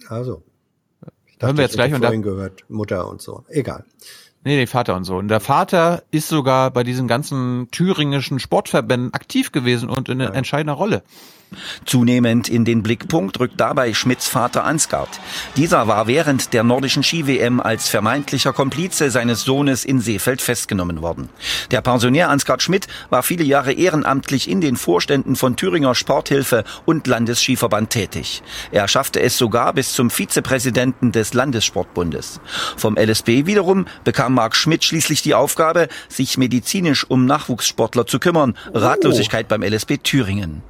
[0.08, 0.42] Also.
[1.40, 3.46] Hören wir jetzt gleich und da, vorhin gehört Mutter und Sohn.
[3.50, 3.86] Egal.
[4.44, 5.28] Nee, nee, Vater und Sohn.
[5.28, 10.74] Der Vater ist sogar bei diesen ganzen thüringischen Sportverbänden aktiv gewesen und in einer entscheidender
[10.74, 11.04] Rolle.
[11.86, 15.10] Zunehmend in den Blickpunkt rückt dabei Schmidts Vater Ansgard.
[15.56, 21.30] Dieser war während der nordischen Ski-WM als vermeintlicher Komplize seines Sohnes in Seefeld festgenommen worden.
[21.72, 27.08] Der Pensionär Ansgard Schmidt war viele Jahre ehrenamtlich in den Vorständen von Thüringer Sporthilfe und
[27.08, 28.42] Landesskiverband tätig.
[28.72, 32.40] Er schaffte es sogar bis zum Vizepräsidenten des Landessportbundes.
[32.78, 38.56] Vom LSB wiederum bekam Marc Schmidt schließlich die Aufgabe, sich medizinisch um Nachwuchssportler zu kümmern.
[38.74, 40.62] Ratlosigkeit beim LSB Thüringen.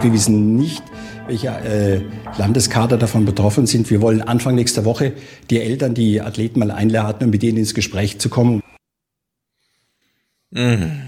[0.00, 0.82] Wir wissen nicht,
[1.26, 2.00] welche äh,
[2.38, 3.90] Landeskader davon betroffen sind.
[3.90, 5.14] Wir wollen Anfang nächster Woche
[5.50, 8.62] die Eltern, die Athleten mal einladen, um mit denen ins Gespräch zu kommen.
[10.50, 11.02] Mhm.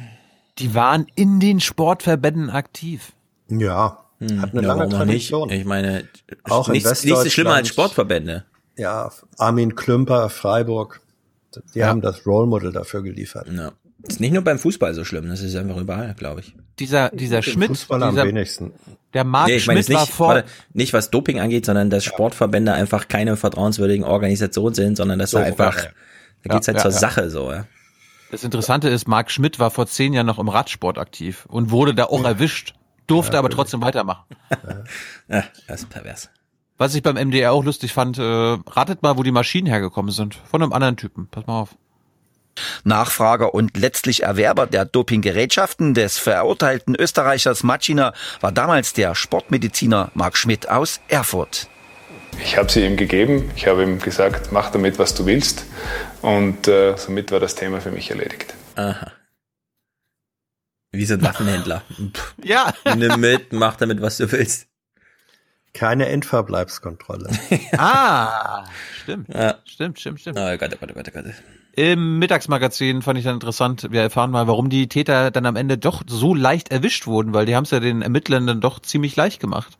[0.58, 3.12] Die waren in den Sportverbänden aktiv.
[3.48, 5.48] Ja, hat eine ja, lange Tradition.
[5.48, 5.60] Nicht?
[5.60, 6.08] Ich meine,
[6.44, 8.44] Auch in nichts, nichts ist schlimmer als Sportverbände.
[8.76, 11.00] Ja, Armin Klümper, Freiburg,
[11.74, 11.88] die Ja.
[11.88, 13.48] haben das Role Model dafür geliefert.
[13.50, 13.72] Ja.
[14.08, 16.54] Ist nicht nur beim Fußball so schlimm, das ist einfach überall, glaube ich.
[16.78, 18.72] Dieser, dieser Im Schmidt, Fußball am dieser, wenigsten.
[19.14, 21.88] der Marc nee, ich meine Schmidt war nicht, vor, warte, nicht was Doping angeht, sondern
[21.90, 25.90] dass Sportverbände einfach keine vertrauenswürdigen Organisationen sind, sondern dass So, da einfach, ja, ja.
[26.44, 26.98] da geht's Ja, halt ja, zur ja.
[26.98, 27.66] Sache so, ja.
[28.32, 31.94] Das Interessante ist, Marc Schmidt war vor zehn Jahren noch im Radsport aktiv und wurde
[31.94, 32.74] da auch erwischt,
[33.06, 34.24] durfte aber trotzdem weitermachen.
[35.28, 36.30] Ja, das ist pervers.
[36.78, 40.34] Was ich beim MDR auch lustig fand, äh, ratet mal, wo die Maschinen hergekommen sind.
[40.34, 41.28] Von einem anderen Typen.
[41.30, 41.76] Pass mal auf.
[42.84, 50.36] Nachfrager und letztlich Erwerber der Dopinggerätschaften des verurteilten Österreichers Matschiner war damals der Sportmediziner Marc
[50.36, 51.68] Schmidt aus Erfurt.
[52.40, 53.50] Ich habe sie ihm gegeben.
[53.56, 55.64] Ich habe ihm gesagt, mach damit, was du willst.
[56.22, 58.54] Und äh, somit war das Thema für mich erledigt.
[58.76, 59.12] Aha.
[60.92, 61.82] Wie so ein Waffenhändler.
[62.42, 62.74] Ja.
[62.96, 64.66] Nimm mit, mach damit, was du willst.
[65.72, 67.30] Keine Endverbleibskontrolle.
[67.78, 68.66] Ah,
[69.02, 69.28] stimmt.
[69.32, 69.58] Ja.
[69.64, 70.38] Stimmt, stimmt, stimmt.
[70.38, 71.34] Oh Gott, oh Gott, oh Gott, oh Gott.
[71.74, 75.78] Im Mittagsmagazin fand ich dann interessant, wir erfahren mal, warum die Täter dann am Ende
[75.78, 79.16] doch so leicht erwischt wurden, weil die haben es ja den Ermittlern dann doch ziemlich
[79.16, 79.78] leicht gemacht.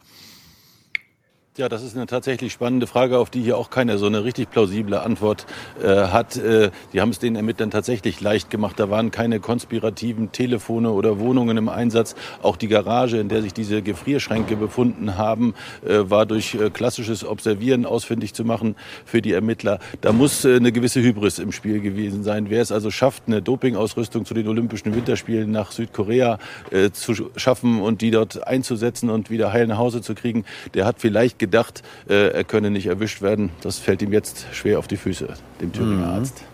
[1.59, 4.49] Ja, das ist eine tatsächlich spannende Frage, auf die hier auch keiner so eine richtig
[4.49, 5.45] plausible Antwort
[5.83, 6.35] äh, hat.
[6.39, 8.81] Äh, die haben es den Ermittlern tatsächlich leicht gemacht.
[8.81, 12.15] Da waren keine konspirativen Telefone oder Wohnungen im Einsatz.
[12.41, 15.53] Auch die Garage, in der sich diese Gefrierschränke befunden haben,
[15.87, 18.75] äh, war durch äh, klassisches Observieren ausfindig zu machen
[19.05, 19.79] für die Ermittler.
[20.01, 22.49] Da muss äh, eine gewisse Hybris im Spiel gewesen sein.
[22.49, 26.39] Wer es also schafft, eine Dopingausrüstung zu den Olympischen Winterspielen nach Südkorea
[26.71, 30.87] äh, zu schaffen und die dort einzusetzen und wieder heil nach Hause zu kriegen, der
[30.87, 33.51] hat vielleicht gedacht, äh, er könne nicht erwischt werden.
[33.63, 36.45] Das fällt ihm jetzt schwer auf die Füße, dem Thüringer Arzt.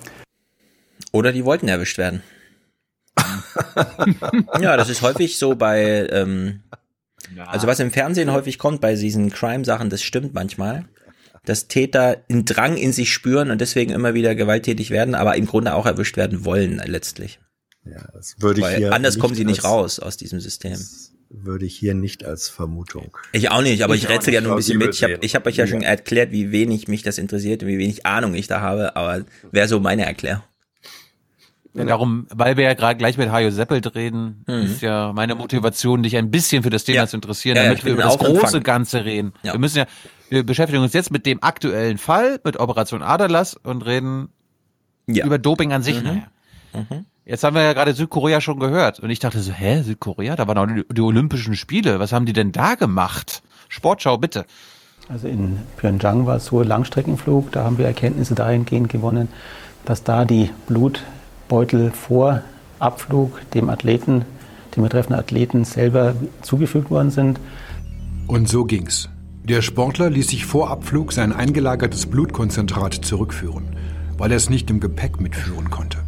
[1.13, 2.23] Oder die wollten erwischt werden.
[4.61, 6.63] ja, das ist häufig so bei, ähm,
[7.47, 10.87] also was im Fernsehen häufig kommt bei diesen Crime-Sachen, das stimmt manchmal,
[11.45, 15.47] dass Täter einen Drang in sich spüren und deswegen immer wieder gewalttätig werden, aber im
[15.47, 17.41] Grunde auch erwischt werden wollen letztlich.
[17.85, 20.79] Ja, das würde ich Weil hier anders kommen sie nicht raus aus diesem System.
[21.31, 23.17] Würde ich hier nicht als Vermutung.
[23.33, 24.95] Ich auch nicht, aber ich, Ich rätsel ja nur ein bisschen mit.
[24.95, 25.75] Ich habe ich hab euch ja sehen.
[25.75, 29.25] schon erklärt, wie wenig mich das interessiert und wie wenig Ahnung ich da habe, aber
[29.53, 30.43] wäre so meine Erklärung.
[31.75, 34.55] Ja, darum, weil wir ja gerade gleich mit Hajo Seppelt reden, Mhm.
[34.65, 37.85] ist ja meine Motivation, dich ein bisschen für das Thema zu interessieren, Ja, ja, damit
[37.85, 38.41] wir über das auch empfangen.
[38.41, 39.33] große Ganze reden.
[39.43, 39.53] Ja.
[39.53, 39.87] Wir müssen ja,
[40.31, 44.31] wir beschäftigen uns jetzt mit dem aktuellen Fall, mit Operation Aderlass und reden
[45.07, 46.01] über Doping an sich.
[46.03, 46.05] Mhm.
[46.73, 47.03] Naja.
[47.29, 50.49] Jetzt haben wir ja gerade Südkorea schon gehört und ich dachte so, hä, Südkorea, da
[50.49, 53.43] waren auch die, Olympischen Spiele, was haben die denn da gemacht?
[53.69, 54.47] Sportschau, bitte.
[55.11, 59.29] Also in Pyeongchang war es so Langstreckenflug, da haben wir Erkenntnisse dahingehend gewonnen,
[59.85, 62.41] dass da die Blutbeutel vor
[62.79, 64.25] Abflug dem Athleten,
[64.75, 67.39] dem betreffenden Athleten selber zugefügt worden sind.
[68.27, 69.11] Und so ging's.
[69.45, 73.77] Der Sportler ließ sich vor Abflug sein eingelagertes Blutkonzentrat zurückführen,
[74.17, 76.08] weil er es nicht im Gepäck mitführen konnte.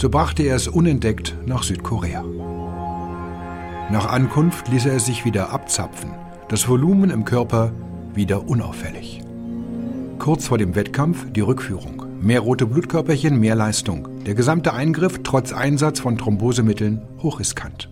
[0.00, 2.24] So brachte er es unentdeckt nach Südkorea.
[3.90, 6.12] Nach Ankunft ließ er es sich wieder abzapfen,
[6.48, 7.72] das Volumen im Körper
[8.14, 9.20] wieder unauffällig.
[10.18, 12.06] Kurz vor dem Wettkampf die Rückführung.
[12.18, 14.08] Mehr rote Blutkörperchen, mehr Leistung.
[14.24, 17.90] Der gesamte Eingriff trotz Einsatz von Thrombosemitteln hochriskant.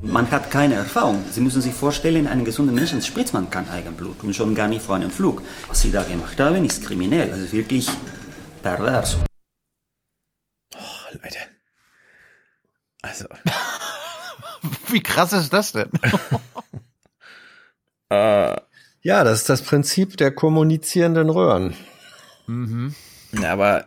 [0.00, 1.18] Man hat keine Erfahrung.
[1.30, 4.80] Sie müssen sich vorstellen, einen gesunden Menschen spritzt man kein Eigenblut und schon gar nicht
[4.80, 5.42] vor einem Flug.
[5.68, 7.28] Was Sie da gemacht haben, ist kriminell.
[7.28, 7.90] Ist wirklich
[8.62, 9.18] pervers.
[11.12, 11.38] Leute.
[13.02, 13.26] Also.
[14.88, 15.90] Wie krass ist das denn?
[19.02, 21.74] Ja, das ist das Prinzip der kommunizierenden Röhren.
[22.46, 22.94] Mhm.
[23.40, 23.86] Ja, aber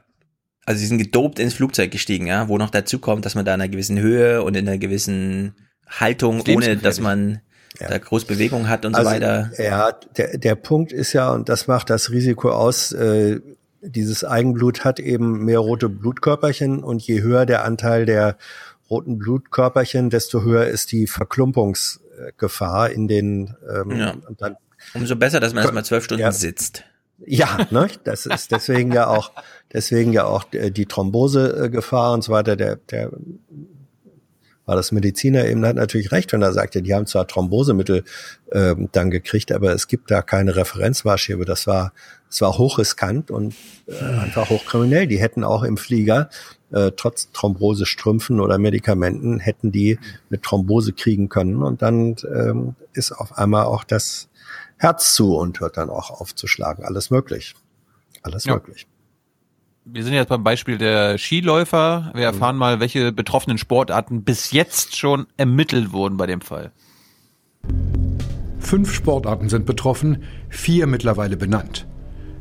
[0.66, 3.54] also sie sind gedopt ins Flugzeug gestiegen, ja, wo noch dazu kommt, dass man da
[3.54, 5.56] in einer gewissen Höhe und in einer gewissen
[5.88, 7.42] Haltung, ohne dass man
[7.80, 9.52] da groß Bewegung hat und Also, so weiter.
[9.58, 13.42] Ja, der, der Punkt ist ja, und das macht das Risiko aus, äh,
[13.86, 18.38] dieses Eigenblut hat eben mehr rote Blutkörperchen und je höher der Anteil der
[18.90, 24.16] roten Blutkörperchen, desto höher ist die Verklumpungsgefahr in den ähm, Ja.
[24.38, 24.58] dann
[24.94, 26.32] Umso besser, dass man erstmal zwölf Stunden Ja.
[26.32, 26.84] sitzt.
[27.26, 27.88] Ja, ne?
[28.04, 29.32] Das ist deswegen ja auch,
[29.72, 32.56] deswegen ja auch äh, die Thrombosegefahr und so weiter.
[32.56, 33.12] Der, der
[34.66, 38.04] war das Mediziner eben hat natürlich recht, wenn er sagte, die haben zwar Thrombosemittel
[38.52, 41.44] äh, dann gekriegt, aber es gibt da keine Referenzmaßstäbe.
[41.46, 41.92] Das war,
[42.30, 43.56] es war hochriskant und
[43.88, 45.08] äh, einfach hochkriminell.
[45.08, 46.30] Die hätten auch im Flieger
[46.72, 53.12] äh, trotz Thrombosestrümpfen oder Medikamenten hätten die mit Thrombose kriegen können und dann ähm, ist
[53.12, 54.30] auf einmal auch das
[54.78, 56.84] Herz zu und hört dann auch aufzuschlagen.
[56.86, 57.56] Alles möglich.
[58.22, 58.54] Alles Ja.
[58.54, 58.88] möglich.
[59.86, 62.12] Wir sind jetzt beim Beispiel der Skiläufer.
[62.16, 66.72] Wir erfahren mal, welche betroffenen Sportarten bis jetzt schon ermittelt wurden bei dem Fall.
[68.60, 71.86] Fünf Sportarten sind betroffen, vier mittlerweile benannt.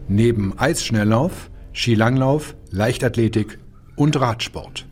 [0.07, 3.59] Neben Eisschnelllauf, Skilanglauf, Leichtathletik
[3.97, 4.87] und Radsport.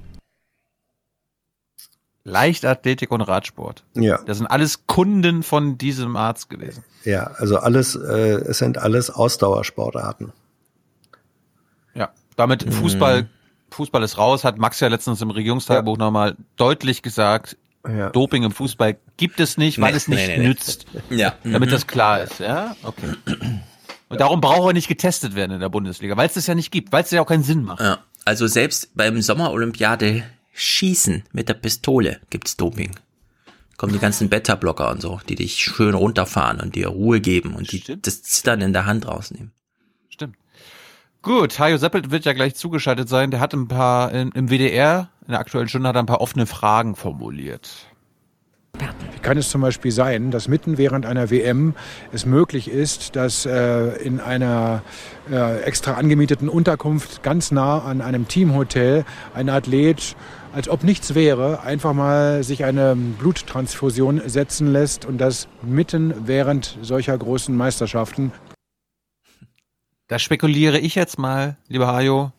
[2.25, 3.85] Leichtathletik und Radsport.
[3.95, 4.19] Ja.
[4.27, 6.85] Das sind alles Kunden von diesem Arzt gewesen.
[7.05, 10.33] Ja, also alles, äh, es sind alles Ausdauersportarten.
[12.41, 12.47] Ja.
[12.47, 12.73] Damit Mhm.
[12.73, 13.29] Fußball,
[13.71, 17.57] Fußball ist raus, hat Max ja letztens im Regierungstagebuch nochmal deutlich gesagt.
[17.89, 18.11] Ja.
[18.11, 20.87] Doping im Fußball gibt es nicht, weil Nee, es nicht nee, nee, nützt.
[21.09, 21.35] Ja.
[21.45, 21.73] Damit Mhm.
[21.73, 22.77] das klar ist, ja?
[22.83, 23.15] Okay.
[24.09, 26.71] Und darum braucht er nicht getestet werden in der Bundesliga, weil es das ja nicht
[26.73, 27.81] gibt, weil es ja auch keinen Sinn macht.
[27.81, 27.99] Ja.
[28.25, 32.91] Also selbst beim Sommerolympiade Schießen mit der Pistole gibt's Doping.
[33.79, 37.73] Kommen die ganzen Beta-Blocker und so, die dich schön runterfahren und dir Ruhe geben und
[37.73, 39.53] die das Zittern in der Hand rausnehmen.
[41.23, 43.31] Gut, Hajo Seppelt wird ja gleich zugeschaltet sein.
[43.31, 46.23] Der hat ein paar, in, im WDR, in der aktuellen Stunde, hat er ein paar
[46.23, 47.91] offene Fragen formuliert.
[48.79, 51.75] Wie kann es zum Beispiel sein, dass mitten während einer WM
[52.11, 54.83] es möglich ist, dass äh, in einer
[55.31, 60.17] äh, extra angemieteten Unterkunft ganz nah an einem Teamhotel ein Athlet,
[60.55, 66.79] als ob nichts wäre, einfach mal sich eine Bluttransfusion setzen lässt und das mitten während
[66.81, 68.33] solcher großen Meisterschaften?
[70.11, 72.33] Da spekuliere ich jetzt mal, lieber Hajo.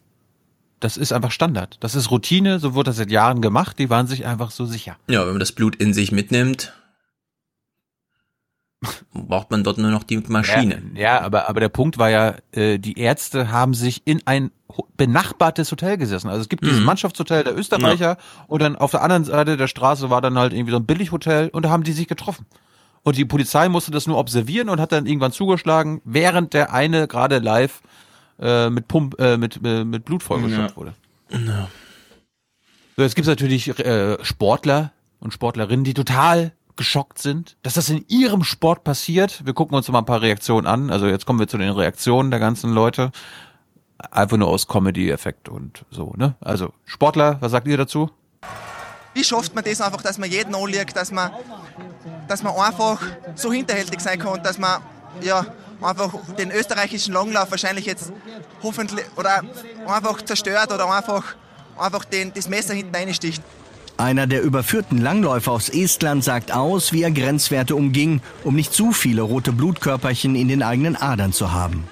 [0.81, 1.77] Das ist einfach Standard.
[1.79, 3.79] Das ist Routine, so wurde das seit Jahren gemacht.
[3.79, 4.97] Die waren sich einfach so sicher.
[5.07, 6.73] Ja, wenn man das Blut in sich mitnimmt,
[9.13, 10.81] braucht man dort nur noch die Maschine.
[10.95, 14.51] Ja, ja aber, aber der Punkt war ja, äh, die Ärzte haben sich in ein
[14.97, 16.27] benachbartes Hotel gesessen.
[16.27, 16.87] Also es gibt dieses Mhm.
[16.87, 18.17] Mannschaftshotel der Österreicher
[18.47, 21.47] und dann auf der anderen Seite der Straße war dann halt irgendwie so ein Billighotel
[21.47, 22.45] und da haben die sich getroffen.
[23.03, 27.07] Und die Polizei musste das nur observieren und hat dann irgendwann zugeschlagen, während der eine
[27.07, 27.81] gerade live
[28.39, 30.75] äh, mit Pump, äh, mit, äh, mit Blut vollgeschüttet Ja.
[30.75, 30.93] wurde.
[31.31, 31.67] Ja.
[32.97, 37.89] So, jetzt gibt es natürlich äh, Sportler und Sportlerinnen, die total geschockt sind, dass das
[37.89, 39.45] in ihrem Sport passiert.
[39.45, 40.89] Wir gucken uns mal ein paar Reaktionen an.
[40.89, 43.11] Also jetzt kommen wir zu den Reaktionen der ganzen Leute.
[44.09, 46.35] Einfach nur aus Comedy-Effekt und so, ne?
[46.41, 48.09] Also Sportler, was sagt ihr dazu?
[49.13, 51.31] Wie schafft man das einfach, dass man jeden anlegt, dass man,
[52.27, 53.01] dass man einfach
[53.35, 54.81] so hinterhältig sein kann dass man
[55.21, 55.45] ja,
[55.81, 58.11] einfach den österreichischen Langlauf wahrscheinlich jetzt
[58.63, 59.41] hoffentlich oder
[59.87, 61.35] einfach zerstört oder einfach,
[61.77, 63.41] einfach den, das Messer hinten reinsticht.
[63.97, 68.93] Einer der überführten Langläufer aus Estland sagt aus, wie er Grenzwerte umging, um nicht zu
[68.93, 71.87] viele rote Blutkörperchen in den eigenen Adern zu haben.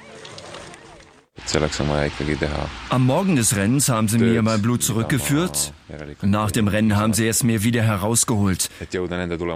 [2.90, 5.74] Am Morgen des Rennens haben sie mir mein Blut zurückgeführt.
[6.22, 8.70] Nach dem Rennen haben sie es mir wieder herausgeholt.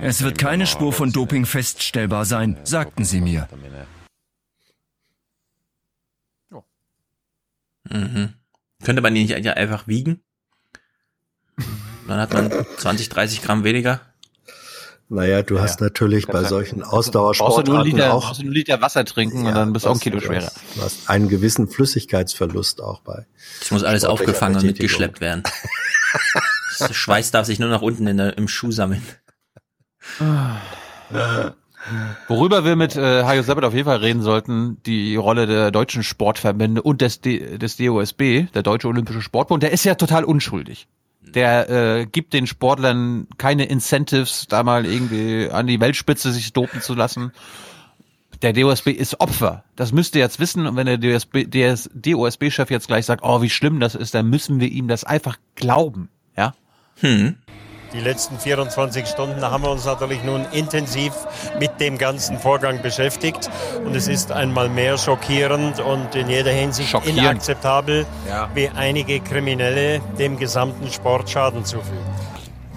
[0.02, 3.48] Es wird keine Spur von Doping feststellbar sein, sagten sie mir.
[7.90, 8.34] Mhm.
[8.84, 10.22] Könnte man die nicht einfach wiegen?
[12.08, 14.02] Dann hat man 20, 30 Gramm weniger.
[15.14, 18.44] Naja, du hast natürlich bei solchen Brauchst du nur einen Ausdauersportarten Liter, auch brauchst du
[18.44, 20.46] nur einen Liter Wasser trinken und dann bist du auch ein Kilo du schwerer.
[20.48, 23.26] hast- Du hast einen gewissen Flüssigkeitsverlust auch bei.
[23.60, 25.44] Das muss alles aufgefangen und mitgeschleppt werden.
[26.80, 29.04] Das Schweiß darf sich nur nach unten in der, im Schuh sammeln.
[32.28, 36.02] Worüber wir mit äh, Hajo Seppert auf jeden Fall reden sollten, die Rolle der deutschen
[36.04, 40.88] Sportverbände und des, D des DOSB, der Deutsche Olympische Sportbund, der ist ja total unschuldig.
[41.34, 46.82] Der äh, gibt den Sportlern keine Incentives, da mal irgendwie an die Weltspitze sich dopen
[46.82, 47.32] zu lassen.
[48.42, 49.64] Der DOSB ist Opfer.
[49.76, 50.68] Das müsst ihr jetzt wissen.
[50.68, 54.30] Und wenn der DOSB, der DOSB-Chef jetzt gleich sagt, oh, wie schlimm das ist, dann
[54.30, 56.10] müssen wir ihm das einfach glauben.
[56.36, 56.54] Ja?
[57.00, 57.38] Hm.
[57.94, 61.14] Die letzten 24 Stunden haben wir uns natürlich nun intensiv
[61.60, 63.52] mit dem ganzen Vorgang beschäftigt.
[63.86, 68.50] Und es ist einmal mehr schockierend und in jeder Hinsicht inakzeptabel, Ja.
[68.56, 72.04] wie einige Kriminelle dem gesamten Sport Schaden zufügen.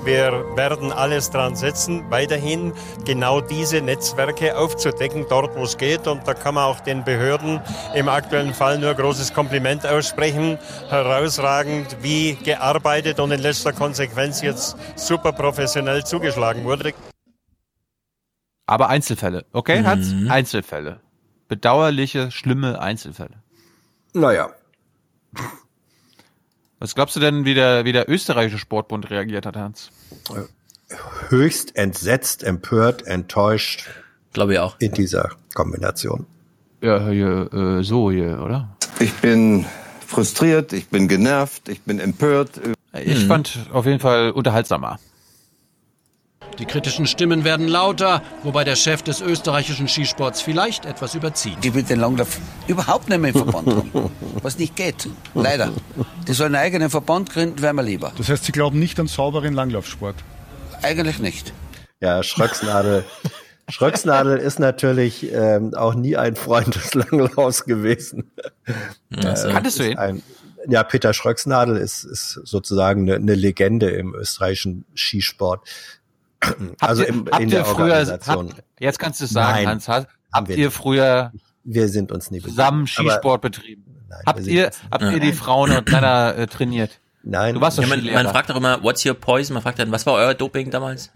[0.07, 2.73] Wir werden alles dran setzen, weiterhin
[3.05, 6.07] genau diese Netzwerke aufzudecken, dort wo es geht.
[6.07, 7.61] Und da kann man auch den Behörden
[7.93, 10.59] im aktuellen Fall nur großes Kompliment aussprechen.
[10.91, 16.95] Herausragend, wie gearbeitet und in letzter Konsequenz jetzt super professionell zugeschlagen wurde.
[18.67, 20.13] Aber Einzelfälle, okay, Hans?
[20.13, 20.31] Mhm.
[20.31, 21.01] Einzelfälle.
[21.49, 23.43] Bedauerliche, schlimme Einzelfälle.
[24.13, 24.51] Naja.
[26.79, 29.91] Was glaubst du denn, wie der, wie der österreichische Sportbund reagiert hat, Hans?
[31.29, 33.87] Höchst entsetzt, empört, enttäuscht.
[34.33, 34.77] Glaube ich auch.
[34.79, 36.27] In dieser Kombination.
[36.83, 38.77] Ja, hier, äh, so hier, oder?
[39.01, 39.65] Ich bin
[40.07, 42.61] frustriert, ich bin genervt, ich bin empört.
[42.93, 43.29] Ich Hm.
[43.29, 44.99] fand auf jeden Fall unterhaltsamer.
[46.59, 51.63] Die kritischen Stimmen werden lauter, wobei der Chef des österreichischen Skisports vielleicht etwas überzieht.
[51.63, 54.11] Die will den Langlauf überhaupt nicht mehr im Verband haben.
[54.43, 55.09] Was nicht geht.
[55.35, 55.71] Leider.
[56.27, 58.13] Die sollen einen eigenen Verband gründen, wäre mir lieber.
[58.17, 60.17] Das heißt, Sie glauben nicht an sauberen Langlaufsport?
[60.83, 61.53] Eigentlich nicht.
[62.01, 63.05] Ja, Schröcksnadel.
[63.69, 68.31] Schröcksnadel ist natürlich ähm, auch nie ein Freund des Langlaufs gewesen.
[69.17, 69.49] Ach so.
[69.49, 69.99] Kanntest du ihn?
[69.99, 70.23] Ein,
[70.69, 75.67] ja, Peter Schröcksnadel ist, ist sozusagen eine, eine Legende im österreichischen Skisport.
[76.81, 78.49] Also ihr- im, habt in ihr der früher- Organisation.
[78.51, 79.89] habt- jetzt kannst du es sagen, Nein, Hans.
[79.89, 80.77] Habt haben wir ihr nicht.
[80.77, 81.33] früher
[81.65, 82.87] Wir sind uns nie zusammen.
[82.87, 83.85] Skisport Aber- betrieben?
[84.09, 85.33] wir habt ihr, habt ihr die.
[85.33, 87.01] Frauen und Männer äh, trainiert?
[87.23, 87.55] Nein.
[87.57, 89.55] Du warst doch Ja, man, man fragt doch immer, what's your poison?
[89.55, 91.11] Man fragt dann, was war euer Doping damals?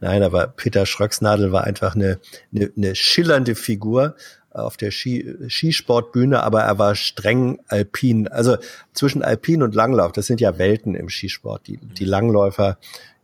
[0.00, 2.18] Nein, aber Peter Schröcksnadel war einfach eine,
[2.54, 4.16] eine, eine schillernde Figur
[4.50, 8.28] auf der Ski, Skisportbühne, aber er war streng alpin.
[8.28, 8.56] Also
[8.94, 11.66] zwischen Alpin und Langlauf, das sind ja Welten im Skisport.
[11.66, 12.78] Die, die Langläufer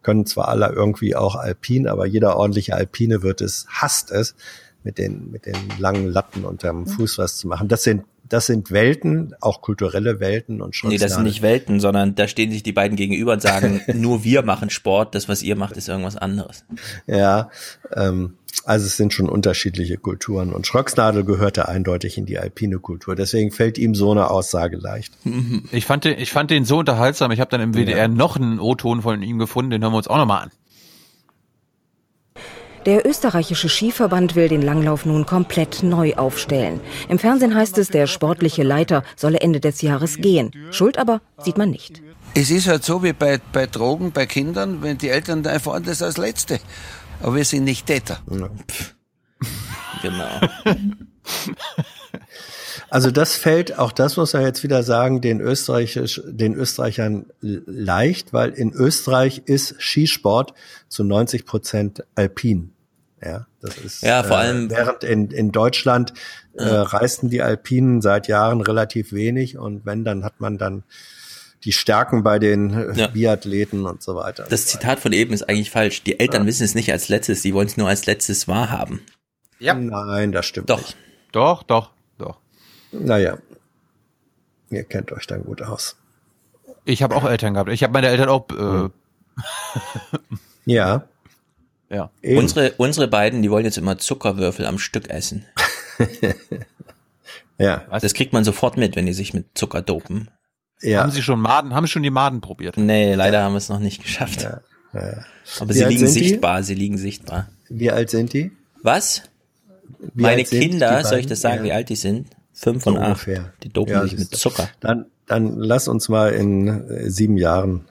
[0.05, 4.37] können zwar alle irgendwie auch Alpin, aber jeder ordentliche Alpine wird es, hasst es,
[4.85, 7.69] mit den, mit den langen Latten unterm Fuß was zu machen.
[7.69, 12.15] Das sind, das sind Welten, auch kulturelle Welten und Nee, das sind nicht Welten, sondern
[12.15, 15.57] da stehen sich die beiden gegenüber und sagen, nur wir machen Sport, das, was ihr
[15.57, 16.65] macht, ist irgendwas anderes.
[17.07, 17.51] Ja,
[17.95, 23.15] ähm, also es sind schon unterschiedliche Kulturen und Schröcksnadel gehörte eindeutig in die alpine Kultur.
[23.17, 25.13] Deswegen fällt ihm so eine Aussage leicht.
[25.73, 27.31] Ich fand den, ich fand den so unterhaltsam.
[27.33, 28.09] Ich habe dann im WDR Ja.
[28.09, 29.71] noch einen O-Ton von ihm gefunden.
[29.73, 30.51] Den hören wir uns auch nochmal an.
[32.87, 36.81] Der österreichische Skiverband will den Langlauf nun komplett neu aufstellen.
[37.09, 40.51] Im Fernsehen heißt es, der sportliche Leiter solle Ende des Jahres gehen.
[40.71, 42.03] Schuld aber sieht man nicht.
[42.35, 45.85] Es ist halt so wie bei, bei Drogen, bei Kindern, wenn die Eltern da erfahren
[45.85, 46.61] das als Letzte.
[47.23, 48.21] Aber wir sind nicht Täter.
[50.03, 50.29] Genau.
[52.91, 58.35] Also das fällt, auch das muss man jetzt wieder sagen, den, Österreichisch, den Österreichern leicht,
[58.35, 60.53] weil in Österreich ist Skisport
[60.89, 62.74] zu 90 Prozent alpin.
[63.25, 66.13] Ja, das ist, Ja, vor allem- Äh, während in, in Deutschland
[66.55, 70.85] äh, reisten die Alpinen seit Jahren relativ wenig und wenn, dann hat man dann
[71.65, 73.07] die Stärken bei den äh, Ja.
[73.07, 74.45] Biathleten und so weiter.
[74.51, 76.03] Das Zitat von eben ist eigentlich falsch.
[76.03, 79.01] Die Eltern wissen es nicht als letztes, die wollen es nur als letztes wahrhaben.
[79.59, 79.73] Ja.
[79.75, 80.79] Nein, das stimmt Doch.
[80.79, 80.97] nicht.
[81.33, 82.39] Doch, doch, doch.
[82.93, 83.39] Naja,
[84.71, 85.97] ihr kennt euch dann gut aus.
[86.85, 87.71] Ich habe auch Eltern gehabt.
[87.71, 88.47] Ich habe meine Eltern auch.
[88.51, 88.91] Äh,
[90.67, 91.05] Ja.
[91.91, 92.11] Ja.
[92.23, 92.39] Eben.
[92.39, 95.45] Unsere, unsere beiden, die wollen jetzt immer Zuckerwürfel am Stück essen.
[97.59, 97.85] Ja.
[98.01, 100.29] Das kriegt man sofort mit, wenn die sich mit Zucker dopen.
[100.81, 101.03] Ja.
[101.03, 101.73] Haben Sie schon Maden?
[101.73, 102.77] Haben Sie schon die Maden probiert?
[102.77, 104.43] Nee, leider haben wir es noch nicht geschafft.
[104.43, 104.61] Ja.
[105.61, 106.29] Aber Wie sie liegen sind die?
[106.29, 107.49] sichtbar, sie liegen sichtbar.
[107.69, 108.51] Wie alt sind die?
[108.83, 109.23] Was?
[110.15, 111.65] Wie Meine Kinder, soll ich das sagen, Ja.
[111.65, 112.29] wie alt die sind?
[112.53, 113.07] Fünf So und acht.
[113.07, 113.53] ungefähr.
[113.63, 114.35] Die dopen Ja, sich mit.
[114.37, 114.69] Zucker.
[114.81, 117.87] Dann, dann lass uns mal in äh, sieben Jahren,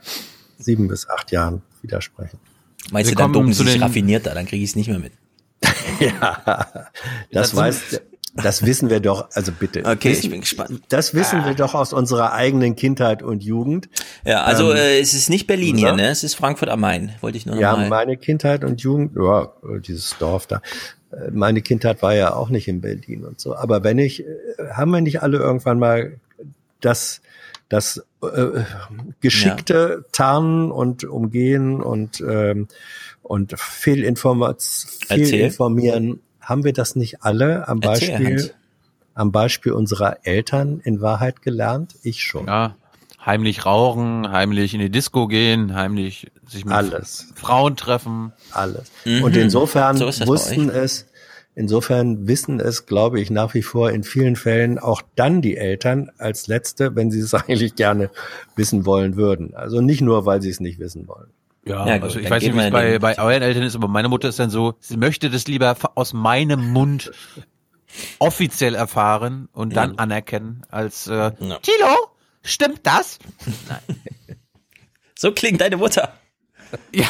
[0.57, 2.39] sieben bis acht Jahren widersprechen.
[2.91, 4.75] Meinst Wir du, dann kommen dopen zu sie sich den- raffinierter, dann kriege ich es
[4.75, 5.13] nicht mehr mit.
[5.99, 8.01] ja, das Das weiß,
[8.35, 9.85] das wissen wir doch, also bitte.
[9.85, 10.81] Okay, wissen, ich bin gespannt.
[10.89, 11.45] Das wissen Ah.
[11.47, 13.89] wir doch aus unserer eigenen Kindheit und Jugend.
[14.25, 15.89] Ja, also Ähm, äh, es ist nicht Berlin ja.
[15.89, 16.09] hier, ne?
[16.09, 17.13] Es ist Frankfurt am Main.
[17.21, 17.89] Wollte ich nur noch Ja, mal.
[17.89, 19.51] meine Kindheit und Jugend, ja,
[19.85, 20.61] dieses Dorf da.
[21.11, 23.55] Äh, Meine Kindheit war ja auch nicht in Berlin und so.
[23.55, 24.25] Aber wenn ich, äh,
[24.73, 26.13] haben wir nicht alle irgendwann mal
[26.81, 27.21] das,
[27.69, 28.63] das äh,
[29.21, 32.67] geschickte Tarnen und Umgehen und ähm,
[33.21, 35.25] und Fehlinformation, Erzähl.
[35.25, 38.53] Fehlinformieren, haben wir das nicht alle am Erzähl, Beispiel, Hans.
[39.15, 41.95] am Beispiel unserer Eltern in Wahrheit gelernt?
[42.03, 42.47] Ich schon.
[42.47, 42.75] Ja.
[43.25, 47.27] Heimlich rauchen, heimlich in die Disco gehen, heimlich sich mit Alles.
[47.35, 48.33] Frauen treffen.
[48.51, 48.91] alles.
[49.05, 49.23] Mhm.
[49.23, 51.05] Und insofern So wussten es,
[51.56, 56.11] insofern wissen es, glaube ich, nach wie vor in vielen Fällen auch dann die Eltern
[56.17, 58.09] als Letzte, wenn sie es eigentlich gerne
[58.56, 59.56] wissen wollen würden.
[59.56, 61.30] Also nicht nur, weil sie es nicht wissen wollen.
[61.65, 63.88] Ja, Ja, gut, also ich weiß nicht, wie es bei, bei euren Eltern ist, aber
[63.88, 67.11] meine Mutter ist dann so, sie möchte das lieber aus meinem Mund
[68.19, 72.09] offiziell erfahren und dann anerkennen, als äh, Tilo,
[72.41, 73.19] stimmt das?
[75.15, 76.11] So klingt deine Mutter.
[76.91, 77.06] Ja.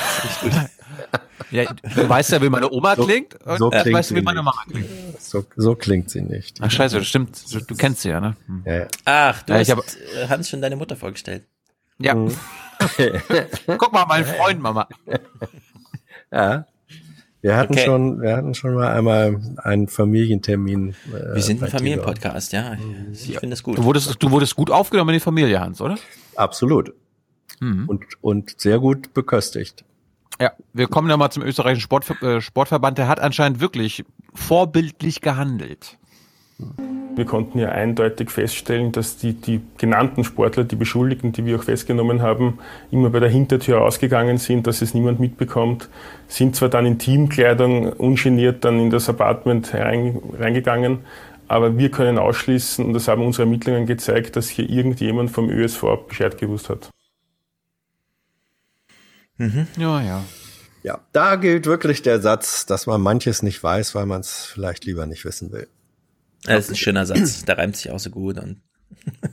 [1.52, 4.16] Ja, du weißt ja, wie meine Oma So- klingt und so du klingt weißt, wie
[4.16, 4.46] sie meine nicht.
[4.46, 5.22] Mama klingt.
[5.22, 6.58] So, so klingt sie nicht.
[6.62, 7.54] Ach scheiße, das stimmt.
[7.54, 8.36] Du, du kennst sie ja, ne?
[8.48, 8.64] Hm.
[8.66, 8.88] Ja, ja.
[9.06, 11.44] Ach, du Ja, hast hab- äh, Hans schon deine Mutter vorgestellt.
[12.00, 12.16] Ja.
[12.16, 12.32] Mhm.
[13.78, 14.88] Guck mal, mein Freund, Mama.
[16.32, 16.66] Ja.
[17.42, 17.86] Wir hatten Okay.
[17.86, 20.96] schon, wir hatten schon mal einmal einen Familientermin.
[21.14, 22.78] Äh, Wir sind ein Familienpodcast, ja.
[23.12, 23.78] Ich finde das gut.
[23.78, 25.98] Du wurdest, du wurdest gut aufgenommen in die Familie, Hans, oder?
[26.36, 26.94] Absolut.
[27.60, 27.88] Mhm.
[27.90, 29.84] Und, und sehr gut beköstigt.
[30.42, 32.98] Ja, wir kommen nochmal zum österreichischen Sport, äh, Sportverband.
[32.98, 34.04] Der hat anscheinend wirklich
[34.34, 35.98] vorbildlich gehandelt.
[37.16, 41.64] Wir konnten ja eindeutig feststellen, dass die, die genannten Sportler, die Beschuldigten, die wir auch
[41.64, 45.90] festgenommen haben, immer bei der Hintertür ausgegangen sind, dass es niemand mitbekommt,
[46.28, 51.00] sind zwar dann in Teamkleidung ungeniert dann in das Apartment reingegangen,
[51.48, 55.84] aber wir können ausschließen, und das haben unsere Ermittlungen gezeigt, dass hier irgendjemand vom ÖSV
[56.08, 56.90] Bescheid gewusst hat.
[59.38, 59.68] Mhm.
[59.78, 60.24] Ja, ja.
[60.84, 64.84] Ja, da gilt wirklich der Satz, dass man manches nicht weiß, weil man es vielleicht
[64.86, 65.70] lieber nicht wissen will.
[66.44, 68.38] Das ist ein schöner Satz, der reimt sich auch so gut.
[68.38, 68.62] Und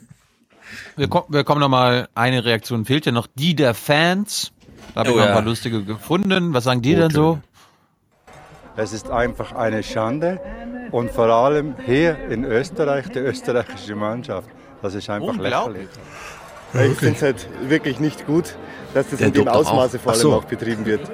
[0.96, 4.52] wir, kommen, wir kommen noch mal, eine Reaktion fehlt ja noch, die der Fans.
[4.94, 6.54] Da habe oh, ich noch ein paar lustige gefunden.
[6.54, 7.00] Was sagen die Gute.
[7.00, 7.40] denn so?
[8.76, 10.40] Es ist einfach eine Schande
[10.92, 14.48] und vor allem hier in Österreich, die österreichische Mannschaft.
[14.82, 15.88] Das ist einfach lächerlich.
[16.72, 18.56] Ich finde es halt wirklich nicht gut,
[18.94, 20.34] dass das Der in dem Ausmaße vor allem so.
[20.34, 21.10] auch betrieben wird.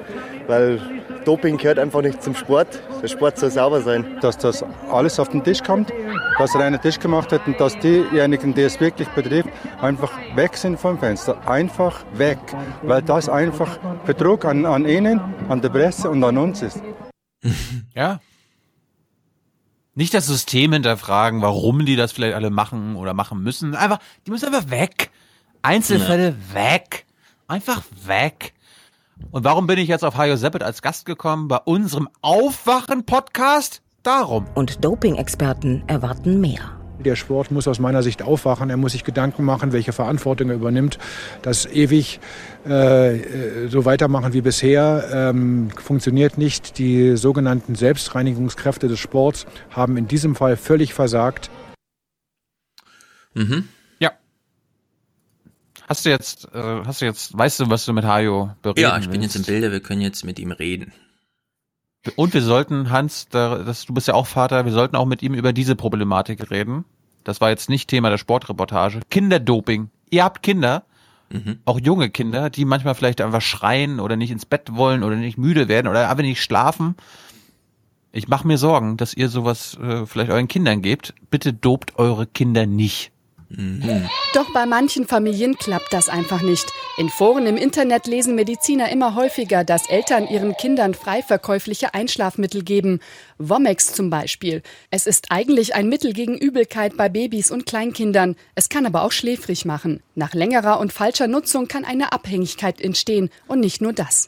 [0.47, 0.79] Weil
[1.25, 2.79] Doping gehört einfach nicht zum Sport.
[3.01, 4.17] Der Sport soll sauber sein.
[4.21, 5.91] Dass das alles auf den Tisch kommt,
[6.37, 9.49] dass er einen Tisch gemacht hat und dass diejenigen, die es wirklich betrifft,
[9.81, 11.45] einfach weg sind vom Fenster.
[11.47, 12.39] Einfach weg.
[12.81, 16.81] Weil das einfach Betrug an, an ihnen, an der Presse und an uns ist.
[17.95, 18.19] Ja.
[19.95, 23.73] Nicht das System hinterfragen, warum die das vielleicht alle machen oder machen müssen.
[23.73, 23.97] Einfach,
[24.27, 25.09] die müssen einfach weg.
[25.63, 26.53] Einzelfälle ja.
[26.53, 27.06] weg.
[27.49, 28.53] Einfach weg.
[29.31, 31.47] Und warum bin ich jetzt auf Hajo Seppet als Gast gekommen?
[31.47, 33.81] Bei unserem Aufwachen-Podcast?
[34.03, 34.47] Darum.
[34.53, 36.77] Und Doping-Experten erwarten mehr.
[36.99, 38.69] Der Sport muss aus meiner Sicht aufwachen.
[38.69, 40.99] Er muss sich Gedanken machen, welche Verantwortung er übernimmt.
[41.41, 42.19] Das ewig
[42.67, 46.77] äh, äh, so weitermachen wie bisher ähm, funktioniert nicht.
[46.77, 51.49] Die sogenannten Selbstreinigungskräfte des Sports haben in diesem Fall völlig versagt.
[53.33, 53.69] Mhm.
[55.87, 58.97] Hast du jetzt, äh, hast du jetzt, weißt du, was du mit Hajo bereden Ja,
[58.97, 59.35] ich bin willst?
[59.35, 60.91] jetzt im Bilde, wir können jetzt mit ihm reden.
[62.15, 65.23] Und wir sollten, Hans, da, das, du bist ja auch Vater, wir sollten auch mit
[65.23, 66.85] ihm über diese Problematik reden.
[67.23, 69.01] Das war jetzt nicht Thema der Sportreportage.
[69.09, 69.89] Kinderdoping.
[70.09, 70.83] Ihr habt Kinder,
[71.29, 71.59] mhm.
[71.65, 75.37] auch junge Kinder, die manchmal vielleicht einfach schreien oder nicht ins Bett wollen oder nicht
[75.37, 76.95] müde werden oder einfach nicht schlafen.
[78.11, 81.13] Ich mache mir Sorgen, dass ihr sowas äh, vielleicht euren Kindern gebt.
[81.29, 83.11] Bitte dopt eure Kinder nicht.
[83.49, 84.09] Mhm.
[84.33, 86.65] Doch bei manchen Familien klappt das einfach nicht.
[86.97, 92.63] In Foren im Internet lesen Mediziner immer häufiger, dass Eltern ihren Kindern frei verkäufliche Einschlafmittel
[92.63, 92.99] geben.
[93.37, 94.63] Womex zum Beispiel.
[94.91, 98.35] Es ist eigentlich ein Mittel gegen Übelkeit bei Babys und Kleinkindern.
[98.55, 100.01] Es kann aber auch schläfrig machen.
[100.15, 103.29] Nach längerer und falscher Nutzung kann eine Abhängigkeit entstehen.
[103.47, 104.27] Und nicht nur das.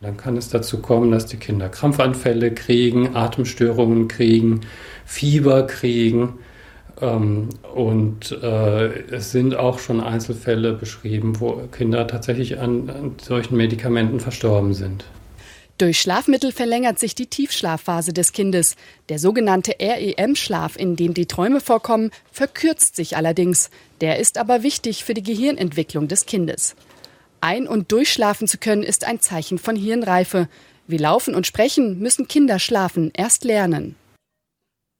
[0.00, 4.62] Dann kann es dazu kommen, dass die Kinder Krampfanfälle kriegen, Atemstörungen kriegen,
[5.06, 6.38] Fieber kriegen.
[7.00, 13.56] Ähm, und äh, es sind auch schon Einzelfälle beschrieben, wo Kinder tatsächlich an, an solchen
[13.56, 15.04] Medikamenten verstorben sind.
[15.78, 18.76] Durch Schlafmittel verlängert sich die Tiefschlafphase des Kindes.
[19.10, 23.68] Der sogenannte REM-Schlaf, in dem die Träume vorkommen, verkürzt sich allerdings.
[24.00, 26.76] Der ist aber wichtig für die Gehirnentwicklung des Kindes.
[27.42, 30.48] Ein- und durchschlafen zu können, ist ein Zeichen von Hirnreife.
[30.86, 33.96] Wie Laufen und Sprechen müssen Kinder schlafen, erst lernen.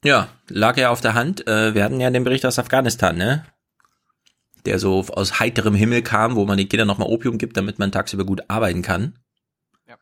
[0.05, 1.47] Ja, lag ja auf der Hand.
[1.47, 3.44] Äh, wir hatten ja den Bericht aus Afghanistan, ne?
[4.65, 7.92] Der so aus heiterem Himmel kam, wo man den Kindern nochmal Opium gibt, damit man
[7.92, 9.18] tagsüber gut arbeiten kann.
[9.86, 9.97] Ja.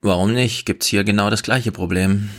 [0.00, 0.66] Warum nicht?
[0.66, 2.30] Gibt's hier genau das gleiche Problem.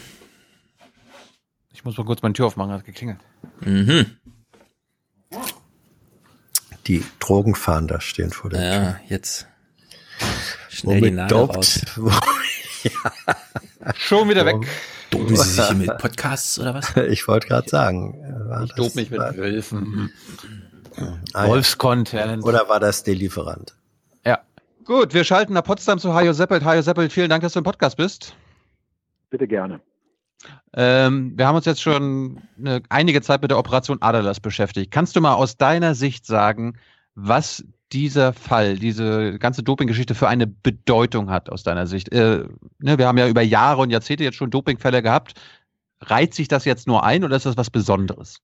[1.71, 3.19] Ich muss mal kurz meine Tür aufmachen, hat geklingelt.
[3.61, 4.05] Mhm.
[6.87, 8.83] Die Drogenfahnder stehen vor der ja, Tür.
[8.83, 9.47] Ja, jetzt
[10.69, 11.81] schnell Womit die Nadel raus.
[12.83, 13.93] ja.
[13.95, 14.67] Schon wieder weg.
[15.13, 16.95] Dopen Sie sich mit Podcasts oder was?
[16.97, 18.19] Ich wollte gerade sagen.
[18.65, 20.11] ich dope mich mit Wölfen.
[21.33, 22.43] Ah, Wolfscontent.
[22.43, 23.75] Oder war das der Lieferant?
[24.25, 24.39] Ja.
[24.85, 26.63] Gut, wir schalten nach Potsdam zu Hajo Seppelt.
[26.63, 28.35] Hajo Seppelt, vielen Dank, dass du im Podcast bist.
[29.29, 29.81] Bitte gerne.
[30.75, 34.91] Ähm, wir haben uns jetzt schon eine, einige Zeit mit der Operation Adalas beschäftigt.
[34.91, 36.77] Kannst du mal aus deiner Sicht sagen,
[37.15, 42.11] was dieser Fall, diese ganze Dopinggeschichte für eine Bedeutung hat aus deiner Sicht?
[42.11, 42.45] Äh,
[42.79, 45.39] ne, wir haben ja über Jahre und Jahrzehnte jetzt schon Dopingfälle gehabt.
[46.01, 48.41] Reiht sich das jetzt nur ein oder ist das was Besonderes?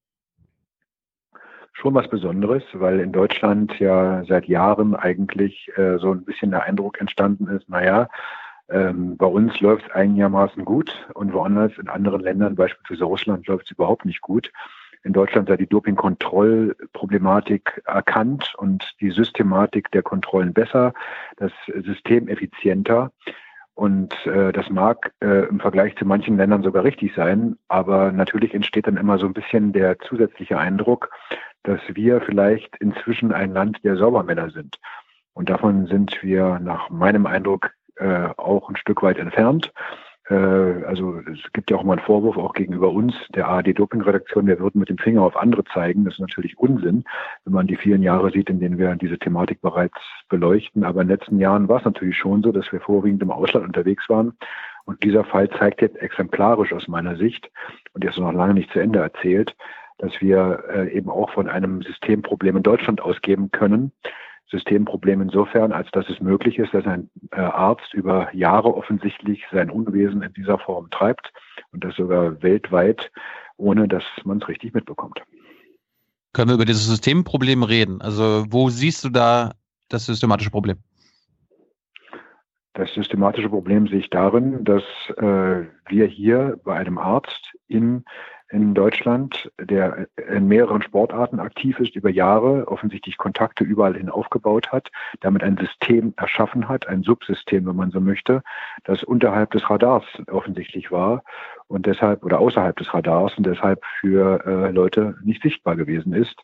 [1.74, 6.64] Schon was Besonderes, weil in Deutschland ja seit Jahren eigentlich äh, so ein bisschen der
[6.64, 8.08] Eindruck entstanden ist, naja,
[8.70, 13.66] ähm, bei uns läuft es einigermaßen gut und woanders in anderen Ländern, beispielsweise Russland, läuft
[13.66, 14.52] es überhaupt nicht gut.
[15.04, 20.94] In Deutschland sei die Dopingkontrollproblematik erkannt und die Systematik der Kontrollen besser,
[21.38, 23.12] das System effizienter.
[23.76, 28.54] Und äh, das mag äh, im Vergleich zu manchen Ländern sogar richtig sein, aber natürlich
[28.54, 31.10] entsteht dann immer so ein bisschen der zusätzliche Eindruck,
[31.64, 34.76] dass wir vielleicht inzwischen ein Land der Saubermänner sind.
[35.34, 39.72] Und davon sind wir nach meinem Eindruck äh, auch ein Stück weit entfernt.
[40.30, 40.36] Äh,
[40.86, 44.80] also es gibt ja auch mal einen Vorwurf auch gegenüber uns, der ARD-Doping-Redaktion, wir würden
[44.80, 46.06] mit dem Finger auf andere zeigen.
[46.06, 47.04] Das ist natürlich Unsinn,
[47.46, 49.98] wenn man die vielen Jahre sieht, in denen wir diese Thematik bereits
[50.30, 50.84] beleuchten.
[50.84, 53.66] Aber in den letzten Jahren war es natürlich schon so, dass wir vorwiegend im Ausland
[53.66, 54.34] unterwegs waren.
[54.86, 57.52] Und dieser Fall zeigt jetzt exemplarisch aus meiner Sicht,
[57.94, 59.56] und der ist noch lange nicht zu Ende erzählt,
[60.00, 63.92] dass wir äh, eben auch von einem Systemproblem in Deutschland ausgeben können,
[64.52, 69.70] Systemproblem insofern, als dass es möglich ist, dass ein äh, Arzt über Jahre offensichtlich sein
[69.70, 71.32] Unwesen in dieser Form treibt
[71.72, 73.12] und das sogar weltweit,
[73.58, 75.22] ohne dass man es richtig mitbekommt.
[76.34, 78.02] Können wir über dieses Systemproblem reden?
[78.02, 79.54] Also wo siehst du da
[79.90, 80.78] das systematische Problem?
[82.74, 84.84] Das systematische Problem sehe ich darin, dass
[85.18, 88.06] äh, wir hier bei einem Arzt in
[88.50, 94.72] in Deutschland, der in mehreren Sportarten aktiv ist, über Jahre offensichtlich Kontakte überall hin aufgebaut
[94.72, 98.42] hat, damit ein System erschaffen hat, ein Subsystem, wenn man so möchte,
[98.86, 101.24] das unterhalb des Radars offensichtlich war
[101.70, 106.36] und deshalb oder außerhalb des Radars und deshalb für äh, Leute nicht sichtbar gewesen ist.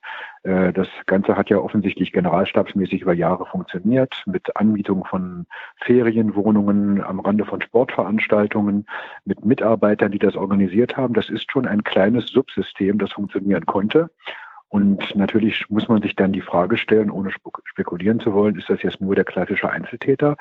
[0.44, 5.48] Äh, das Ganze hat ja offensichtlich generalstabsmäßig über Jahre funktioniert mit Anmietung von
[5.82, 8.86] Ferienwohnungen am Rande von Sportveranstaltungen,
[9.26, 11.16] mit Mitarbeitern, die das organisiert haben.
[11.16, 14.12] Das ist schon ein kleines Subsystem, das funktionieren konnte.
[14.70, 17.32] Und natürlich muss man sich dann die Frage stellen, ohne
[17.64, 20.36] spekulieren zu wollen, ist das jetzt nur der klassische Einzeltäter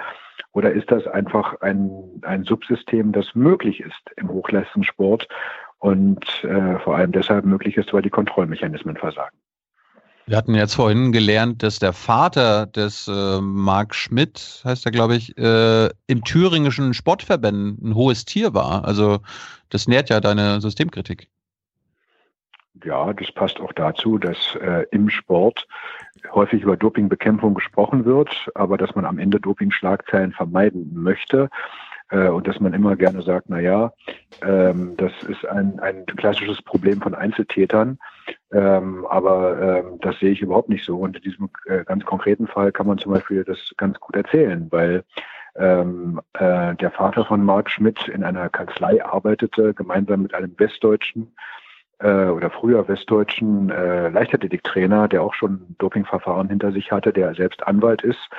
[0.52, 1.90] oder ist das einfach ein,
[2.22, 5.28] ein Subsystem, das möglich ist im Hochleistungssport
[5.78, 9.36] und äh, vor allem deshalb möglich ist, weil die Kontrollmechanismen versagen.
[10.26, 15.16] Wir hatten jetzt vorhin gelernt, dass der Vater des äh, Marc Schmidt, heißt er, glaube
[15.16, 18.86] ich, äh, im thüringischen Sportverbänden ein hohes Tier war.
[18.86, 19.18] Also
[19.68, 21.28] das nährt ja deine Systemkritik.
[22.82, 25.66] Ja, das passt auch dazu, dass äh, im Sport
[26.32, 31.50] häufig über Dopingbekämpfung gesprochen wird, aber dass man am Ende Dopingschlagzeilen vermeiden möchte
[32.10, 33.92] äh, und dass man immer gerne sagt, na ja,
[34.42, 37.98] ähm, das ist ein, ein klassisches Problem von Einzeltätern,
[38.52, 40.98] ähm, aber ähm, das sehe ich überhaupt nicht so.
[40.98, 44.66] Und in diesem äh, ganz konkreten Fall kann man zum Beispiel das ganz gut erzählen,
[44.70, 45.04] weil
[45.56, 51.34] ähm, äh, der Vater von Marc Schmidt in einer Kanzlei arbeitete, gemeinsam mit einem Westdeutschen,
[51.98, 57.66] äh, oder früher westdeutschen äh, Leichtathletiktrainer, der auch schon Dopingverfahren hinter sich hatte, der selbst
[57.66, 58.30] Anwalt ist,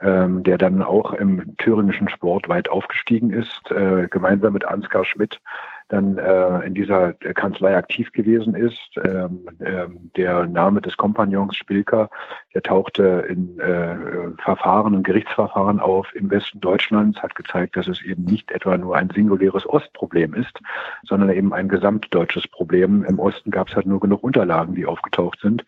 [0.00, 5.40] ähm, der dann auch im thüringischen Sport weit aufgestiegen ist, äh, gemeinsam mit Ansgar Schmidt
[5.88, 8.80] dann äh, in dieser Kanzlei aktiv gewesen ist.
[9.04, 12.10] Ähm, ähm, der Name des Kompagnons Spilker,
[12.54, 13.96] der tauchte in äh,
[14.42, 18.96] Verfahren und Gerichtsverfahren auf im Westen Deutschlands, hat gezeigt, dass es eben nicht etwa nur
[18.96, 20.58] ein singuläres Ostproblem ist,
[21.04, 23.04] sondern eben ein gesamtdeutsches Problem.
[23.04, 25.64] Im Osten gab es halt nur genug Unterlagen, die aufgetaucht sind.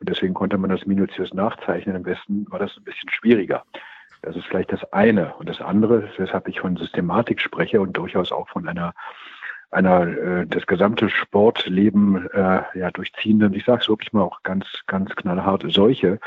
[0.00, 1.96] Und deswegen konnte man das minutiös nachzeichnen.
[1.96, 3.62] Im Westen war das ein bisschen schwieriger.
[4.20, 5.34] Das ist vielleicht das eine.
[5.34, 8.94] Und das andere, weshalb ich von Systematik spreche und durchaus auch von einer
[9.72, 14.66] einer äh, das gesamte Sportleben äh, ja durchziehenden, ich sage es wirklich mal auch ganz
[14.86, 16.20] ganz knallhart Seuche,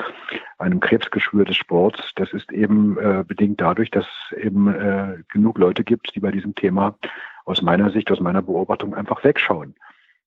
[0.57, 2.11] einem Krebsgeschwür des Sports.
[2.15, 6.31] Das ist eben äh, bedingt dadurch, dass es eben äh, genug Leute gibt, die bei
[6.31, 6.97] diesem Thema
[7.45, 9.75] aus meiner Sicht, aus meiner Beobachtung einfach wegschauen.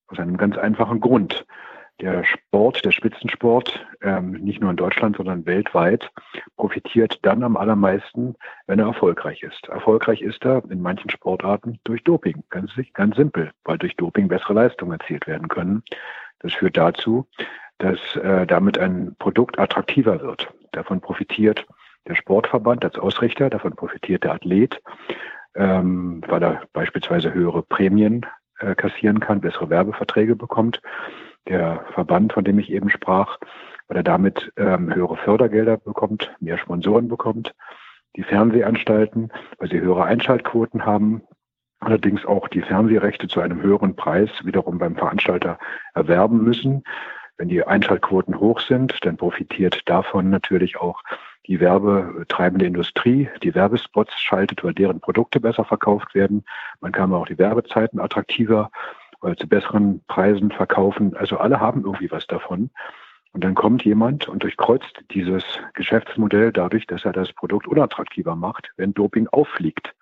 [0.07, 1.45] Aus einem ganz einfachen Grund
[2.01, 6.09] der Sport, der Spitzensport, ähm, nicht nur in Deutschland, sondern weltweit,
[6.55, 8.35] profitiert dann am allermeisten,
[8.67, 9.67] wenn er erfolgreich ist.
[9.67, 12.43] Erfolgreich ist er in manchen Sportarten durch Doping.
[12.49, 15.83] Ganz, ganz simpel, weil durch Doping bessere Leistungen erzielt werden können.
[16.39, 17.27] Das führt dazu,
[17.79, 20.51] dass äh, damit ein Produkt attraktiver wird.
[20.71, 21.65] Davon profitiert
[22.07, 24.81] der Sportverband als Ausrichter, davon profitiert der Athlet,
[25.55, 28.25] ähm, weil er beispielsweise höhere Prämien
[28.59, 30.81] äh, kassieren kann, bessere Werbeverträge bekommt
[31.49, 33.37] der Verband, von dem ich eben sprach,
[33.87, 37.53] weil er damit ähm, höhere Fördergelder bekommt, mehr Sponsoren bekommt.
[38.15, 41.21] Die Fernsehanstalten, weil sie höhere Einschaltquoten haben,
[41.79, 45.57] allerdings auch die Fernsehrechte zu einem höheren Preis wiederum beim Veranstalter
[45.93, 46.83] erwerben müssen.
[47.37, 51.01] Wenn die Einschaltquoten hoch sind, dann profitiert davon natürlich auch
[51.47, 56.43] die werbetreibende Industrie, die Werbespots schaltet, weil deren Produkte besser verkauft werden.
[56.81, 58.69] Man kann auch die Werbezeiten attraktiver
[59.21, 61.15] oder zu besseren Preisen verkaufen.
[61.15, 62.69] Also alle haben irgendwie was davon.
[63.31, 68.71] Und dann kommt jemand und durchkreuzt dieses Geschäftsmodell dadurch, dass er das Produkt unattraktiver macht,
[68.77, 69.93] wenn Doping auffliegt.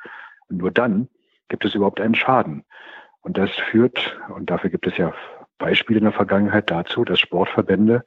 [0.49, 1.09] Und nur dann
[1.49, 2.63] gibt es überhaupt einen Schaden.
[3.21, 5.13] Und das führt, und dafür gibt es ja
[5.57, 8.05] Beispiele in der Vergangenheit dazu, dass Sportverbände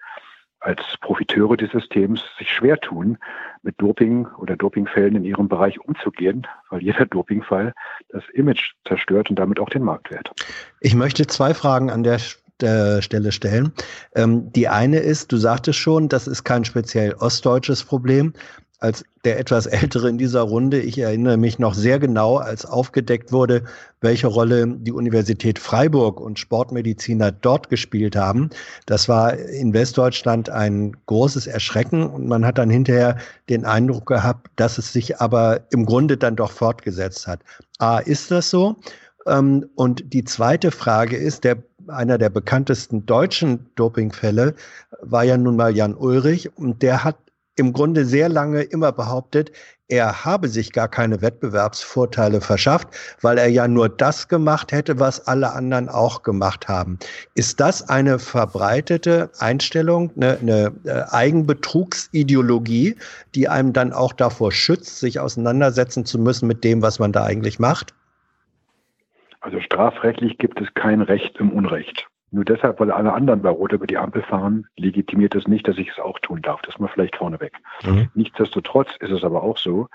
[0.60, 3.18] als Profiteure des Systems sich schwer tun,
[3.62, 7.72] mit Doping oder Dopingfällen in ihrem Bereich umzugehen, weil jeder Dopingfall
[8.10, 10.30] das Image zerstört und damit auch den Marktwert.
[10.80, 13.72] Ich möchte zwei Fragen an der Stelle stellen.
[14.14, 18.34] Ähm, die eine ist, du sagtest schon, das ist kein speziell ostdeutsches Problem,
[18.80, 20.80] als der etwas ältere in dieser Runde.
[20.80, 23.62] Ich erinnere mich noch sehr genau, als aufgedeckt wurde,
[24.00, 28.48] welche Rolle die Universität Freiburg und Sportmediziner dort gespielt haben.
[28.86, 33.18] Das war in Westdeutschland ein großes Erschrecken und man hat dann hinterher
[33.50, 37.40] den Eindruck gehabt, dass es sich aber im Grunde dann doch fortgesetzt hat.
[37.78, 38.76] A, ist das so?
[39.26, 44.54] Ähm, und die zweite Frage ist, der einer der bekanntesten deutschen Dopingfälle
[45.02, 47.16] war ja nun mal Jan Ulrich und der hat
[47.60, 49.52] im Grunde sehr lange immer behauptet,
[49.88, 52.88] er habe sich gar keine Wettbewerbsvorteile verschafft,
[53.20, 56.98] weil er ja nur das gemacht hätte, was alle anderen auch gemacht haben.
[57.34, 62.96] Ist das eine verbreitete Einstellung, eine, eine äh, Eigenbetrugsideologie,
[63.34, 67.24] die einem dann auch davor schützt, sich auseinandersetzen zu müssen mit dem, was man da
[67.24, 67.92] eigentlich macht?
[69.40, 72.09] Also strafrechtlich gibt es kein Recht im Unrecht.
[72.30, 75.78] Nur deshalb, weil alle anderen bei Rot über die Ampel fahren, legitimiert es nicht, dass
[75.78, 76.62] ich es auch tun darf.
[76.62, 77.52] Das mal vielleicht vorneweg.
[77.84, 78.08] Mhm.
[78.14, 79.88] Nichtsdestotrotz ist es aber auch so,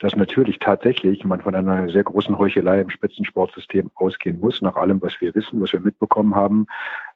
[0.00, 4.62] dass natürlich tatsächlich man von einer sehr großen Heuchelei im Spitzensportsystem ausgehen muss.
[4.62, 6.66] Nach allem, was wir wissen, was wir mitbekommen haben,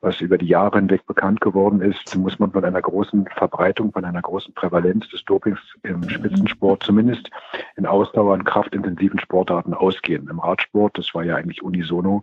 [0.02, 4.04] was über die Jahre hinweg bekannt geworden ist, muss man von einer großen Verbreitung, von
[4.04, 7.30] einer großen Prävalenz des Dopings im Spitzensport, zumindest
[7.76, 10.28] in Ausdauer- und kraftintensiven Sportarten ausgehen.
[10.28, 12.22] Im Radsport, das war ja eigentlich unisono,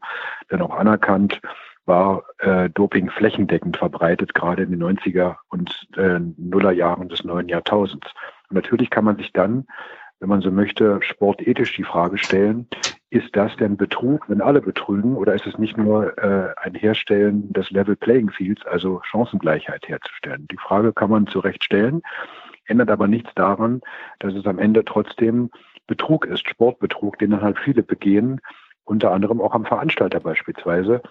[0.50, 1.42] dann auch anerkannt,
[1.86, 8.08] war äh, Doping flächendeckend verbreitet, gerade in den 90er und äh, Nullerjahren des neuen Jahrtausends.
[8.50, 9.66] Und natürlich kann man sich dann
[10.22, 12.68] wenn man so möchte, sportethisch die Frage stellen,
[13.10, 17.52] ist das denn Betrug, wenn alle betrügen, oder ist es nicht nur äh, ein Herstellen
[17.52, 20.48] des Level Playing Fields, also Chancengleichheit herzustellen?
[20.50, 22.04] Die Frage kann man zu Recht stellen,
[22.66, 23.82] ändert aber nichts daran,
[24.20, 25.50] dass es am Ende trotzdem
[25.88, 28.40] Betrug ist, Sportbetrug, den dann halt viele begehen,
[28.84, 31.02] unter anderem auch am Veranstalter beispielsweise,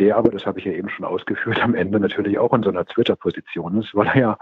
[0.00, 2.70] der aber, das habe ich ja eben schon ausgeführt, am Ende natürlich auch in so
[2.70, 4.38] einer Twitter-Position ist, weil er ja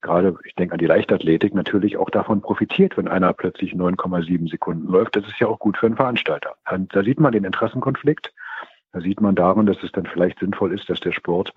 [0.00, 4.86] gerade, ich denke an die Leichtathletik, natürlich auch davon profitiert, wenn einer plötzlich 9,7 Sekunden
[4.86, 5.16] läuft.
[5.16, 6.54] Das ist ja auch gut für einen Veranstalter.
[6.70, 8.32] Und da sieht man den Interessenkonflikt.
[8.92, 11.52] Da sieht man darin, dass es dann vielleicht sinnvoll ist, dass der Sport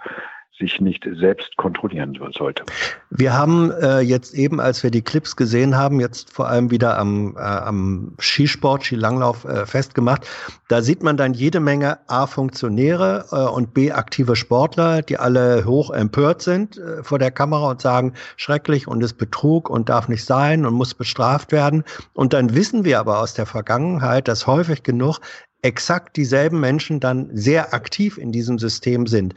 [0.62, 2.64] sich nicht selbst kontrollieren sollte.
[3.10, 6.98] Wir haben äh, jetzt eben, als wir die Clips gesehen haben, jetzt vor allem wieder
[6.98, 10.26] am, äh, am Skisport, Skilanglauf äh, festgemacht,
[10.70, 15.66] da sieht man dann jede Menge A Funktionäre äh, und B aktive Sportler, die alle
[15.66, 20.08] hoch empört sind äh, vor der Kamera und sagen, schrecklich und ist Betrug und darf
[20.08, 21.84] nicht sein und muss bestraft werden.
[22.14, 25.20] Und dann wissen wir aber aus der Vergangenheit, dass häufig genug
[25.62, 29.36] exakt dieselben Menschen dann sehr aktiv in diesem System sind.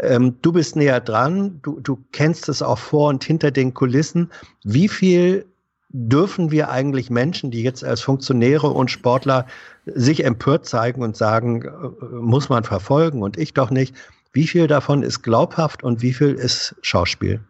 [0.00, 4.30] Ähm, du bist näher dran, du, du kennst es auch vor und hinter den Kulissen.
[4.64, 5.46] Wie viel
[5.88, 9.46] dürfen wir eigentlich Menschen, die jetzt als Funktionäre und Sportler
[9.86, 13.94] sich empört zeigen und sagen, äh, muss man verfolgen und ich doch nicht,
[14.32, 17.40] wie viel davon ist glaubhaft und wie viel ist Schauspiel?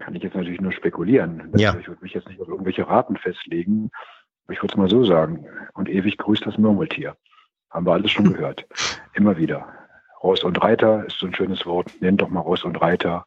[0.00, 1.52] Kann ich jetzt natürlich nur spekulieren.
[1.56, 1.76] Ja.
[1.78, 3.90] Ich würde mich jetzt nicht auf irgendwelche Raten festlegen.
[4.44, 5.46] Aber ich würde es mal so sagen.
[5.74, 7.16] Und ewig grüßt das Murmeltier.
[7.70, 8.66] Haben wir alles schon gehört.
[9.14, 9.79] Immer wieder.
[10.22, 11.90] Ross und Reiter ist so ein schönes Wort.
[12.00, 13.26] Nennt doch mal Ross und Reiter.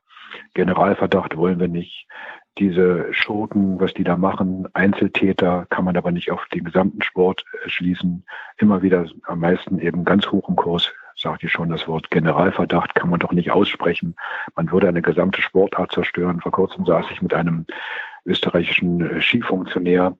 [0.53, 2.07] Generalverdacht wollen wir nicht.
[2.59, 7.43] Diese Schurken, was die da machen, Einzeltäter, kann man aber nicht auf den gesamten Sport
[7.65, 8.25] schließen.
[8.57, 12.93] Immer wieder am meisten eben ganz hoch im Kurs, sagt ihr schon das Wort Generalverdacht,
[12.93, 14.15] kann man doch nicht aussprechen.
[14.55, 16.41] Man würde eine gesamte Sportart zerstören.
[16.41, 17.65] Vor kurzem saß ich mit einem
[18.25, 20.15] österreichischen Skifunktionär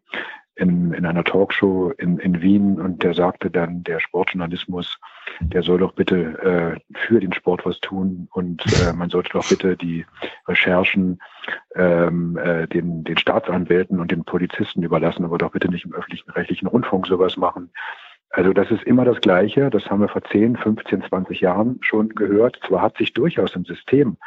[0.55, 4.99] in, in einer Talkshow in, in Wien und der sagte dann, der Sportjournalismus,
[5.39, 9.47] der soll doch bitte äh, für den Sport was tun und äh, man sollte doch
[9.47, 10.05] bitte die
[10.47, 11.19] Recherchen
[11.75, 16.29] ähm, äh, den, den Staatsanwälten und den Polizisten überlassen, aber doch bitte nicht im öffentlichen
[16.31, 17.71] rechtlichen Rundfunk sowas machen.
[18.29, 19.69] Also das ist immer das Gleiche.
[19.69, 22.59] Das haben wir vor 10, 15, 20 Jahren schon gehört.
[22.67, 24.17] Zwar hat sich durchaus im System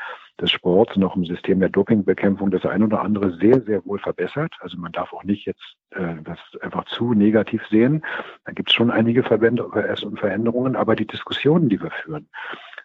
[0.41, 4.55] des Sports, noch im System der Dopingbekämpfung das ein oder andere sehr, sehr wohl verbessert.
[4.61, 8.05] Also man darf auch nicht jetzt äh, das einfach zu negativ sehen.
[8.45, 12.29] Da gibt es schon einige Veränderungen, aber die Diskussionen, die wir führen,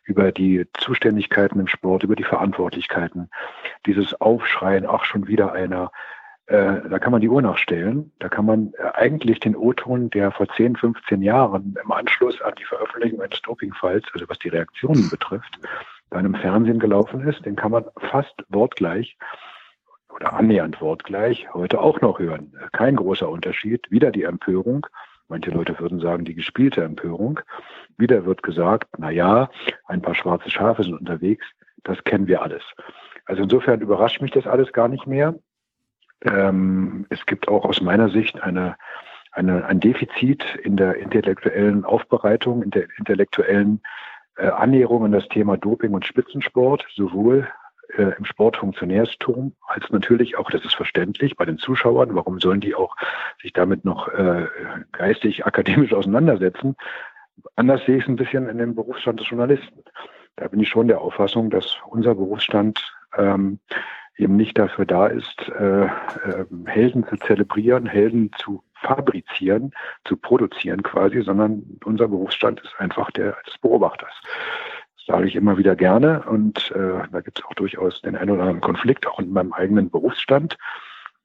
[0.04, 3.30] über die Zuständigkeiten im Sport, über die Verantwortlichkeiten,
[3.86, 5.92] dieses Aufschreien, ach schon wieder einer,
[6.48, 8.12] äh, da kann man die Uhr nachstellen.
[8.20, 12.54] Da kann man äh, eigentlich den O-Ton, der vor 10, 15 Jahren im Anschluss an
[12.58, 15.60] die Veröffentlichung eines Dopingfalls, also was die Reaktionen betrifft,
[16.12, 19.18] bei einem Fernsehen gelaufen ist, den kann man fast wortgleich
[20.14, 22.54] oder annähernd wortgleich heute auch noch hören.
[22.74, 23.90] Kein großer Unterschied.
[23.90, 24.86] Wieder die Empörung.
[25.30, 27.40] Manche Leute würden sagen, die gespielte Empörung.
[27.98, 29.50] Wieder wird gesagt, na ja,
[29.86, 31.46] ein paar schwarze Schafe sind unterwegs.
[31.84, 32.64] Das kennen wir alles.
[33.26, 35.36] Also insofern überrascht mich das alles gar nicht mehr.
[36.24, 38.76] Ähm, es gibt auch aus meiner Sicht eine,
[39.32, 43.82] eine, ein Defizit in der intellektuellen Aufbereitung, in der intellektuellen
[44.38, 47.48] Annäherung an das Thema Doping und Spitzensport, sowohl
[47.98, 52.76] äh, im Sportfunktionärstum, als natürlich auch, das ist verständlich, bei den Zuschauern, warum sollen die
[52.76, 52.96] auch
[53.42, 54.48] sich damit noch äh,
[54.92, 56.76] geistig, akademisch auseinandersetzen.
[57.56, 59.84] Anders sehe ich es ein bisschen in dem Berufsstand des Journalisten.
[60.36, 63.60] Da bin ich schon der Auffassung, dass unser Berufsstand ähm,
[64.18, 65.90] eben nicht dafür da ist, äh, äh,
[66.66, 69.72] Helden zu zelebrieren, Helden zu fabrizieren,
[70.06, 74.14] zu produzieren quasi, sondern unser Berufsstand ist einfach der des Beobachters.
[74.98, 78.32] Das sage ich immer wieder gerne und äh, da gibt es auch durchaus den einen
[78.32, 80.58] oder anderen Konflikt, auch in meinem eigenen Berufsstand.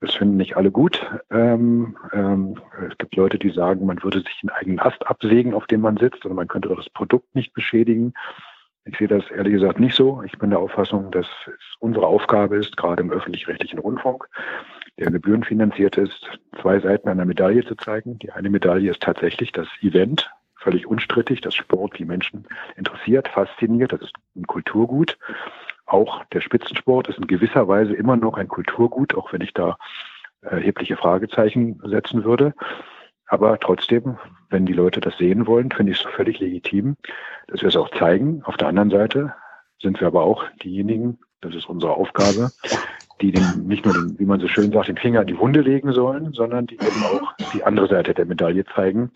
[0.00, 1.04] Das finden nicht alle gut.
[1.30, 5.66] Ähm, ähm, es gibt Leute, die sagen, man würde sich den eigenen Ast absägen, auf
[5.66, 8.12] dem man sitzt, oder man könnte das Produkt nicht beschädigen.
[8.84, 10.22] Ich sehe das ehrlich gesagt nicht so.
[10.22, 14.28] Ich bin der Auffassung, dass es unsere Aufgabe ist, gerade im öffentlich-rechtlichen Rundfunk,
[14.98, 16.26] der gebührenfinanziert ist,
[16.60, 18.18] zwei Seiten einer Medaille zu zeigen.
[18.18, 23.92] Die eine Medaille ist tatsächlich das Event, völlig unstrittig, dass Sport die Menschen interessiert, fasziniert.
[23.92, 25.18] Das ist ein Kulturgut.
[25.84, 29.76] Auch der Spitzensport ist in gewisser Weise immer noch ein Kulturgut, auch wenn ich da
[30.40, 32.54] erhebliche Fragezeichen setzen würde.
[33.26, 34.18] Aber trotzdem,
[34.50, 36.96] wenn die Leute das sehen wollen, finde ich es völlig legitim,
[37.48, 38.42] dass wir es auch zeigen.
[38.44, 39.34] Auf der anderen Seite
[39.80, 42.50] sind wir aber auch diejenigen, das ist unsere Aufgabe,
[43.20, 45.60] die den, nicht nur, den, wie man so schön sagt, den Finger in die Wunde
[45.60, 49.10] legen sollen, sondern die eben auch die andere Seite der Medaille zeigen,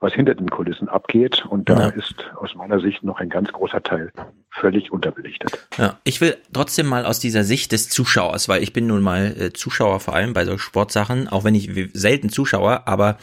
[0.00, 1.44] was hinter den Kulissen abgeht.
[1.46, 1.88] Und da ja.
[1.88, 4.12] ist aus meiner Sicht noch ein ganz großer Teil
[4.50, 5.66] völlig unterbelichtet.
[5.78, 9.34] Ja, ich will trotzdem mal aus dieser Sicht des Zuschauers, weil ich bin nun mal
[9.38, 13.16] äh, Zuschauer vor allem bei so Sportsachen, auch wenn ich selten Zuschauer, aber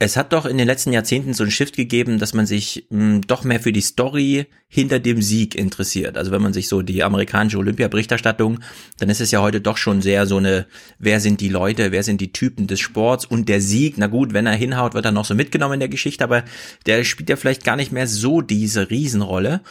[0.00, 3.00] es hat doch in den letzten Jahrzehnten so ein Shift gegeben, dass man sich mh,
[3.00, 6.16] hm, doch mehr für die Story hinter dem Sieg interessiert.
[6.16, 8.60] Also wenn man sich so die amerikanische Olympia-Berichterstattung,
[8.98, 10.66] dann ist es ja heute doch schon sehr so eine,
[11.00, 13.98] wer sind die Leute, wer sind die Typen des Sports und der Sieg.
[13.98, 16.44] Na gut, wenn er hinhaut, wird er noch so mitgenommen in der Geschichte, aber
[16.86, 19.62] der spielt ja vielleicht gar nicht mehr so diese Riesenrolle.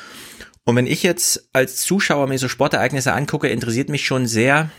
[0.65, 4.69] Und wenn ich jetzt als Zuschauer mir so Sportereignisse angucke, interessiert mich schon sehr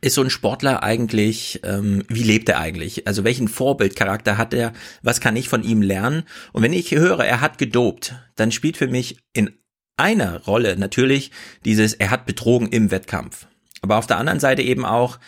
[0.00, 3.06] ist so ein Sportler eigentlich, ähm, wie lebt er eigentlich?
[3.06, 4.72] Also welchen Vorbildcharakter hat er?
[5.02, 6.24] Was kann ich von ihm lernen?
[6.52, 9.50] Und wenn ich höre, er hat gedopt, dann spielt für mich in
[9.96, 11.30] einer Rolle natürlich
[11.64, 13.46] dieses, er hat betrogen im Wettkampf.
[13.82, 15.18] Aber auf der anderen Seite eben auch,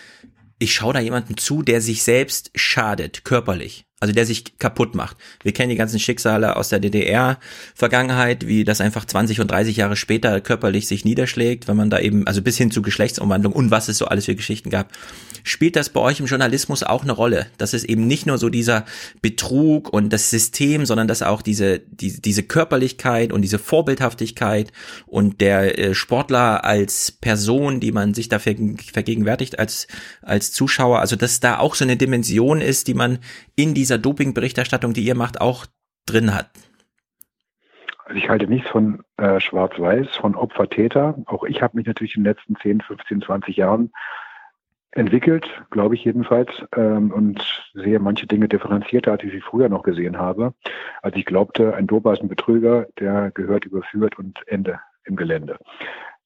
[0.58, 3.84] ich schaue da jemandem zu, der sich selbst schadet, körperlich.
[3.98, 5.16] Also der sich kaputt macht.
[5.42, 9.96] Wir kennen die ganzen Schicksale aus der DDR-Vergangenheit, wie das einfach 20 und 30 Jahre
[9.96, 13.88] später körperlich sich niederschlägt, wenn man da eben, also bis hin zu Geschlechtsumwandlung und was
[13.88, 14.92] es so alles für Geschichten gab.
[15.44, 17.46] Spielt das bei euch im Journalismus auch eine Rolle?
[17.56, 18.84] Dass es eben nicht nur so dieser
[19.22, 24.72] Betrug und das System, sondern dass auch diese, die, diese Körperlichkeit und diese Vorbildhaftigkeit
[25.06, 28.56] und der äh, Sportler als Person, die man sich dafür
[28.92, 29.86] vergegenwärtigt als,
[30.20, 33.20] als Zuschauer, also dass da auch so eine Dimension ist, die man
[33.54, 35.66] in die dieser Doping-Berichterstattung, die ihr macht, auch
[36.06, 36.50] drin hat?
[38.04, 41.18] Also ich halte nichts von äh, Schwarz-Weiß, von Opfer-Täter.
[41.26, 43.92] Auch ich habe mich natürlich in den letzten 10, 15, 20 Jahren
[44.92, 49.82] entwickelt, glaube ich jedenfalls, ähm, und sehe manche Dinge differenzierter, als ich sie früher noch
[49.82, 50.54] gesehen habe.
[51.02, 55.58] Als ich glaubte, ein Doper ist ein Betrüger, der gehört überführt und Ende im Gelände.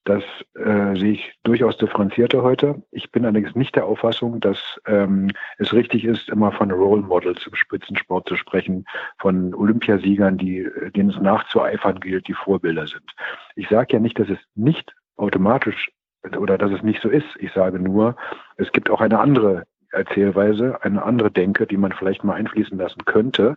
[0.05, 2.83] Das äh, sehe ich durchaus differenzierter heute.
[2.91, 7.47] Ich bin allerdings nicht der Auffassung, dass ähm, es richtig ist, immer von Role Models
[7.47, 8.87] im Spitzensport zu sprechen,
[9.19, 13.13] von Olympiasiegern, die, denen es nachzueifern gilt, die Vorbilder sind.
[13.57, 15.91] Ich sage ja nicht, dass es nicht automatisch
[16.39, 17.29] oder dass es nicht so ist.
[17.39, 18.17] Ich sage nur,
[18.57, 23.05] es gibt auch eine andere Erzählweise, eine andere Denke, die man vielleicht mal einfließen lassen
[23.05, 23.57] könnte,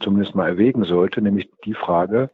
[0.00, 2.30] zumindest mal erwägen sollte, nämlich die Frage,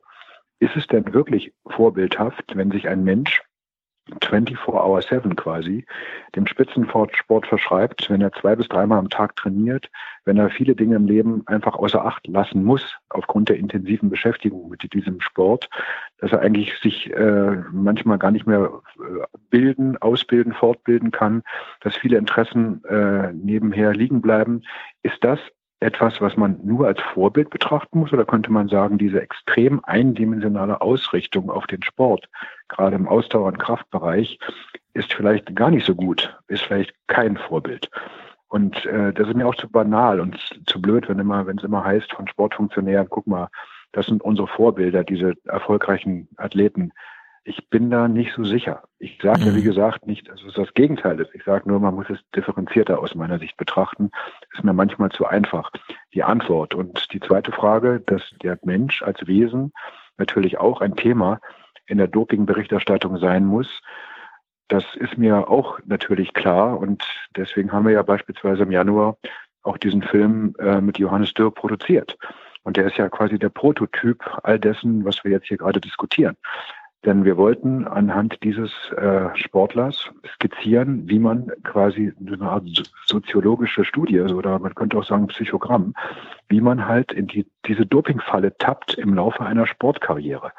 [0.60, 3.42] ist es denn wirklich vorbildhaft, wenn sich ein Mensch
[4.22, 5.86] 24 Hour 7 quasi
[6.36, 9.90] dem Spitzensport verschreibt, wenn er zwei bis dreimal am Tag trainiert,
[10.24, 14.68] wenn er viele Dinge im Leben einfach außer Acht lassen muss aufgrund der intensiven Beschäftigung
[14.68, 15.70] mit diesem Sport,
[16.18, 21.42] dass er eigentlich sich äh, manchmal gar nicht mehr äh, bilden, ausbilden, fortbilden kann,
[21.80, 24.62] dass viele Interessen äh, nebenher liegen bleiben.
[25.02, 25.38] Ist das
[25.84, 28.12] etwas, was man nur als Vorbild betrachten muss?
[28.12, 32.28] Oder könnte man sagen, diese extrem eindimensionale Ausrichtung auf den Sport,
[32.68, 34.38] gerade im Ausdauer- und Kraftbereich,
[34.94, 37.90] ist vielleicht gar nicht so gut, ist vielleicht kein Vorbild.
[38.48, 41.64] Und äh, das ist mir auch zu banal und zu blöd, wenn immer, wenn es
[41.64, 43.48] immer heißt von Sportfunktionären, guck mal,
[43.92, 46.92] das sind unsere Vorbilder, diese erfolgreichen Athleten.
[47.46, 48.84] Ich bin da nicht so sicher.
[48.98, 49.64] Ich sage ja, wie mhm.
[49.64, 51.34] gesagt, nicht, dass es das Gegenteil ist.
[51.34, 54.10] Ich sage nur, man muss es differenzierter aus meiner Sicht betrachten.
[54.54, 55.70] Ist mir manchmal zu einfach.
[56.14, 56.74] Die Antwort.
[56.74, 59.72] Und die zweite Frage, dass der Mensch als Wesen
[60.16, 61.38] natürlich auch ein Thema
[61.86, 63.82] in der Dopingberichterstattung sein muss.
[64.68, 66.78] Das ist mir auch natürlich klar.
[66.78, 67.04] Und
[67.36, 69.18] deswegen haben wir ja beispielsweise im Januar
[69.62, 72.16] auch diesen Film äh, mit Johannes Dürr produziert.
[72.62, 76.36] Und der ist ja quasi der Prototyp all dessen, was wir jetzt hier gerade diskutieren.
[77.04, 82.64] Denn wir wollten anhand dieses äh, Sportlers skizzieren, wie man quasi eine Art
[83.04, 85.94] soziologische Studie oder man könnte auch sagen Psychogramm,
[86.48, 90.52] wie man halt in die, diese Dopingfalle tappt im Laufe einer Sportkarriere.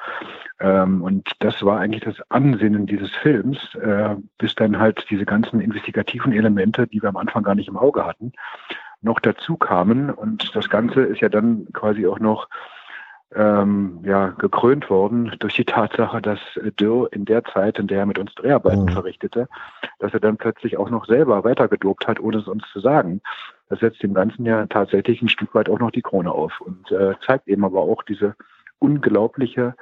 [0.60, 5.60] Ähm, und das war eigentlich das Ansinnen dieses Films, äh, bis dann halt diese ganzen
[5.60, 8.34] investigativen Elemente, die wir am Anfang gar nicht im Auge hatten,
[9.02, 10.12] noch dazu kamen.
[10.12, 12.48] Und das Ganze ist ja dann quasi auch noch
[13.34, 16.40] ähm, ja, gekrönt worden durch die Tatsache, dass
[16.80, 18.90] Dürr in der Zeit, in der er mit uns Dreharbeiten mhm.
[18.90, 19.48] verrichtete,
[20.00, 23.22] dass er dann plötzlich auch noch selber weitergedopt hat, ohne es uns zu sagen.
[23.70, 26.92] Das setzt dem Ganzen ja tatsächlich ein Stück weit auch noch die Krone auf und
[26.92, 28.36] äh, zeigt eben aber auch diese
[28.80, 29.76] unglaubliche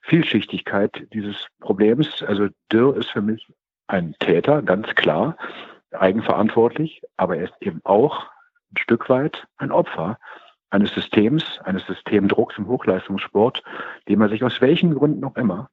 [0.00, 2.22] Vielschichtigkeit dieses Problems.
[2.22, 3.46] Also Dürr ist für mich
[3.86, 5.36] ein Täter, ganz klar,
[5.92, 8.26] eigenverantwortlich, aber er ist eben auch
[8.72, 10.18] ein Stück weit ein Opfer
[10.72, 13.62] eines Systems, eines Systemdrucks im Hochleistungssport,
[14.08, 15.68] dem er sich aus welchen Gründen auch immer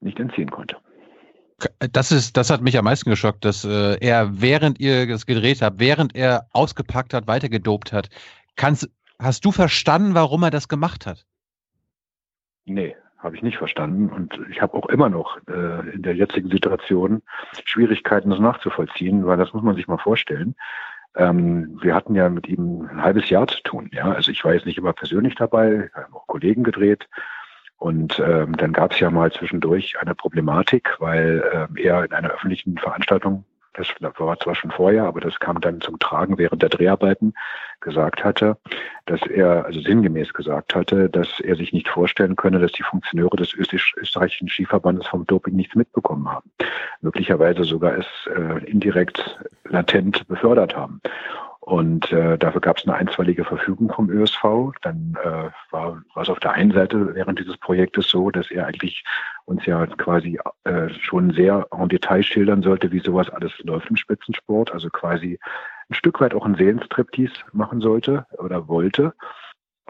[0.00, 0.76] nicht entziehen konnte.
[1.92, 5.60] Das ist, das hat mich am meisten geschockt, dass äh, er, während ihr das gedreht
[5.60, 8.08] habt, während er ausgepackt hat, weitergedopt hat.
[8.56, 8.88] Kannst,
[9.18, 11.26] hast du verstanden, warum er das gemacht hat?
[12.64, 14.08] Nee, habe ich nicht verstanden.
[14.08, 17.20] Und ich habe auch immer noch äh, in der jetzigen Situation
[17.64, 20.54] Schwierigkeiten, das nachzuvollziehen, weil das muss man sich mal vorstellen.
[21.16, 23.90] Ähm, wir hatten ja mit ihm ein halbes Jahr zu tun.
[23.92, 27.08] Ja, also ich war jetzt nicht immer persönlich dabei, wir haben auch Kollegen gedreht.
[27.76, 32.30] Und ähm, dann gab es ja mal zwischendurch eine Problematik, weil ähm, er in einer
[32.30, 36.68] öffentlichen Veranstaltung das war zwar schon vorher, aber das kam dann zum Tragen während der
[36.68, 37.34] Dreharbeiten,
[37.80, 38.58] gesagt hatte,
[39.06, 43.36] dass er, also sinngemäß gesagt hatte, dass er sich nicht vorstellen könne, dass die Funktionäre
[43.36, 46.50] des österreichischen Skiverbandes vom Doping nichts mitbekommen haben.
[47.00, 51.00] Möglicherweise sogar es äh, indirekt latent befördert haben.
[51.60, 54.72] Und äh, dafür gab es eine einstweilige Verfügung vom ÖSV.
[54.80, 58.66] Dann äh, war, war es auf der einen Seite während dieses Projektes so, dass er
[58.66, 59.04] eigentlich
[59.44, 63.96] uns ja quasi äh, schon sehr en Detail schildern sollte, wie sowas alles läuft im
[63.96, 64.72] Spitzensport.
[64.72, 65.38] Also quasi
[65.90, 69.12] ein Stück weit auch ein Seelenstriptease machen sollte oder wollte.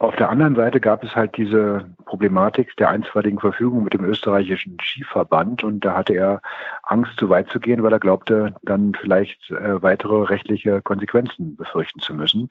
[0.01, 4.79] Auf der anderen Seite gab es halt diese Problematik der einstweiligen Verfügung mit dem österreichischen
[4.81, 6.41] Skiverband und da hatte er
[6.85, 12.01] Angst, zu weit zu gehen, weil er glaubte, dann vielleicht äh, weitere rechtliche Konsequenzen befürchten
[12.01, 12.49] zu müssen.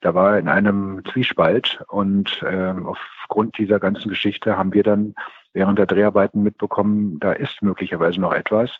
[0.00, 5.14] Da war er in einem Zwiespalt und äh, aufgrund dieser ganzen Geschichte haben wir dann
[5.52, 8.70] während der Dreharbeiten mitbekommen, da ist möglicherweise noch etwas.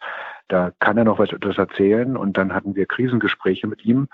[0.49, 4.09] Da kann er noch was etwas erzählen und dann hatten wir Krisengespräche mit ihm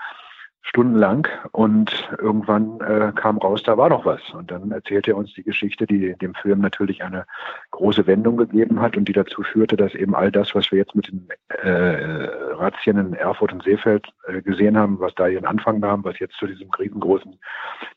[0.63, 4.21] stundenlang und irgendwann äh, kam raus, da war noch was.
[4.31, 7.25] Und dann erzählte er uns die Geschichte, die dem Film natürlich eine
[7.71, 10.95] große Wendung gegeben hat und die dazu führte, dass eben all das, was wir jetzt
[10.95, 15.79] mit den äh, Razzien in Erfurt und Seefeld äh, gesehen haben, was da ihren Anfang
[15.79, 17.37] nahm, was jetzt zu diesem riesengroßen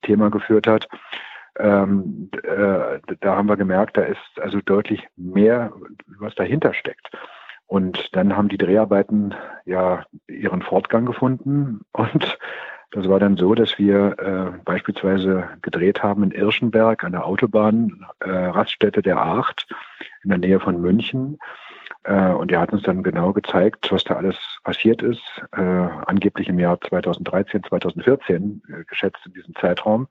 [0.03, 0.89] Thema geführt hat,
[1.59, 5.73] ähm, äh, da haben wir gemerkt, da ist also deutlich mehr,
[6.19, 7.09] was dahinter steckt.
[7.67, 12.39] Und dann haben die Dreharbeiten ja ihren Fortgang gefunden und
[12.93, 18.07] das war dann so, dass wir äh, beispielsweise gedreht haben in Irschenberg an der Autobahn,
[18.21, 19.67] äh, Raststätte der Acht
[20.23, 21.39] in der Nähe von München.
[22.05, 25.23] Äh, und er hat uns dann genau gezeigt, was da alles passiert ist,
[25.53, 30.07] äh, angeblich im Jahr 2013, 2014, äh, geschätzt in diesem Zeitraum.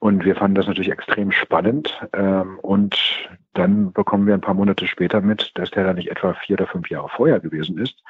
[0.00, 1.98] Und wir fanden das natürlich extrem spannend.
[2.12, 2.96] Ähm, und
[3.54, 6.66] dann bekommen wir ein paar Monate später mit, dass der da nicht etwa vier oder
[6.66, 8.02] fünf Jahre vorher gewesen ist,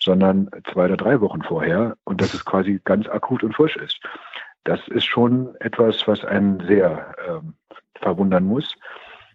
[0.00, 4.00] sondern zwei oder drei Wochen vorher und dass es quasi ganz akut und frisch ist.
[4.64, 7.54] Das ist schon etwas, was einen sehr ähm,
[7.94, 8.74] verwundern muss.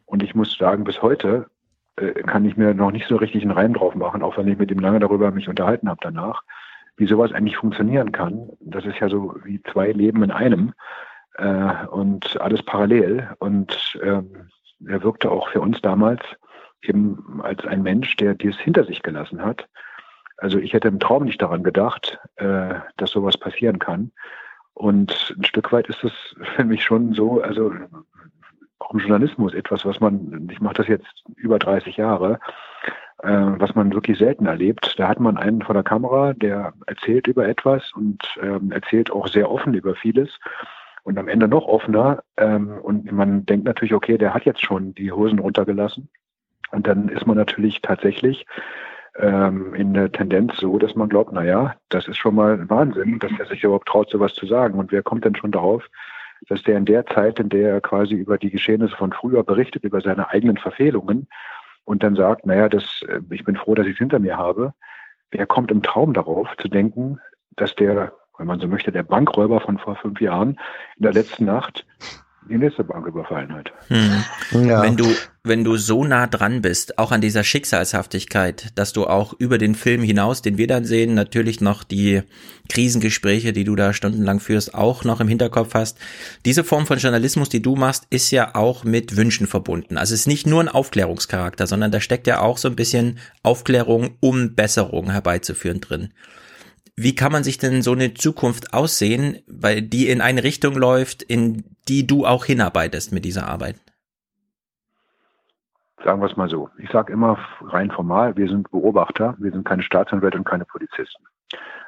[0.06, 1.48] Und ich muss sagen, bis heute
[1.96, 4.58] äh, kann ich mir noch nicht so richtig einen Reim drauf machen, auch wenn ich
[4.58, 6.44] mit ihm lange darüber mich unterhalten habe danach,
[6.98, 8.50] wie sowas eigentlich funktionieren kann.
[8.60, 10.74] Das ist ja so wie zwei Leben in einem
[11.36, 13.30] äh, und alles parallel.
[13.40, 14.50] Und ähm,
[14.86, 16.22] er wirkte auch für uns damals
[16.82, 19.68] eben als ein Mensch, der dies hinter sich gelassen hat.
[20.38, 24.12] Also ich hätte im Traum nicht daran gedacht, äh, dass sowas passieren kann.
[24.74, 26.12] Und ein Stück weit ist es
[26.56, 27.72] für mich schon so, also
[28.80, 32.40] auch im Journalismus etwas, was man, ich mache das jetzt über 30 Jahre,
[33.20, 34.96] äh, was man wirklich selten erlebt.
[34.98, 39.28] Da hat man einen vor der Kamera, der erzählt über etwas und ähm, erzählt auch
[39.28, 40.38] sehr offen über vieles
[41.04, 42.24] und am Ende noch offener.
[42.38, 46.10] Ähm, und man denkt natürlich, okay, der hat jetzt schon die Hosen runtergelassen.
[46.72, 48.46] Und dann ist man natürlich tatsächlich
[49.20, 53.20] ähm, in der Tendenz so, dass man glaubt, na ja, das ist schon mal Wahnsinn,
[53.20, 54.80] dass er sich überhaupt traut, sowas zu sagen.
[54.80, 55.88] Und wer kommt denn schon darauf,
[56.50, 59.84] dass der in der Zeit, in der er quasi über die Geschehnisse von früher berichtet,
[59.84, 61.28] über seine eigenen Verfehlungen
[61.86, 64.74] und dann sagt, naja, das, äh, ich bin froh, dass ich es hinter mir habe.
[65.32, 67.20] Wer kommt im Traum darauf zu denken,
[67.56, 70.60] dass der wenn man so möchte, der Bankräuber von vor fünf Jahren
[70.98, 71.86] in der letzten Nacht
[72.50, 73.72] die nächste Bank überfallen hat.
[73.88, 74.68] Hm.
[74.68, 74.82] Ja.
[74.82, 75.06] Wenn du,
[75.44, 79.76] wenn du so nah dran bist, auch an dieser Schicksalshaftigkeit, dass du auch über den
[79.76, 82.22] Film hinaus, den wir dann sehen, natürlich noch die
[82.70, 86.00] Krisengespräche, die du da stundenlang führst, auch noch im Hinterkopf hast.
[86.46, 89.98] Diese Form von Journalismus, die du machst, ist ja auch mit Wünschen verbunden.
[89.98, 93.20] Also es ist nicht nur ein Aufklärungscharakter, sondern da steckt ja auch so ein bisschen
[93.42, 96.10] Aufklärung, um Besserung herbeizuführen drin.
[96.96, 101.24] Wie kann man sich denn so eine Zukunft aussehen, weil die in eine Richtung läuft,
[101.24, 103.78] in die du auch hinarbeitest mit dieser Arbeit?
[106.04, 106.70] Sagen wir es mal so.
[106.78, 111.24] Ich sage immer rein formal, wir sind Beobachter, wir sind keine Staatsanwälte und keine Polizisten.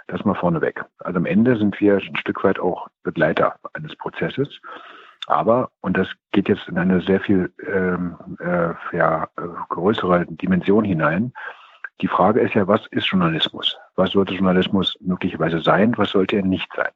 [0.07, 0.83] Das mal vorneweg.
[0.99, 4.47] Also am Ende sind wir ein Stück weit auch Begleiter eines Prozesses.
[5.27, 10.85] Aber, und das geht jetzt in eine sehr viel ähm, äh, ja, äh, größere Dimension
[10.85, 11.33] hinein,
[12.01, 13.77] die Frage ist ja, was ist Journalismus?
[13.95, 15.93] Was sollte Journalismus möglicherweise sein?
[15.97, 16.91] Was sollte er nicht sein?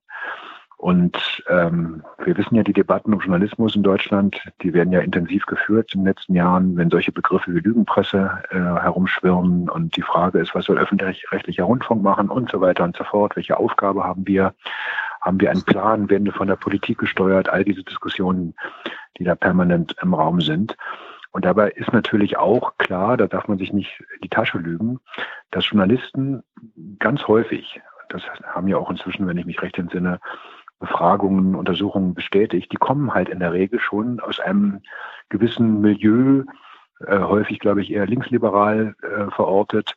[0.80, 5.45] Und ähm, wir wissen ja, die Debatten um Journalismus in Deutschland, die werden ja intensiv
[5.45, 9.68] geführt in den letzten Jahren, wenn solche Begriffe wie Lügenpresse äh, herumschwirren.
[9.69, 13.36] Und die Frage ist, was soll öffentlich-rechtlicher Rundfunk machen und so weiter und so fort.
[13.36, 14.53] Welche Aufgabe haben wir?
[15.19, 16.10] Haben wir einen Plan?
[16.10, 17.50] Werden wir von der Politik gesteuert?
[17.50, 18.56] All diese Diskussionen,
[19.18, 20.78] die da permanent im Raum sind.
[21.32, 24.99] Und dabei ist natürlich auch klar, da darf man sich nicht die Tasche lügen,
[25.51, 26.43] dass Journalisten
[26.98, 30.19] ganz häufig, das haben ja auch inzwischen, wenn ich mich recht entsinne,
[30.80, 34.82] Befragungen, Untersuchungen bestätigt, die kommen halt in der Regel schon aus einem
[35.27, 36.45] gewissen Milieu,
[37.06, 39.95] äh, häufig, glaube ich, eher linksliberal äh, verortet.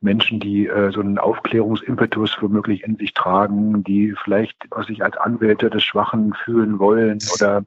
[0.00, 5.70] Menschen, die äh, so einen Aufklärungsimpetus womöglich in sich tragen, die vielleicht sich als Anwälte
[5.70, 7.64] des Schwachen fühlen wollen oder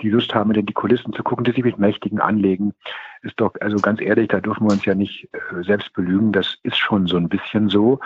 [0.00, 2.74] die Lust haben, in die Kulissen zu gucken, die sich mit Mächtigen anlegen,
[3.22, 6.32] ist doch, also ganz ehrlich, da dürfen wir uns ja nicht äh, selbst belügen.
[6.32, 8.00] Das ist schon so ein bisschen so.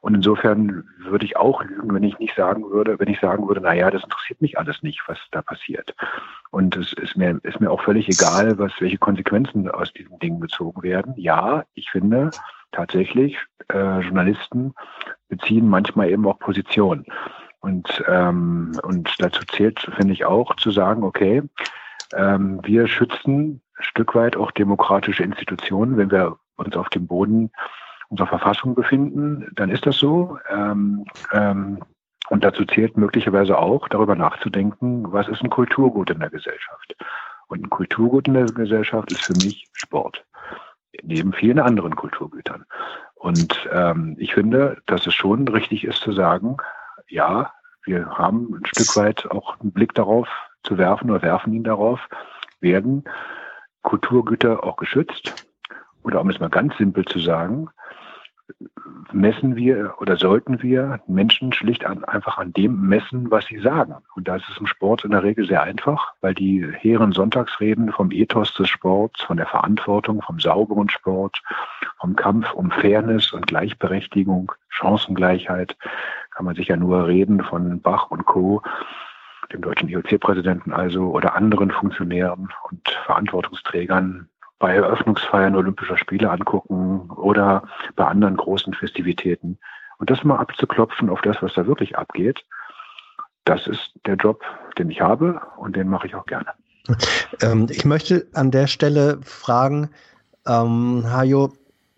[0.00, 3.62] Und insofern würde ich auch lügen, wenn ich nicht sagen würde, wenn ich sagen würde,
[3.62, 5.94] na ja, das interessiert mich alles nicht, was da passiert.
[6.50, 10.40] Und es ist mir, ist mir auch völlig egal, was, welche Konsequenzen aus diesen Dingen
[10.40, 11.14] gezogen werden.
[11.16, 12.30] Ja, ich finde
[12.72, 13.38] tatsächlich,
[13.72, 14.74] äh, Journalisten
[15.28, 17.06] beziehen manchmal eben auch Position.
[17.64, 21.42] Und, ähm, und dazu zählt, finde ich auch, zu sagen, okay,
[22.14, 25.96] ähm, wir schützen ein Stück weit auch demokratische Institutionen.
[25.96, 27.50] Wenn wir uns auf dem Boden
[28.10, 30.36] unserer Verfassung befinden, dann ist das so.
[30.50, 31.78] Ähm, ähm,
[32.28, 36.94] und dazu zählt möglicherweise auch, darüber nachzudenken, was ist ein Kulturgut in der Gesellschaft.
[37.46, 40.22] Und ein Kulturgut in der Gesellschaft ist für mich Sport,
[41.02, 42.66] neben vielen anderen Kulturgütern.
[43.14, 46.58] Und ähm, ich finde, dass es schon richtig ist zu sagen,
[47.14, 47.52] ja,
[47.84, 50.28] wir haben ein Stück weit auch einen Blick darauf
[50.64, 52.00] zu werfen oder werfen ihn darauf,
[52.60, 53.04] werden
[53.82, 55.46] Kulturgüter auch geschützt?
[56.02, 57.68] Oder um es mal ganz simpel zu sagen,
[59.12, 63.94] messen wir oder sollten wir Menschen schlicht an, einfach an dem messen, was sie sagen.
[64.14, 67.92] Und da ist es im Sport in der Regel sehr einfach, weil die hehren Sonntagsreden
[67.92, 71.42] vom Ethos des Sports, von der Verantwortung, vom sauberen Sport,
[71.98, 75.76] vom Kampf um Fairness und Gleichberechtigung, Chancengleichheit,
[76.32, 78.62] kann man sich ja nur reden von Bach und Co.,
[79.52, 84.28] dem deutschen IOC-Präsidenten also, oder anderen Funktionären und Verantwortungsträgern
[84.64, 87.64] bei Eröffnungsfeiern Olympischer Spiele angucken oder
[87.96, 89.58] bei anderen großen Festivitäten.
[89.98, 92.42] Und das mal abzuklopfen auf das, was da wirklich abgeht,
[93.44, 94.40] das ist der Job,
[94.78, 96.46] den ich habe und den mache ich auch gerne.
[97.42, 99.90] Ähm, ich möchte an der Stelle fragen,
[100.46, 101.52] ähm, Hajo,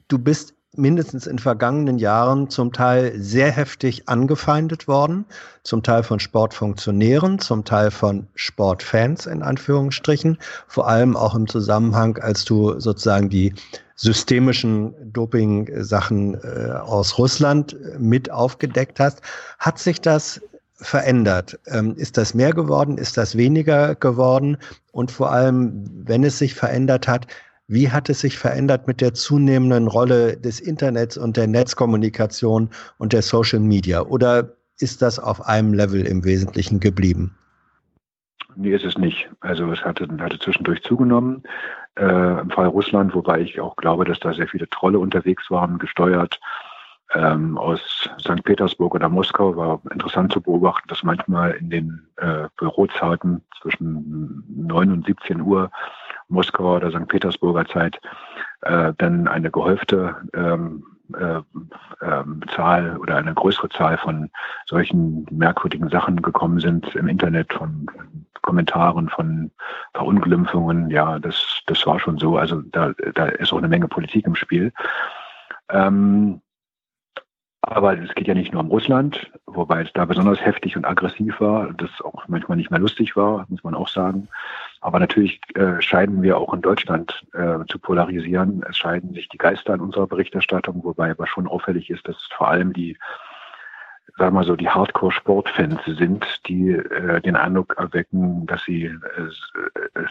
[0.08, 5.24] du bist mindestens in vergangenen Jahren zum Teil sehr heftig angefeindet worden,
[5.62, 12.18] zum Teil von Sportfunktionären, zum Teil von Sportfans in Anführungsstrichen, vor allem auch im Zusammenhang,
[12.18, 13.55] als du sozusagen die
[13.96, 19.22] systemischen Doping-Sachen äh, aus Russland mit aufgedeckt hast.
[19.58, 20.40] Hat sich das
[20.74, 21.58] verändert?
[21.66, 22.98] Ähm, ist das mehr geworden?
[22.98, 24.58] Ist das weniger geworden?
[24.92, 27.26] Und vor allem, wenn es sich verändert hat,
[27.68, 33.12] wie hat es sich verändert mit der zunehmenden Rolle des Internets und der Netzkommunikation und
[33.12, 34.02] der Social Media?
[34.02, 37.36] Oder ist das auf einem Level im Wesentlichen geblieben?
[38.54, 39.28] Nee, ist es nicht.
[39.40, 41.42] Also es hatte, hatte zwischendurch zugenommen.
[41.96, 45.78] Äh, Im Fall Russland, wobei ich auch glaube, dass da sehr viele Trolle unterwegs waren,
[45.78, 46.38] gesteuert
[47.14, 48.42] ähm, aus St.
[48.44, 49.56] Petersburg oder Moskau.
[49.56, 55.70] War interessant zu beobachten, dass manchmal in den äh, Bürozeiten zwischen 9 und 17 Uhr
[56.28, 57.08] Moskauer oder St.
[57.08, 58.00] Petersburger Zeit
[58.62, 61.38] äh, dann eine gehäufte ähm, äh,
[62.05, 62.24] äh,
[62.55, 64.30] Zahl oder eine größere Zahl von
[64.66, 67.86] solchen merkwürdigen Sachen gekommen sind im Internet, von
[68.42, 69.50] Kommentaren, von
[69.94, 70.90] Verunglimpfungen.
[70.90, 72.36] Ja, das, das war schon so.
[72.36, 74.72] Also da, da ist auch eine Menge Politik im Spiel.
[75.70, 76.40] Ähm,
[77.60, 81.40] Aber es geht ja nicht nur um Russland, wobei es da besonders heftig und aggressiv
[81.40, 84.28] war, das auch manchmal nicht mehr lustig war, muss man auch sagen.
[84.86, 88.65] Aber natürlich äh, scheinen wir auch in Deutschland äh, zu polarisieren.
[88.70, 92.47] Es scheiden sich die Geister in unserer Berichterstattung, wobei aber schon auffällig ist, dass vor
[92.47, 92.97] allem die,
[94.16, 99.28] sagen wir so, die Hardcore-Sportfans sind, die äh, den Eindruck erwecken, dass sie äh,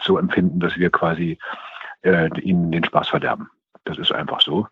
[0.02, 1.38] so empfinden, dass wir quasi
[2.02, 3.48] äh, ihnen den Spaß verderben.
[3.84, 4.68] Das ist einfach so.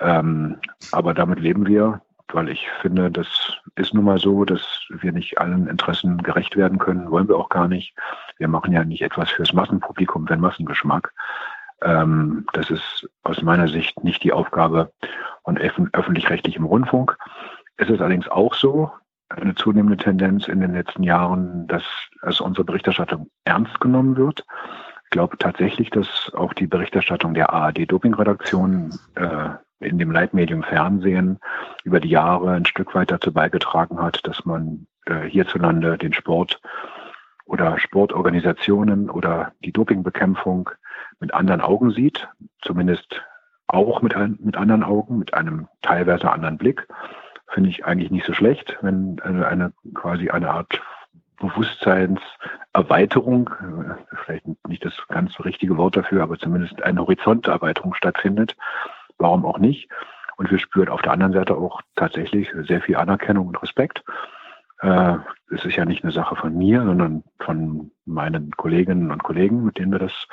[0.00, 0.58] Ähm,
[0.92, 2.02] aber damit leben wir,
[2.34, 3.28] weil ich finde, das
[3.76, 7.48] ist nun mal so, dass wir nicht allen Interessen gerecht werden können, wollen wir auch
[7.48, 7.94] gar nicht.
[8.38, 11.12] Wir machen ja nicht etwas fürs Massenpublikum, den Massengeschmack.
[11.82, 14.92] Ähm, das ist aus meiner Sicht nicht die Aufgabe
[15.44, 17.16] von öffentlich-rechtlichem Rundfunk.
[17.76, 18.92] Es ist allerdings auch so,
[19.30, 21.84] eine zunehmende Tendenz in den letzten Jahren, dass
[22.22, 24.44] also unsere Berichterstattung ernst genommen wird.
[25.04, 29.50] Ich glaube tatsächlich, dass auch die Berichterstattung der ARD-Doping-Redaktion äh,
[29.80, 31.40] in dem Leitmedium Fernsehen
[31.84, 36.60] über die Jahre ein Stück weit dazu beigetragen hat, dass man äh, hierzulande den Sport
[37.46, 40.70] oder Sportorganisationen oder die Dopingbekämpfung
[41.18, 42.28] mit anderen Augen sieht,
[42.62, 43.22] zumindest
[43.66, 46.86] auch mit, mit anderen Augen, mit einem teilweise anderen Blick.
[47.48, 50.80] Finde ich eigentlich nicht so schlecht, wenn eine, eine quasi eine Art
[51.40, 58.56] Bewusstseinserweiterung, äh, vielleicht nicht das ganz richtige Wort dafür, aber zumindest eine Horizonterweiterung stattfindet
[59.20, 59.88] warum auch nicht?
[60.36, 64.02] Und wir spüren auf der anderen Seite auch tatsächlich sehr viel Anerkennung und Respekt.
[64.80, 65.16] Äh,
[65.50, 69.78] es ist ja nicht eine Sache von mir, sondern von meinen Kolleginnen und Kollegen, mit
[69.78, 70.26] denen wir das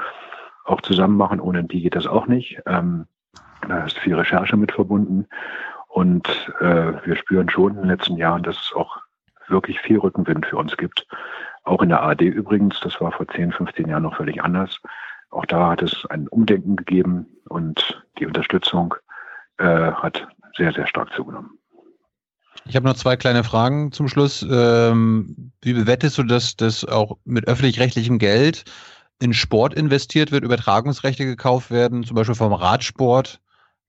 [0.64, 1.40] auch zusammen machen.
[1.40, 2.62] Ohne die geht das auch nicht.
[2.66, 3.06] Ähm,
[3.68, 5.28] da ist viel Recherche mit verbunden.
[5.88, 6.28] Und
[6.60, 8.98] äh, wir spüren schon in den letzten Jahren, dass es auch
[9.48, 11.08] wirklich viel Rückenwind für uns gibt.
[11.64, 14.80] Auch in der ARD übrigens, das war vor 10, 15 Jahren noch völlig anders.
[15.30, 18.96] Auch da hat es ein Umdenken gegeben und die Unterstützung
[19.58, 21.52] äh, hat sehr, sehr stark zugenommen.
[22.66, 24.46] Ich habe noch zwei kleine Fragen zum Schluss.
[24.50, 28.66] Ähm, wie bewettest du, dass das auch mit öffentlich-rechtlichem Geld
[29.20, 33.40] in Sport investiert wird, Übertragungsrechte gekauft werden, zum Beispiel vom Radsport,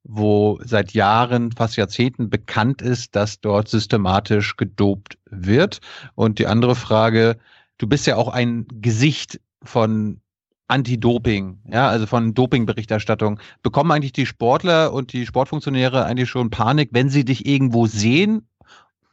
[0.04, 5.80] wo seit Jahren, fast Jahrzehnten bekannt ist, dass dort systematisch gedopt wird?
[6.14, 7.36] Und die andere Frage,
[7.78, 10.20] du bist ja auch ein Gesicht von
[10.68, 13.40] Anti-Doping, ja, also von Doping-Berichterstattung.
[13.62, 18.46] Bekommen eigentlich die Sportler und die Sportfunktionäre eigentlich schon Panik, wenn sie dich irgendwo sehen,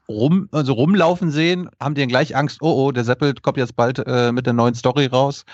[0.10, 3.76] rum, also rumlaufen sehen, haben die dann gleich Angst, oh oh, der Seppelt kommt jetzt
[3.76, 5.46] bald äh, mit der neuen Story raus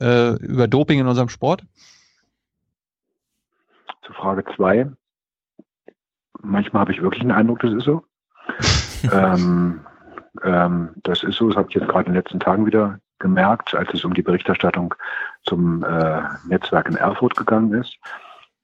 [0.00, 1.64] äh, über Doping in unserem Sport?
[4.02, 4.90] Zu Frage zwei.
[6.40, 8.04] Manchmal habe ich wirklich den Eindruck, das ist so.
[9.12, 9.80] ähm,
[10.42, 13.74] ähm, das ist so, das habe ich jetzt gerade in den letzten Tagen wieder gemerkt,
[13.74, 14.94] als es um die Berichterstattung
[15.44, 17.96] zum äh, Netzwerk in Erfurt gegangen ist.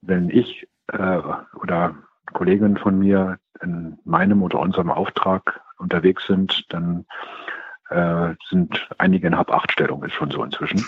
[0.00, 1.20] Wenn ich äh,
[1.60, 1.94] oder
[2.32, 7.06] Kolleginnen von mir in meinem oder unserem Auftrag unterwegs sind, dann
[7.90, 10.84] äh, sind einige in Hab-Acht-Stellung, ist schon so inzwischen.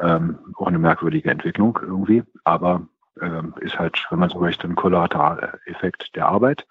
[0.00, 2.86] Ähm, auch eine merkwürdige Entwicklung irgendwie, aber
[3.20, 6.66] ähm, ist halt, wenn man so möchte, ein Kollateraleffekt der Arbeit.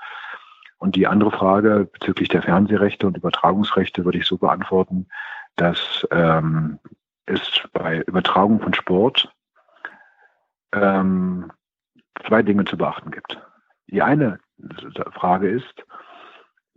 [0.77, 5.07] Und die andere Frage bezüglich der Fernsehrechte und Übertragungsrechte würde ich so beantworten,
[5.58, 6.80] dass ähm,
[7.26, 9.32] es bei Übertragung von Sport
[10.74, 11.52] ähm,
[12.26, 13.38] zwei Dinge zu beachten gibt.
[13.88, 14.40] Die eine
[15.14, 15.86] Frage ist,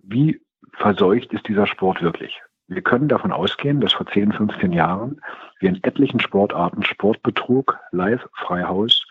[0.02, 0.40] wie
[0.74, 2.40] verseucht ist dieser Sport wirklich?
[2.68, 5.20] Wir können davon ausgehen, dass vor 10, 15 Jahren
[5.58, 9.06] wir in etlichen Sportarten Sportbetrug, Live-Freihaus,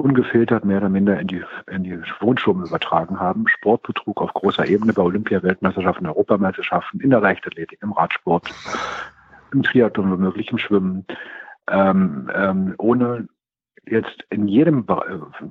[0.00, 3.46] ungefiltert mehr oder minder in die, in die Wohnstube übertragen haben.
[3.46, 8.50] Sportbetrug auf großer Ebene bei Olympia-Weltmeisterschaften, Europameisterschaften, in der Leichtathletik, im Radsport,
[9.52, 11.04] im Triathlon, womöglich im Schwimmen,
[11.68, 13.28] ähm, ähm, ohne
[13.86, 14.86] jetzt in jedem,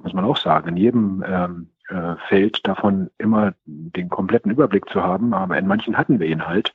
[0.04, 5.04] muss man auch sagen, in jedem ähm, äh, Feld davon immer den kompletten Überblick zu
[5.04, 6.74] haben, aber in manchen hatten wir ihn halt.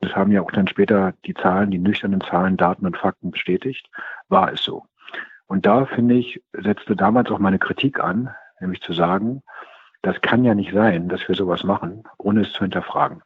[0.00, 3.88] Das haben ja auch dann später die Zahlen, die nüchternen Zahlen, Daten und Fakten bestätigt.
[4.28, 4.84] War es so.
[5.46, 9.42] Und da, finde ich, setzte damals auch meine Kritik an, nämlich zu sagen,
[10.02, 13.22] das kann ja nicht sein, dass wir sowas machen, ohne es zu hinterfragen.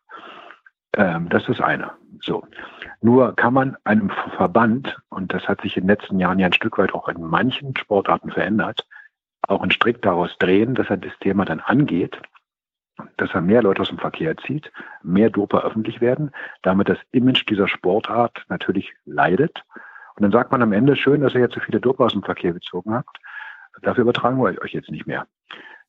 [0.97, 1.93] Ähm, das ist eine.
[2.21, 2.47] So.
[3.01, 6.53] Nur kann man einem Verband, und das hat sich in den letzten Jahren ja ein
[6.53, 8.87] Stück weit auch in manchen Sportarten verändert,
[9.43, 12.21] auch einen Strick daraus drehen, dass er das Thema dann angeht,
[13.17, 14.71] dass er mehr Leute aus dem Verkehr zieht,
[15.03, 16.33] mehr Doper öffentlich werden,
[16.63, 19.65] damit das Image dieser Sportart natürlich leidet
[20.21, 22.23] und dann sagt man am Ende, schön, dass ihr jetzt so viele Dope aus dem
[22.23, 23.17] Verkehr gezogen habt.
[23.81, 25.27] Dafür übertragen wir euch jetzt nicht mehr.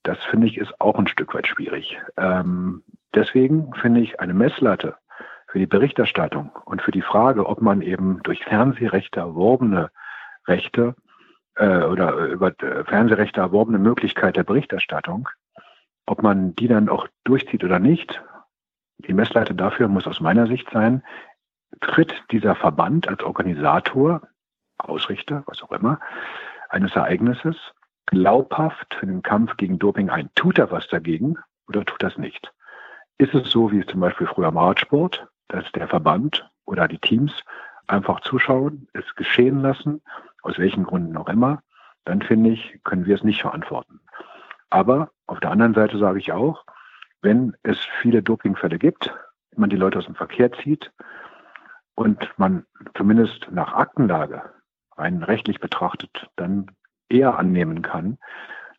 [0.03, 1.99] Das finde ich ist auch ein Stück weit schwierig.
[2.15, 2.81] Ähm,
[3.13, 4.95] deswegen finde ich eine Messlatte
[5.47, 9.91] für die Berichterstattung und für die Frage, ob man eben durch Fernsehrechte erworbene
[10.47, 10.95] Rechte
[11.55, 15.27] äh, oder über äh, Fernsehrechte erworbene Möglichkeit der Berichterstattung
[16.05, 18.23] Ob man die dann auch durchzieht oder nicht,
[18.99, 21.03] die Messleiter dafür muss aus meiner Sicht sein,
[21.81, 24.21] tritt dieser Verband als Organisator,
[24.77, 25.99] Ausrichter, was auch immer,
[26.69, 27.57] eines Ereignisses
[28.07, 30.29] glaubhaft für den Kampf gegen Doping ein.
[30.35, 31.37] Tut er was dagegen
[31.67, 32.51] oder tut das nicht?
[33.17, 37.33] Ist es so wie zum Beispiel früher im Radsport, dass der Verband oder die Teams
[37.87, 40.01] einfach zuschauen, es geschehen lassen,
[40.43, 41.61] aus welchen Gründen auch immer,
[42.05, 43.99] dann finde ich, können wir es nicht verantworten.
[44.69, 46.65] Aber auf der anderen Seite sage ich auch,
[47.21, 49.13] wenn es viele Dopingfälle gibt,
[49.55, 50.91] man die Leute aus dem Verkehr zieht
[51.95, 54.43] und man zumindest nach Aktenlage
[54.97, 56.71] rein rechtlich betrachtet dann
[57.09, 58.17] eher annehmen kann,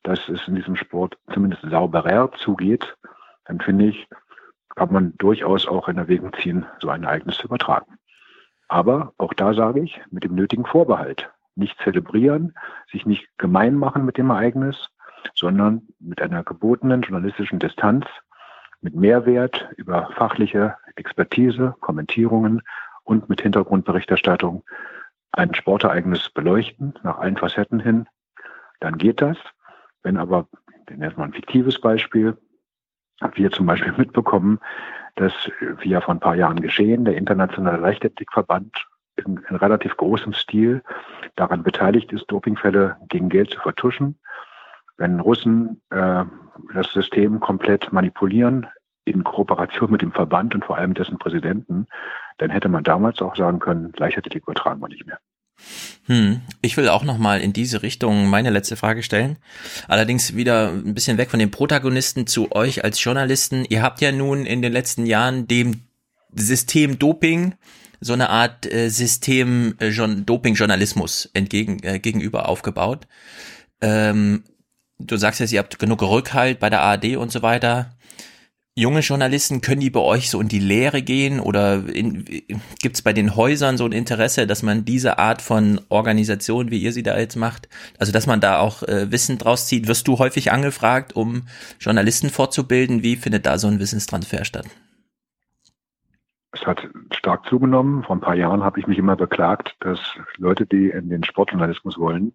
[0.03, 2.97] dass es in diesem Sport zumindest sauberer zugeht,
[3.45, 4.09] dann finde ich,
[4.75, 7.99] kann man durchaus auch in Erwägung ziehen, so ein Ereignis zu übertragen.
[8.69, 11.31] Aber auch da sage ich, mit dem nötigen Vorbehalt.
[11.55, 12.55] Nicht zelebrieren,
[12.91, 14.89] sich nicht gemein machen mit dem Ereignis,
[15.35, 18.07] sondern mit einer gebotenen journalistischen Distanz,
[18.81, 22.63] mit Mehrwert über fachliche Expertise, Kommentierungen
[23.05, 24.65] und mit Hintergrundberichterstattung
[25.33, 28.07] ein Sportereignis beleuchten, nach allen Facetten hin,
[28.81, 29.39] dann geht das.
[30.03, 30.49] Wenn aber,
[30.91, 32.37] nennen wir ein fiktives Beispiel,
[33.35, 34.61] wir zum Beispiel mitbekommen,
[35.15, 35.33] dass,
[35.79, 40.83] wie ja vor ein paar Jahren geschehen, der Internationale Leichtathletikverband in, in relativ großem Stil
[41.37, 44.19] daran beteiligt ist, Dopingfälle gegen Geld zu vertuschen.
[44.97, 46.25] Wenn Russen äh,
[46.75, 48.67] das System komplett manipulieren,
[49.05, 51.87] in Kooperation mit dem Verband und vor allem dessen Präsidenten,
[52.39, 55.19] dann hätte man damals auch sagen können, Leichtathletik übertragen wir nicht mehr.
[56.07, 56.41] Hm.
[56.61, 59.39] Ich will auch nochmal in diese Richtung meine letzte Frage stellen.
[59.87, 63.65] Allerdings wieder ein bisschen weg von den Protagonisten zu euch als Journalisten.
[63.69, 65.83] Ihr habt ja nun in den letzten Jahren dem
[66.35, 67.55] System Doping
[68.01, 73.07] so eine Art äh, System äh, Doping-Journalismus entgegen äh, gegenüber aufgebaut.
[73.81, 74.43] Ähm,
[74.99, 77.95] du sagst jetzt, ihr habt genug Rückhalt bei der ARD und so weiter
[78.75, 83.13] junge Journalisten, können die bei euch so in die Lehre gehen oder gibt es bei
[83.13, 87.19] den Häusern so ein Interesse, dass man diese Art von Organisation, wie ihr sie da
[87.19, 87.69] jetzt macht,
[87.99, 89.89] also dass man da auch äh, Wissen draus zieht?
[89.89, 91.43] Wirst du häufig angefragt, um
[91.81, 93.03] Journalisten fortzubilden?
[93.03, 94.67] Wie findet da so ein Wissenstransfer statt?
[96.53, 98.05] Es hat stark zugenommen.
[98.05, 99.99] Vor ein paar Jahren habe ich mich immer beklagt, dass
[100.37, 102.33] Leute, die in den Sportjournalismus wollen,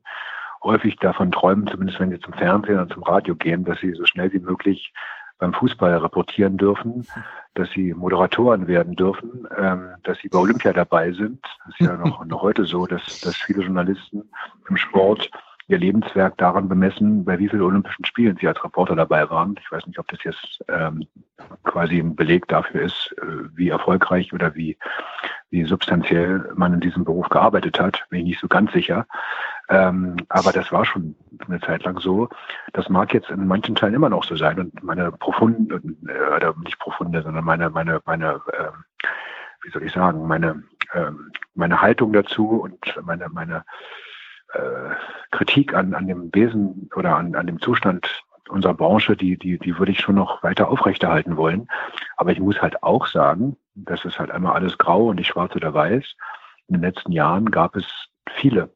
[0.63, 4.05] häufig davon träumen, zumindest wenn sie zum Fernsehen und zum Radio gehen, dass sie so
[4.05, 4.91] schnell wie möglich
[5.39, 7.05] beim Fußball reportieren dürfen,
[7.53, 11.39] dass sie Moderatoren werden dürfen, ähm, dass sie bei Olympia dabei sind.
[11.65, 14.29] Das ist ja noch, noch heute so, dass, dass viele Journalisten
[14.69, 15.29] im Sport
[15.67, 19.55] ihr Lebenswerk daran bemessen, bei wie vielen Olympischen Spielen sie als Reporter dabei waren.
[19.59, 21.05] Ich weiß nicht, ob das jetzt ähm,
[21.65, 24.77] quasi ein Beleg dafür ist, äh, wie erfolgreich oder wie,
[25.49, 29.05] wie substanziell man in diesem Beruf gearbeitet hat, bin ich nicht so ganz sicher.
[29.69, 31.15] Ähm, aber das war schon
[31.47, 32.29] eine Zeit lang so.
[32.73, 34.59] Das mag jetzt in manchen Teilen immer noch so sein.
[34.59, 38.71] Und meine profunde, äh, oder nicht profunde, sondern meine, meine, meine, äh,
[39.63, 40.63] wie soll ich sagen, meine,
[40.93, 41.11] äh,
[41.53, 43.65] meine Haltung dazu und meine, meine
[44.53, 44.95] äh,
[45.31, 49.77] Kritik an, an dem Wesen oder an, an dem Zustand unserer Branche, die, die, die
[49.77, 51.67] würde ich schon noch weiter aufrechterhalten wollen.
[52.15, 55.53] Aber ich muss halt auch sagen, das ist halt einmal alles grau und nicht schwarz
[55.55, 56.15] oder weiß.
[56.67, 57.85] In den letzten Jahren gab es
[58.35, 58.69] viele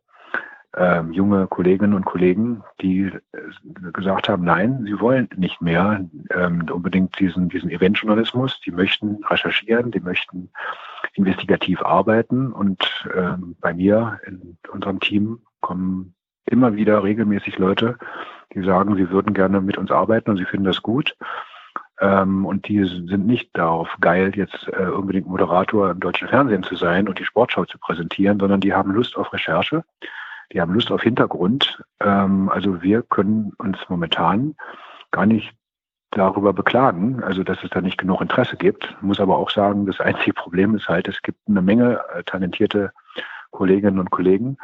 [0.74, 6.66] äh, junge Kolleginnen und Kollegen, die äh, gesagt haben, nein, sie wollen nicht mehr ähm,
[6.72, 10.50] unbedingt diesen, diesen Eventjournalismus, die möchten recherchieren, die möchten
[11.14, 12.52] investigativ arbeiten.
[12.52, 16.14] Und ähm, bei mir in unserem Team kommen
[16.46, 17.98] immer wieder regelmäßig Leute,
[18.54, 21.16] die sagen, sie würden gerne mit uns arbeiten und sie finden das gut.
[22.00, 26.76] Ähm, und die sind nicht darauf geil, jetzt äh, unbedingt Moderator im deutschen Fernsehen zu
[26.76, 29.84] sein und die Sportschau zu präsentieren, sondern die haben Lust auf Recherche,
[30.52, 31.84] die haben Lust auf Hintergrund.
[32.00, 34.56] Ähm, also wir können uns momentan
[35.12, 35.54] gar nicht
[36.12, 38.96] darüber beklagen, also dass es da nicht genug Interesse gibt.
[39.02, 42.92] Muss aber auch sagen, das einzige Problem ist halt, es gibt eine Menge äh, talentierte
[43.52, 44.58] Kolleginnen und Kollegen,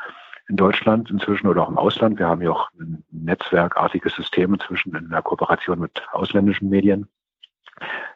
[0.49, 2.19] in Deutschland inzwischen oder auch im Ausland.
[2.19, 7.07] Wir haben ja auch ein netzwerkartiges System inzwischen in der Kooperation mit ausländischen Medien.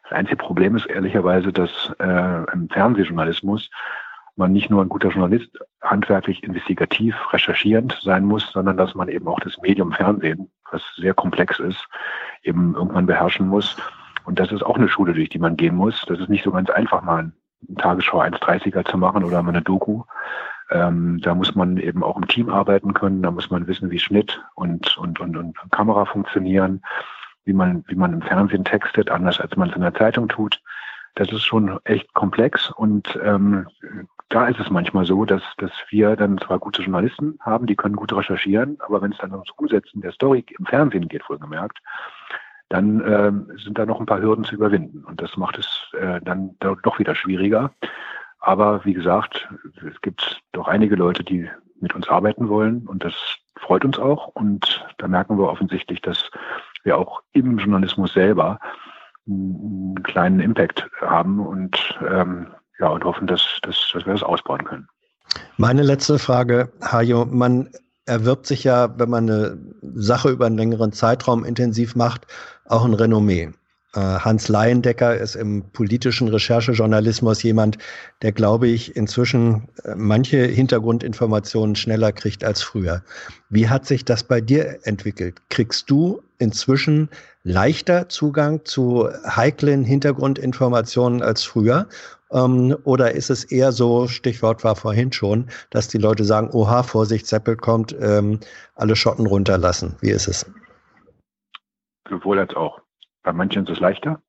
[0.04, 3.70] Das einzige Problem ist ehrlicherweise, dass äh, im Fernsehjournalismus
[4.36, 9.28] man nicht nur ein guter Journalist handwerklich investigativ recherchierend sein muss, sondern dass man eben
[9.28, 11.86] auch das Medium Fernsehen, was sehr komplex ist,
[12.42, 13.76] eben irgendwann beherrschen muss.
[14.24, 16.04] Und das ist auch eine Schule, durch die man gehen muss.
[16.06, 17.32] Das ist nicht so ganz einfach, mal
[17.68, 20.04] eine Tagesschau 1,30er zu machen oder mal eine Doku.
[20.70, 23.98] Ähm, da muss man eben auch im Team arbeiten können, da muss man wissen, wie
[23.98, 26.82] Schnitt und, und, und, und Kamera funktionieren,
[27.44, 30.62] wie man, wie man im Fernsehen textet, anders als man es in der Zeitung tut.
[31.14, 33.66] Das ist schon echt komplex und ähm,
[34.32, 37.96] da ist es manchmal so, dass, dass wir dann zwar gute Journalisten haben, die können
[37.96, 41.78] gut recherchieren, aber wenn es dann ums Umsetzen der Story im Fernsehen geht, wohlgemerkt,
[42.70, 45.04] dann äh, sind da noch ein paar Hürden zu überwinden.
[45.04, 47.72] Und das macht es äh, dann doch wieder schwieriger.
[48.40, 49.48] Aber wie gesagt,
[49.86, 51.48] es gibt doch einige Leute, die
[51.80, 53.14] mit uns arbeiten wollen und das
[53.56, 54.28] freut uns auch.
[54.28, 56.30] Und da merken wir offensichtlich, dass
[56.84, 58.58] wir auch im Journalismus selber
[59.26, 64.64] einen kleinen Impact haben und ähm, ja und hoffen, dass, dass, dass wir das ausbauen
[64.64, 64.88] können.
[65.56, 67.70] Meine letzte Frage, Hajo, man
[68.06, 69.58] erwirbt sich ja, wenn man eine
[69.94, 72.26] Sache über einen längeren Zeitraum intensiv macht,
[72.66, 73.52] auch ein Renommee.
[73.94, 77.78] Äh, Hans Leiendecker ist im politischen Recherchejournalismus jemand,
[78.22, 83.02] der, glaube ich, inzwischen äh, manche Hintergrundinformationen schneller kriegt als früher.
[83.50, 85.40] Wie hat sich das bei dir entwickelt?
[85.50, 87.10] Kriegst du inzwischen
[87.44, 91.86] leichter Zugang zu heiklen Hintergrundinformationen als früher?
[92.32, 96.82] Ähm, oder ist es eher so, Stichwort war vorhin schon, dass die Leute sagen, oha,
[96.82, 98.40] Vorsicht, Seppel kommt, ähm,
[98.74, 99.96] alle Schotten runterlassen.
[100.00, 100.50] Wie ist es?
[102.08, 102.80] Sowohl als auch.
[103.22, 104.20] Bei manchen ist es leichter,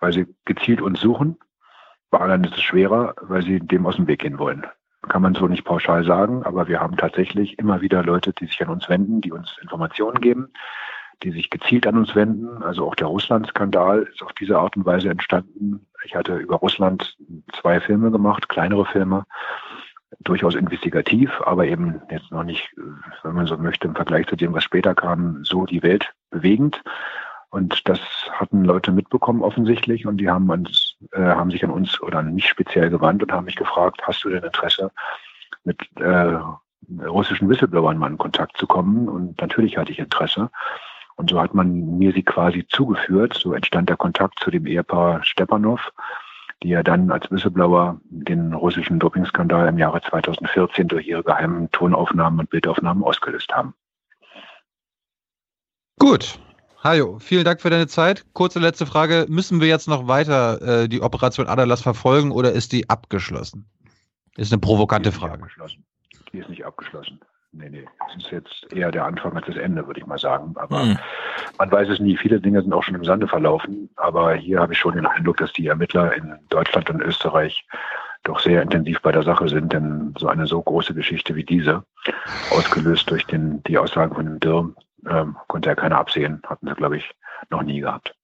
[0.00, 1.38] weil sie gezielt uns suchen.
[2.10, 4.66] Bei anderen ist es schwerer, weil sie dem aus dem Weg gehen wollen.
[5.08, 8.62] Kann man so nicht pauschal sagen, aber wir haben tatsächlich immer wieder Leute, die sich
[8.62, 10.52] an uns wenden, die uns Informationen geben,
[11.22, 12.62] die sich gezielt an uns wenden.
[12.62, 15.86] Also auch der Russland-Skandal ist auf diese Art und Weise entstanden.
[16.04, 17.16] Ich hatte über Russland
[17.52, 19.24] zwei Filme gemacht, kleinere Filme,
[20.20, 22.74] durchaus investigativ, aber eben jetzt noch nicht,
[23.22, 26.82] wenn man so möchte, im Vergleich zu dem, was später kam, so die Welt bewegend.
[27.50, 28.00] Und das
[28.32, 32.34] hatten Leute mitbekommen offensichtlich und die haben uns, äh, haben sich an uns oder an
[32.34, 34.90] mich speziell gewandt und haben mich gefragt, hast du denn Interesse,
[35.64, 36.38] mit äh,
[37.06, 39.08] russischen Whistleblowern mal in Kontakt zu kommen?
[39.08, 40.50] Und natürlich hatte ich Interesse.
[41.16, 43.34] Und so hat man mir sie quasi zugeführt.
[43.34, 45.92] So entstand der Kontakt zu dem Ehepaar Stepanov,
[46.62, 52.40] die ja dann als Whistleblower den russischen Dopingskandal im Jahre 2014 durch ihre geheimen Tonaufnahmen
[52.40, 53.74] und Bildaufnahmen ausgelöst haben.
[55.98, 56.38] Gut,
[56.82, 58.24] Hajo, vielen Dank für deine Zeit.
[58.32, 59.26] Kurze letzte Frage.
[59.28, 63.70] Müssen wir jetzt noch weiter äh, die Operation Adalas verfolgen oder ist die abgeschlossen?
[64.36, 65.46] Ist eine provokante die Frage.
[66.32, 67.20] Die ist nicht abgeschlossen.
[67.52, 67.84] Nee, nee.
[67.98, 70.54] Das ist jetzt eher der Anfang als das Ende, würde ich mal sagen.
[70.56, 70.98] Aber mhm.
[71.58, 72.16] man weiß es nie.
[72.16, 73.90] Viele Dinge sind auch schon im Sande verlaufen.
[73.96, 77.66] Aber hier habe ich schon den Eindruck, dass die Ermittler in Deutschland und Österreich
[78.22, 81.84] doch sehr intensiv bei der Sache sind, denn so eine so große Geschichte wie diese,
[82.50, 84.70] ausgelöst durch den, die Aussagen von dem Dirr,
[85.08, 86.40] ähm, konnte ja keiner absehen.
[86.46, 87.10] Hatten sie, glaube ich,
[87.50, 88.14] noch nie gehabt.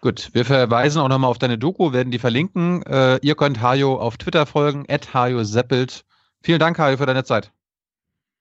[0.00, 2.82] Gut, wir verweisen auch nochmal auf deine Doku, werden die verlinken.
[2.84, 6.04] Äh, ihr könnt Hajo auf Twitter folgen, at Hajo Seppelt.
[6.42, 7.52] Vielen Dank, Hajo, für deine Zeit.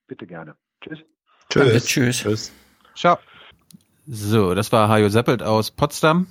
[0.10, 0.56] Bitte gerne.
[0.82, 1.00] Tschüss.
[1.50, 1.64] Tschüss.
[1.64, 2.18] Danke, tschüss.
[2.18, 2.52] tschüss.
[2.96, 3.18] Ciao.
[4.08, 6.28] So, das war Hajo Seppelt aus Potsdam.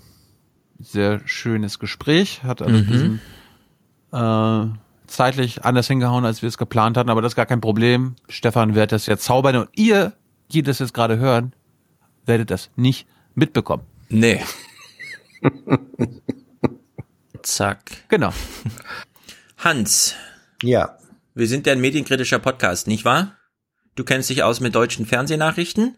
[0.78, 2.42] Sehr schönes Gespräch.
[2.42, 2.86] Hat also mhm.
[2.86, 3.20] diesen,
[4.12, 4.66] äh,
[5.06, 8.16] zeitlich anders hingehauen, als wir es geplant hatten, aber das ist gar kein Problem.
[8.28, 10.12] Stefan wird das jetzt zaubern und ihr
[10.52, 11.52] die das jetzt gerade hören,
[12.26, 13.84] werdet das nicht mitbekommen.
[14.08, 14.42] Nee.
[17.42, 18.08] Zack.
[18.08, 18.32] Genau.
[19.58, 20.14] Hans.
[20.62, 20.98] Ja.
[21.34, 23.37] Wir sind ja ein medienkritischer Podcast, nicht wahr?
[23.98, 25.96] Du kennst dich aus mit deutschen Fernsehnachrichten?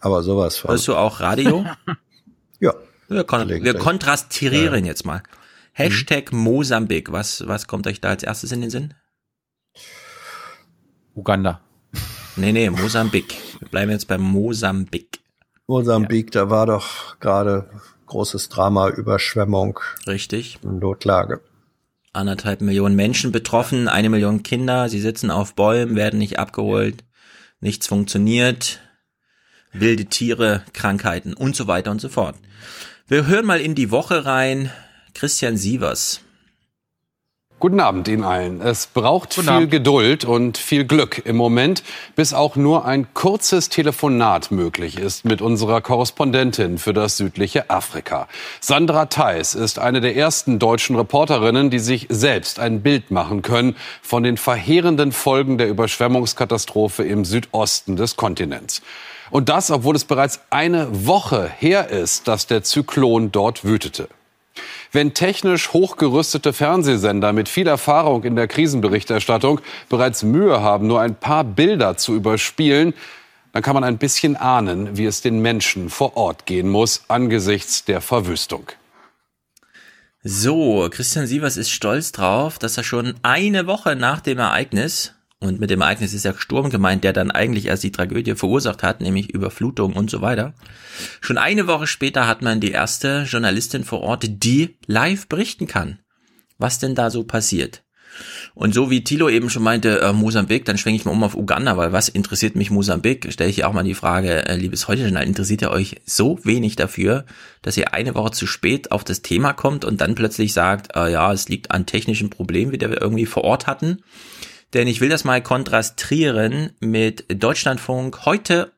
[0.00, 0.72] Aber sowas von.
[0.72, 1.64] Hörst du auch Radio?
[2.58, 2.74] ja.
[3.06, 4.90] Wir, kon wir kontrastieren ja.
[4.90, 5.22] jetzt mal.
[5.72, 6.40] Hashtag mhm.
[6.40, 7.12] Mosambik.
[7.12, 8.94] Was, was kommt euch da als erstes in den Sinn?
[11.14, 11.60] Uganda.
[12.34, 13.36] Nee, nee, Mosambik.
[13.60, 15.20] Wir bleiben jetzt beim Mosambik.
[15.68, 16.42] Mosambik, ja.
[16.42, 17.70] da war doch gerade
[18.06, 19.78] großes Drama, Überschwemmung.
[20.08, 20.58] Richtig.
[20.64, 21.40] Notlage.
[22.12, 27.04] Anderthalb Millionen Menschen betroffen, eine Million Kinder, sie sitzen auf Bäumen, werden nicht abgeholt,
[27.60, 28.80] nichts funktioniert,
[29.72, 32.36] wilde Tiere, Krankheiten und so weiter und so fort.
[33.06, 34.70] Wir hören mal in die Woche rein.
[35.14, 36.20] Christian Sievers.
[37.60, 38.60] Guten Abend Ihnen allen.
[38.60, 39.70] Es braucht Guten viel Abend.
[39.72, 41.82] Geduld und viel Glück im Moment,
[42.14, 48.28] bis auch nur ein kurzes Telefonat möglich ist mit unserer Korrespondentin für das südliche Afrika.
[48.60, 53.74] Sandra Theis ist eine der ersten deutschen Reporterinnen, die sich selbst ein Bild machen können
[54.02, 58.82] von den verheerenden Folgen der Überschwemmungskatastrophe im Südosten des Kontinents.
[59.30, 64.08] Und das, obwohl es bereits eine Woche her ist, dass der Zyklon dort wütete.
[64.92, 71.14] Wenn technisch hochgerüstete Fernsehsender mit viel Erfahrung in der Krisenberichterstattung bereits Mühe haben, nur ein
[71.14, 72.94] paar Bilder zu überspielen,
[73.52, 77.84] dann kann man ein bisschen ahnen, wie es den Menschen vor Ort gehen muss angesichts
[77.84, 78.70] der Verwüstung.
[80.22, 85.60] So, Christian Sievers ist stolz drauf, dass er schon eine Woche nach dem Ereignis und
[85.60, 89.00] mit dem Ereignis ist ja Sturm gemeint, der dann eigentlich erst die Tragödie verursacht hat,
[89.00, 90.54] nämlich Überflutung und so weiter.
[91.20, 96.00] Schon eine Woche später hat man die erste Journalistin vor Ort, die live berichten kann.
[96.58, 97.84] Was denn da so passiert?
[98.54, 101.36] Und so wie Thilo eben schon meinte, äh, Mosambik, dann schwenke ich mal um auf
[101.36, 103.32] Uganda, weil was interessiert mich Mosambik?
[103.32, 107.26] Stelle ich auch mal die Frage, äh, liebes Heute-Journal, interessiert ihr euch so wenig dafür,
[107.62, 111.12] dass ihr eine Woche zu spät auf das Thema kommt und dann plötzlich sagt, äh,
[111.12, 114.02] ja, es liegt an technischen Problemen, die wir irgendwie vor Ort hatten?
[114.74, 118.72] Denn ich will das mal kontrastieren mit Deutschlandfunk heute,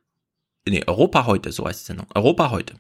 [0.69, 2.75] nee, Europa heute, so heißt die Sendung, Europa heute.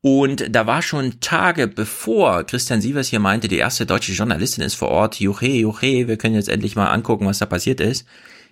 [0.00, 4.74] Und da war schon Tage bevor Christian Sievers hier meinte, die erste deutsche Journalistin ist
[4.74, 8.06] vor Ort, juche, juche, wir können jetzt endlich mal angucken, was da passiert ist,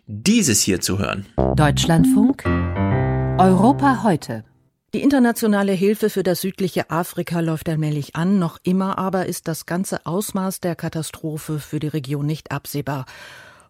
[0.07, 1.27] dieses hier zu hören.
[1.57, 2.45] Deutschlandfunk,
[3.39, 4.45] Europa heute.
[4.95, 9.65] Die internationale Hilfe für das südliche Afrika läuft allmählich an, noch immer aber ist das
[9.65, 13.07] ganze Ausmaß der Katastrophe für die Region nicht absehbar.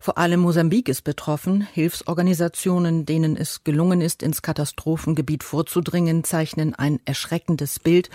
[0.01, 1.61] Vor allem Mosambik ist betroffen.
[1.61, 8.11] Hilfsorganisationen, denen es gelungen ist, ins Katastrophengebiet vorzudringen, zeichnen ein erschreckendes Bild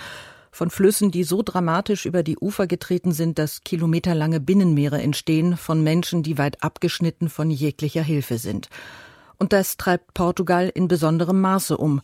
[0.52, 5.82] von Flüssen, die so dramatisch über die Ufer getreten sind, dass kilometerlange Binnenmeere entstehen, von
[5.82, 8.68] Menschen, die weit abgeschnitten von jeglicher Hilfe sind.
[9.38, 12.02] Und das treibt Portugal in besonderem Maße um.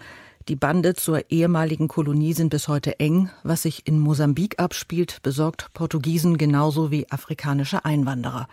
[0.49, 3.29] Die Bande zur ehemaligen Kolonie sind bis heute eng.
[3.43, 8.49] Was sich in Mosambik abspielt, besorgt Portugiesen genauso wie afrikanische Einwanderer.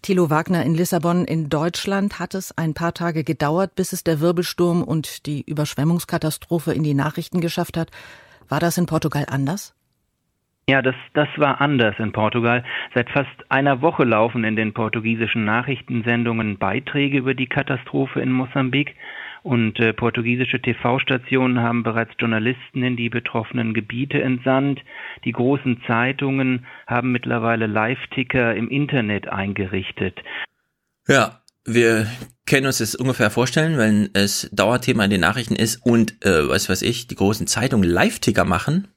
[0.00, 4.20] Thilo Wagner in Lissabon in Deutschland hat es ein paar Tage gedauert, bis es der
[4.20, 7.90] Wirbelsturm und die Überschwemmungskatastrophe in die Nachrichten geschafft hat.
[8.48, 9.74] War das in Portugal anders?
[10.66, 12.64] Ja, das, das war anders in Portugal.
[12.94, 18.94] Seit fast einer Woche laufen in den portugiesischen Nachrichtensendungen Beiträge über die Katastrophe in Mosambik.
[19.42, 24.80] Und äh, portugiesische TV-Stationen haben bereits Journalisten in die betroffenen Gebiete entsandt.
[25.24, 30.18] Die großen Zeitungen haben mittlerweile Live-Ticker im Internet eingerichtet.
[31.06, 32.06] Ja, wir
[32.46, 36.68] können uns das ungefähr vorstellen, wenn es Dauerthema in den Nachrichten ist und, äh, was
[36.68, 38.88] weiß ich, die großen Zeitungen Live-Ticker machen.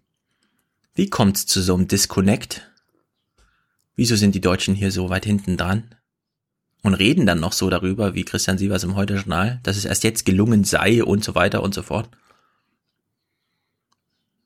[0.95, 2.72] Wie kommt es zu so einem Disconnect?
[3.95, 5.95] Wieso sind die Deutschen hier so weit hinten dran?
[6.84, 10.26] Und reden dann noch so darüber, wie Christian Sievers im Heute-Journal, dass es erst jetzt
[10.26, 12.10] gelungen sei und so weiter und so fort.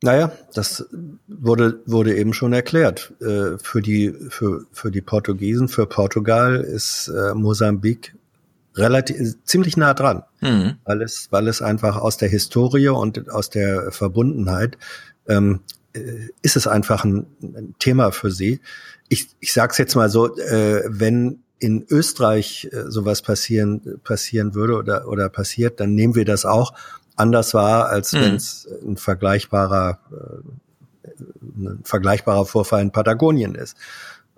[0.02, 0.86] Naja, das
[1.28, 3.14] wurde, wurde eben schon erklärt.
[3.22, 8.16] Äh, für die, für, für die Portugiesen, für Portugal ist äh, Mosambik
[8.76, 10.24] relativ, ziemlich nah dran.
[10.42, 10.76] Mhm.
[10.84, 14.78] Weil es, weil es einfach aus der Historie und aus der Verbundenheit,
[15.28, 15.62] ähm,
[15.94, 18.60] äh, ist es einfach ein, ein Thema für sie.
[19.08, 24.76] Ich, ich sag's jetzt mal so, äh, wenn in Österreich äh, sowas passieren passieren würde
[24.76, 26.74] oder oder passiert, dann nehmen wir das auch
[27.16, 28.20] anders wahr, als mhm.
[28.20, 30.66] wenn es ein vergleichbarer äh,
[31.58, 33.78] ein vergleichbarer Vorfall in Patagonien ist.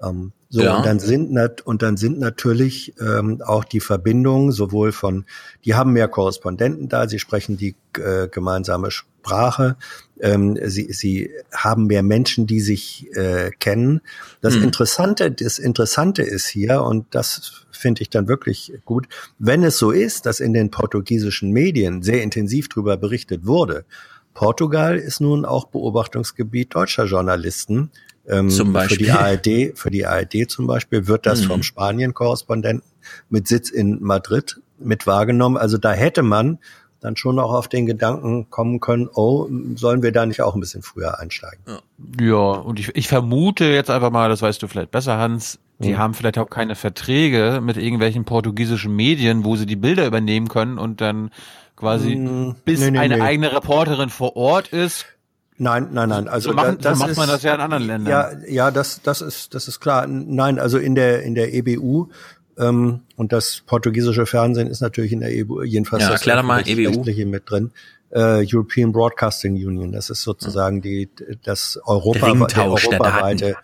[0.01, 0.77] Ähm, so ja.
[0.77, 5.25] und dann sind nat und dann sind natürlich ähm, auch die Verbindungen sowohl von,
[5.65, 9.75] die haben mehr Korrespondenten da, sie sprechen die äh, gemeinsame Sprache,
[10.21, 14.01] ähm, sie, sie haben mehr Menschen, die sich äh, kennen.
[14.41, 14.63] Das hm.
[14.63, 19.07] Interessante, das Interessante ist hier und das finde ich dann wirklich gut,
[19.39, 23.85] wenn es so ist, dass in den portugiesischen Medien sehr intensiv darüber berichtet wurde.
[24.33, 27.91] Portugal ist nun auch Beobachtungsgebiet deutscher Journalisten
[28.27, 28.97] ähm, zum Beispiel.
[28.97, 31.47] Für die ARD, für die ARD zum Beispiel wird das mhm.
[31.47, 32.87] vom Spanien-Korrespondenten
[33.29, 35.57] mit Sitz in Madrid mit wahrgenommen.
[35.57, 36.59] Also da hätte man
[37.08, 40.60] dann schon auch auf den Gedanken kommen können, oh, sollen wir da nicht auch ein
[40.60, 41.64] bisschen früher einsteigen?
[42.22, 45.94] Ja, und ich, ich vermute jetzt einfach mal, das weißt du vielleicht besser, Hans, die
[45.94, 45.98] mhm.
[45.98, 50.77] haben vielleicht auch keine Verträge mit irgendwelchen portugiesischen Medien, wo sie die Bilder übernehmen können
[50.77, 51.32] und dann
[51.76, 52.56] quasi mhm.
[52.66, 53.22] bis nee, nee, eine nee.
[53.22, 55.06] eigene Reporterin vor Ort ist,
[55.60, 56.27] Nein, nein, nein.
[56.27, 58.11] Also so, machen, das so macht ist, man das ja in anderen Ländern.
[58.11, 60.06] Ja, ja, das, das ist, das ist klar.
[60.06, 62.10] Nein, also in der in der EBU
[62.58, 66.64] ähm, und das portugiesische Fernsehen ist natürlich in der EBU jedenfalls ja, das erklär mal
[66.68, 67.03] EBU.
[67.26, 67.72] mit drin.
[68.10, 69.92] Äh, European Broadcasting Union.
[69.92, 71.10] Das ist sozusagen die
[71.44, 73.56] das Europa, der, der europaweite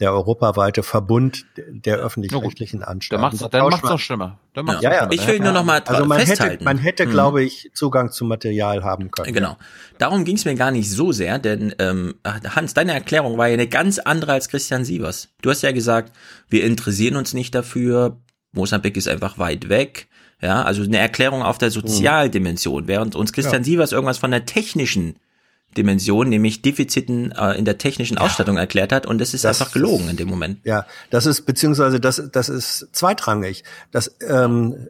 [0.00, 3.22] der europaweite Verbund der öffentlich-rechtlichen Anstalten.
[3.22, 4.38] Dann macht's, dann macht's noch schlimmer.
[4.54, 6.52] Dann macht's ja, ja, ich will nur noch mal also man festhalten.
[6.52, 7.10] Hätte, man hätte, mhm.
[7.10, 9.34] glaube ich, Zugang zu Material haben können.
[9.34, 9.56] Genau.
[9.98, 13.54] Darum ging es mir gar nicht so sehr, denn ähm, Hans, deine Erklärung war ja
[13.54, 15.28] eine ganz andere als Christian Sievers.
[15.42, 16.12] Du hast ja gesagt,
[16.48, 18.16] wir interessieren uns nicht dafür,
[18.52, 20.08] Mosambik ist einfach weit weg.
[20.42, 23.64] Ja, also eine Erklärung auf der Sozialdimension, während uns Christian ja.
[23.64, 25.16] Sievers irgendwas von der technischen
[25.76, 29.60] Dimension, nämlich Defiziten äh, in der technischen Ausstattung ja, erklärt hat und das ist das
[29.60, 30.58] einfach gelogen in dem Moment.
[30.64, 33.62] Ja, das ist beziehungsweise das das ist zweitrangig.
[33.92, 34.88] Das ähm,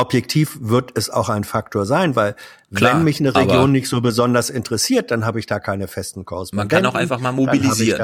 [0.00, 2.34] objektiv wird es auch ein Faktor sein, weil
[2.72, 6.24] Klar, wenn mich eine Region nicht so besonders interessiert, dann habe ich da keine festen
[6.24, 6.76] Korrespondenten.
[6.76, 7.98] Man kann auch einfach mal mobilisieren.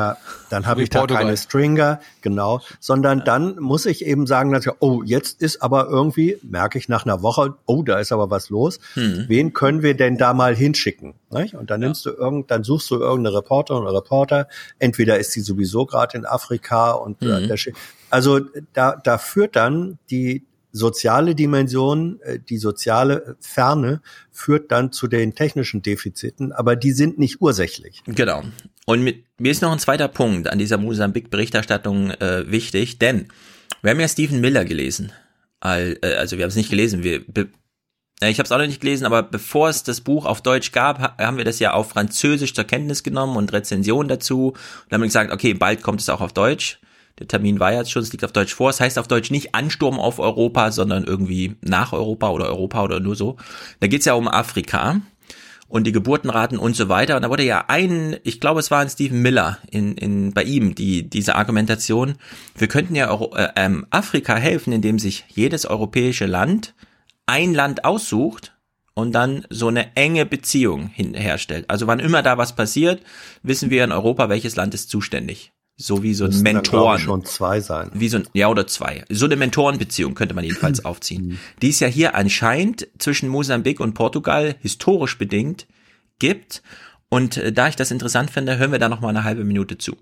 [0.51, 3.25] Dann habe ich da, hab ich da keine Stringer, genau, sondern ja.
[3.25, 7.05] dann muss ich eben sagen, dass ich, oh, jetzt ist aber irgendwie, merke ich nach
[7.05, 8.81] einer Woche, oh, da ist aber was los.
[8.95, 9.27] Hm.
[9.29, 11.15] Wen können wir denn da mal hinschicken?
[11.31, 11.55] Nicht?
[11.55, 12.11] Und dann nimmst ja.
[12.11, 14.49] du irgend, dann suchst du irgendeine Reporterin oder Reporter.
[14.81, 17.47] Entweder ist sie sowieso gerade in Afrika und äh, mhm.
[17.47, 17.57] der,
[18.11, 18.41] also
[18.73, 20.45] da, da führt dann die
[20.77, 27.19] soziale Dimension, äh, die soziale Ferne führt dann zu den technischen Defiziten, aber die sind
[27.19, 28.03] nicht ursächlich.
[28.07, 28.43] Genau.
[28.85, 33.29] Und mit, mir ist noch ein zweiter Punkt an dieser Mosambik-Berichterstattung äh, wichtig, denn
[33.83, 35.13] wir haben ja Stephen Miller gelesen.
[35.65, 37.23] Äh, also wir haben es nicht gelesen, wir
[38.21, 40.73] äh, ich habe es auch noch nicht gelesen, aber bevor es das Buch auf Deutsch
[40.73, 45.03] gab, haben wir das ja auf Französisch zur Kenntnis genommen und Rezensionen dazu und haben
[45.03, 46.81] gesagt, okay, bald kommt es auch auf Deutsch.
[47.19, 48.71] Der Termin war jetzt schon, es liegt auf Deutsch vor.
[48.71, 53.01] Es heißt auf Deutsch nicht Ansturm auf Europa, sondern irgendwie nach Europa oder Europa oder
[53.01, 53.37] nur so.
[53.81, 55.01] Da geht's ja um Afrika
[55.69, 57.17] und die Geburtenraten und so weiter.
[57.17, 60.45] Und da wurde ja ein, ich glaube, es war ein Stephen Miller in, in bei
[60.45, 62.17] ihm die diese Argumentation.
[62.55, 66.75] Wir könnten ja auch äh, ähm, Afrika helfen, indem sich jedes europäische Land
[67.25, 68.53] ein Land aussucht
[68.95, 71.65] und dann so eine enge Beziehung herstellt.
[71.69, 73.03] Also wann immer da was passiert,
[73.43, 76.99] wissen wir in Europa, welches Land ist zuständig so wie so ein Mentoren.
[76.99, 77.91] schon zwei sein.
[77.93, 79.05] Wie so ein, ja, oder zwei.
[79.11, 81.27] So eine Mentorenbeziehung könnte man jedenfalls aufziehen.
[81.27, 81.39] Mhm.
[81.61, 85.67] Die es ja hier anscheinend zwischen Mosambik und Portugal historisch bedingt
[86.19, 86.63] gibt.
[87.09, 89.77] Und äh, da ich das interessant finde, hören wir da noch mal eine halbe Minute
[89.77, 89.97] zu.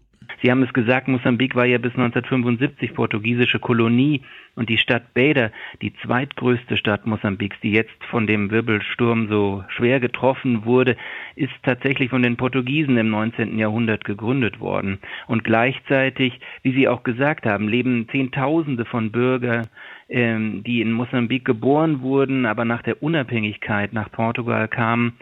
[0.45, 4.21] Sie haben es gesagt, Mosambik war ja bis 1975 portugiesische Kolonie
[4.57, 5.51] und die Stadt Beda,
[5.81, 10.99] die zweitgrößte Stadt Mosambiks, die jetzt von dem Wirbelsturm so schwer getroffen wurde,
[11.35, 13.59] ist tatsächlich von den Portugiesen im 19.
[13.59, 14.99] Jahrhundert gegründet worden.
[15.29, 19.69] Und gleichzeitig, wie Sie auch gesagt haben, leben Zehntausende von Bürgern
[20.09, 25.15] ähm, die in Mosambik geboren wurden, aber nach der Unabhängigkeit nach Portugal kamen,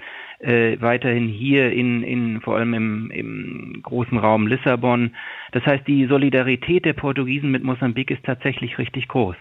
[0.43, 5.15] äh, weiterhin hier in, in vor allem im, im großen Raum Lissabon.
[5.53, 9.37] Das heißt, die Solidarität der Portugiesen mit Mosambik ist tatsächlich richtig groß.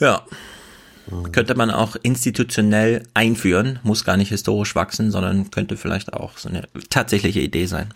[0.00, 0.22] Ja.
[1.32, 6.48] Könnte man auch institutionell einführen, muss gar nicht historisch wachsen, sondern könnte vielleicht auch so
[6.48, 7.92] eine tatsächliche Idee sein,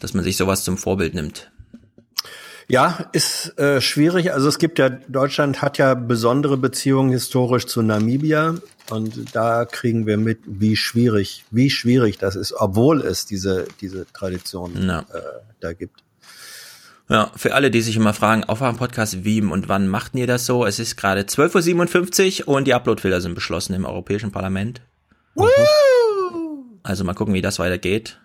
[0.00, 1.52] dass man sich sowas zum Vorbild nimmt.
[2.68, 4.32] Ja, ist äh, schwierig.
[4.32, 8.54] Also es gibt ja, Deutschland hat ja besondere Beziehungen historisch zu Namibia
[8.90, 14.06] und da kriegen wir mit, wie schwierig, wie schwierig das ist, obwohl es diese, diese
[14.12, 15.00] Tradition ja.
[15.00, 15.20] äh,
[15.60, 16.00] da gibt.
[17.10, 20.64] Ja, für alle, die sich immer fragen, Aufwachen-Podcast, wie und wann macht ihr das so?
[20.64, 24.80] Es ist gerade 12.57 Uhr und die Uploadfilter sind beschlossen im Europäischen Parlament.
[25.34, 25.46] Woo!
[26.82, 28.18] Also mal gucken, wie das weitergeht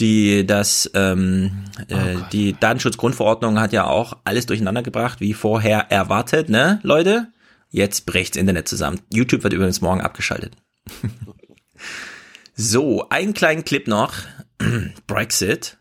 [0.00, 5.90] die das ähm, oh äh, die Datenschutzgrundverordnung hat ja auch alles durcheinander gebracht, wie vorher
[5.90, 7.28] erwartet, ne, Leute?
[7.70, 9.00] Jetzt bricht's Internet zusammen.
[9.12, 10.56] YouTube wird übrigens morgen abgeschaltet.
[12.54, 14.14] so, einen kleinen Clip noch.
[15.06, 15.76] Brexit.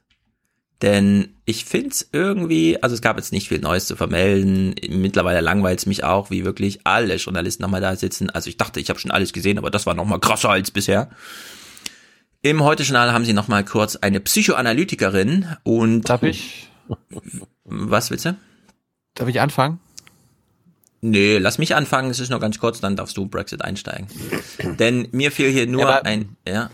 [0.81, 4.75] Denn ich find's irgendwie, also es gab jetzt nicht viel Neues zu vermelden.
[4.89, 8.29] Mittlerweile langweilt's mich auch, wie wirklich alle Journalisten nochmal da sitzen.
[8.29, 11.09] Also ich dachte, ich habe schon alles gesehen, aber das war nochmal krasser als bisher.
[12.47, 16.03] Im Heute-Journal haben sie noch mal kurz eine Psychoanalytikerin und...
[16.07, 16.69] Darf ich?
[17.65, 18.37] Was willst du?
[19.15, 19.81] Darf ich anfangen?
[21.01, 24.07] Nee, lass mich anfangen, es ist nur ganz kurz, dann darfst du Brexit einsteigen.
[24.79, 26.69] Denn mir fiel hier nur ja, ein, ja.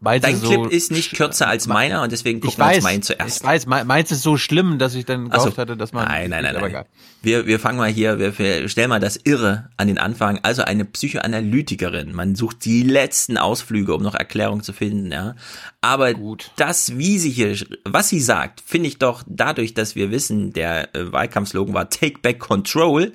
[0.00, 3.40] Dein so Clip ist nicht kürzer als meiner und deswegen gucken wir uns meinen zuerst.
[3.40, 5.60] Ich weiß, meinst du so schlimm, dass ich dann gehofft so.
[5.60, 6.06] hatte, dass man...
[6.06, 6.84] Nein, nein, nein, nein.
[7.20, 10.38] Wir, wir fangen mal hier, wir, wir stellen mal das Irre an den Anfang.
[10.42, 12.14] Also eine Psychoanalytikerin.
[12.14, 15.34] Man sucht die letzten Ausflüge, um noch Erklärung zu finden, ja.
[15.80, 16.52] Aber Gut.
[16.56, 20.94] das, wie sie hier, was sie sagt, finde ich doch dadurch, dass wir wissen, der
[20.94, 23.12] äh, Wahlkampfslogan war Take Back Control,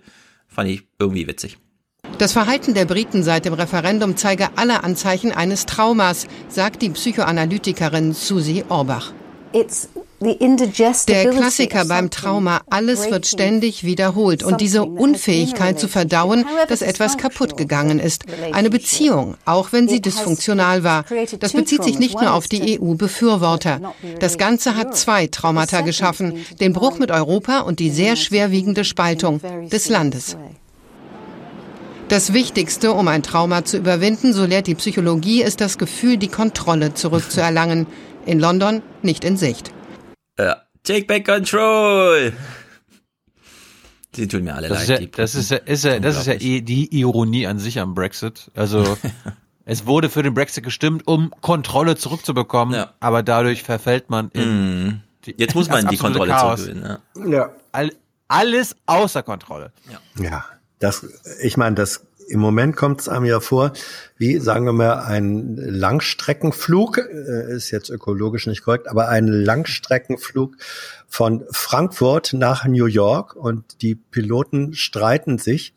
[0.48, 1.58] fand ich irgendwie witzig.
[2.24, 8.14] Das Verhalten der Briten seit dem Referendum zeige alle Anzeichen eines Traumas, sagt die Psychoanalytikerin
[8.14, 9.12] Susie Orbach.
[11.10, 17.18] Der Klassiker beim Trauma, alles wird ständig wiederholt und diese Unfähigkeit zu verdauen, dass etwas
[17.18, 18.24] kaputt gegangen ist.
[18.54, 21.04] Eine Beziehung, auch wenn sie dysfunktional war.
[21.40, 23.94] Das bezieht sich nicht nur auf die EU-Befürworter.
[24.20, 29.42] Das Ganze hat zwei Traumata geschaffen, den Bruch mit Europa und die sehr schwerwiegende Spaltung
[29.70, 30.38] des Landes.
[32.10, 36.28] Das Wichtigste, um ein Trauma zu überwinden, so lehrt die Psychologie, ist das Gefühl, die
[36.28, 37.88] Kontrolle zurückzuerlangen.
[38.26, 39.72] In London nicht in Sicht.
[40.40, 42.34] Uh, take back control!
[44.16, 45.02] Sie tun mir alle das leid.
[45.02, 47.80] Ist ja, das ist ja, ist ja, das ist ja eh die Ironie an sich
[47.80, 48.52] am Brexit.
[48.54, 48.98] Also
[49.66, 52.94] es wurde für den Brexit gestimmt, um Kontrolle zurückzubekommen, ja.
[53.00, 55.02] aber dadurch verfällt man in mm.
[55.26, 56.84] die, Jetzt muss man die Kontrolle zurückgewinnen.
[57.16, 57.26] Ja.
[57.26, 57.50] ja.
[57.72, 57.92] All,
[58.28, 59.72] alles außer Kontrolle.
[59.92, 60.24] Ja.
[60.24, 60.46] ja.
[60.84, 61.06] Das,
[61.42, 63.74] ich meine, das im Moment kommt es einem ja vor,
[64.18, 70.56] wie sagen wir mal, ein Langstreckenflug, äh, ist jetzt ökologisch nicht korrekt, aber ein Langstreckenflug
[71.08, 75.74] von Frankfurt nach New York und die Piloten streiten sich.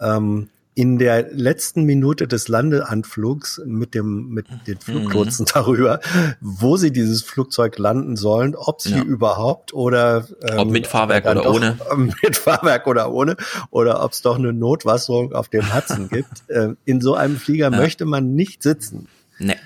[0.00, 5.50] Ähm, in der letzten Minute des Landeanflugs mit dem mit den Fluglotsen mhm.
[5.54, 6.00] darüber,
[6.40, 9.02] wo sie dieses Flugzeug landen sollen, ob sie ja.
[9.02, 11.78] überhaupt oder ähm, ob mit Fahrwerk oder doch, ohne
[12.22, 13.36] mit Fahrwerk oder ohne
[13.70, 16.48] oder ob es doch eine Notwasserung auf dem Hudson gibt.
[16.48, 17.76] Äh, in so einem Flieger ja.
[17.76, 19.08] möchte man nicht sitzen.
[19.38, 19.56] Nee.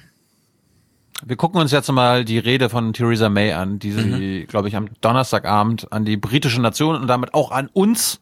[1.24, 4.04] Wir gucken uns jetzt mal die Rede von Theresa May an, die sie,
[4.44, 4.46] mhm.
[4.46, 8.20] glaube ich, am Donnerstagabend an die britische Nation und damit auch an uns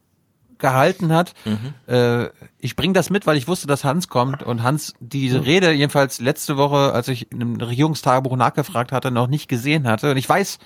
[0.59, 1.35] gehalten hat.
[1.45, 1.93] Mhm.
[1.93, 2.29] Äh,
[2.59, 6.21] ich bringe das mit, weil ich wusste, dass Hans kommt und Hans diese Rede jedenfalls
[6.21, 10.11] letzte Woche, als ich in einem Regierungstagebuch nachgefragt hatte, noch nicht gesehen hatte.
[10.13, 10.59] Und ich weiß,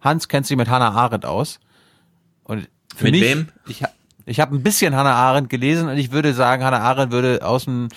[0.00, 1.60] Hans kennt sich mit Hannah Arendt aus.
[2.44, 3.48] Und für mit mich, wem?
[3.66, 3.82] Ich,
[4.24, 7.64] ich habe ein bisschen Hannah Arendt gelesen und ich würde sagen, Hannah Arendt würde aus
[7.64, 7.88] dem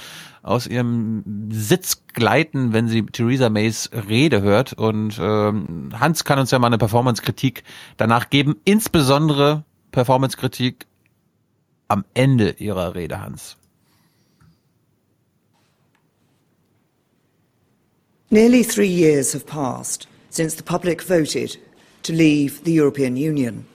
[0.42, 4.74] aus ihrem Sitz gleiten, wenn sie Theresa Mays Rede hört.
[4.74, 7.64] Und ähm, Hans kann uns ja mal eine Performance-Kritik
[7.98, 10.88] danach geben, insbesondere Performance-Kritik
[11.90, 13.56] am Ende Ihrer Rede, Hans.
[18.32, 21.58] Nearly three years have passed since the public voted
[22.04, 23.66] to leave the European Union.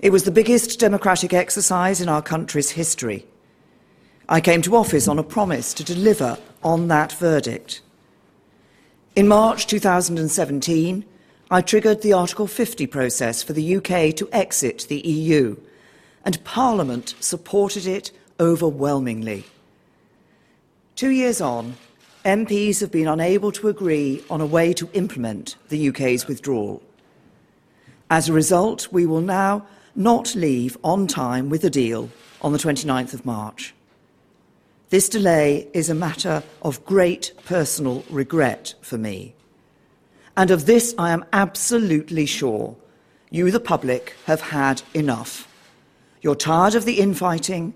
[0.00, 3.24] It was the biggest democratic exercise in our country's history.
[4.28, 7.80] I came to office on a promise to deliver on that verdict.
[9.16, 11.04] In March 2017,
[11.50, 15.56] I triggered the Article 50 process for the UK to exit the EU
[16.24, 19.44] and Parliament supported it overwhelmingly.
[20.96, 21.76] Two years on,
[22.24, 26.82] MPs have been unable to agree on a way to implement the UK's withdrawal.
[28.10, 32.10] As a result, we will now not leave on time with a deal
[32.40, 33.74] on the 29th of March.
[34.90, 39.34] This delay is a matter of great personal regret for me.
[40.36, 42.76] And of this I am absolutely sure
[43.30, 45.48] you, the public, have had enough.
[46.22, 47.74] You're tired of the infighting.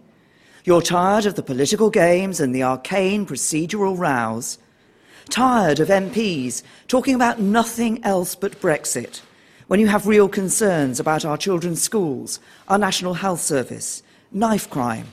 [0.64, 4.58] You're tired of the political games and the arcane procedural rows.
[5.28, 9.20] Tired of MPs talking about nothing else but Brexit
[9.66, 15.08] when you have real concerns about our children's schools, our National Health Service, knife crime.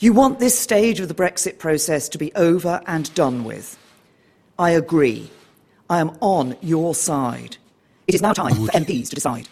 [0.00, 3.78] You want this stage of the Brexit process to be over and done with.
[4.58, 5.30] I agree.
[5.90, 7.58] I am on your side.
[8.06, 9.48] It is now time for MPs to decide.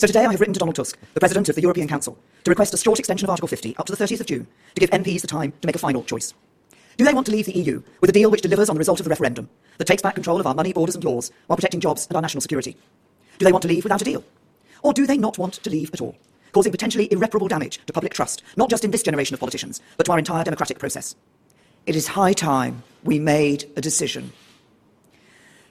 [0.00, 2.50] So today I have written to Donald Tusk, the President of the European Council, to
[2.52, 4.46] request a short extension of Article 50 up to the 30th of June
[4.76, 6.34] to give MPs the time to make a final choice.
[6.96, 9.00] Do they want to leave the EU with a deal which delivers on the result
[9.00, 11.80] of the referendum, that takes back control of our money, borders and laws, while protecting
[11.80, 12.76] jobs and our national security?
[13.38, 14.22] Do they want to leave without a deal?
[14.84, 16.16] Or do they not want to leave at all,
[16.52, 20.06] causing potentially irreparable damage to public trust, not just in this generation of politicians, but
[20.06, 21.16] to our entire democratic process?
[21.86, 24.32] It is high time we made a decision.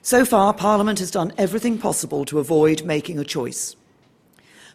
[0.02, 3.74] So far, Parliament has done everything possible to avoid making a choice.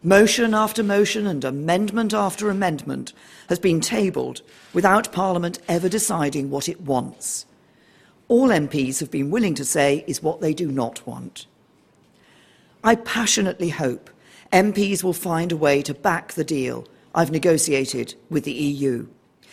[0.05, 3.13] Motion after motion and amendment after amendment
[3.47, 4.41] has been tabled
[4.73, 7.45] without Parliament ever deciding what it wants.
[8.27, 11.47] All MPs have been willing to say is what they do not want.
[12.83, 14.09] I passionately hope
[14.51, 19.07] MPs will find a way to back the deal I've negotiated with the EU.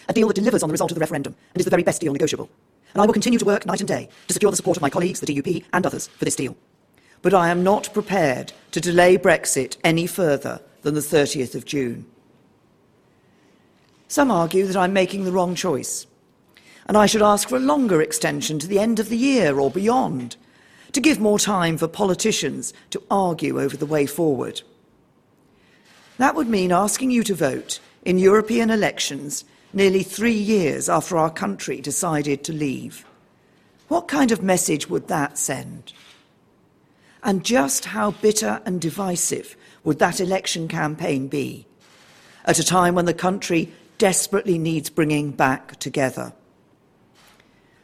[0.09, 2.01] A deal that delivers on the result of the referendum and is the very best
[2.01, 2.51] deal negotiable.
[2.93, 4.91] And I will continue to work night and day to secure the support of my
[4.91, 6.57] colleagues, the DUP, and others for this deal
[7.23, 12.07] but I am not prepared to delay Brexit any further than the 30th of June.
[14.08, 16.07] Some argue that I'm making the wrong choice,
[16.86, 19.70] and I should ask for a longer extension to the end of the year or
[19.70, 20.36] beyond,
[20.92, 24.62] to give more time for politicians to argue over the way forward.
[26.18, 31.31] That would mean asking you to vote in European elections nearly three years after our
[31.31, 33.05] country decided to leave.
[33.89, 35.92] What kind of message would that send?
[37.23, 41.66] And just how bitter and divisive would that election campaign be
[42.44, 46.32] at a time when the country desperately needs bringing back together?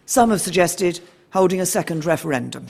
[0.06, 1.00] Some have suggested
[1.32, 2.66] holding a second referendum.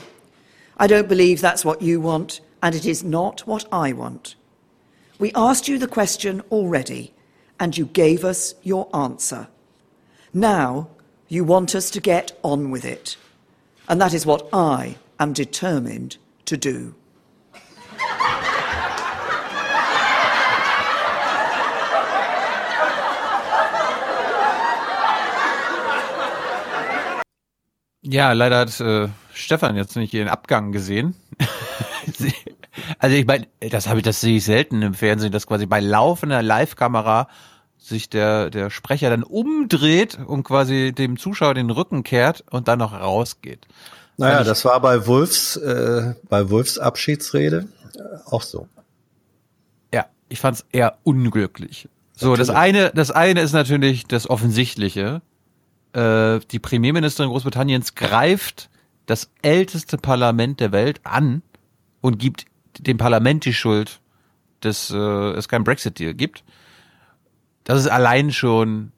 [0.77, 4.35] I don't believe that's what you want, and it is not what I want.
[5.19, 7.13] We asked you the question already,
[7.59, 9.47] and you gave us your answer.
[10.33, 10.89] Now
[11.27, 13.17] you want us to get on with it.
[13.87, 16.17] And that is what I am determined
[16.47, 16.93] to do.
[28.01, 31.13] Ja, leider hat äh, Stefan jetzt nicht ihren Abgang gesehen.
[32.99, 35.81] also ich meine, das habe ich, das sehe ich selten im Fernsehen, dass quasi bei
[35.81, 37.27] laufender Live-Kamera
[37.77, 42.79] sich der, der Sprecher dann umdreht und quasi dem Zuschauer den Rücken kehrt und dann
[42.79, 43.67] noch rausgeht.
[44.17, 48.67] Naja, das war bei Wolfs, äh, bei Wolfs Abschiedsrede äh, auch so.
[49.93, 51.87] Ja, ich fand es eher unglücklich.
[52.15, 55.21] So, das eine, das eine ist natürlich das Offensichtliche.
[55.93, 58.71] Äh, die Premierministerin Großbritanniens greift
[59.05, 61.43] das älteste Parlament der Welt an
[62.01, 62.45] und gibt
[62.79, 64.01] dem Parlament die Schuld,
[64.61, 66.43] dass äh, es keinen Brexit-Deal gibt.
[67.63, 68.91] Das ist allein schon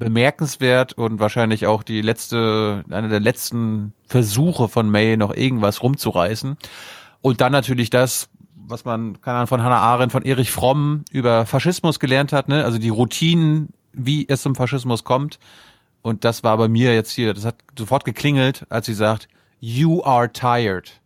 [0.00, 6.56] bemerkenswert und wahrscheinlich auch die letzte, eine der letzten Versuche von May, noch irgendwas rumzureißen.
[7.20, 11.46] Und dann natürlich das, was man, keine Ahnung, von Hannah Arendt, von Erich Fromm über
[11.46, 12.64] Faschismus gelernt hat, ne?
[12.64, 15.38] also die Routinen, wie es zum Faschismus kommt.
[16.02, 19.28] Und das war bei mir jetzt hier, das hat sofort geklingelt, als sie sagt,
[19.60, 21.00] you are tired.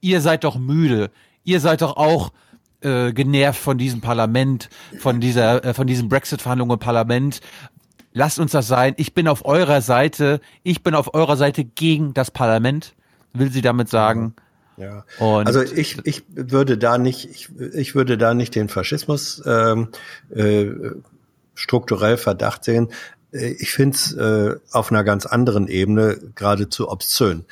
[0.00, 1.10] Ihr seid doch müde.
[1.44, 2.32] Ihr seid doch auch
[2.80, 7.40] äh, genervt von diesem Parlament, von dieser, äh, von diesen Brexit-Verhandlungen im Parlament.
[8.12, 8.94] Lasst uns das sein.
[8.96, 10.40] Ich bin auf eurer Seite.
[10.62, 12.94] Ich bin auf eurer Seite gegen das Parlament,
[13.32, 14.34] will sie damit sagen.
[14.76, 15.04] Ja.
[15.18, 19.88] Und also ich, ich würde da nicht, ich, ich würde da nicht den Faschismus ähm,
[20.34, 20.66] äh,
[21.54, 22.88] strukturell Verdacht sehen.
[23.32, 27.44] Äh, ich finde es äh, auf einer ganz anderen Ebene geradezu obszön.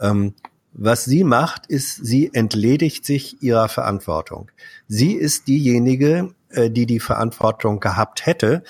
[0.00, 0.34] Ähm,
[0.72, 4.50] was sie macht, ist, sie entledigt sich ihrer Verantwortung.
[4.88, 8.62] Sie ist diejenige, äh, die die Verantwortung gehabt hätte,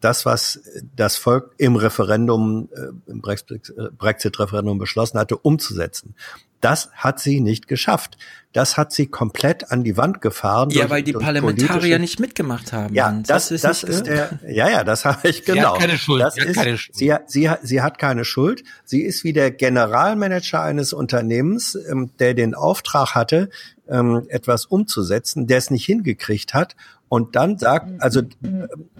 [0.00, 0.60] das, was
[0.94, 6.14] das Volk im Referendum, äh, im Brexit-Referendum beschlossen hatte, umzusetzen.
[6.60, 8.16] Das hat sie nicht geschafft.
[8.52, 10.70] Das hat sie komplett an die Wand gefahren.
[10.70, 12.94] Ja, weil die Parlamentarier nicht mitgemacht haben.
[12.94, 15.54] Ja, das, das ist, das ist der, ja, ja, das habe ich genau.
[15.54, 15.78] Sie hat genau.
[15.78, 16.22] keine Schuld.
[16.22, 16.96] Das sie, hat ist, keine Schuld.
[16.96, 18.64] Sie, sie, sie hat keine Schuld.
[18.84, 23.50] Sie ist wie der Generalmanager eines Unternehmens, ähm, der den Auftrag hatte,
[23.88, 26.76] ähm, etwas umzusetzen, der es nicht hingekriegt hat
[27.08, 28.22] und dann sagt, also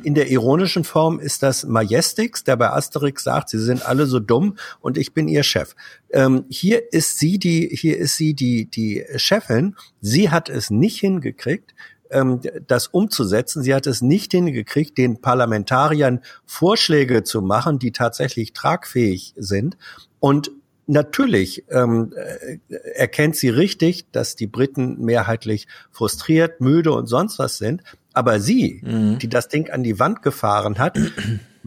[0.02, 4.20] in der ironischen Form ist das Majestix, der bei Asterix sagt, sie sind alle so
[4.20, 5.74] dumm und ich bin ihr Chef.
[6.10, 9.74] Ähm, hier ist sie die, hier ist sie die, die Chefin.
[10.00, 11.74] Sie hat es nicht hingekriegt,
[12.10, 13.64] ähm, das umzusetzen.
[13.64, 19.76] Sie hat es nicht hingekriegt, den Parlamentariern Vorschläge zu machen, die tatsächlich tragfähig sind.
[20.20, 20.52] Und
[20.86, 22.58] Natürlich ähm, äh,
[22.94, 27.82] erkennt sie richtig, dass die Briten mehrheitlich frustriert, müde und sonst was sind.
[28.12, 29.18] Aber sie, mhm.
[29.18, 30.98] die das Ding an die Wand gefahren hat,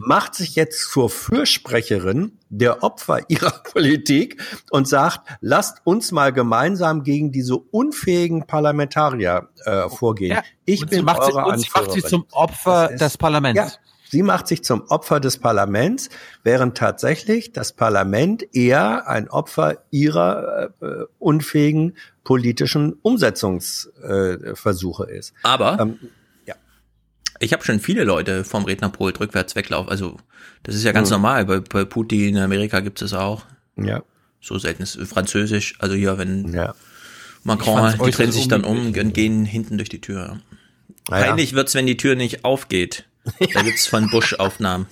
[0.00, 7.04] macht sich jetzt zur Fürsprecherin der Opfer ihrer Politik und sagt, lasst uns mal gemeinsam
[7.04, 10.36] gegen diese unfähigen Parlamentarier äh, vorgehen.
[10.36, 13.58] Ja, ich bin macht eure sie, macht sie zum Opfer des Parlaments.
[13.58, 13.70] Ja,
[14.10, 16.08] Sie macht sich zum Opfer des Parlaments,
[16.42, 25.32] während tatsächlich das Parlament eher ein Opfer ihrer äh, unfähigen politischen Umsetzungsversuche äh, ist.
[25.44, 26.00] Aber ähm,
[26.44, 26.56] ja.
[27.38, 29.88] ich habe schon viele Leute vom Rednerpult rückwärts weglaufen.
[29.88, 30.16] Also
[30.64, 31.14] das ist ja ganz mhm.
[31.14, 31.44] normal.
[31.44, 33.44] Bei, bei Putin in Amerika gibt es auch.
[33.76, 34.02] Ja.
[34.40, 35.76] So selten ist Französisch.
[35.78, 36.74] Also hier, wenn ja.
[37.44, 40.40] Macron, die drehen sich dann um und gehen hinten durch die Tür.
[41.04, 41.56] Peinlich ja.
[41.56, 43.04] wird's, wenn die Tür nicht aufgeht.
[43.24, 44.86] Da gibt's von Bush Aufnahmen.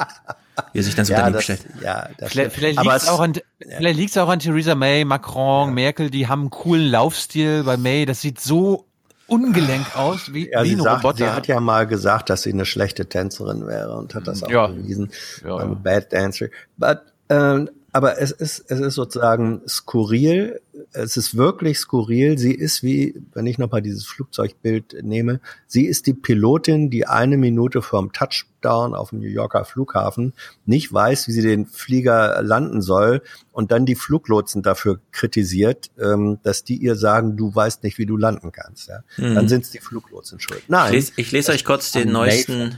[0.72, 1.60] Wie er sich dann so ja, daneben stellt.
[1.82, 5.68] Ja, das vielleicht vielleicht liegt es auch an, vielleicht liegt's auch an Theresa May, Macron,
[5.68, 5.74] ja.
[5.74, 8.06] Merkel, die haben einen coolen Laufstil bei May.
[8.06, 8.86] Das sieht so
[9.28, 11.18] ungelenk aus, wie, ja, wie ein sagt, Roboter.
[11.18, 14.50] Sie hat ja mal gesagt, dass sie eine schlechte Tänzerin wäre und hat das auch
[14.50, 14.66] ja.
[14.66, 15.10] bewiesen.
[15.44, 15.66] Ja, ja.
[15.66, 16.46] Bad Dancer.
[16.76, 20.60] But, ähm, aber es ist, es ist sozusagen skurril.
[20.92, 22.38] Es ist wirklich skurril.
[22.38, 27.36] Sie ist wie, wenn ich nochmal dieses Flugzeugbild nehme, sie ist die Pilotin, die eine
[27.36, 30.32] Minute vorm Touchdown auf dem New Yorker Flughafen
[30.64, 33.20] nicht weiß, wie sie den Flieger landen soll
[33.50, 38.06] und dann die Fluglotsen dafür kritisiert, ähm, dass die ihr sagen, du weißt nicht, wie
[38.06, 38.90] du landen kannst.
[38.90, 39.00] Ja?
[39.16, 39.34] Mhm.
[39.34, 40.62] Dann sind es die Fluglotsen schuld.
[40.68, 40.90] Nein.
[40.90, 42.76] Ich lese, ich lese euch kurz den neuesten,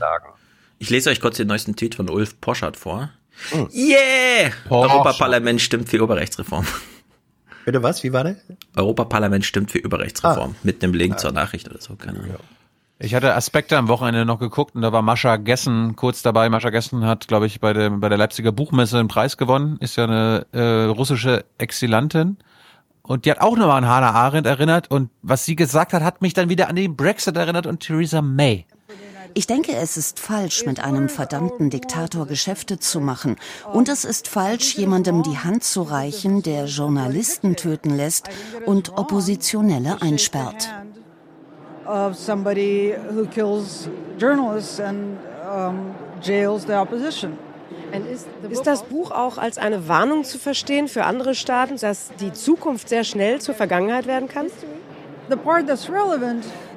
[0.79, 3.11] ich lese euch kurz den neuesten Tweet von Ulf Poschert vor.
[3.49, 3.69] Hm.
[3.73, 4.51] Yeah!
[4.69, 6.65] Europaparlament stimmt für Überrechtsreform.
[7.65, 8.03] Bitte was?
[8.03, 8.37] Wie war das?
[8.75, 10.55] Europaparlament stimmt für Überrechtsreform.
[10.55, 10.59] Ah.
[10.63, 11.17] Mit einem Link ah.
[11.17, 12.37] zur Nachricht oder so, keine Ahnung.
[13.03, 16.49] Ich hatte Aspekte am Wochenende noch geguckt und da war Mascha Gessen kurz dabei.
[16.49, 19.77] Mascha Gessen hat, glaube ich, bei der, bei der Leipziger Buchmesse einen Preis gewonnen.
[19.79, 22.37] Ist ja eine äh, russische Exilantin.
[23.01, 24.91] Und die hat auch nochmal an Hannah Arendt erinnert.
[24.91, 28.21] Und was sie gesagt hat, hat mich dann wieder an den Brexit erinnert und Theresa
[28.21, 28.67] May.
[29.33, 33.37] Ich denke, es ist falsch, mit einem verdammten Diktator Geschäfte zu machen.
[33.71, 38.29] Und es ist falsch, jemandem die Hand zu reichen, der Journalisten töten lässt
[38.65, 40.69] und Oppositionelle einsperrt.
[48.49, 52.89] Ist das Buch auch als eine Warnung zu verstehen für andere Staaten, dass die Zukunft
[52.89, 54.47] sehr schnell zur Vergangenheit werden kann?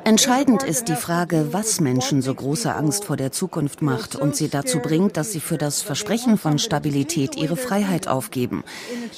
[0.05, 4.49] Entscheidend ist die Frage, was Menschen so große Angst vor der Zukunft macht und sie
[4.49, 8.65] dazu bringt, dass sie für das Versprechen von Stabilität ihre Freiheit aufgeben.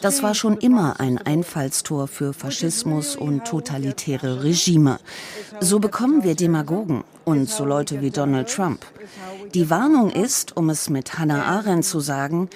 [0.00, 4.98] Das war schon immer ein Einfallstor für Faschismus und totalitäre Regime.
[5.60, 8.86] So bekommen wir Demagogen und so Leute wie Donald Trump.
[9.52, 12.48] Die Warnung ist, um es mit Hannah Arendt zu sagen,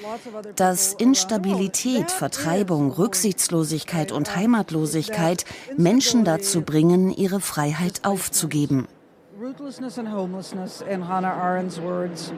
[0.54, 5.44] dass Instabilität, Vertreibung, Rücksichtslosigkeit und Heimatlosigkeit
[5.76, 8.86] Menschen dazu bringen, ihre Freiheit aufzugeben.
[9.42, 12.32] Ruthlessness and homelessness, in Hannah Arendt's words,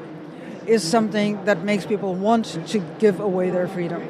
[0.67, 4.01] is something that makes people want to give away their freedom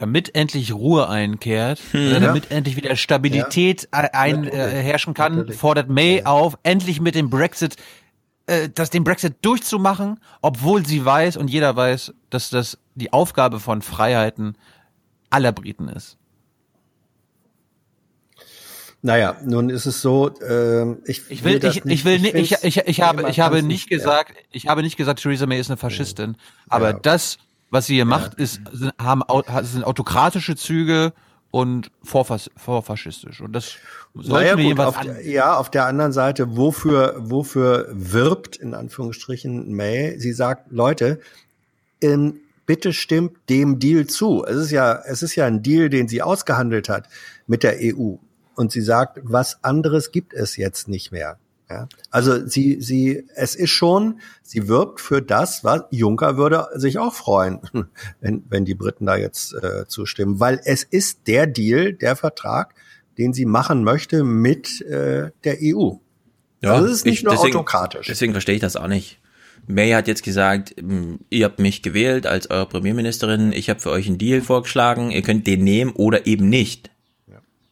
[0.00, 2.00] damit endlich Ruhe einkehrt, hm.
[2.00, 2.56] Äh, damit ja.
[2.56, 4.00] endlich wieder Stabilität ja.
[4.14, 5.60] einherrschen äh, kann, Natürlich.
[5.60, 7.76] fordert May auf, endlich mit dem Brexit,
[8.46, 13.60] äh, das den Brexit durchzumachen, obwohl sie weiß und jeder weiß, dass das die Aufgabe
[13.60, 14.56] von Freiheiten
[15.28, 16.16] aller Briten ist.
[19.02, 22.52] Naja, nun ist es so, äh, ich, ich will, will ich, nicht, ich will ich,
[22.62, 24.42] ich, ich habe, ich habe nicht gesagt, ja.
[24.50, 26.36] ich habe nicht gesagt, Theresa May ist eine Faschistin,
[26.68, 27.36] aber das
[27.70, 29.22] was sie hier macht, ist, sind, haben,
[29.62, 31.12] sind autokratische Züge
[31.50, 33.40] und vorfas vorfaschistisch.
[33.40, 33.76] Und das
[34.14, 40.18] sollte naja, gut, auf, Ja, auf der anderen Seite, wofür, wofür wirbt, in Anführungsstrichen, May?
[40.18, 41.20] Sie sagt, Leute,
[41.98, 44.44] in, bitte stimmt dem Deal zu.
[44.44, 47.08] Es ist ja, es ist ja ein Deal, den sie ausgehandelt hat
[47.46, 48.16] mit der EU.
[48.54, 51.38] Und sie sagt, was anderes gibt es jetzt nicht mehr.
[51.70, 51.88] Ja?
[52.10, 57.14] Also sie, sie, es ist schon, sie wirbt für das, was Juncker würde sich auch
[57.14, 57.60] freuen,
[58.20, 62.74] wenn, wenn die Briten da jetzt äh, zustimmen, weil es ist der Deal, der Vertrag,
[63.18, 65.92] den sie machen möchte mit äh, der EU.
[66.62, 68.06] Ja, also es ist nicht ich, nur deswegen, autokratisch.
[68.06, 69.20] Deswegen verstehe ich das auch nicht.
[69.66, 73.90] May hat jetzt gesagt, hm, ihr habt mich gewählt als eure Premierministerin, ich habe für
[73.90, 76.90] euch einen Deal vorgeschlagen, ihr könnt den nehmen oder eben nicht.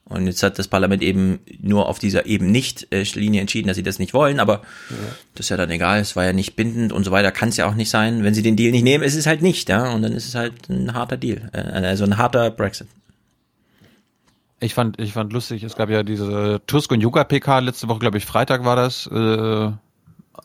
[0.08, 3.76] Und jetzt hat das Parlament eben nur auf dieser eben nicht äh, Linie entschieden, dass
[3.76, 4.96] sie das nicht wollen, aber ja.
[5.34, 7.58] das ist ja dann egal, es war ja nicht bindend und so weiter, kann es
[7.58, 8.24] ja auch nicht sein.
[8.24, 10.34] Wenn sie den Deal nicht nehmen, ist es halt nicht, ja, und dann ist es
[10.34, 12.88] halt ein harter Deal, äh, also ein harter Brexit.
[14.60, 18.00] Ich fand, ich fand lustig, es gab ja diese Tusk und Juncker PK letzte Woche,
[18.00, 19.70] glaube ich, Freitag war das, äh,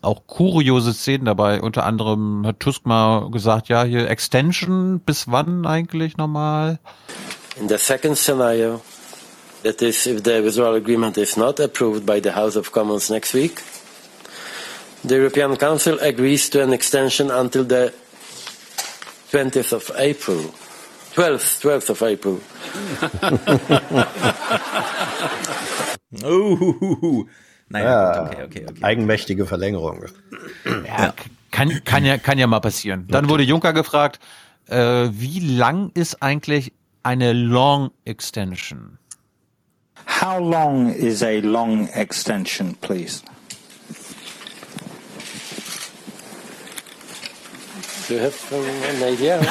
[0.01, 1.61] auch kuriose Szenen dabei.
[1.61, 6.79] Unter anderem hat Tusk mal gesagt, ja, hier Extension, bis wann eigentlich nochmal?
[7.59, 8.81] In the second scenario,
[9.63, 13.33] That is, if the withdrawal agreement is not approved by the House of Commons next
[13.33, 13.61] week,
[15.05, 17.93] the European Council agrees to an extension until the
[19.31, 20.53] 20th of April.
[21.15, 22.41] 12th, 12th of April.
[26.23, 27.25] oh,
[27.69, 28.83] naja, ja, okay, okay, okay.
[28.83, 30.05] Eigenmächtige Verlängerung.
[30.85, 31.13] Ja,
[31.51, 33.07] kann, kann, ja, kann ja mal passieren.
[33.07, 34.19] Dann wurde Juncker gefragt,
[34.67, 38.97] äh, wie lang ist eigentlich eine Long Extension?
[40.05, 43.23] How long is a long extension, please?
[48.07, 49.39] Do you have an idea?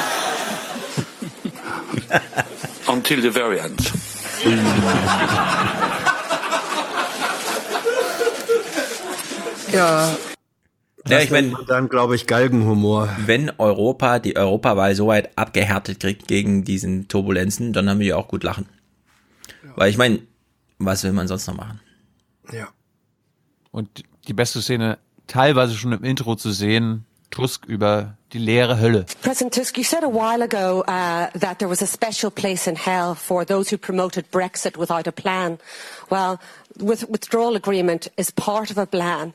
[2.87, 3.91] Until the very end.
[9.71, 10.15] ja.
[11.07, 13.09] Ja, ich meine, dann glaube ich Galgenhumor.
[13.25, 18.15] Wenn Europa die Europawahl so weit abgehärtet kriegt gegen diesen Turbulenzen, dann haben wir ja
[18.15, 18.67] auch gut lachen.
[19.63, 19.71] Ja.
[19.75, 20.19] Weil ich meine,
[20.79, 21.79] was will man sonst noch machen?
[22.51, 22.67] Ja.
[23.71, 29.05] Und die beste Szene teilweise schon im Intro zu sehen, Tusk über die leere Hölle.
[29.21, 32.75] President Tusk, you said a while ago uh, that there was a special place in
[32.75, 35.57] hell for those who promoted Brexit without a plan.
[36.11, 36.39] Well,
[36.79, 39.33] with withdrawal agreement is part of a plan.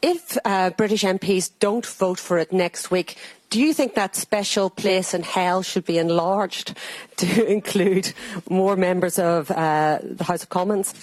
[0.00, 3.16] If uh, British MPs don't vote for it next week,
[3.50, 6.76] do you think that special place in hell should be enlarged
[7.16, 8.12] to include
[8.48, 10.94] more members of uh, the House of Commons?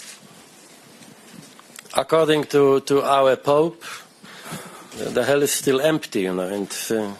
[1.97, 3.83] According to, to our Pope,
[4.97, 7.13] the hell is still empty, you know, and uh,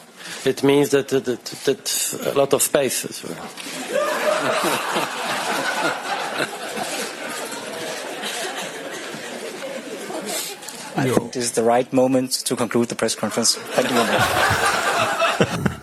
[0.46, 3.04] it means that, that, that, that a lot of space
[10.98, 13.58] I think this is the right moment to conclude the press conference.
[13.74, 13.98] Thank you.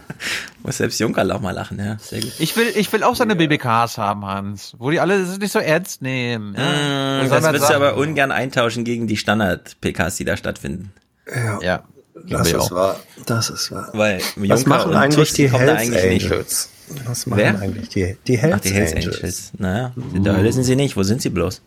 [0.62, 1.98] Muss selbst Juncker auch mal lachen, ja.
[1.98, 2.32] Sehr gut.
[2.38, 3.38] Ich will, ich will auch so eine ja.
[3.38, 6.54] BBKs haben, Hans, wo die alle das nicht so ernst nehmen.
[6.56, 7.22] Ja.
[7.24, 10.92] Mmh, das willst du aber ungern eintauschen gegen die Standard-PKs, die da stattfinden.
[11.26, 11.60] Ja.
[11.62, 11.82] ja
[12.28, 13.00] das ist wahr.
[13.26, 13.90] Das ist wahr.
[13.92, 16.70] Weil Juncker Was machen eigentlich Tusk die Hells Angels?
[16.88, 17.08] Nicht.
[17.08, 17.60] Was machen Wer?
[17.60, 19.16] eigentlich die, die Hells, Ach, die Hells Angels?
[19.16, 19.52] Angels.
[19.58, 20.96] Naja, in der Hölle sind sie nicht.
[20.96, 21.62] Wo sind sie bloß?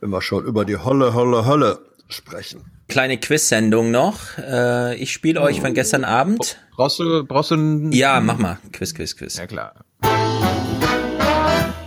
[0.00, 2.64] Wenn wir schon über die Holle, Holle, Hölle sprechen.
[2.88, 4.38] Kleine Quiz-Sendung noch.
[4.38, 6.56] Äh, ich spiele euch von gestern Abend.
[6.74, 7.92] Brauchst du, brauchst du ein...
[7.92, 8.58] Ja, mach mal.
[8.72, 9.36] Quiz, Quiz, Quiz.
[9.36, 9.74] Ja, klar.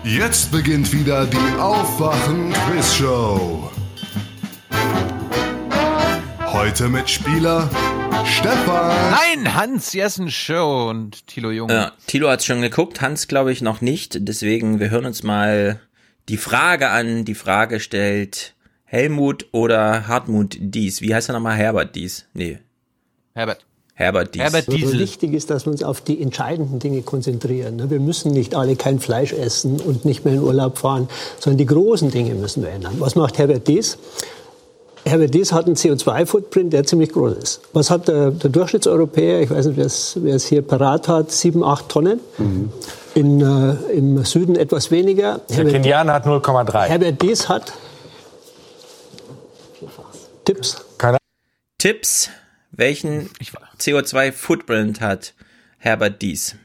[0.04, 3.72] Jetzt beginnt wieder die Aufwachen-Quiz-Show.
[6.46, 7.68] Heute mit Spieler
[8.26, 8.96] Stefan.
[9.10, 11.72] Nein, Hans Jessen Show und Thilo Jung.
[11.72, 14.18] Ja, Thilo hat's schon geguckt, Hans glaube ich noch nicht.
[14.20, 15.80] Deswegen, wir hören uns mal
[16.30, 17.26] die Frage an.
[17.26, 18.54] Die Frage stellt
[18.86, 21.02] Helmut oder Hartmut Dies.
[21.02, 21.56] Wie heißt er nochmal?
[21.58, 22.26] Herbert Dies?
[22.34, 22.60] Nee.
[23.34, 23.66] Herbert.
[23.96, 24.42] Herbert Dies.
[24.42, 25.00] Herbert Diesel.
[25.00, 27.76] Wichtig ist, dass wir uns auf die entscheidenden Dinge konzentrieren.
[27.76, 27.90] ne?
[27.92, 31.08] Wir müssen nicht alle kein Fleisch essen und nicht mehr in Urlaub fahren,
[31.40, 32.96] sondern die großen Dinge müssen wir ändern.
[33.00, 33.98] Was macht Herbert Dies?
[35.06, 37.62] Herbert Dies hat einen CO2-Footprint, der ziemlich groß ist.
[37.74, 41.32] Was hat der, der Durchschnittseuropäer, ich weiß nicht, wer es- wer es hier parat hat,
[41.32, 42.20] sieben, acht Tonnen.
[43.16, 45.40] In, äh, Im Süden etwas weniger.
[45.50, 46.86] Der Kenianer hat 0,3.
[46.88, 47.74] Herbert Dies hat
[50.46, 50.84] Tipps.
[50.98, 51.18] Keine
[51.78, 52.30] Tipps,
[52.72, 53.30] welchen
[53.80, 55.34] CO2-Footprint hat
[55.78, 56.56] Herbert Dies?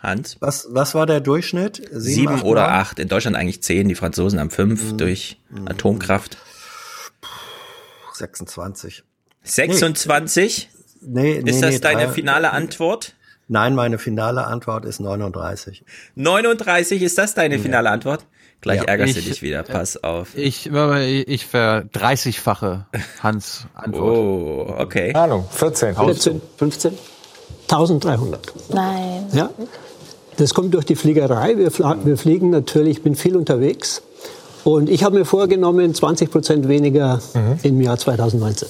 [0.00, 0.36] Hans?
[0.40, 1.82] Was, was war der Durchschnitt?
[1.90, 2.98] Sieben acht, oder acht.
[2.98, 3.88] In Deutschland eigentlich zehn.
[3.88, 6.36] Die Franzosen haben fünf durch Atomkraft.
[8.12, 9.02] 26.
[9.42, 10.68] 26?
[11.00, 13.14] Nee, nee, Ist das nee, deine drei- finale Antwort?
[13.48, 15.84] Nein, meine finale Antwort ist 39.
[16.14, 18.24] 39, ist das deine finale Antwort?
[18.60, 18.84] Gleich Ja.
[18.84, 20.36] ärgerst du Ich- dich wieder, pass auf.
[20.36, 22.86] Ich, ich, ich ver 30-fache
[23.22, 24.16] Hans Antwort.
[24.16, 25.12] Oh, okay.
[25.14, 25.94] Ahnung, 14.
[25.94, 26.92] 14, 15,
[27.68, 28.52] 1300.
[28.72, 29.26] Nein.
[29.32, 29.50] Ja.
[30.36, 31.56] Das kommt durch die Fliegerei.
[31.58, 34.02] Wir, fla- wir fliegen natürlich, ich bin viel unterwegs.
[34.64, 37.20] Und ich habe mir vorgenommen, 20 Prozent weniger
[37.62, 38.68] im Jahr 2019.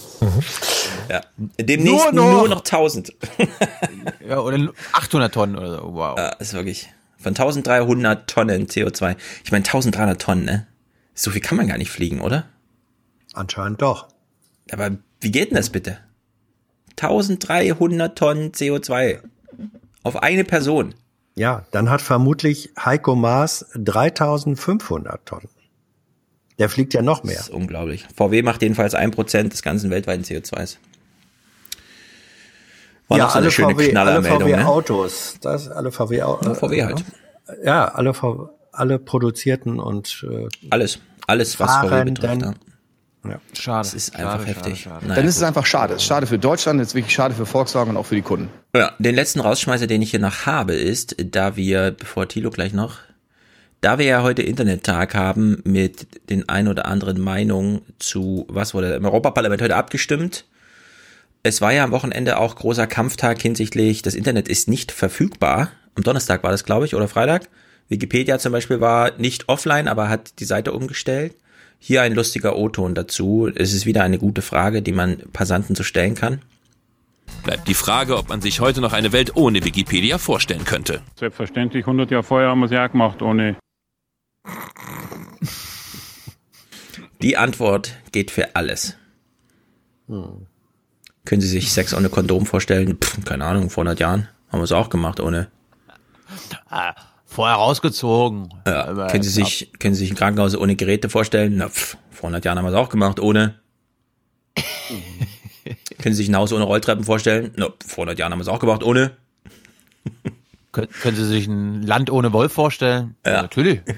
[1.09, 1.21] Ja.
[1.59, 3.13] Demnächst Nur nur noch- noch, 1000.
[4.29, 5.95] Ja, oder 800 Tonnen oder so.
[5.95, 6.19] Wow.
[6.19, 6.91] Ja, ist wirklich.
[7.19, 9.17] Von 1300 Tonnen CO2.
[9.45, 10.67] Ich meine 1300 Tonnen, ne?
[11.15, 12.45] So viel kann man gar nicht fliegen, oder?
[13.33, 14.09] Anscheinend doch.
[14.73, 14.91] Aber
[15.21, 15.99] wie geht denn das bitte?
[17.01, 19.21] 1300 Tonnen CO2
[20.03, 20.95] auf eine Person.
[21.37, 25.49] Ja, dann hat vermutlich Heiko Maas 3500 Tonnen.
[26.59, 27.37] Der fliegt ja noch mehr.
[27.37, 28.07] Das ist unglaublich.
[28.17, 30.77] VW macht jedenfalls ein Prozent des ganzen weltweiten CO2s.
[33.09, 34.67] War ja, noch so alle eine schöne VW, alle Knallermeldung, VW ne?
[34.67, 36.47] Autos, das alle VW Autos.
[36.47, 37.05] Ja, VW halt.
[37.65, 38.15] Ja, alle
[38.73, 42.43] alle produzierten und äh, Alles, alles was VW betrifft.
[42.43, 42.55] Ja.
[43.25, 43.41] Ja.
[43.55, 43.79] Schade.
[43.79, 44.65] Das ist einfach Schade, heftig.
[44.65, 45.07] schade, schade.
[45.07, 45.49] Naja, Dann ist es gut.
[45.49, 45.95] einfach schade.
[45.95, 48.23] Es ist schade für Deutschland, es ist wirklich schade für Volkswagen und auch für die
[48.23, 48.51] Kunden.
[48.77, 52.75] Ja, den letzten Rausschmeißer, den ich hier noch habe, ist, da wir, bevor Thilo gleich
[52.75, 52.99] noch,
[53.85, 58.95] da wir ja heute Internettag haben mit den ein oder anderen Meinungen zu, was wurde
[58.95, 60.47] im Europaparlament heute abgestimmt.
[61.43, 65.71] Es war ja am Wochenende auch großer Kampftag hinsichtlich, das Internet ist nicht verfügbar.
[65.97, 67.51] Am Donnerstag war das, glaube ich, oder Freitag.
[67.91, 71.35] Wikipedia zum Beispiel war nicht offline, aber hat die Seite umgestellt.
[71.79, 73.51] Hier ein lustiger O-Ton dazu.
[73.55, 76.41] Es ist wieder eine gute Frage, die man Passanten so stellen kann.
[77.43, 81.03] Bleibt die Frage, ob man sich heute noch eine Welt ohne Wikipedia vorstellen könnte.
[81.17, 83.57] Selbstverständlich, 100 Jahre vorher haben wir es ja gemacht, ohne.
[87.23, 88.97] Die Antwort geht für alles.
[90.09, 92.99] Können Sie sich Sex ohne Kondom vorstellen?
[92.99, 95.49] Pff, keine Ahnung, vor 100 Jahren haben wir es auch gemacht ohne.
[96.69, 98.53] Ah, vorher rausgezogen.
[98.67, 101.57] Ja, Aber- können Sie sich, können Sie sich ein Krankenhaus ohne Geräte vorstellen?
[101.57, 103.59] Na, pff, vor 100 Jahren haben wir es auch gemacht ohne.
[105.99, 107.53] können Sie sich ein Haus ohne Rolltreppen vorstellen?
[107.57, 109.17] Na, vor 100 Jahren haben wir es auch gemacht ohne.
[110.73, 113.17] Können, können Sie sich ein Land ohne Wolf vorstellen?
[113.25, 113.41] Ja.
[113.43, 113.81] Natürlich.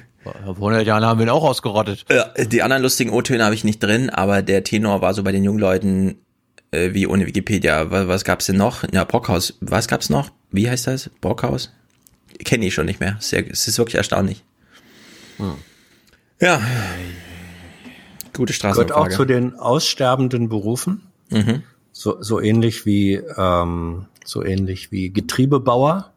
[0.45, 2.05] Vor 100 Jahren haben wir ihn auch ausgerottet.
[2.11, 5.33] Ja, die anderen lustigen O-Töne habe ich nicht drin, aber der Tenor war so bei
[5.33, 6.17] den jungen Leuten
[6.71, 7.91] äh, wie ohne Wikipedia.
[7.91, 8.85] Was, was gab's denn noch?
[8.93, 9.59] Ja, Brockhaus.
[9.61, 10.31] Was gab's noch?
[10.51, 11.11] Wie heißt das?
[11.21, 11.73] Brockhaus?
[12.45, 13.17] Kenne ich schon nicht mehr.
[13.21, 14.45] Sehr, es ist wirklich erstaunlich.
[16.41, 16.61] Ja.
[18.35, 21.03] Gute gehört auch zu den aussterbenden Berufen.
[21.31, 21.63] Mhm.
[21.93, 26.13] So, so ähnlich wie ähm, so ähnlich wie Getriebebauer,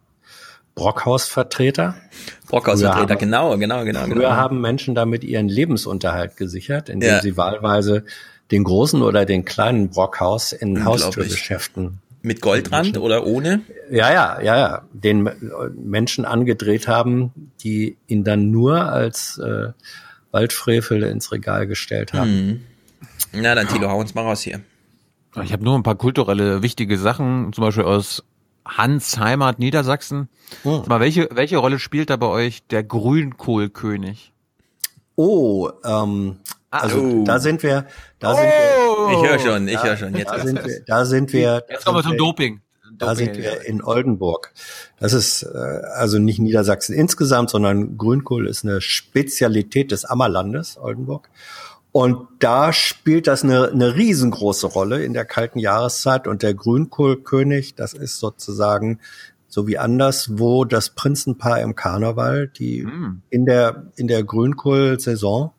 [0.80, 1.95] Brockhausvertreter.
[2.48, 4.01] Brockhausvertreter, genau, genau, genau.
[4.06, 4.30] Früher genau.
[4.32, 7.22] haben Menschen damit ihren Lebensunterhalt gesichert, indem Ja.
[7.22, 8.03] sie wahlweise
[8.51, 10.83] den großen oder den kleinen Brockhaus in.
[10.85, 13.61] Haustürgeschäften Mit Goldrand oder ohne?
[13.91, 15.33] ja, ja, ja, ja, den äh,
[15.75, 19.69] Menschen angedreht haben, die ihn dann nur als äh,
[20.32, 22.30] Waldfrevel ins Regal gestellt haben.
[22.32, 22.61] Mhm.
[23.41, 24.61] Na dann, Tilo, hau uns mal raus hier.
[25.43, 28.24] Ich habe nur ein paar kulturelle wichtige Sachen, zum Beispiel aus
[28.66, 30.30] Hans Heimat Niedersachsen.
[30.64, 34.32] Sag Mal, welche, welche Rolle spielt da bei euch der Grünkohlkönig?
[35.16, 36.38] Oh, ähm,
[36.72, 37.24] also Oh.
[37.26, 37.86] da sind wir,
[38.20, 39.18] da sind wir.
[39.22, 40.16] Ich höre schon, ich höre schon.
[40.16, 41.64] Jetzt da sind wir, da sind wir.
[41.70, 42.62] Jetzt kommen wir zum Doping.
[42.98, 44.52] Da Doping, sind wir in Oldenburg.
[45.00, 51.30] Das ist äh, also nicht Niedersachsen insgesamt, sondern Grünkohl ist eine Spezialität des Ammerlandes, Oldenburg.
[51.92, 56.27] Und da spielt das eine, eine riesengroße Rolle in der kalten Jahreszeit.
[56.27, 59.00] Und der Grünkohlkönig, das ist sozusagen
[59.48, 63.24] so wie anderswo das Prinzenpaar im Karneval, die Hm.
[63.32, 65.51] in der in der Grünkohl-Saison,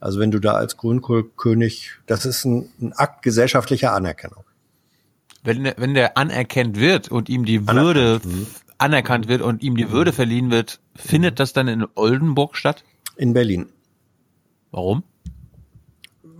[0.00, 4.42] also wenn du da als Grünkohlkönig, das ist ein, ein Akt gesellschaftlicher Anerkennung.
[5.44, 8.20] Wenn, der- wenn der anerkannt wird und ihm die Würde
[8.78, 12.82] anerkannt wird und ihm die Würde verliehen wird, findet das dann in Oldenburg statt?
[13.16, 13.66] In Berlin.
[14.72, 15.04] Warum?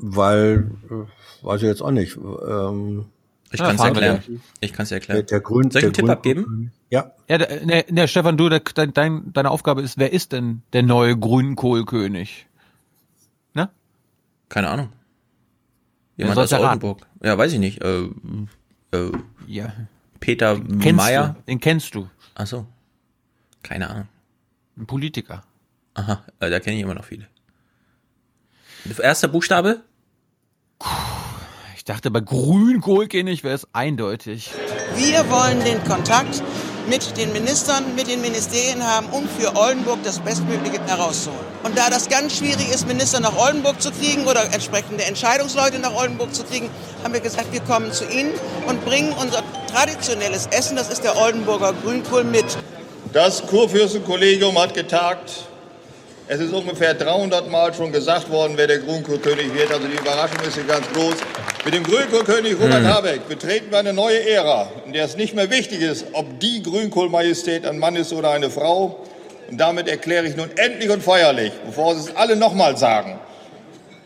[0.01, 2.17] Weil, äh, weiß ich jetzt auch nicht.
[2.17, 3.07] Ähm,
[3.51, 4.23] Ich kann's erklären.
[4.61, 5.17] Ich kann's erklären.
[5.19, 6.73] Der, der Grün, Soll ich einen der Tipp Grün- abgeben?
[6.91, 7.13] Ja.
[7.29, 10.63] Ja, der, der, der Stefan, du, der, dein, dein, deine Aufgabe ist, wer ist denn
[10.73, 12.47] der neue Grünkohlkönig?
[13.55, 13.69] Ne?
[14.49, 14.89] Keine Ahnung.
[16.17, 16.53] Jemand aus?
[16.53, 17.07] Oldenburg.
[17.23, 17.83] Ja, weiß ich nicht.
[17.83, 18.09] Äh,
[18.93, 19.13] äh,
[19.47, 19.73] Ja.
[20.21, 21.37] Peter Meyer.
[21.39, 21.43] du?
[21.47, 22.09] Den kennst du.
[22.35, 22.67] Ach so.
[23.63, 24.09] Keine Ahnung.
[24.77, 25.43] Ein Politiker.
[25.95, 27.27] Aha, äh, da kenne ich immer noch viele.
[29.03, 29.83] Erster Buchstabe?
[31.77, 34.51] Ich dachte, bei Grünkohlkönig wäre es eindeutig.
[34.97, 36.43] Wir wollen den Kontakt
[36.89, 41.45] mit den Ministern, mit den Ministerien haben, um für Oldenburg das Bestmögliche herauszuholen.
[41.63, 45.95] Und da das ganz schwierig ist, Minister nach Oldenburg zu kriegen oder entsprechende Entscheidungsleute nach
[45.95, 46.71] Oldenburg zu kriegen,
[47.05, 48.33] haben wir gesagt, wir kommen zu Ihnen
[48.67, 52.47] und bringen unser traditionelles Essen, das ist der Oldenburger Grünkohl, mit.
[53.13, 55.48] Das Kurfürstenkollegium hat getagt.
[56.31, 59.73] Es ist ungefähr 300 Mal schon gesagt worden, wer der Grünkohlkönig wird.
[59.73, 61.15] Also die Überraschung ist hier ganz groß.
[61.65, 62.87] Mit dem Grünkohlkönig Robert Mhm.
[62.95, 66.63] Habeck betreten wir eine neue Ära, in der es nicht mehr wichtig ist, ob die
[66.63, 69.07] Grünkohlmajestät ein Mann ist oder eine Frau.
[69.51, 73.19] Und damit erkläre ich nun endlich und feierlich, bevor Sie es alle nochmal sagen,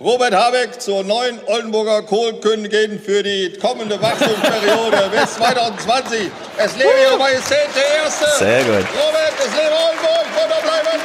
[0.01, 6.31] Robert Habeck zur neuen Oldenburger Kohlkönigin für die kommende Wachstumsperiode bis 2020.
[6.57, 8.27] Es lebe Ihre Majestät der Erste.
[8.39, 8.87] Sehr gut.
[8.95, 11.01] Robert, es lebe Oldenburg, munter bleiben.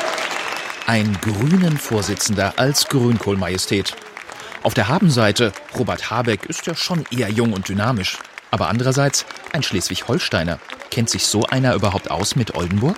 [0.87, 3.93] Ein grünen Vorsitzender als Grünkohlmajestät.
[4.63, 8.19] Auf der Habenseite, Robert Habeck ist ja schon eher jung und dynamisch.
[8.51, 10.59] Aber andererseits ein Schleswig-Holsteiner.
[10.89, 12.95] Kennt sich so einer überhaupt aus mit Oldenburg?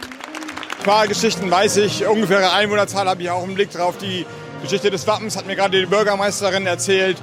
[0.86, 3.98] Wahlgeschichten weiß ich, ungefähre Einwohnerzahl habe ich auch im Blick drauf.
[3.98, 4.28] Die
[4.62, 7.18] Geschichte des Wappens hat mir gerade die Bürgermeisterin erzählt.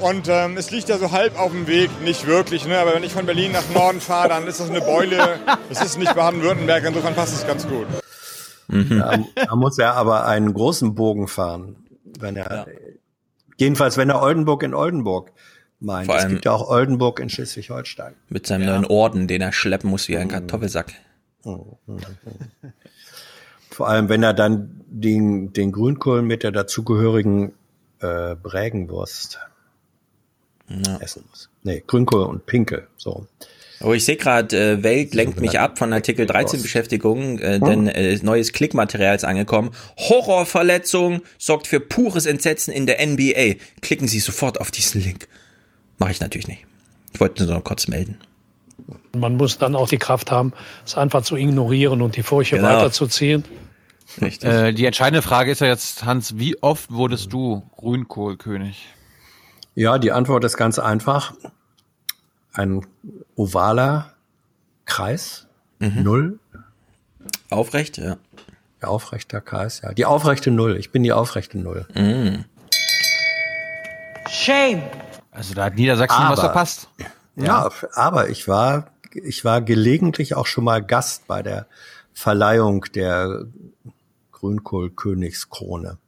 [0.00, 2.66] Und ähm, es liegt ja so halb auf dem Weg, nicht wirklich.
[2.66, 2.76] Ne?
[2.76, 5.38] Aber wenn ich von Berlin nach Norden fahre, dann ist das eine Beule.
[5.68, 7.86] Das ist nicht Baden-Württemberg, insofern passt es ganz gut.
[8.72, 11.76] Da, da muss er aber einen großen Bogen fahren,
[12.18, 12.66] wenn er,
[13.58, 15.32] jedenfalls wenn er Oldenburg in Oldenburg
[15.78, 16.06] meint.
[16.06, 18.14] Vor es gibt ja auch Oldenburg in Schleswig-Holstein.
[18.30, 20.94] Mit seinem neuen Orden, den er schleppen muss wie ein Kartoffelsack.
[23.70, 27.52] Vor allem, wenn er dann den, den Grünkohl mit der dazugehörigen
[28.00, 29.38] äh, Brägenwurst
[31.00, 31.50] essen muss.
[31.62, 33.26] Nee, Grünkohl und Pinkel, so.
[33.82, 37.88] Oh, ich sehe gerade, äh, Welt lenkt mich ab von Artikel 13 Beschäftigung, äh, denn
[37.88, 39.70] äh, neues Klickmaterial ist angekommen.
[39.98, 43.56] Horrorverletzung sorgt für pures Entsetzen in der NBA.
[43.80, 45.26] Klicken Sie sofort auf diesen Link.
[45.98, 46.64] Mache ich natürlich nicht.
[47.12, 48.18] Ich wollte nur noch kurz melden.
[49.16, 50.52] Man muss dann auch die Kraft haben,
[50.84, 52.68] es einfach zu ignorieren und die Furche Genau.
[52.68, 53.44] weiterzuziehen.
[54.20, 58.86] Äh, die entscheidende Frage ist ja jetzt, Hans, wie oft wurdest du Grünkohlkönig?
[59.74, 61.34] Ja, die Antwort ist ganz einfach.
[62.52, 62.86] Ein
[63.34, 64.12] ovaler
[64.84, 65.46] Kreis,
[65.78, 66.38] Null.
[67.50, 68.16] Aufrecht, ja.
[68.82, 69.92] Aufrechter Kreis, ja.
[69.92, 70.76] Die aufrechte Null.
[70.76, 71.86] Ich bin die aufrechte Null.
[74.28, 74.82] Shame.
[75.30, 76.88] Also da hat Niedersachsen was verpasst.
[77.36, 81.66] Ja, aber ich war, ich war gelegentlich auch schon mal Gast bei der
[82.12, 83.46] Verleihung der
[84.32, 85.98] Grünkohl-Königskrone.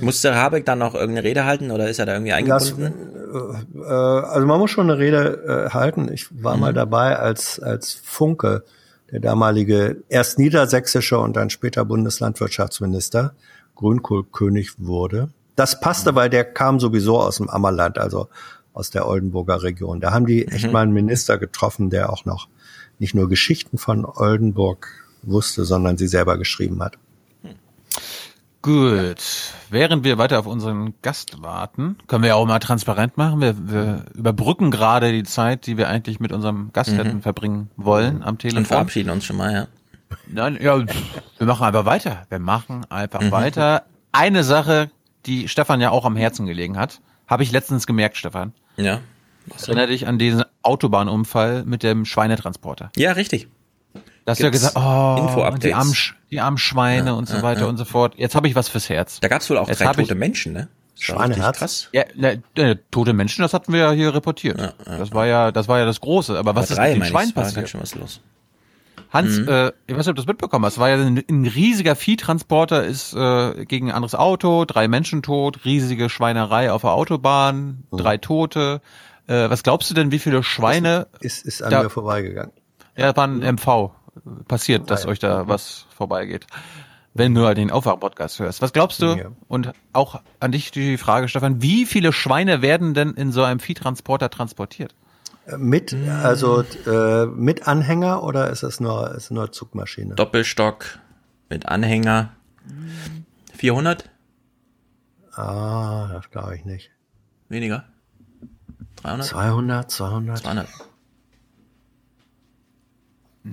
[0.00, 3.80] Musste Habeck dann noch irgendeine Rede halten oder ist er da irgendwie Das, eingebunden?
[3.80, 6.10] äh, also man muss schon eine Rede äh, halten.
[6.12, 6.60] Ich war Mhm.
[6.60, 8.64] mal dabei, als, als Funke,
[9.12, 13.34] der damalige erst niedersächsische und dann später Bundeslandwirtschaftsminister,
[13.76, 15.28] Grünkohlkönig wurde.
[15.56, 18.28] Das passte, weil der kam sowieso aus dem Ammerland, also
[18.72, 20.00] aus der Oldenburger Region.
[20.00, 20.72] Da haben die echt Mhm.
[20.72, 22.48] mal einen Minister getroffen, der auch noch
[22.98, 24.88] nicht nur Geschichten von Oldenburg
[25.22, 26.94] wusste, sondern sie selber geschrieben hat.
[28.62, 29.22] Gut.
[29.70, 33.40] Während wir weiter auf unseren Gast warten, können wir ja auch mal transparent machen.
[33.40, 36.96] Wir, wir überbrücken gerade die Zeit, die wir eigentlich mit unserem Gast Mhm.
[36.96, 38.58] hätten verbringen wollen am Telefon.
[38.60, 39.66] Und verabschieden uns schon mal, ja.
[40.26, 40.78] Nein, ja,
[41.38, 42.26] wir machen einfach weiter.
[42.30, 43.30] Wir machen einfach Mhm.
[43.30, 43.84] weiter.
[44.10, 44.90] Eine Sache,
[45.26, 48.52] die Stefan ja auch am Herzen gelegen hat, habe ich letztens gemerkt, Stefan.
[48.76, 49.00] Ja.
[49.66, 52.90] Erinnere dich an diesen Autobahnunfall mit dem Schweinetransporter.
[52.96, 53.48] Ja, richtig.
[54.28, 57.36] Da hast du ja gesagt, oh, die armen, Sch- die armen Schweine Ja, und so
[57.38, 57.66] ja, weiter ja.
[57.66, 58.12] und so fort.
[58.18, 59.20] Jetzt habe ich was fürs Herz.
[59.20, 60.58] Da gab es wohl auch Jetzt drei tote Menschen, ne?
[60.60, 61.56] War Schweineherz?
[61.58, 61.88] Krass.
[61.92, 64.74] Ja, ne, ne, tote Menschen, das hatten wir ja hier reportiert.
[64.84, 66.38] das war ja, das war ja das Große.
[66.38, 67.54] Aber was ist mit den meine ich, war passiert?
[67.56, 68.20] ganz schön was los.
[69.10, 69.48] Hans, Mhm.
[69.48, 70.74] äh, ich weiß nicht, ob du das mitbekommen hast.
[70.74, 75.22] Es war ja ein, ein riesiger Viehtransporter, ist äh, gegen ein anderes Auto, drei Menschen
[75.22, 78.82] tot, riesige Schweinerei auf der Autobahn, drei Tote.
[79.26, 81.06] Äh, was glaubst du denn, wie viele Schweine?
[81.20, 82.52] Ist, ist an da, mir vorbeigegangen.
[82.96, 83.92] Ja, war ein MV.
[84.46, 86.46] Passiert, dass euch da was vorbeigeht.
[87.14, 88.62] Wenn du den Aufwach-Podcast hörst.
[88.62, 89.06] Was glaubst du?
[89.06, 89.30] Ja.
[89.48, 93.60] Und auch an dich die Frage, Stefan, wie viele Schweine werden denn in so einem
[93.60, 94.94] Viehtransporter transportiert?
[95.56, 100.14] Mit, also äh, mit Anhänger oder ist es nur, ist nur Zugmaschine?
[100.14, 100.98] Doppelstock
[101.48, 102.30] mit Anhänger.
[103.54, 104.10] 400?
[105.32, 106.90] Ah, das glaube ich nicht.
[107.48, 107.84] Weniger?
[108.96, 109.26] 300?
[109.26, 110.38] 200, 200.
[110.38, 110.68] 200.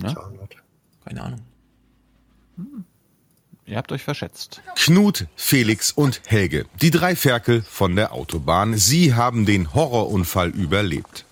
[0.02, 0.12] Ne?
[0.12, 0.56] 200.
[1.04, 1.40] Keine Ahnung.
[3.66, 4.62] Ihr habt euch verschätzt.
[4.76, 8.76] Knut, Felix und Helge, die drei Ferkel von der Autobahn.
[8.76, 11.24] Sie haben den Horrorunfall überlebt.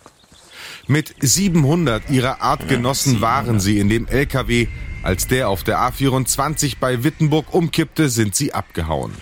[0.86, 4.66] Mit 700 ihrer Artgenossen waren sie in dem LKW.
[5.02, 9.12] Als der auf der A24 bei Wittenburg umkippte, sind sie abgehauen.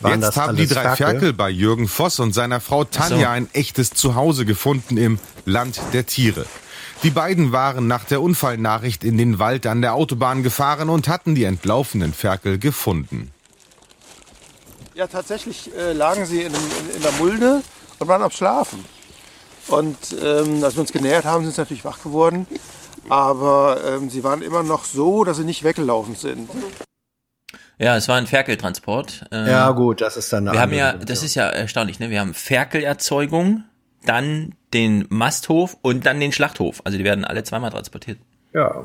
[0.00, 1.06] Waren Jetzt haben die drei Ferkel?
[1.06, 6.04] Ferkel bei Jürgen Voss und seiner Frau Tanja ein echtes Zuhause gefunden im Land der
[6.04, 6.46] Tiere.
[7.02, 11.34] Die beiden waren nach der Unfallnachricht in den Wald an der Autobahn gefahren und hatten
[11.34, 13.30] die entlaufenen Ferkel gefunden.
[14.94, 17.62] Ja, tatsächlich äh, lagen sie in, in, in der Mulde
[17.98, 18.84] und waren am Schlafen.
[19.68, 22.46] Und ähm, als wir uns genähert haben, sind sie natürlich wach geworden.
[23.08, 26.48] Aber ähm, sie waren immer noch so, dass sie nicht weggelaufen sind.
[27.78, 29.26] Ja, es war ein Ferkeltransport.
[29.32, 32.08] Ähm, Ja, gut, das ist dann Wir haben ja, das ist ja erstaunlich, ne?
[32.08, 33.64] Wir haben Ferkelerzeugung,
[34.04, 36.80] dann den Masthof und dann den Schlachthof.
[36.84, 38.18] Also die werden alle zweimal transportiert.
[38.52, 38.84] Ja,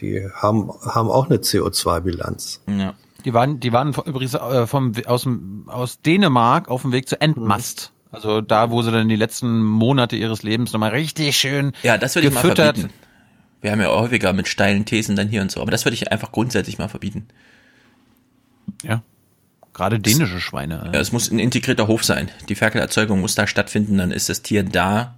[0.00, 2.60] die haben, haben auch eine CO2-Bilanz.
[2.66, 2.94] Ja.
[3.24, 7.22] Die waren, die waren übrigens äh, vom, aus, dem, aus Dänemark auf dem Weg zur
[7.22, 7.92] Endmast.
[8.10, 12.14] Also da, wo sie dann die letzten Monate ihres Lebens nochmal richtig schön Ja, das
[12.14, 12.76] würde ich mal gefüttert.
[12.76, 12.94] verbieten.
[13.60, 16.12] Wir haben ja häufiger mit steilen Thesen dann hier und so, aber das würde ich
[16.12, 17.26] einfach grundsätzlich mal verbieten.
[18.82, 19.02] Ja.
[19.74, 20.90] Gerade dänische Schweine.
[20.94, 22.30] Ja, es muss ein integrierter Hof sein.
[22.48, 25.14] Die Ferkelerzeugung muss da stattfinden, dann ist das Tier da.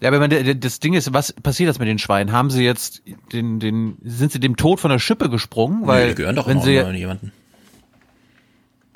[0.00, 2.32] Ja, aber der- das Ding ist, was passiert das mit den Schweinen?
[2.32, 5.86] Haben sie jetzt den, den, sind sie dem Tod von der Schippe gesprungen?
[5.86, 7.32] Weil, nee, die gehören doch wenn sie, jemanden.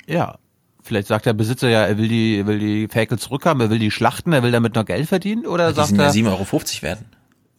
[0.05, 0.37] ja,
[0.83, 3.79] vielleicht sagt der Besitzer ja, er will die, er will die Ferkel zurückhaben, er will
[3.79, 6.27] die schlachten, er will damit noch Geld verdienen, oder Die sagt sind ja er, 7,50
[6.27, 7.05] Euro werden.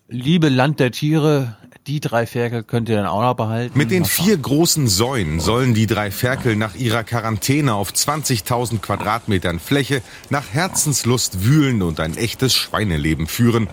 [0.09, 1.57] liebe Land der Tiere,
[1.91, 3.77] die drei Ferkel könnt ihr dann auch noch behalten.
[3.77, 9.59] Mit den vier großen Säulen sollen die drei Ferkel nach ihrer Quarantäne auf 20.000 Quadratmetern
[9.59, 13.67] Fläche nach Herzenslust wühlen und ein echtes Schweineleben führen.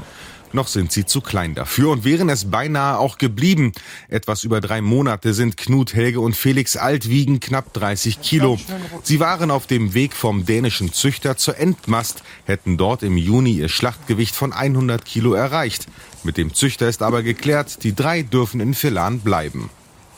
[0.53, 3.73] Noch sind sie zu klein dafür und wären es beinahe auch geblieben.
[4.07, 8.57] Etwas über drei Monate sind Knut, Helge und Felix alt, wiegen knapp 30 Kilo.
[9.03, 13.69] Sie waren auf dem Weg vom dänischen Züchter zur Endmast, hätten dort im Juni ihr
[13.69, 15.87] Schlachtgewicht von 100 Kilo erreicht.
[16.23, 19.69] Mit dem Züchter ist aber geklärt, die drei dürfen in Filan bleiben.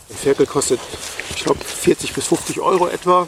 [0.10, 0.80] Ein Ferkel kostet,
[1.30, 3.28] ich glaube, 40 bis 50 Euro etwa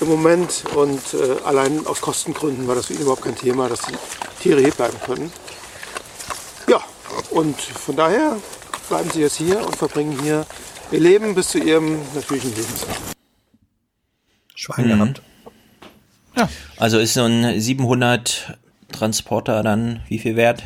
[0.00, 0.64] im Moment.
[0.74, 3.94] Und äh, allein aus Kostengründen war das für ihn überhaupt kein Thema, dass die
[4.40, 5.32] Tiere hier bleiben können.
[7.14, 8.36] Ja, und von daher
[8.88, 10.46] bleiben sie jetzt hier und verbringen hier
[10.90, 12.94] ihr Leben bis zu ihrem natürlichen Lebensende.
[14.54, 14.90] Schwein Mhm.
[14.90, 15.22] gehabt.
[16.78, 18.58] Also ist so ein 700
[18.92, 20.62] Transporter dann wie viel wert?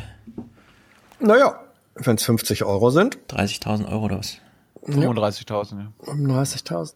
[1.20, 1.60] Naja,
[1.94, 3.18] wenn es 50 Euro sind.
[3.28, 4.38] 30.000 Euro oder was?
[4.86, 5.92] 35.000, ja.
[6.04, 6.94] 35.000.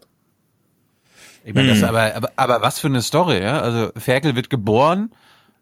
[1.45, 1.85] Ich meine, das Hm.
[1.85, 3.61] aber, aber, aber was für eine Story, ja?
[3.61, 5.13] Also Ferkel wird geboren,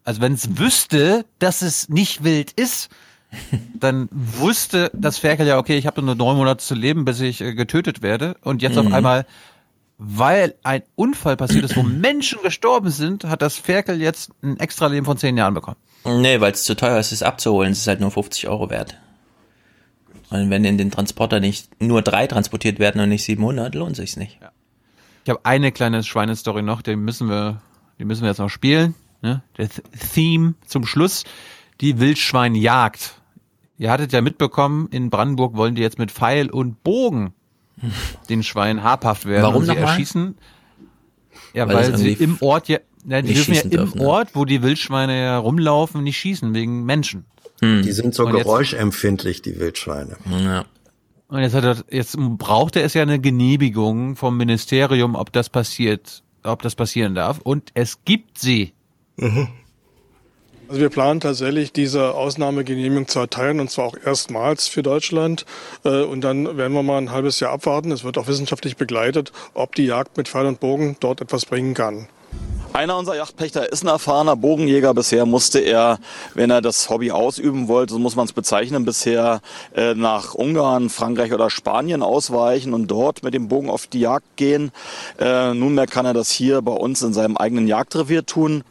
[0.05, 2.91] also wenn es wüsste, dass es nicht wild ist,
[3.75, 7.41] dann wusste das Ferkel ja, okay, ich habe nur neun Monate zu leben, bis ich
[7.41, 8.37] äh, getötet werde.
[8.43, 8.87] Und jetzt Mhm.
[8.89, 9.27] auf einmal,
[9.99, 14.87] weil ein Unfall passiert ist, wo Menschen gestorben sind, hat das Ferkel jetzt ein extra
[14.89, 15.77] Leben von zehn Jahren bekommen.
[16.05, 17.73] Nee, weil es zu teuer ist, es abzuholen.
[17.73, 18.97] Es ist halt nur 50 Euro wert.
[20.31, 24.17] Und wenn in den Transporter nicht nur drei transportiert werden und nicht 700, lohnt sich's
[24.17, 24.39] nicht.
[25.25, 27.61] Ich habe eine kleine Schweinestory noch, die müssen wir,
[27.99, 28.95] die müssen wir jetzt noch spielen.
[29.23, 29.43] Ne?
[29.59, 29.83] Der Th
[30.15, 31.25] Theme zum Schluss,
[31.81, 33.20] die Wildschweinjagd.
[33.81, 37.33] Ihr hattet ja mitbekommen, in Brandenburg wollen die jetzt mit Pfeil und Bogen
[38.29, 39.43] den Schweinen habhaft werden.
[39.43, 40.37] Warum und sie erschießen.
[41.55, 44.07] Ja, Weil weil, sie im Ort ja, ja die dürfen ja im dürfen, ne?
[44.07, 47.25] Ort, wo die Wildschweine ja rumlaufen, nicht schießen wegen Menschen.
[47.63, 50.19] Die sind so Und jetzt- geräuschempfindlich, die Wildschweine.
[50.31, 50.67] Ja.
[51.29, 55.49] Und jetzt, hat er, jetzt braucht er es ja eine Genehmigung vom Ministerium, ob das
[55.49, 57.39] passiert, ob das passieren darf.
[57.39, 58.75] Und es gibt sie.
[60.71, 65.45] Also wir planen tatsächlich diese Ausnahmegenehmigung zu erteilen und zwar auch erstmals für Deutschland.
[65.85, 67.91] Äh, Und dann werden wir mal ein halbes Jahr abwarten.
[67.91, 71.75] Es wird auch wissenschaftlich begleitet, ob die Jagd mit Pfeil und Bogen dort etwas bringen
[71.75, 72.07] kann.
[72.73, 74.95] Einer unserer Yachtpächter ist ein erfahrener Bogenjäger.
[74.95, 75.99] Bisher musste er,
[76.35, 79.41] wenn er das Hobby ausüben wollte, so muss man es bezeichnen, bisher
[79.75, 84.37] äh, nach Ungarn, Frankreich oder Spanien ausweichen und dort mit dem Bogen auf die Jagd
[84.37, 84.71] gehen.
[85.19, 88.63] Äh, nunmehr kann er das hier bei uns in seinem eigenen Jagdrevier tun.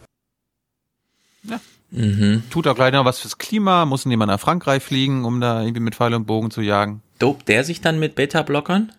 [1.92, 2.44] Mhm.
[2.50, 5.82] Tut auch gleich noch was fürs Klima, muss niemand nach Frankreich fliegen, um da irgendwie
[5.82, 7.02] mit Pfeil und Bogen zu jagen.
[7.18, 8.92] Dopt der sich dann mit Beta-Blockern?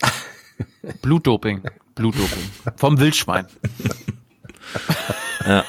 [1.02, 1.62] Blutdoping.
[1.94, 2.50] Blutdoping.
[2.76, 3.46] Vom Wildschwein.
[5.46, 5.64] ja.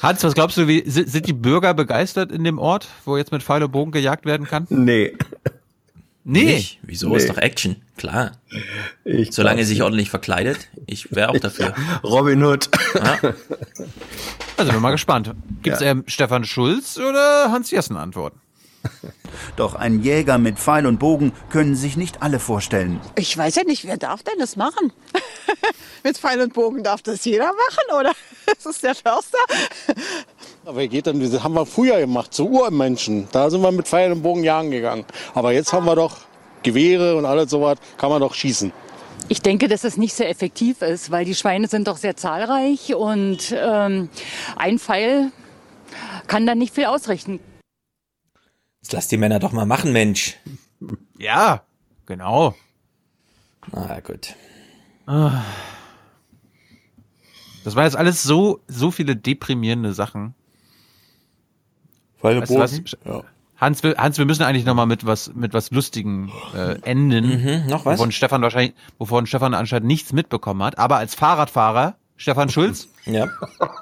[0.00, 3.30] Hans, was glaubst du, wie sind sind die Bürger begeistert in dem Ort, wo jetzt
[3.30, 4.66] mit Pfeil und Bogen gejagt werden kann?
[4.68, 5.16] Nee.
[6.24, 6.44] Nee.
[6.44, 6.78] Nicht?
[6.82, 7.16] Wieso Nee.
[7.16, 7.76] ist doch Action?
[7.96, 8.32] Klar.
[9.04, 9.82] Ich Solange er sich nicht.
[9.84, 10.68] ordentlich verkleidet.
[10.86, 11.74] Ich wäre auch dafür.
[12.04, 12.68] Robin Hood.
[12.94, 13.18] Ja.
[14.58, 15.34] Also bin mal gespannt.
[15.62, 15.88] Gibt's Ja.
[15.88, 18.38] ähm, Stefan Schulz oder Hans Jessen Antworten?
[19.56, 23.00] Doch einen Jäger mit Pfeil und Bogen können sich nicht alle vorstellen.
[23.16, 24.92] Ich weiß ja nicht, wer darf denn das machen?
[26.04, 28.12] Mit Pfeil und Bogen darf das jeder machen, oder?
[28.44, 29.38] Das ist der Förster.
[30.64, 33.28] Aber geht dann, das haben wir früher gemacht, zu Urmenschen.
[33.30, 35.04] Da sind wir mit Pfeil und Bogen jagen gegangen.
[35.32, 36.18] Aber jetzt haben wir doch
[36.64, 38.72] Gewehre und alles sowas, kann man doch schießen.
[39.28, 42.94] Ich denke, dass das nicht sehr effektiv ist, weil die Schweine sind doch sehr zahlreich
[42.94, 44.08] und ähm,
[44.56, 45.30] ein Pfeil
[46.26, 47.40] kann dann nicht viel ausrichten.
[48.82, 50.36] Jetzt lass die Männer doch mal machen, Mensch.
[51.18, 51.62] Ja,
[52.06, 52.54] genau.
[53.72, 54.34] Na gut.
[55.06, 55.42] Ah.
[57.64, 60.34] Das war jetzt alles so, so viele deprimierende Sachen.
[62.20, 62.80] Weißt du was?
[63.56, 67.42] Hans, wir, Hans, wir müssen eigentlich noch mal mit was, mit was Lustigen äh, enden.
[67.42, 68.00] Mhm, noch was?
[68.00, 70.78] Wovon Stefan wahrscheinlich, wovon Stefan anscheinend nichts mitbekommen hat.
[70.78, 73.28] Aber als Fahrradfahrer, Stefan Schulz, Ja.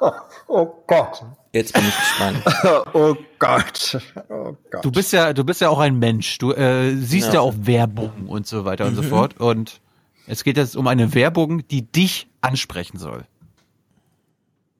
[0.52, 1.22] Oh Gott.
[1.52, 2.42] Jetzt bin ich gespannt.
[2.94, 3.98] Oh Gott.
[4.28, 4.84] Oh Gott.
[4.84, 6.38] du bist ja, du bist ja auch ein Mensch.
[6.38, 7.34] Du äh, siehst ja.
[7.34, 7.40] Ja.
[7.40, 9.06] auch Werbung und so weiter und so Mhm.
[9.08, 9.40] fort.
[9.40, 9.80] Und
[10.26, 13.24] es geht jetzt um eine Werbung, die dich ansprechen soll.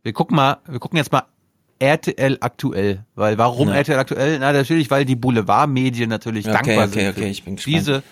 [0.03, 1.25] Wir gucken mal, wir gucken jetzt mal
[1.79, 3.75] RTL aktuell, weil warum Ja.
[3.77, 4.39] RTL aktuell?
[4.39, 7.77] Na natürlich, weil die Boulevardmedien natürlich Okay, dankbar okay, sind okay, für ich bin gespannt.
[7.77, 8.03] diese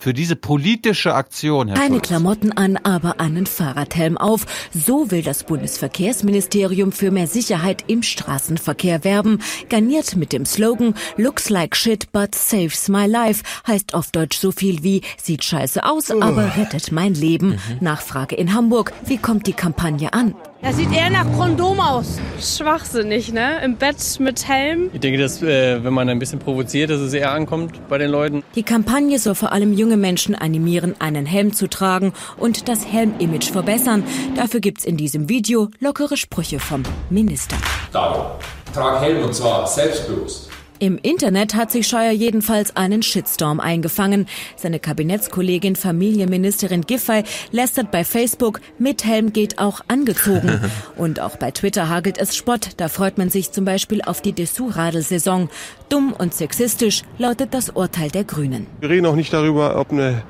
[0.00, 2.08] für diese politische Aktion, Herr Keine Schulz.
[2.08, 4.46] Klamotten an, aber einen Fahrradhelm auf.
[4.72, 9.40] So will das Bundesverkehrsministerium für mehr Sicherheit im Straßenverkehr werben.
[9.68, 13.44] Garniert mit dem Slogan Looks like shit, but saves my life.
[13.66, 17.58] Heißt auf Deutsch so viel wie sieht scheiße aus, aber rettet mein Leben.
[17.80, 18.92] Nachfrage in Hamburg.
[19.04, 20.34] Wie kommt die Kampagne an?
[20.62, 22.18] Das sieht eher nach Kondom aus.
[22.38, 23.64] Schwachsinnig, ne?
[23.64, 24.90] Im Bett mit Helm.
[24.92, 28.10] Ich denke, dass äh, wenn man ein bisschen provoziert, dass es eher ankommt bei den
[28.10, 28.44] Leuten.
[28.54, 33.50] Die Kampagne soll vor allem junge Menschen animieren, einen Helm zu tragen und das Helm-Image
[33.50, 34.04] verbessern.
[34.36, 37.56] Dafür gibt's in diesem Video lockere Sprüche vom Minister.
[37.90, 38.26] Datum.
[38.74, 40.49] Trag Helm und zwar selbstbewusst.
[40.82, 44.26] Im Internet hat sich Scheuer jedenfalls einen Shitstorm eingefangen.
[44.56, 50.58] Seine Kabinettskollegin Familienministerin Giffey lästert bei Facebook, mit Helm geht auch angezogen.
[50.96, 52.70] Und auch bei Twitter hagelt es Spott.
[52.78, 55.50] Da freut man sich zum Beispiel auf die Dessous-Radelsaison.
[55.90, 58.66] Dumm und sexistisch lautet das Urteil der Grünen.
[58.78, 60.22] Wir reden auch nicht darüber, ob, eine,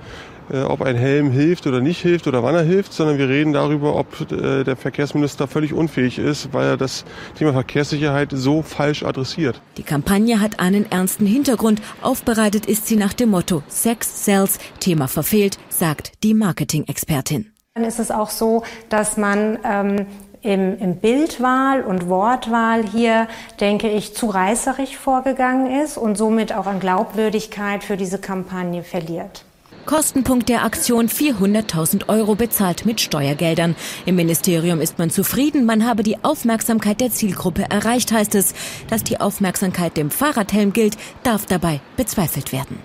[0.59, 3.97] ob ein Helm hilft oder nicht hilft oder wann er hilft, sondern wir reden darüber,
[3.97, 7.05] ob äh, der Verkehrsminister völlig unfähig ist, weil er das
[7.39, 9.61] Thema Verkehrssicherheit so falsch adressiert.
[9.77, 11.81] Die Kampagne hat einen ernsten Hintergrund.
[12.03, 17.53] Aufbereitet ist sie nach dem Motto Sex sells, Thema verfehlt, sagt die Marketing-Expertin.
[17.75, 20.07] Dann ist es auch so, dass man ähm,
[20.43, 23.29] im, im Bildwahl und Wortwahl hier,
[23.61, 29.45] denke ich, zu reißerig vorgegangen ist und somit auch an Glaubwürdigkeit für diese Kampagne verliert.
[29.86, 33.75] Kostenpunkt der Aktion 400.000 Euro bezahlt mit Steuergeldern.
[34.07, 38.55] Im Ministerium ist man zufrieden, man habe die Aufmerksamkeit der Zielgruppe erreicht, heißt es.
[38.89, 42.78] Dass die Aufmerksamkeit dem Fahrradhelm gilt, darf dabei bezweifelt werden.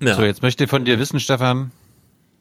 [0.00, 0.16] Ja.
[0.16, 1.70] So, jetzt möchte ich von dir wissen, Stefan,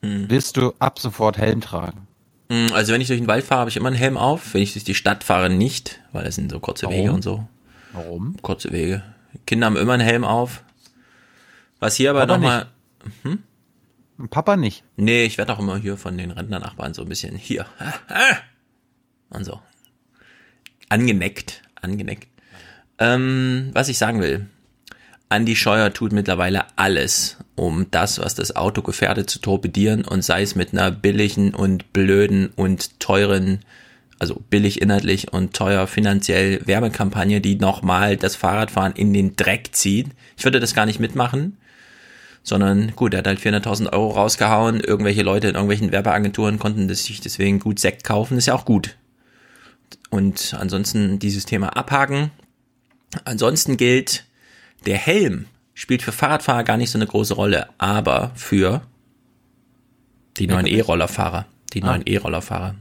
[0.04, 0.26] Hm.
[0.30, 2.08] willst du ab sofort Helm tragen?
[2.50, 4.54] Mm, Also wenn ich durch den Wald fahre, habe ich immer einen Helm auf.
[4.56, 6.98] Wenn ich durch die Stadt fahre, nicht, weil es sind so kurze Warum?
[6.98, 7.48] Wege und so.
[7.94, 8.36] Warum?
[8.42, 9.04] Kurze Wege.
[9.46, 10.64] Kinder haben immer einen Helm auf.
[11.82, 12.68] Was hier aber nochmal.
[13.24, 13.40] Hm?
[14.30, 14.84] Papa nicht.
[14.98, 17.66] Nee, ich werde auch immer hier von den Rentnernachbarn so ein bisschen hier.
[19.32, 19.60] Und so.
[20.90, 21.64] Angeneckt.
[21.82, 22.28] Angeneckt.
[23.00, 24.48] Ähm, was ich sagen will.
[25.30, 30.44] Andi Scheuer tut mittlerweile alles, um das, was das Auto gefährdet, zu torpedieren und sei
[30.44, 33.62] es mit einer billigen und blöden und teuren,
[34.20, 40.10] also billig inhaltlich und teuer finanziell Werbekampagne, die nochmal das Fahrradfahren in den Dreck zieht.
[40.38, 41.58] Ich würde das gar nicht mitmachen,
[42.44, 47.04] sondern gut, er hat halt 400.000 Euro rausgehauen, irgendwelche Leute in irgendwelchen Werbeagenturen konnten das
[47.04, 48.98] sich deswegen gut Sekt kaufen, ist ja auch gut.
[50.10, 52.32] Und ansonsten dieses Thema abhaken.
[53.26, 54.26] Ansonsten gilt,
[54.86, 58.82] der Helm spielt für Fahrradfahrer gar nicht so eine große Rolle, aber für
[60.38, 62.76] die neuen E-Rollerfahrer, die neuen E-Rollerfahrer.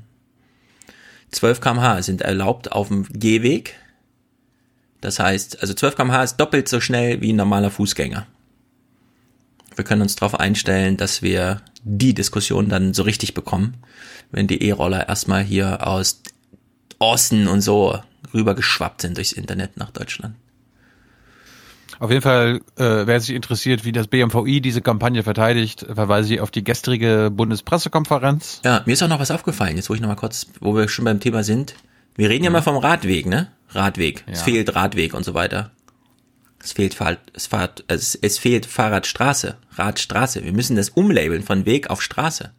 [1.33, 3.77] 12 kmh sind erlaubt auf dem Gehweg.
[5.01, 8.27] Das heißt, also 12 kmh ist doppelt so schnell wie ein normaler Fußgänger.
[9.81, 13.79] Wir können uns darauf einstellen, dass wir die Diskussion dann so richtig bekommen,
[14.31, 16.21] wenn die E-Roller erstmal hier aus
[16.99, 17.99] Austin und so
[18.35, 20.35] rübergeschwappt sind durchs Internet nach Deutschland.
[21.99, 26.41] Auf jeden Fall, äh, wer sich interessiert, wie das BMVI diese Kampagne verteidigt, verweise ich
[26.43, 28.61] auf die gestrige Bundespressekonferenz.
[28.63, 30.91] Ja, mir ist auch noch was aufgefallen, jetzt wo ich noch mal kurz, wo wir
[30.91, 31.75] schon beim Thema sind.
[32.17, 33.51] Wir reden ja mal vom Radweg, ne?
[33.71, 34.25] Radweg.
[34.27, 34.45] Es Ja.
[34.45, 35.71] fehlt Radweg und so weiter.
[36.63, 40.45] Es fehlt, Fahr es, fahrt, es, es fehlt Fahrradstraße, Radstraße.
[40.45, 42.53] Wir müssen das umlabeln von Weg auf Straße.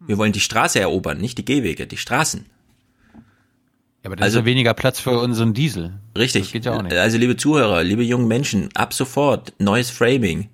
[0.00, 2.46] Wir wollen die Straße erobern, nicht die Gehwege, die Straßen.
[4.02, 5.92] Ja, aber da ist ja weniger Platz für unseren Diesel.
[6.16, 6.44] Richtig.
[6.44, 6.96] Das geht ja auch nicht.
[6.96, 10.48] Also liebe Zuhörer, liebe jungen Menschen, ab sofort neues Framing.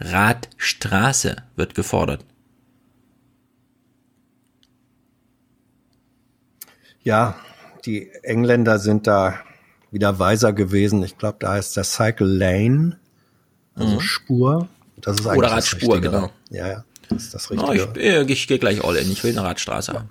[0.00, 2.24] Radstraße wird gefordert.
[7.02, 7.36] Ja,
[7.84, 9.40] die Engländer sind da
[9.90, 11.02] wieder weiser gewesen.
[11.02, 12.98] Ich glaube, da heißt der Cycle Lane,
[13.74, 14.00] also Mhm.
[14.00, 14.68] Spur.
[15.00, 16.10] Das ist eigentlich Oder das Radspur, Richtige.
[16.10, 16.30] genau.
[16.50, 18.00] Ja, ja, das ist das Oh, Richtige.
[18.00, 19.10] ich äh, ich gehe gleich all in.
[19.12, 20.10] Ich will eine Radstraße haben.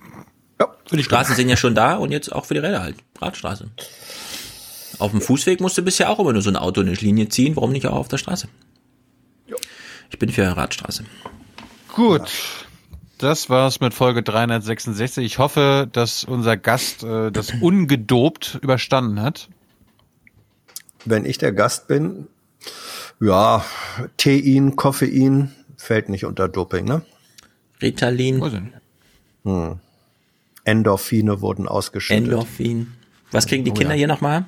[0.92, 2.96] die Straßen sind ja schon da und jetzt auch für die Räder halt.
[3.22, 3.70] Radstraße.
[5.00, 7.56] Auf dem Fußweg musst du bisher auch immer nur so ein Auto eine Linie ziehen.
[7.58, 8.48] Warum nicht auch auf der Straße?
[10.10, 11.04] Ich bin für eine Radstraße.
[11.94, 12.30] Gut.
[13.18, 15.26] Das war's mit Folge 366.
[15.26, 19.50] Ich hoffe, dass unser Gast äh, das ungedopt überstanden hat.
[21.10, 22.28] Wenn ich der Gast bin,
[23.20, 23.64] ja,
[24.18, 27.02] Tein, Koffein fällt nicht unter Doping, ne?
[27.82, 28.72] Ritalin.
[29.44, 29.80] Hm.
[30.64, 32.26] Endorphine wurden ausgeschüttet.
[32.26, 32.94] Endorphin.
[33.32, 34.00] Was kriegen die Oh Kinder ja.
[34.00, 34.46] hier nochmal?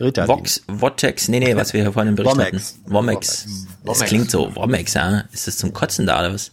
[0.00, 0.28] Ritalin.
[0.28, 2.78] Vox, Votex, nee, nee, was wir hier vorhin im Bericht Womex.
[2.82, 2.92] hatten.
[2.92, 3.44] Womex.
[3.84, 4.08] Das Womex.
[4.08, 5.24] klingt so, Womex, ja.
[5.32, 6.52] Ist das zum Kotzen da oder was?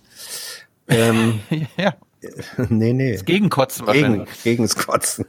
[0.88, 1.40] Ähm,
[1.78, 1.96] ja.
[2.70, 3.14] Nee, nee.
[3.14, 4.44] Das Gegenkotzen Gegen, wahrscheinlich.
[4.44, 5.26] gegens Kotzen.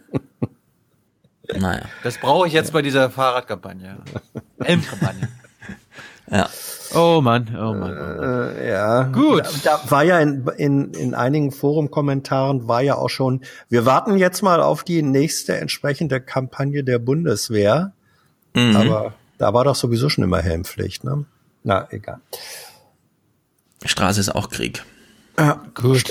[1.58, 1.82] Naja.
[2.02, 3.98] Das brauche ich jetzt bei dieser Fahrradkampagne.
[4.62, 5.28] Helmkampagne.
[6.32, 6.48] Ja.
[6.94, 7.96] Oh Mann, oh Mann.
[7.96, 9.02] Äh, ja.
[9.02, 9.44] Gut.
[9.64, 14.16] Da, da war ja in, in, in einigen Forumkommentaren war ja auch schon, wir warten
[14.16, 17.94] jetzt mal auf die nächste entsprechende Kampagne der Bundeswehr.
[18.54, 18.76] Mhm.
[18.76, 21.24] Aber da war doch sowieso schon immer Helmpflicht, ne?
[21.62, 22.20] Na, egal.
[23.84, 24.84] Straße ist auch Krieg.
[25.38, 26.04] Ja, Gut.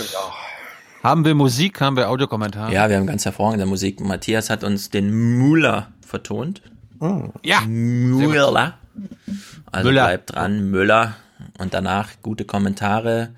[1.03, 2.73] Haben wir Musik, haben wir Audiokommentare?
[2.73, 4.01] Ja, wir haben ganz hervorragende Musik.
[4.01, 6.61] Matthias hat uns den Müller vertont.
[7.43, 7.61] Ja.
[7.61, 8.77] Müller.
[9.71, 10.03] Also Müller.
[10.05, 11.15] bleibt dran, Müller.
[11.57, 13.29] Und danach gute Kommentare.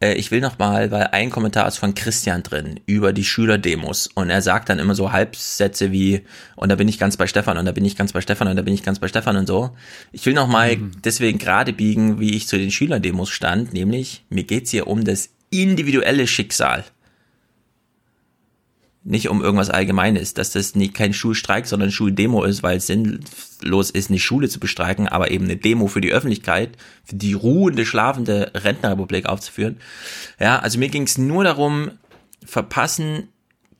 [0.00, 4.08] Äh, Ich will noch mal, weil ein Kommentar ist von Christian drin über die Schülerdemos
[4.08, 7.56] und er sagt dann immer so Halbsätze wie und da bin ich ganz bei Stefan
[7.56, 9.46] und da bin ich ganz bei Stefan und da bin ich ganz bei Stefan und
[9.46, 9.70] so.
[10.12, 14.44] Ich will noch mal deswegen gerade biegen, wie ich zu den Schülerdemos stand, nämlich mir
[14.44, 16.84] geht's hier um das individuelle Schicksal
[19.04, 23.90] nicht um irgendwas Allgemeines, dass das nicht kein Schulstreik, sondern Schuldemo ist, weil es sinnlos
[23.90, 26.70] ist, eine Schule zu bestreiken, aber eben eine Demo für die Öffentlichkeit,
[27.04, 29.76] für die ruhende, schlafende Rentnerrepublik aufzuführen.
[30.38, 31.92] Ja, also mir ging es nur darum,
[32.44, 33.28] verpassen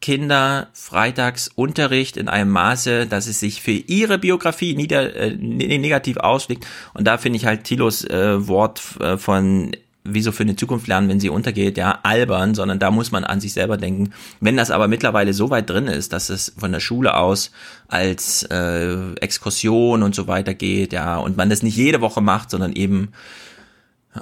[0.00, 5.78] Kinder freitags Unterricht in einem Maße, dass es sich für ihre Biografie nieder, äh, ne-
[5.78, 6.66] negativ ausschlägt.
[6.94, 9.72] Und da finde ich halt Thilos äh, Wort äh, von
[10.14, 13.40] wieso für eine Zukunft lernen, wenn sie untergeht, ja, albern, sondern da muss man an
[13.40, 14.12] sich selber denken.
[14.40, 17.50] Wenn das aber mittlerweile so weit drin ist, dass es von der Schule aus
[17.88, 22.50] als äh, Exkursion und so weiter geht, ja, und man das nicht jede Woche macht,
[22.50, 23.12] sondern eben,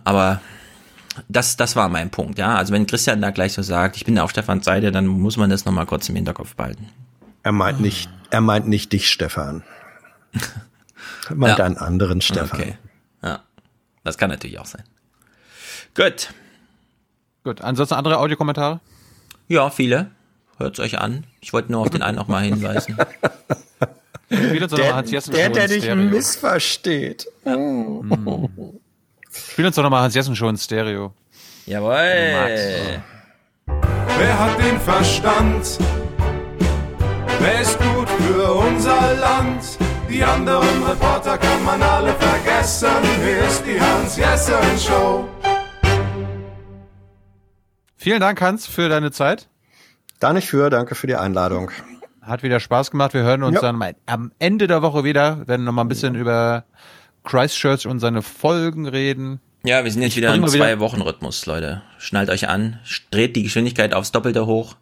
[0.05, 0.41] aber
[1.29, 2.57] das, das war mein Punkt, ja.
[2.57, 5.37] Also wenn Christian da gleich so sagt, ich bin da auf Stefans Seite, dann muss
[5.37, 6.89] man das nochmal kurz im Hinterkopf behalten.
[7.43, 9.63] Er meint nicht, er meint nicht dich, Stefan.
[11.29, 11.65] Er meint Ja.
[11.65, 12.61] einen anderen Stefan.
[12.61, 12.79] Okay.
[13.23, 13.41] Ja.
[14.05, 14.85] Das kann natürlich auch sein.
[15.97, 16.29] Gut.
[17.45, 18.81] Gut, ansonsten andere Audiokommentare?
[19.49, 20.11] Ja, viele.
[20.59, 21.25] Hört's euch an.
[21.41, 22.97] Ich wollte nur auf den einen noch mal hinweisen.
[24.31, 27.29] Spiel uns doch Der, nochmal Hans Jessen der, Show dich missversteht.
[29.31, 31.13] Spiel uns doch nochmal Hans Jessen Show in Stereo.
[31.67, 31.93] Jawohl.
[34.19, 35.79] Wer hat den Verstand?
[37.39, 39.63] Wer ist gut für unser Land?
[40.09, 42.89] Die anderen Reporter kann man alle vergessen.
[43.23, 45.29] Hier ist die Hans-Jessen-Show.
[48.07, 49.49] Vielen Dank, Hans, für deine Zeit.
[50.21, 51.73] Da nicht für, danke für die Einladung.
[52.23, 53.15] Hat wieder Spaß gemacht.
[53.15, 53.63] Wir hören uns Ja.
[53.63, 56.63] dann mal am Ende der Woche wieder, werden nochmal ein bisschen über
[57.25, 59.41] Christchurch und seine Folgen reden.
[59.65, 61.83] Ja, wir sind jetzt Ich wieder im Zwei-Wochen-Rhythmus, Leute.
[61.99, 62.79] Schnallt euch an,
[63.11, 64.77] dreht die Geschwindigkeit aufs Doppelte hoch.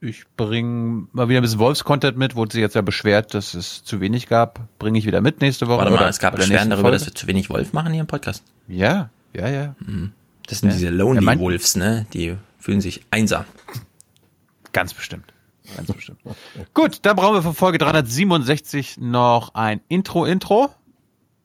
[0.00, 3.84] Ich bringe mal wieder ein bisschen Wolfs-Content mit, wurde sich jetzt ja beschwert, dass es
[3.84, 4.58] zu wenig gab.
[4.78, 5.80] Bringe ich wieder mit nächste Woche.
[5.80, 6.96] Warte mal, oder es gab Beschwerden darüber, Folge.
[6.96, 8.42] dass wir zu wenig Wolf machen hier im Podcast.
[8.68, 9.74] Ja, ja, ja.
[10.46, 10.74] Das sind Ja.
[10.76, 12.06] diese Lonely meint- Wolves, ne?
[12.12, 13.44] Die fühlen sich einsam.
[14.72, 15.32] Ganz bestimmt.
[15.76, 16.18] Ganz bestimmt.
[16.74, 20.70] Gut, dann brauchen wir für Folge 367 noch ein Intro-Intro.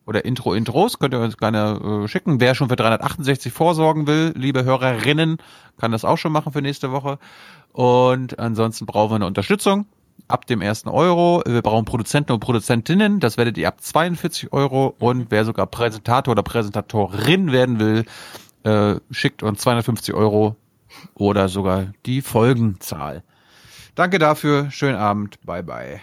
[0.05, 2.39] oder Intro-Intros könnt ihr uns gerne äh, schicken.
[2.41, 5.37] Wer schon für 368 vorsorgen will, liebe Hörerinnen,
[5.77, 7.19] kann das auch schon machen für nächste Woche.
[7.71, 9.85] Und ansonsten brauchen wir eine Unterstützung
[10.27, 11.43] ab dem ersten Euro.
[11.45, 13.19] Wir brauchen Produzenten und Produzentinnen.
[13.19, 14.95] Das werdet ihr ab 42 Euro.
[14.99, 18.05] Und wer sogar Präsentator oder Präsentatorin werden will,
[18.63, 20.55] äh, schickt uns 250 Euro
[21.15, 23.23] oder sogar die Folgenzahl.
[23.95, 24.71] Danke dafür.
[24.71, 25.39] Schönen Abend.
[25.45, 25.99] Bye bye.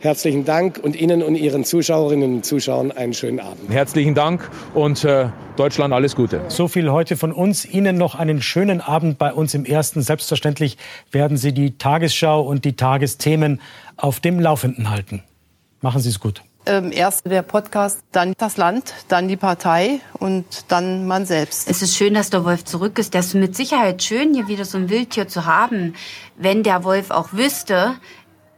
[0.00, 3.68] Herzlichen Dank und Ihnen und Ihren Zuschauerinnen und Zuschauern einen schönen Abend.
[3.68, 6.42] Herzlichen Dank und äh, Deutschland alles Gute.
[6.48, 7.64] So viel heute von uns.
[7.64, 10.00] Ihnen noch einen schönen Abend bei uns im Ersten.
[10.00, 10.78] Selbstverständlich
[11.10, 13.60] werden Sie die Tagesschau und die Tagesthemen
[13.96, 15.24] auf dem Laufenden halten.
[15.80, 16.42] Machen Sie es gut.
[16.68, 21.66] Ähm, erst der Podcast, dann das Land, dann die Partei und dann man selbst.
[21.66, 23.14] Es ist schön, dass der Wolf zurück ist.
[23.14, 25.94] Das ist mit Sicherheit schön, hier wieder so ein Wildtier zu haben.
[26.36, 27.94] Wenn der Wolf auch wüsste,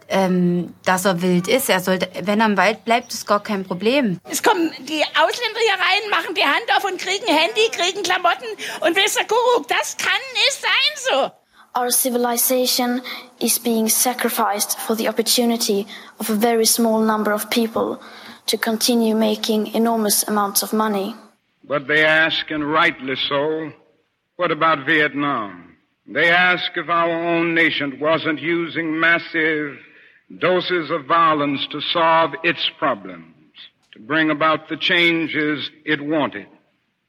[0.08, 1.70] ähm, dass er wild ist.
[1.70, 4.18] Er sollte, wenn er im Wald bleibt, ist gar kein Problem.
[4.28, 8.48] Es kommen die Ausländer hier rein, machen die Hand auf und kriegen Handy, kriegen Klamotten
[8.80, 11.39] und wisst Kuckuck, das kann nicht sein so.
[11.74, 13.00] Our civilization
[13.38, 15.86] is being sacrificed for the opportunity
[16.18, 18.02] of a very small number of people
[18.46, 21.14] to continue making enormous amounts of money.
[21.62, 23.72] But they ask, and rightly so,
[24.34, 25.76] what about Vietnam?
[26.08, 29.78] They ask if our own nation wasn't using massive
[30.38, 33.36] doses of violence to solve its problems,
[33.92, 36.48] to bring about the changes it wanted.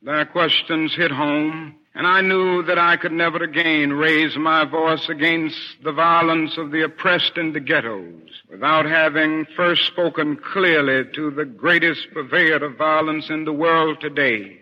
[0.04, 5.10] Their questions hit home, and I knew that I could never again raise my voice
[5.10, 11.32] against the violence of the oppressed in the ghettos without having first spoken clearly to
[11.32, 14.58] the greatest purveyor of violence in the world today,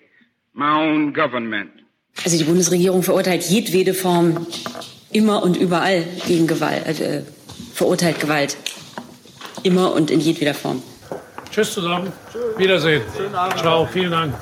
[0.53, 1.71] my own government.
[2.23, 4.47] Also die Bundesregierung verurteilt jedwede Form
[5.11, 7.21] immer und überall gegen Gewalt, äh,
[7.73, 8.57] verurteilt Gewalt.
[9.63, 10.81] Immer und in jedweder Form.
[11.51, 12.11] Tschüss zusammen.
[12.57, 13.01] Wiedersehen.
[13.57, 13.85] Ciao.
[13.85, 14.33] Vielen Dank.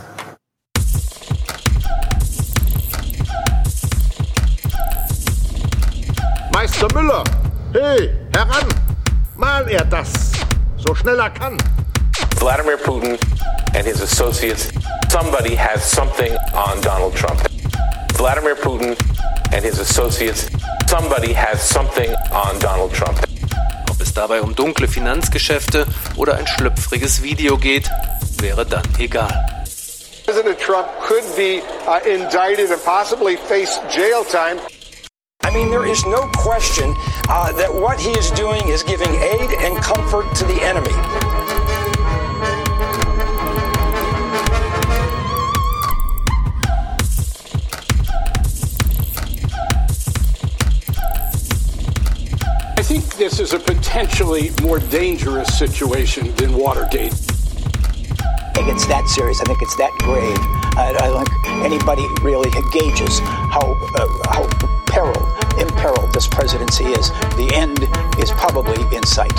[6.80, 7.24] Meister Müller,
[7.74, 8.68] hey, heran!
[9.36, 10.32] Mal er das,
[10.78, 11.58] so schnell er kann.
[12.36, 13.18] Vladimir Putin
[13.74, 14.70] and his associates,
[15.10, 17.42] somebody has something on Donald Trump.
[18.14, 18.96] Vladimir Putin
[19.52, 20.52] and his associates,
[20.88, 23.18] somebody has something on Donald Trump.
[23.90, 27.90] Ob es dabei um dunkle Finanzgeschäfte oder ein schlüpfriges Video geht,
[28.40, 29.34] wäre dann egal.
[30.28, 34.60] President Trump could be uh, indicted and possibly face jail time.
[35.48, 36.94] I mean, there is no question
[37.30, 40.92] uh, that what he is doing is giving aid and comfort to the enemy.
[52.76, 57.14] I think this is a potentially more dangerous situation than Watergate.
[57.14, 59.40] I think it's that serious.
[59.40, 60.38] I think it's that grave.
[60.76, 64.68] I, I don't think anybody really gauges how uh, how
[64.98, 65.37] peril,
[65.78, 67.10] imperiled this presidency is.
[67.38, 67.80] The end
[68.22, 69.36] is probably in sight.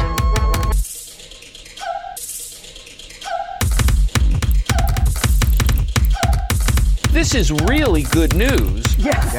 [7.11, 8.85] This is really good news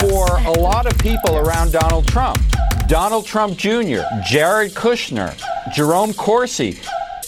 [0.02, 2.40] for a lot of people around Donald Trump.
[2.88, 5.40] Donald Trump Jr., Jared Kushner,
[5.74, 6.80] Jerome Corsi.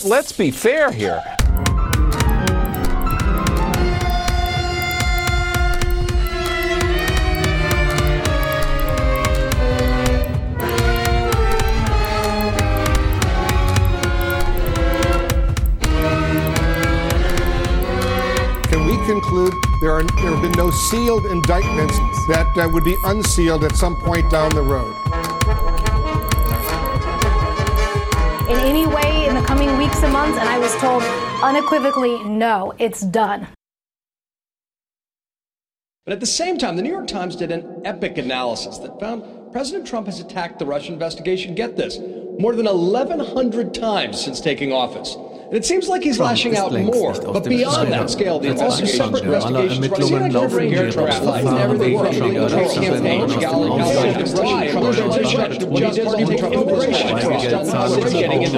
[0.03, 1.24] Let's be fair here.
[19.82, 23.95] There, are, there have been no sealed indictments that uh, would be unsealed at some
[23.98, 24.95] point down the road?
[28.51, 30.38] in any way in the coming weeks and months?
[30.38, 31.01] And I was told
[31.42, 33.48] unequivocally, no, it's done.
[36.06, 39.51] But at the same time, the New York Times did an epic analysis that found
[39.53, 41.98] President Trump has attacked the Russia investigation, get this,
[42.40, 45.16] more than 1,100 times since taking office.
[45.52, 47.12] And it seems like he's Trump lashing out more.
[47.12, 48.52] But beyond that scale, the
[48.88, 52.72] separate investigations, Ermittlungen laufen to auf Verfahren wegen world, Trump
[56.16, 58.56] legal Trump Gerichtsverfahren campaign,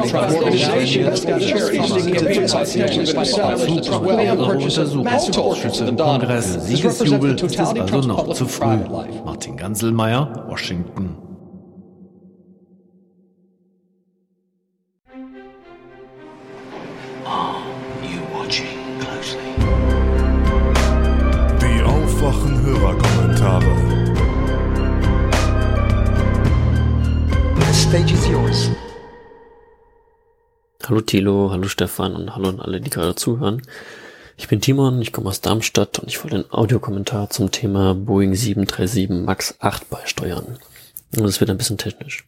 [5.39, 6.53] aus dem Kongress.
[6.67, 8.77] Siegesjubel ist es also noch zu früh.
[9.25, 11.12] Martin Ganselmeier, Washington.
[27.93, 28.71] Stage is yours.
[30.83, 33.61] Hallo Thilo, hallo Stefan und hallo an alle, die gerade zuhören.
[34.35, 38.33] Ich bin Timon, ich komme aus Darmstadt und ich wollte einen Audiokommentar zum Thema Boeing
[38.33, 40.57] 737 MAX 8 beisteuern.
[41.15, 42.25] Und es wird ein bisschen technisch.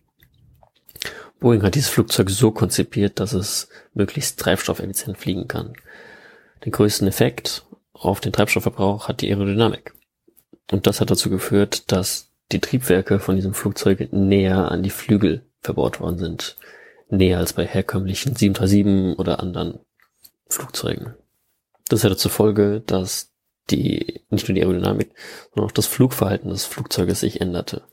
[1.40, 5.74] Boeing hat dieses Flugzeug so konzipiert, dass es möglichst treibstoffeffizient fliegen kann.
[6.64, 9.96] Den größten Effekt auf den Treibstoffverbrauch hat die Aerodynamik.
[10.72, 15.45] Und das hat dazu geführt, dass die Triebwerke von diesem Flugzeug näher an die Flügel
[15.66, 16.58] verbaut worden sind.
[17.10, 19.80] Näher als bei herkömmlichen 737 oder anderen
[20.48, 21.14] Flugzeugen.
[21.90, 23.32] Das hatte zur Folge, dass
[23.70, 25.12] die, nicht nur die Aerodynamik,
[25.54, 27.84] sondern auch das Flugverhalten des Flugzeuges sich änderte.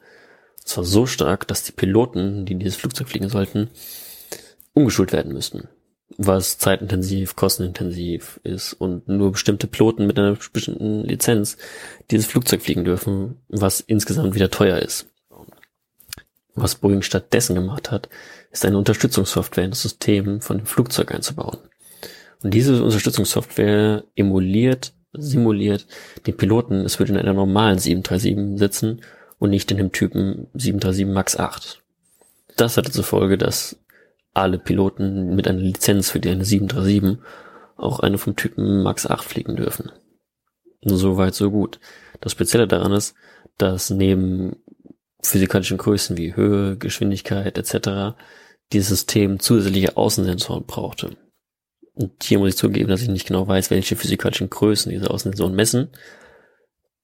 [0.65, 3.71] Es war so stark, dass die Piloten, die dieses Flugzeug fliegen sollten,
[4.75, 5.69] umgeschult werden müssten.
[6.19, 11.57] Was zeitintensiv, kostenintensiv ist und nur bestimmte Piloten mit einer bestimmten Lizenz
[12.11, 15.12] dieses Flugzeug fliegen dürfen, was insgesamt wieder teuer ist.
[16.55, 18.09] Was Boeing stattdessen gemacht hat,
[18.51, 21.59] ist eine Unterstützungssoftware in das System von dem Flugzeug einzubauen.
[22.43, 25.87] Und diese Unterstützungssoftware emuliert, simuliert
[26.27, 29.01] den Piloten, es würde in einer normalen 737 sitzen
[29.39, 31.83] und nicht in dem Typen 737 MAX 8.
[32.57, 33.79] Das hatte zur Folge, dass
[34.35, 37.23] alle Piloten mit einer Lizenz für die eine 737
[37.77, 39.91] auch eine vom Typen MAX 8 fliegen dürfen.
[40.83, 41.81] So weit, so gut.
[42.21, 43.15] Das Spezielle daran ist,
[43.59, 44.57] dass neben
[45.25, 48.17] physikalischen Größen wie Höhe, Geschwindigkeit etc.
[48.73, 51.17] dieses System zusätzliche Außensensoren brauchte.
[51.95, 55.55] Und hier muss ich zugeben, dass ich nicht genau weiß, welche physikalischen Größen diese Außensensoren
[55.55, 55.91] messen.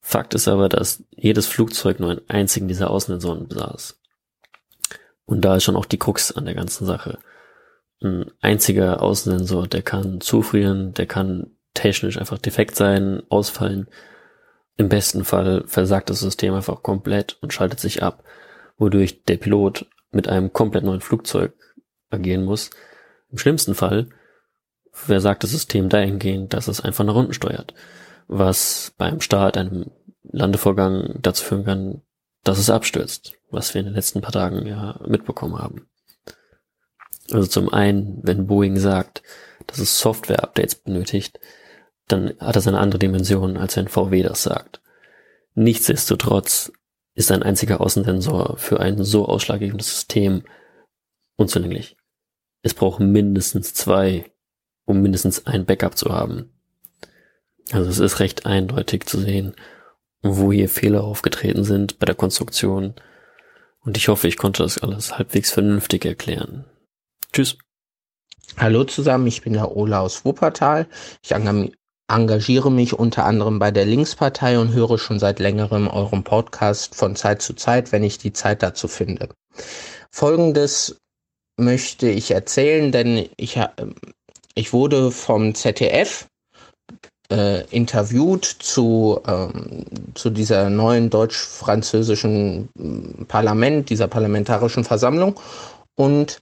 [0.00, 4.00] Fakt ist aber, dass jedes Flugzeug nur einen einzigen dieser Außensensoren besaß.
[5.26, 7.18] Und da ist schon auch die Krux an der ganzen Sache.
[8.00, 13.88] Ein einziger Außensensor, der kann zufrieren, der kann technisch einfach defekt sein, ausfallen.
[14.78, 18.22] Im besten Fall versagt das System einfach komplett und schaltet sich ab,
[18.78, 21.52] wodurch der Pilot mit einem komplett neuen Flugzeug
[22.10, 22.70] agieren muss.
[23.28, 24.08] Im schlimmsten Fall
[24.92, 27.74] versagt das System dahingehend, dass es einfach nach unten steuert,
[28.28, 29.90] was beim Start einem
[30.22, 32.02] Landevorgang dazu führen kann,
[32.44, 35.88] dass es abstürzt, was wir in den letzten paar Tagen ja mitbekommen haben.
[37.32, 39.22] Also zum einen, wenn Boeing sagt,
[39.66, 41.40] dass es Software-Updates benötigt,
[42.08, 44.80] dann hat das eine andere Dimension, als wenn VW das sagt.
[45.54, 46.72] Nichtsdestotrotz
[47.14, 50.44] ist ein einziger Außensensor für ein so ausschlaggebendes System
[51.36, 51.96] unzulänglich.
[52.62, 54.30] Es braucht mindestens zwei,
[54.84, 56.52] um mindestens ein Backup zu haben.
[57.70, 59.54] Also es ist recht eindeutig zu sehen,
[60.22, 62.94] wo hier Fehler aufgetreten sind bei der Konstruktion.
[63.80, 66.64] Und ich hoffe, ich konnte das alles halbwegs vernünftig erklären.
[67.32, 67.58] Tschüss.
[68.56, 70.86] Hallo zusammen, ich bin der Ola aus Wuppertal.
[71.22, 71.34] Ich
[72.08, 77.16] engagiere mich unter anderem bei der Linkspartei und höre schon seit längerem euren Podcast von
[77.16, 79.28] Zeit zu Zeit, wenn ich die Zeit dazu finde.
[80.10, 80.96] Folgendes
[81.58, 83.60] möchte ich erzählen, denn ich,
[84.54, 86.26] ich wurde vom ZDF
[87.30, 95.38] äh, interviewt zu, ähm, zu dieser neuen deutsch-französischen hm, Parlament, dieser parlamentarischen Versammlung
[95.94, 96.40] und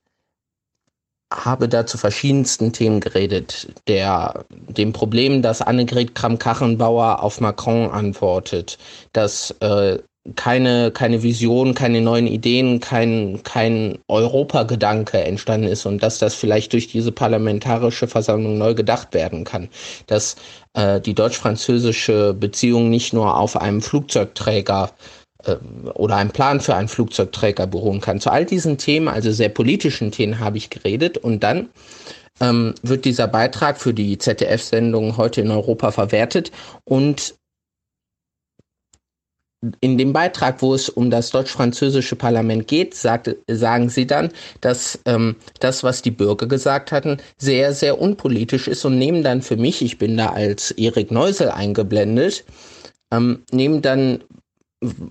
[1.32, 3.68] habe da zu verschiedensten Themen geredet.
[3.88, 8.78] Der, dem Problem, dass Annegret Kramp-Karrenbauer auf Macron antwortet,
[9.12, 9.98] dass äh,
[10.34, 16.72] keine, keine Vision, keine neuen Ideen, kein, kein Europagedanke entstanden ist und dass das vielleicht
[16.72, 19.68] durch diese parlamentarische Versammlung neu gedacht werden kann.
[20.06, 20.36] Dass
[20.74, 24.90] äh, die deutsch-französische Beziehung nicht nur auf einem Flugzeugträger
[25.94, 28.20] oder einem Plan für einen Flugzeugträger beruhen kann.
[28.20, 31.68] Zu all diesen Themen, also sehr politischen Themen, habe ich geredet und dann
[32.40, 36.52] ähm, wird dieser Beitrag für die ZDF-Sendung heute in Europa verwertet
[36.84, 37.34] und
[39.80, 44.98] in dem Beitrag, wo es um das deutsch-französische Parlament geht, sagt, sagen sie dann, dass
[45.06, 49.56] ähm, das, was die Bürger gesagt hatten, sehr, sehr unpolitisch ist und nehmen dann für
[49.56, 52.44] mich, ich bin da als Erik Neusel eingeblendet,
[53.10, 54.22] ähm, nehmen dann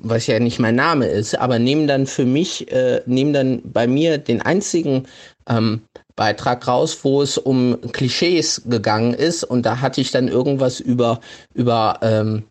[0.01, 3.87] was ja nicht mein Name ist, aber nehmen dann für mich, äh, nehmen dann bei
[3.87, 5.07] mir den einzigen
[5.47, 5.81] ähm,
[6.15, 11.19] Beitrag raus, wo es um Klischees gegangen ist und da hatte ich dann irgendwas über
[11.53, 12.43] über ähm,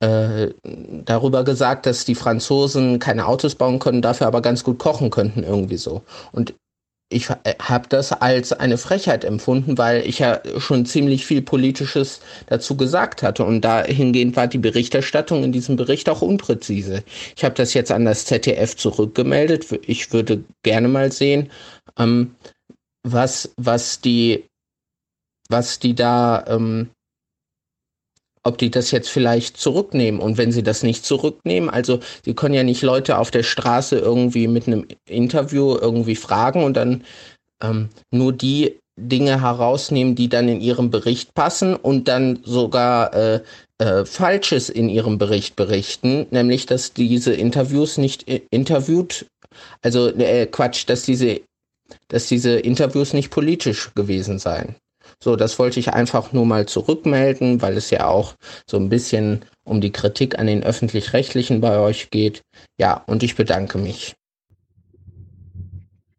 [0.00, 0.52] äh,
[1.04, 5.44] darüber gesagt, dass die Franzosen keine Autos bauen können, dafür aber ganz gut kochen könnten
[5.44, 6.02] irgendwie so.
[6.32, 6.54] Und
[7.12, 12.20] ich äh, habe das als eine Frechheit empfunden, weil ich ja schon ziemlich viel Politisches
[12.46, 13.44] dazu gesagt hatte.
[13.44, 17.02] Und dahingehend war die Berichterstattung in diesem Bericht auch unpräzise.
[17.36, 19.66] Ich habe das jetzt an das ZDF zurückgemeldet.
[19.86, 21.50] Ich würde gerne mal sehen,
[21.98, 22.34] ähm,
[23.02, 24.44] was, was die,
[25.48, 26.90] was die da ähm,
[28.44, 30.20] ob die das jetzt vielleicht zurücknehmen.
[30.20, 33.98] Und wenn sie das nicht zurücknehmen, also sie können ja nicht Leute auf der Straße
[33.98, 37.04] irgendwie mit einem Interview irgendwie fragen und dann
[37.62, 43.40] ähm, nur die Dinge herausnehmen, die dann in ihrem Bericht passen und dann sogar äh,
[43.78, 49.26] äh, Falsches in ihrem Bericht berichten, nämlich dass diese Interviews nicht äh, interviewt,
[49.80, 51.40] also äh, Quatsch, dass diese,
[52.08, 54.76] dass diese Interviews nicht politisch gewesen seien.
[55.22, 58.34] So, das wollte ich einfach nur mal zurückmelden, weil es ja auch
[58.66, 62.42] so ein bisschen um die Kritik an den öffentlich-rechtlichen bei euch geht.
[62.76, 64.16] Ja, und ich bedanke mich.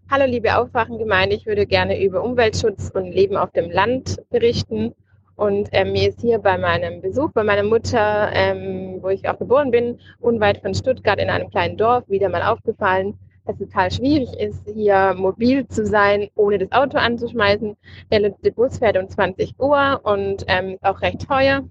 [0.09, 4.93] Hallo liebe Aufwachengemeinde, ich würde gerne über Umweltschutz und Leben auf dem Land berichten.
[5.35, 9.37] Und ähm, mir ist hier bei meinem Besuch bei meiner Mutter, ähm, wo ich auch
[9.37, 14.33] geboren bin, unweit von Stuttgart in einem kleinen Dorf, wieder mal aufgefallen, es total schwierig
[14.39, 17.75] ist, hier mobil zu sein, ohne das Auto anzuschmeißen.
[18.11, 21.63] Der letzte Bus fährt um 20 Uhr und ähm, ist auch recht teuer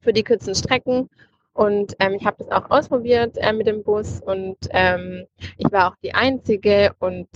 [0.00, 1.08] für die kurzen Strecken.
[1.52, 5.88] Und ähm, ich habe das auch ausprobiert äh, mit dem Bus und ähm, ich war
[5.88, 7.28] auch die Einzige und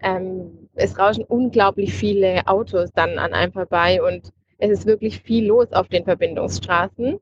[0.00, 5.46] ähm, es rauschen unglaublich viele Autos dann an einem vorbei und es ist wirklich viel
[5.46, 7.18] los auf den Verbindungsstraßen.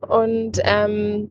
[0.00, 1.30] Und ähm,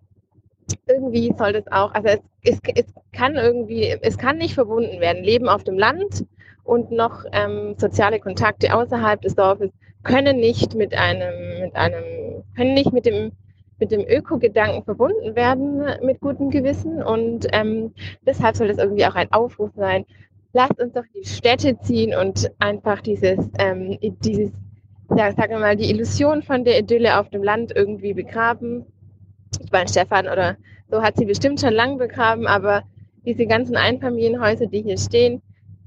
[0.87, 5.23] irgendwie soll das auch, also es, es, es kann irgendwie, es kann nicht verbunden werden.
[5.23, 6.25] Leben auf dem Land
[6.63, 9.71] und noch ähm, soziale Kontakte außerhalb des Dorfes
[10.03, 13.31] können nicht mit einem, mit einem, können nicht mit dem
[13.81, 17.93] mit dem Öko-Gedanken verbunden werden mit gutem Gewissen und ähm,
[18.25, 20.05] deshalb soll das irgendwie auch ein Aufruf sein.
[20.53, 24.51] Lasst uns doch die Städte ziehen und einfach dieses, ähm, dieses,
[25.17, 28.85] ja, sagen wir mal, die Illusion von der Idylle auf dem Land irgendwie begraben
[29.59, 30.57] ich meine, Stefan oder
[30.89, 32.83] so hat sie bestimmt schon lang begraben, aber
[33.25, 35.41] diese ganzen Einfamilienhäuser, die hier stehen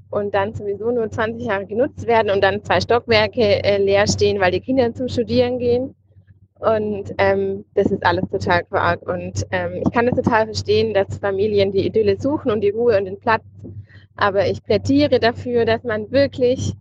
[0.09, 4.39] und dann sowieso nur 20 Jahre genutzt werden und dann zwei Stockwerke äh, leer stehen,
[4.39, 5.95] weil die Kinder zum Studieren gehen.
[6.57, 9.01] Und ähm, das ist alles total quark.
[9.07, 12.97] Und ähm, ich kann das total verstehen, dass Familien die Idylle suchen und die Ruhe
[12.97, 13.43] und den Platz.
[14.15, 16.73] Aber ich plädiere dafür, dass man wirklich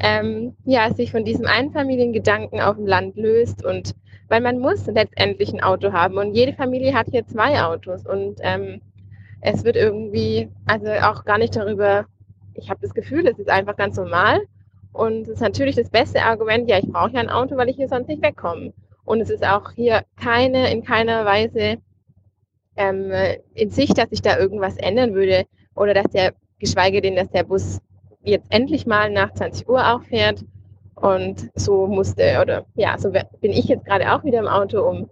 [0.00, 3.94] ähm, ja, sich von diesem Einfamiliengedanken auf dem Land löst und
[4.28, 8.38] weil man muss letztendlich ein Auto haben und jede Familie hat hier zwei Autos und
[8.42, 8.80] ähm,
[9.40, 12.06] es wird irgendwie, also auch gar nicht darüber,
[12.54, 14.40] ich habe das Gefühl, es ist einfach ganz normal
[14.92, 17.76] und es ist natürlich das beste Argument, ja, ich brauche ja ein Auto, weil ich
[17.76, 18.72] hier sonst nicht wegkomme.
[19.04, 21.78] Und es ist auch hier keine, in keiner Weise
[22.76, 23.12] ähm,
[23.54, 27.44] in Sicht, dass sich da irgendwas ändern würde oder dass der, geschweige denn, dass der
[27.44, 27.80] Bus
[28.22, 30.44] jetzt endlich mal nach 20 Uhr auch fährt
[31.00, 35.08] und so musste, oder ja, so bin ich jetzt gerade auch wieder im Auto, um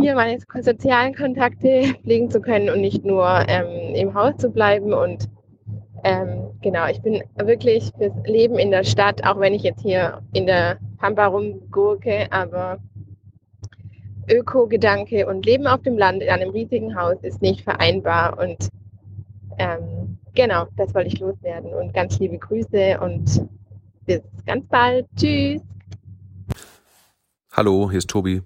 [0.00, 4.92] hier meine sozialen Kontakte pflegen zu können und nicht nur ähm, im Haus zu bleiben.
[4.92, 5.28] Und
[6.04, 10.22] ähm, genau, ich bin wirklich fürs Leben in der Stadt, auch wenn ich jetzt hier
[10.32, 12.78] in der Pampa rumgurke, aber
[14.30, 18.38] Öko-Gedanke und Leben auf dem Land in einem riesigen Haus ist nicht vereinbar.
[18.38, 18.68] Und
[19.58, 21.72] ähm, genau, das wollte ich loswerden.
[21.72, 23.48] Und ganz liebe Grüße und
[24.06, 25.06] bis ganz bald.
[25.16, 25.60] Tschüss.
[27.52, 28.42] Hallo, hier ist Tobi.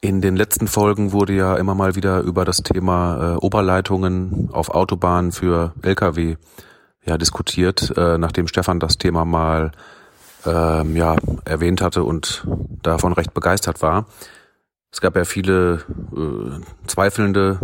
[0.00, 4.70] In den letzten Folgen wurde ja immer mal wieder über das Thema äh, Oberleitungen auf
[4.70, 6.36] Autobahnen für Lkw
[7.04, 9.72] ja diskutiert, äh, nachdem Stefan das Thema mal
[10.46, 12.46] ähm, ja erwähnt hatte und
[12.82, 14.06] davon recht begeistert war.
[14.90, 15.84] Es gab ja viele
[16.16, 17.60] äh, zweifelnde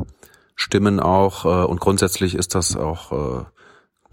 [0.54, 3.44] Stimmen auch äh, und grundsätzlich ist das auch äh,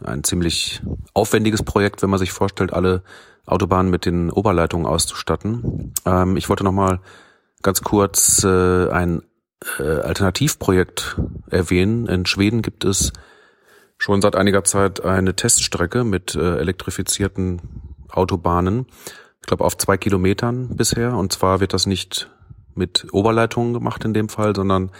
[0.05, 0.81] ein ziemlich
[1.13, 3.03] aufwendiges Projekt, wenn man sich vorstellt, alle
[3.45, 5.93] Autobahnen mit den Oberleitungen auszustatten.
[6.05, 7.01] Ähm, ich wollte noch mal
[7.61, 9.21] ganz kurz äh, ein
[9.79, 11.17] äh, Alternativprojekt
[11.49, 12.07] erwähnen.
[12.07, 13.13] In Schweden gibt es
[13.97, 17.61] schon seit einiger Zeit eine Teststrecke mit äh, elektrifizierten
[18.09, 18.87] Autobahnen.
[19.41, 21.15] Ich glaube auf zwei Kilometern bisher.
[21.15, 22.29] Und zwar wird das nicht
[22.75, 24.91] mit Oberleitungen gemacht in dem Fall, sondern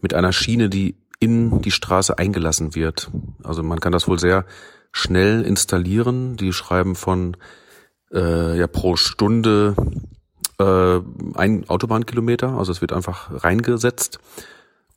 [0.00, 3.10] mit einer Schiene, die in die Straße eingelassen wird.
[3.42, 4.44] Also man kann das wohl sehr
[4.92, 6.36] schnell installieren.
[6.36, 7.36] Die schreiben von
[8.12, 9.74] äh, ja pro Stunde
[10.58, 11.00] äh,
[11.34, 12.56] ein Autobahnkilometer.
[12.56, 14.18] Also es wird einfach reingesetzt.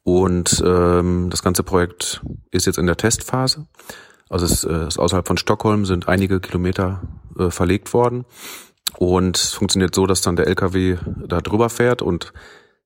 [0.04, 3.68] Und ähm, das ganze Projekt ist jetzt in der Testphase.
[4.30, 7.02] Also es äh, ist außerhalb von Stockholm sind einige Kilometer
[7.38, 8.26] äh, verlegt worden.
[8.98, 12.34] Und es funktioniert so, dass dann der LKW da drüber fährt und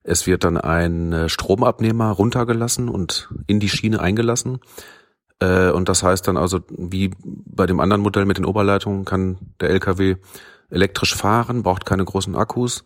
[0.08, 4.60] es wird dann ein äh, Stromabnehmer runtergelassen und in die Schiene eingelassen.
[5.40, 9.38] Äh, und das heißt dann also, wie bei dem anderen Modell mit den Oberleitungen, kann
[9.60, 10.18] der LKW
[10.70, 12.86] elektrisch fahren, braucht keine großen Akkus,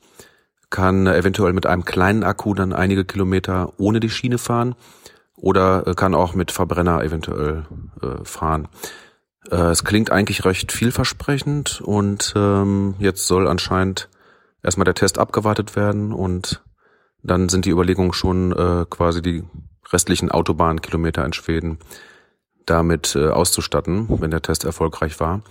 [0.70, 4.76] kann eventuell mit einem kleinen Akku dann einige Kilometer ohne die Schiene fahren
[5.36, 7.66] oder äh, kann auch mit Verbrenner eventuell
[8.24, 8.70] fahren.
[9.50, 14.10] Es klingt eigentlich recht vielversprechend und ähm, jetzt soll anscheinend
[14.62, 16.62] erstmal der Test abgewartet werden und
[17.24, 19.44] dann sind die Überlegungen schon äh, quasi die
[19.92, 21.80] restlichen Autobahnkilometer in Schweden
[22.66, 25.42] damit äh, auszustatten, wenn der Test erfolgreich war.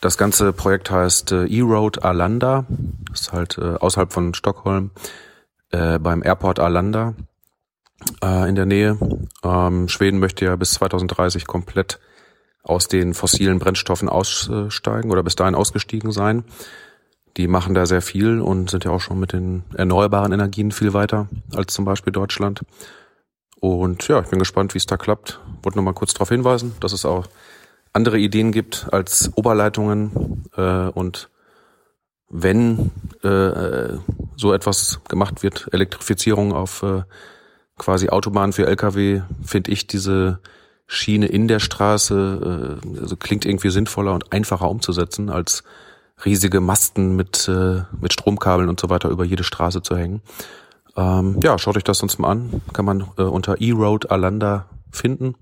[0.00, 2.66] Das ganze Projekt heißt äh, E-Road Arlanda.
[3.12, 4.90] Ist halt äh, außerhalb von Stockholm
[5.70, 7.14] äh, beim Airport Arlanda
[8.22, 8.98] äh, in der Nähe.
[9.44, 12.00] Ähm, Schweden möchte ja bis 2030 komplett
[12.62, 16.44] aus den fossilen Brennstoffen aussteigen oder bis dahin ausgestiegen sein.
[17.36, 20.92] Die machen da sehr viel und sind ja auch schon mit den erneuerbaren Energien viel
[20.92, 22.60] weiter als zum Beispiel Deutschland.
[23.60, 25.40] Und ja, ich bin gespannt, wie es da klappt.
[25.62, 27.26] Wollte nur mal kurz darauf hinweisen, dass es auch
[27.92, 31.30] andere Ideen gibt als Oberleitungen äh, und
[32.28, 32.90] wenn
[33.22, 33.98] äh,
[34.36, 37.02] so etwas gemacht wird, Elektrifizierung auf äh,
[37.78, 40.40] quasi Autobahn für Lkw, finde ich diese
[40.86, 45.62] Schiene in der Straße äh, also klingt irgendwie sinnvoller und einfacher umzusetzen, als
[46.24, 50.22] riesige Masten mit, äh, mit Stromkabeln und so weiter über jede Straße zu hängen.
[50.96, 52.62] Ähm, ja, schaut euch das sonst mal an.
[52.72, 55.34] Kann man äh, unter E-Road Alanda finden.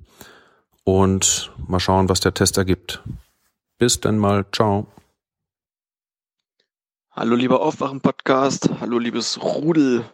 [0.85, 3.03] Und mal schauen, was der Test ergibt.
[3.79, 4.47] Bis dann mal.
[4.53, 4.87] Ciao.
[7.11, 8.71] Hallo lieber Aufwachen-Podcast.
[8.81, 10.05] Hallo liebes Rudel.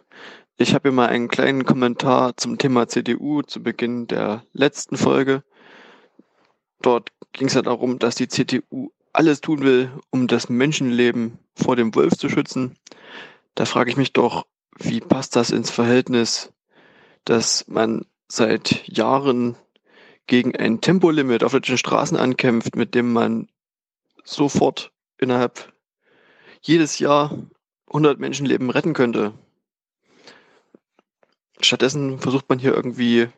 [0.57, 5.43] Ich habe hier mal einen kleinen Kommentar zum Thema CDU zu Beginn der letzten Folge.
[6.81, 11.75] Dort ging es ja darum, dass die CDU alles tun will, um das Menschenleben vor
[11.75, 12.77] dem Wolf zu schützen.
[13.55, 14.45] Da frage ich mich doch,
[14.77, 16.53] wie passt das ins Verhältnis,
[17.25, 19.55] dass man seit Jahren
[20.27, 23.47] gegen ein Tempolimit auf deutschen Straßen ankämpft, mit dem man
[24.23, 25.73] sofort innerhalb
[26.61, 27.35] jedes Jahr
[27.87, 29.33] 100 Menschenleben retten könnte.
[31.59, 33.29] Stattdessen versucht man hier irgendwie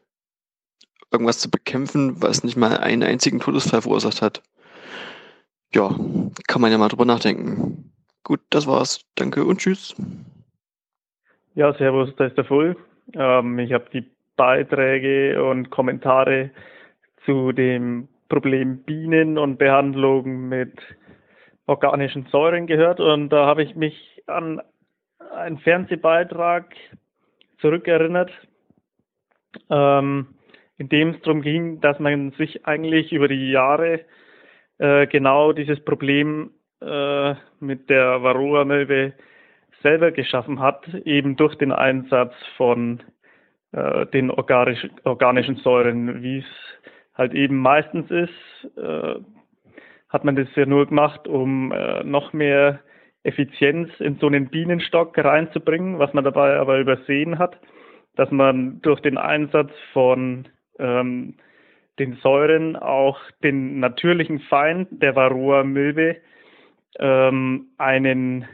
[1.09, 4.43] irgendwas zu bekämpfen, was nicht mal einen einzigen Todesfall verursacht hat.
[5.73, 5.89] Ja,
[6.47, 7.91] kann man ja mal drüber nachdenken.
[8.23, 9.05] Gut, das war's.
[9.15, 9.95] Danke und tschüss.
[11.55, 12.75] Ja, servus, da ist der Full.
[13.13, 16.51] Ähm, ich habe die Beiträge und Kommentare
[17.25, 20.73] zu dem Problem Bienen und Behandlung mit
[21.65, 24.61] organischen Säuren gehört und da habe ich mich an
[25.35, 26.73] einen Fernsehbeitrag
[27.59, 28.31] zurückerinnert,
[29.69, 30.27] ähm,
[30.77, 34.01] in dem es darum ging, dass man sich eigentlich über die Jahre
[34.79, 36.51] äh, genau dieses Problem
[36.81, 39.13] äh, mit der Varroa-Milbe
[39.83, 43.01] selber geschaffen hat, eben durch den Einsatz von
[43.71, 46.45] äh, den organisch, organischen Säuren, wie es
[47.15, 49.15] halt eben meistens ist, äh,
[50.09, 52.79] hat man das ja nur gemacht, um äh, noch mehr
[53.23, 57.59] Effizienz in so einen Bienenstock reinzubringen, was man dabei aber übersehen hat,
[58.15, 60.47] dass man durch den Einsatz von
[60.79, 61.35] ähm,
[61.99, 66.17] den Säuren auch den natürlichen Feind der Varroa-Milbe,
[66.99, 68.47] ähm, einen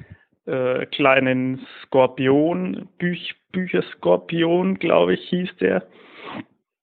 [0.45, 5.87] äh, kleinen Skorpion, Büch, Bücherskorpion, glaube ich, hieß der.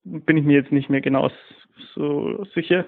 [0.05, 1.31] Bin ich mir jetzt nicht mehr genau
[1.95, 2.87] so sicher.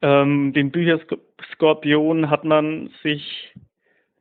[0.00, 3.54] Ähm, den Bücherskorpion hat man sich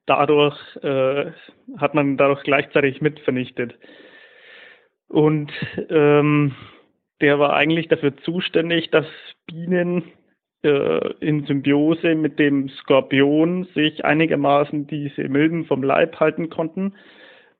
[0.06, 1.32] dadurch, äh,
[1.78, 3.78] hat man dadurch gleichzeitig mit vernichtet.
[5.08, 5.52] Und
[5.90, 6.56] ähm,
[7.22, 9.06] der war eigentlich dafür zuständig, dass
[9.46, 10.12] Bienen
[10.64, 16.96] äh, in Symbiose mit dem Skorpion sich einigermaßen diese Milben vom Leib halten konnten.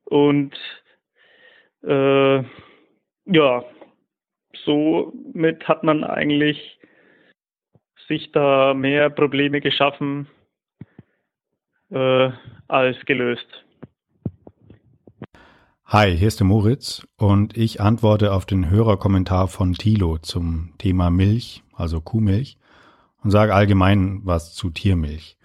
[0.06, 0.56] Und
[1.84, 2.44] äh,
[3.26, 3.66] ja,
[4.66, 6.80] somit hat man eigentlich
[8.08, 10.28] sich da mehr Probleme geschaffen
[11.92, 12.30] äh,
[12.68, 13.66] als gelöst.
[15.94, 21.10] Hi, hier ist der Moritz und ich antworte auf den Hörerkommentar von Thilo zum Thema
[21.10, 22.58] Milch, also Kuhmilch,
[23.22, 25.36] und sage allgemein was zu Tiermilch.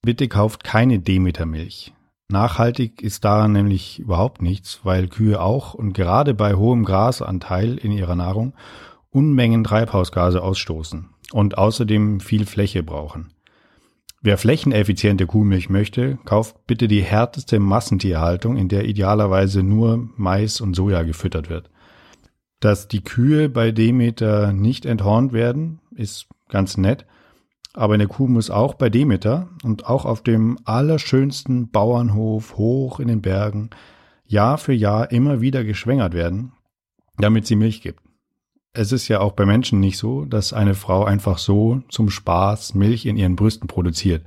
[0.00, 1.92] Bitte kauft keine Demetermilch.
[2.28, 7.90] Nachhaltig ist daran nämlich überhaupt nichts, weil Kühe auch und gerade bei hohem Grasanteil in
[7.90, 8.54] ihrer Nahrung
[9.10, 13.32] Unmengen Treibhausgase ausstoßen und außerdem viel Fläche brauchen.
[14.20, 20.74] Wer flächeneffiziente Kuhmilch möchte, kauft bitte die härteste Massentierhaltung, in der idealerweise nur Mais und
[20.74, 21.70] Soja gefüttert wird.
[22.58, 27.06] Dass die Kühe bei Demeter nicht enthornt werden, ist ganz nett,
[27.74, 33.06] aber eine Kuh muss auch bei Demeter und auch auf dem allerschönsten Bauernhof hoch in
[33.06, 33.70] den Bergen
[34.26, 36.52] Jahr für Jahr immer wieder geschwängert werden,
[37.18, 38.07] damit sie Milch gibt
[38.72, 42.74] es ist ja auch bei Menschen nicht so, dass eine Frau einfach so zum Spaß
[42.74, 44.24] Milch in ihren Brüsten produziert.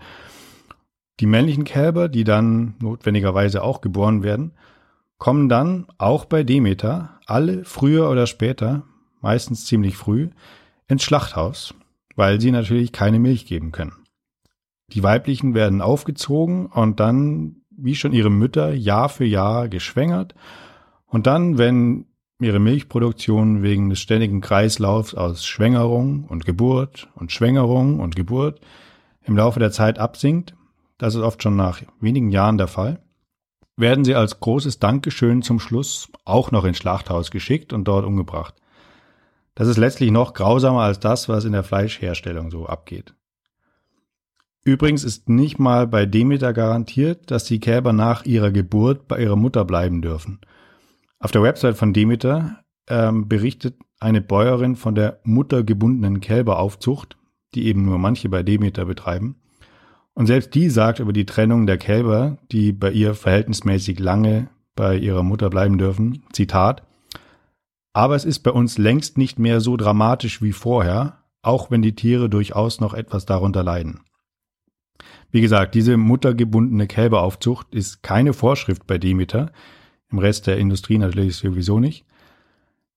[1.19, 4.51] Die männlichen Kälber, die dann notwendigerweise auch geboren werden,
[5.17, 8.83] kommen dann auch bei Demeter alle früher oder später,
[9.21, 10.29] meistens ziemlich früh,
[10.87, 11.75] ins Schlachthaus,
[12.15, 13.93] weil sie natürlich keine Milch geben können.
[14.93, 20.35] Die weiblichen werden aufgezogen und dann, wie schon ihre Mütter, Jahr für Jahr geschwängert.
[21.05, 22.07] Und dann, wenn
[22.41, 28.59] ihre Milchproduktion wegen des ständigen Kreislaufs aus Schwängerung und Geburt und Schwängerung und Geburt
[29.23, 30.55] im Laufe der Zeit absinkt,
[30.97, 33.01] das ist oft schon nach wenigen Jahren der Fall,
[33.77, 38.55] werden sie als großes Dankeschön zum Schluss auch noch ins Schlachthaus geschickt und dort umgebracht.
[39.55, 43.13] Das ist letztlich noch grausamer als das, was in der Fleischherstellung so abgeht.
[44.63, 49.35] Übrigens ist nicht mal bei Demeter garantiert, dass die Kälber nach ihrer Geburt bei ihrer
[49.35, 50.39] Mutter bleiben dürfen.
[51.21, 57.15] Auf der Website von Demeter ähm, berichtet eine Bäuerin von der muttergebundenen Kälberaufzucht,
[57.53, 59.35] die eben nur manche bei Demeter betreiben.
[60.15, 64.97] Und selbst die sagt über die Trennung der Kälber, die bei ihr verhältnismäßig lange bei
[64.97, 66.87] ihrer Mutter bleiben dürfen, Zitat,
[67.93, 71.95] aber es ist bei uns längst nicht mehr so dramatisch wie vorher, auch wenn die
[71.95, 73.99] Tiere durchaus noch etwas darunter leiden.
[75.29, 79.51] Wie gesagt, diese muttergebundene Kälberaufzucht ist keine Vorschrift bei Demeter,
[80.11, 82.05] im Rest der Industrie natürlich sowieso nicht.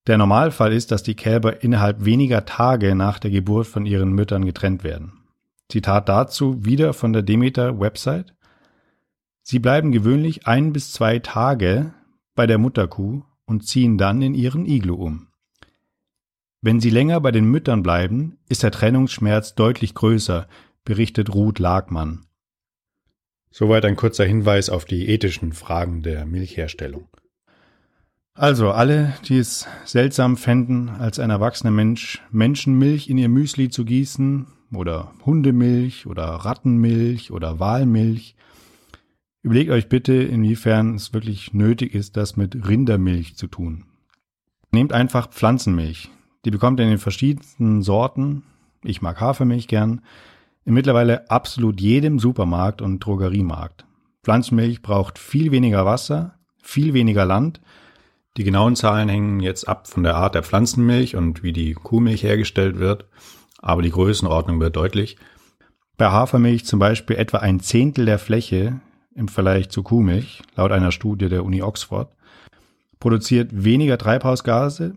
[0.07, 4.44] Der Normalfall ist, dass die Kälber innerhalb weniger Tage nach der Geburt von ihren Müttern
[4.44, 5.12] getrennt werden.
[5.68, 8.34] Zitat dazu wieder von der Demeter Website.
[9.43, 11.94] Sie bleiben gewöhnlich ein bis zwei Tage
[12.34, 15.28] bei der Mutterkuh und ziehen dann in ihren Iglu um.
[16.60, 20.49] Wenn sie länger bei den Müttern bleiben, ist der Trennungsschmerz deutlich größer,
[20.84, 22.26] berichtet Ruth Lagmann.
[23.57, 27.07] Soweit ein kurzer Hinweis auf die ethischen Fragen der Milchherstellung.
[28.34, 33.84] Also alle, die es seltsam fänden, als ein erwachsener Mensch Menschenmilch in ihr Müsli zu
[33.84, 38.34] gießen, oder Hundemilch oder Rattenmilch oder Walmilch,
[39.42, 43.84] überlegt euch bitte, inwiefern es wirklich nötig ist, das mit Rindermilch zu tun.
[44.73, 46.10] Nehmt einfach Pflanzenmilch.
[46.44, 48.42] Die bekommt ihr in den verschiedensten Sorten.
[48.83, 50.00] Ich mag Hafermilch gern
[50.65, 53.84] in mittlerweile absolut jedem Supermarkt und Drogeriemarkt.
[54.23, 57.60] Pflanzenmilch braucht viel weniger Wasser, viel weniger Land.
[58.36, 62.23] Die genauen Zahlen hängen jetzt ab von der Art der Pflanzenmilch und wie die Kuhmilch
[62.23, 63.05] hergestellt wird,
[63.59, 65.17] aber die Größenordnung wird deutlich.
[65.97, 68.81] Bei Hafermilch zum Beispiel etwa ein Zehntel der Fläche
[69.15, 72.10] im Vergleich zu Kuhmilch, laut einer Studie der Uni Oxford,
[72.99, 74.97] produziert weniger Treibhausgase,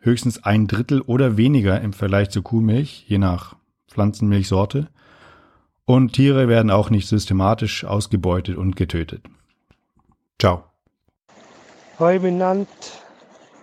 [0.00, 3.56] höchstens ein Drittel oder weniger im Vergleich zu Kuhmilch, je nach
[3.88, 4.88] Pflanzenmilchsorte.
[5.86, 9.22] Und Tiere werden auch nicht systematisch ausgebeutet und getötet.
[10.40, 10.64] Ciao.
[12.00, 12.68] Hoi benannt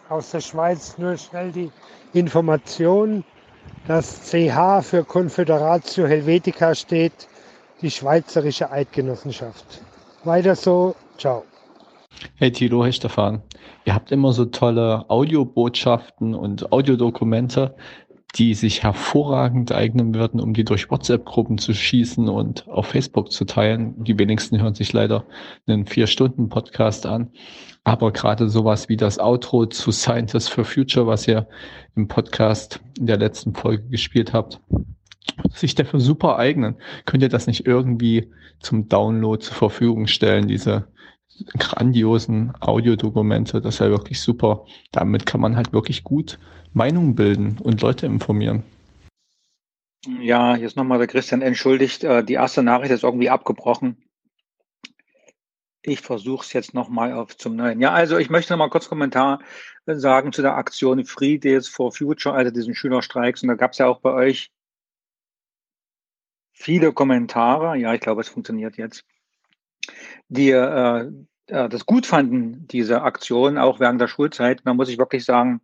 [0.08, 1.70] aus der Schweiz nur schnell die
[2.14, 3.26] Information,
[3.88, 7.28] dass CH für Confederatio Helvetica steht,
[7.82, 9.82] die Schweizerische Eidgenossenschaft.
[10.24, 11.44] Weiter so, ciao.
[12.36, 13.42] Hey Tilo, hey Stefan.
[13.86, 17.76] Ihr habt immer so tolle Audiobotschaften und Audiodokumente
[18.36, 23.46] die sich hervorragend eignen würden, um die durch WhatsApp-Gruppen zu schießen und auf Facebook zu
[23.46, 24.04] teilen.
[24.04, 25.26] Die wenigsten hören sich leider
[25.68, 27.30] einen Vier-Stunden-Podcast an.
[27.84, 31.48] Aber gerade sowas wie das Outro zu Scientists for Future, was ihr
[31.96, 34.60] im Podcast in der letzten Folge gespielt habt,
[35.54, 36.76] sich dafür super eignen.
[37.06, 40.88] Könnt ihr das nicht irgendwie zum Download zur Verfügung stellen, diese
[41.58, 43.62] grandiosen Audiodokumente?
[43.62, 44.66] Das wäre wirklich super.
[44.92, 46.40] Damit kann man halt wirklich gut
[46.74, 48.64] Meinung bilden und Leute informieren.
[50.20, 52.04] Ja, jetzt nochmal der Christian entschuldigt.
[52.04, 53.98] Äh, die erste Nachricht ist irgendwie abgebrochen.
[55.82, 57.82] Ich versuche es jetzt nochmal auf zum Neuen.
[57.82, 59.40] Ja, also ich möchte nochmal kurz Kommentar
[59.86, 63.44] sagen zu der Aktion Fridays for Future, also diesen Schülerstreiks.
[63.44, 64.52] Und da gab es ja auch bei euch
[66.54, 67.78] viele Kommentare.
[67.78, 69.06] Ja, ich glaube, es funktioniert jetzt.
[70.30, 71.10] Die äh,
[71.48, 74.62] äh das gut fanden, diese Aktion, auch während der Schulzeit.
[74.66, 75.62] Da muss ich wirklich sagen,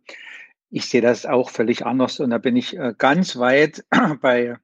[0.70, 3.84] ich sehe das auch völlig anders und da bin ich äh, ganz weit
[4.20, 4.56] bei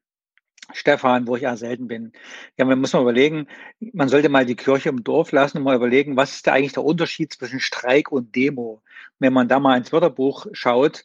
[0.72, 2.12] Stefan, wo ich ja selten bin.
[2.56, 3.47] Ja, man muss mal überlegen,
[3.81, 6.72] man sollte mal die Kirche im Dorf lassen und mal überlegen, was ist da eigentlich
[6.72, 8.83] der Unterschied zwischen Streik und Demo?
[9.19, 11.05] Wenn man da mal ins Wörterbuch schaut,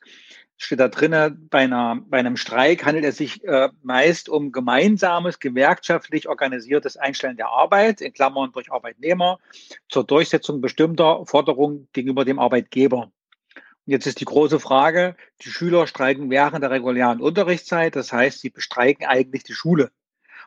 [0.64, 5.40] steht da drinnen, bei, einer, bei einem Streik handelt es sich äh, meist um gemeinsames,
[5.40, 9.40] gewerkschaftlich organisiertes Einstellen der Arbeit, in Klammern durch Arbeitnehmer,
[9.90, 13.12] zur Durchsetzung bestimmter Forderungen gegenüber dem Arbeitgeber.
[13.86, 18.52] Jetzt ist die große Frage, die Schüler streiken während der regulären Unterrichtszeit, das heißt, sie
[18.52, 19.92] bestreiken eigentlich die Schule.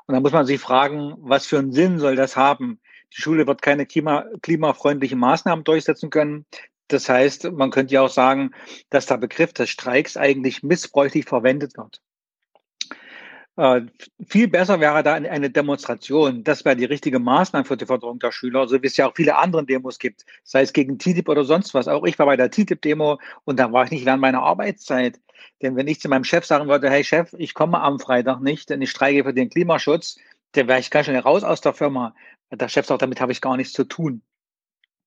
[0.07, 2.81] Und da muss man sich fragen, was für einen Sinn soll das haben?
[3.17, 6.47] Die Schule wird keine klima, klimafreundlichen Maßnahmen durchsetzen können.
[6.89, 8.51] Das heißt, man könnte ja auch sagen,
[8.91, 12.01] dass der Begriff des Streiks eigentlich missbräuchlich verwendet wird.
[13.57, 13.83] Äh,
[14.27, 16.43] viel besser wäre da eine Demonstration.
[16.43, 19.15] Das wäre die richtige Maßnahme für die Förderung der Schüler, so wie es ja auch
[19.15, 21.87] viele andere Demos gibt, sei es gegen TTIP oder sonst was.
[21.87, 25.21] Auch ich war bei der TTIP-Demo und da war ich nicht während meiner Arbeitszeit.
[25.63, 28.71] Denn wenn ich zu meinem Chef sagen würde, hey Chef, ich komme am Freitag nicht,
[28.71, 30.19] denn ich streike für den Klimaschutz,
[30.53, 32.15] dann wäre ich ganz schnell raus aus der Firma.
[32.51, 34.23] Der Chef sagt, damit habe ich gar nichts zu tun.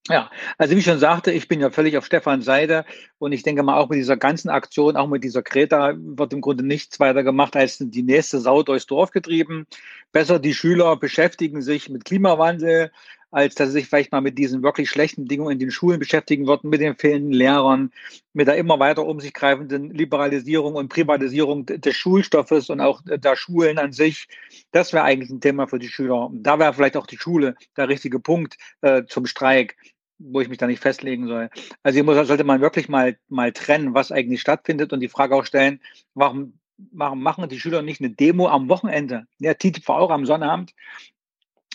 [0.10, 2.86] Ja, also wie ich schon sagte, ich bin ja völlig auf Stefans Seite
[3.20, 6.40] und ich denke mal auch mit dieser ganzen Aktion, auch mit dieser Kreta wird im
[6.40, 9.68] Grunde nichts weiter gemacht, als die nächste Sau durchs Dorf getrieben.
[10.14, 12.92] Besser die Schüler beschäftigen sich mit Klimawandel,
[13.32, 16.48] als dass sie sich vielleicht mal mit diesen wirklich schlechten Bedingungen in den Schulen beschäftigen
[16.48, 17.92] würden, mit den fehlenden Lehrern,
[18.32, 23.36] mit der immer weiter um sich greifenden Liberalisierung und Privatisierung des Schulstoffes und auch der
[23.36, 24.28] Schulen an sich.
[24.72, 26.30] Das wäre eigentlich ein Thema für die Schüler.
[26.32, 29.76] Da wäre vielleicht auch die Schule der richtige Punkt äh, zum Streik
[30.20, 31.50] wo ich mich da nicht festlegen soll.
[31.84, 35.36] Also hier muss, sollte man wirklich mal, mal trennen, was eigentlich stattfindet und die Frage
[35.36, 35.82] auch stellen,
[36.14, 36.60] warum,
[36.92, 39.26] warum machen die Schüler nicht eine Demo am Wochenende?
[39.40, 40.74] Ja, TTV auch am Sonnabend.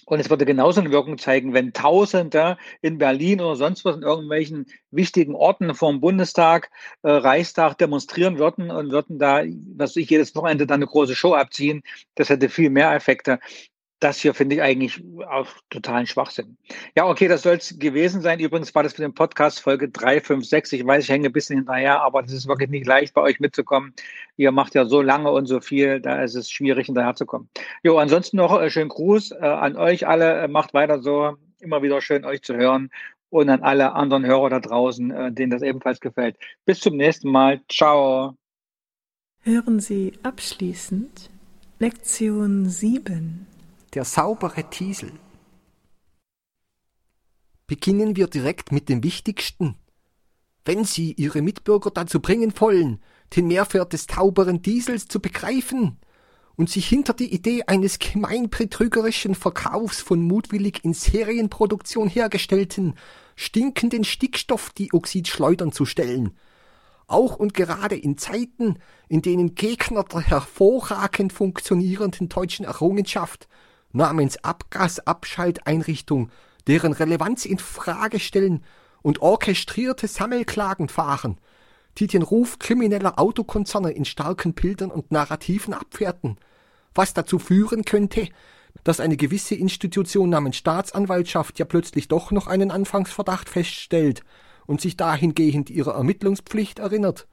[0.04, 4.02] Und es würde genauso eine Wirkung zeigen, wenn Tausende in Berlin oder sonst was in
[4.02, 6.70] irgendwelchen wichtigen Orten vor dem Bundestag,
[7.02, 9.42] äh, Reichstag demonstrieren würden und würden da,
[9.76, 11.82] was ich jedes Wochenende dann eine große Show abziehen.
[12.16, 13.38] Das hätte viel mehr Effekte
[14.02, 16.56] das hier finde ich eigentlich auch totalen Schwachsinn.
[16.96, 18.40] Ja, okay, das soll es gewesen sein.
[18.40, 20.80] Übrigens war das für den Podcast Folge 356.
[20.80, 23.38] Ich weiß, ich hänge ein bisschen hinterher, aber das ist wirklich nicht leicht, bei euch
[23.38, 23.94] mitzukommen.
[24.36, 27.48] Ihr macht ja so lange und so viel, da ist es schwierig, hinterherzukommen.
[27.82, 30.42] Jo, ansonsten noch äh, schönen Gruß äh, an euch alle.
[30.42, 31.36] Äh, macht weiter so.
[31.60, 32.90] Immer wieder schön, euch zu hören.
[33.30, 36.36] Und an alle anderen Hörer da draußen, äh, denen das ebenfalls gefällt.
[36.64, 37.60] Bis zum nächsten Mal.
[37.70, 38.36] Ciao.
[39.42, 41.30] Hören Sie abschließend
[41.78, 43.46] Lektion 7
[43.94, 45.12] der saubere Diesel.
[47.66, 49.76] Beginnen wir direkt mit dem Wichtigsten.
[50.64, 53.00] Wenn Sie Ihre Mitbürger dazu bringen wollen,
[53.36, 55.98] den Mehrwert des sauberen Diesels zu begreifen
[56.56, 62.94] und sich hinter die Idee eines gemeinbetrügerischen Verkaufs von mutwillig in Serienproduktion hergestellten,
[63.36, 66.36] stinkenden Stickstoffdioxidschleudern zu stellen,
[67.06, 73.48] auch und gerade in Zeiten, in denen Gegner der hervorragend funktionierenden deutschen Errungenschaft
[73.92, 76.30] namens Abgasabschalteinrichtung
[76.66, 78.64] deren Relevanz in Frage stellen
[79.02, 81.38] und orchestrierte Sammelklagen fahren,
[81.98, 86.38] die den Ruf krimineller Autokonzerne in starken Bildern und Narrativen abwerten,
[86.94, 88.28] was dazu führen könnte,
[88.84, 94.22] dass eine gewisse Institution namens Staatsanwaltschaft ja plötzlich doch noch einen Anfangsverdacht feststellt
[94.66, 97.26] und sich dahingehend ihrer Ermittlungspflicht erinnert.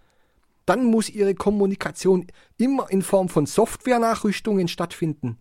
[0.65, 2.27] Dann muss ihre Kommunikation
[2.57, 5.37] immer in Form von Softwarenachrüstungen stattfinden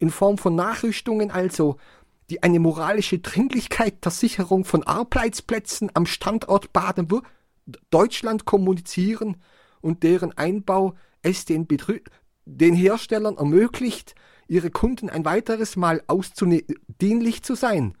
[0.00, 1.76] in Form von Nachrüstungen also,
[2.30, 7.40] die eine moralische Dringlichkeit der Sicherung von Arbeitsplätzen am Standort Baden-Württemberg
[7.90, 9.36] Deutschland kommunizieren
[9.80, 12.00] und deren Einbau es den, Betrü
[12.44, 14.14] den Herstellern ermöglicht,
[14.48, 16.02] ihre Kunden ein weiteres Mal
[17.00, 17.96] dienlich zu sein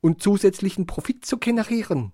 [0.00, 2.12] und zusätzlichen Profit zu generieren.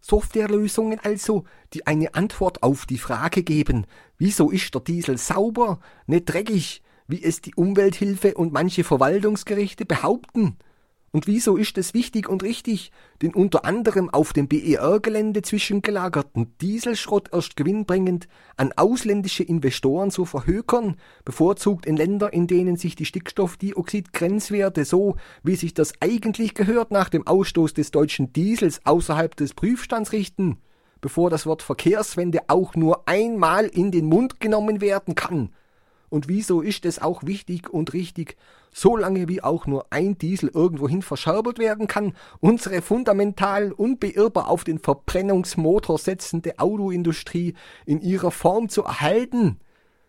[0.00, 6.26] Softwarelösungen also, die eine Antwort auf die Frage geben, wieso ist der Diesel sauber, nicht
[6.26, 10.58] dreckig, wie es die Umwelthilfe und manche Verwaltungsgerichte behaupten.
[11.10, 12.92] Und wieso ist es wichtig und richtig,
[13.22, 20.96] den unter anderem auf dem BER-Gelände zwischengelagerten Dieselschrott erst gewinnbringend an ausländische Investoren zu verhökern,
[21.24, 27.08] bevorzugt in Länder, in denen sich die Stickstoffdioxid-Grenzwerte so, wie sich das eigentlich gehört, nach
[27.08, 30.58] dem Ausstoß des deutschen Diesels außerhalb des Prüfstands richten,
[31.00, 35.48] bevor das Wort Verkehrswende auch nur einmal in den Mund genommen werden kann
[36.08, 38.36] und wieso ist es auch wichtig und richtig,
[38.72, 44.78] solange wie auch nur ein Diesel irgendwohin verscherbelt werden kann, unsere fundamental unbeirrbar auf den
[44.78, 47.54] Verbrennungsmotor setzende Autoindustrie
[47.86, 49.58] in ihrer Form zu erhalten,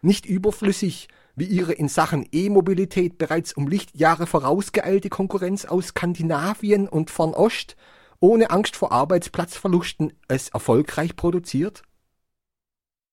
[0.01, 7.09] nicht überflüssig, wie ihre in Sachen E-Mobilität bereits um Lichtjahre vorausgeeilte Konkurrenz aus Skandinavien und
[7.09, 7.75] Fernost
[8.19, 11.83] ohne Angst vor Arbeitsplatzverlusten es erfolgreich produziert?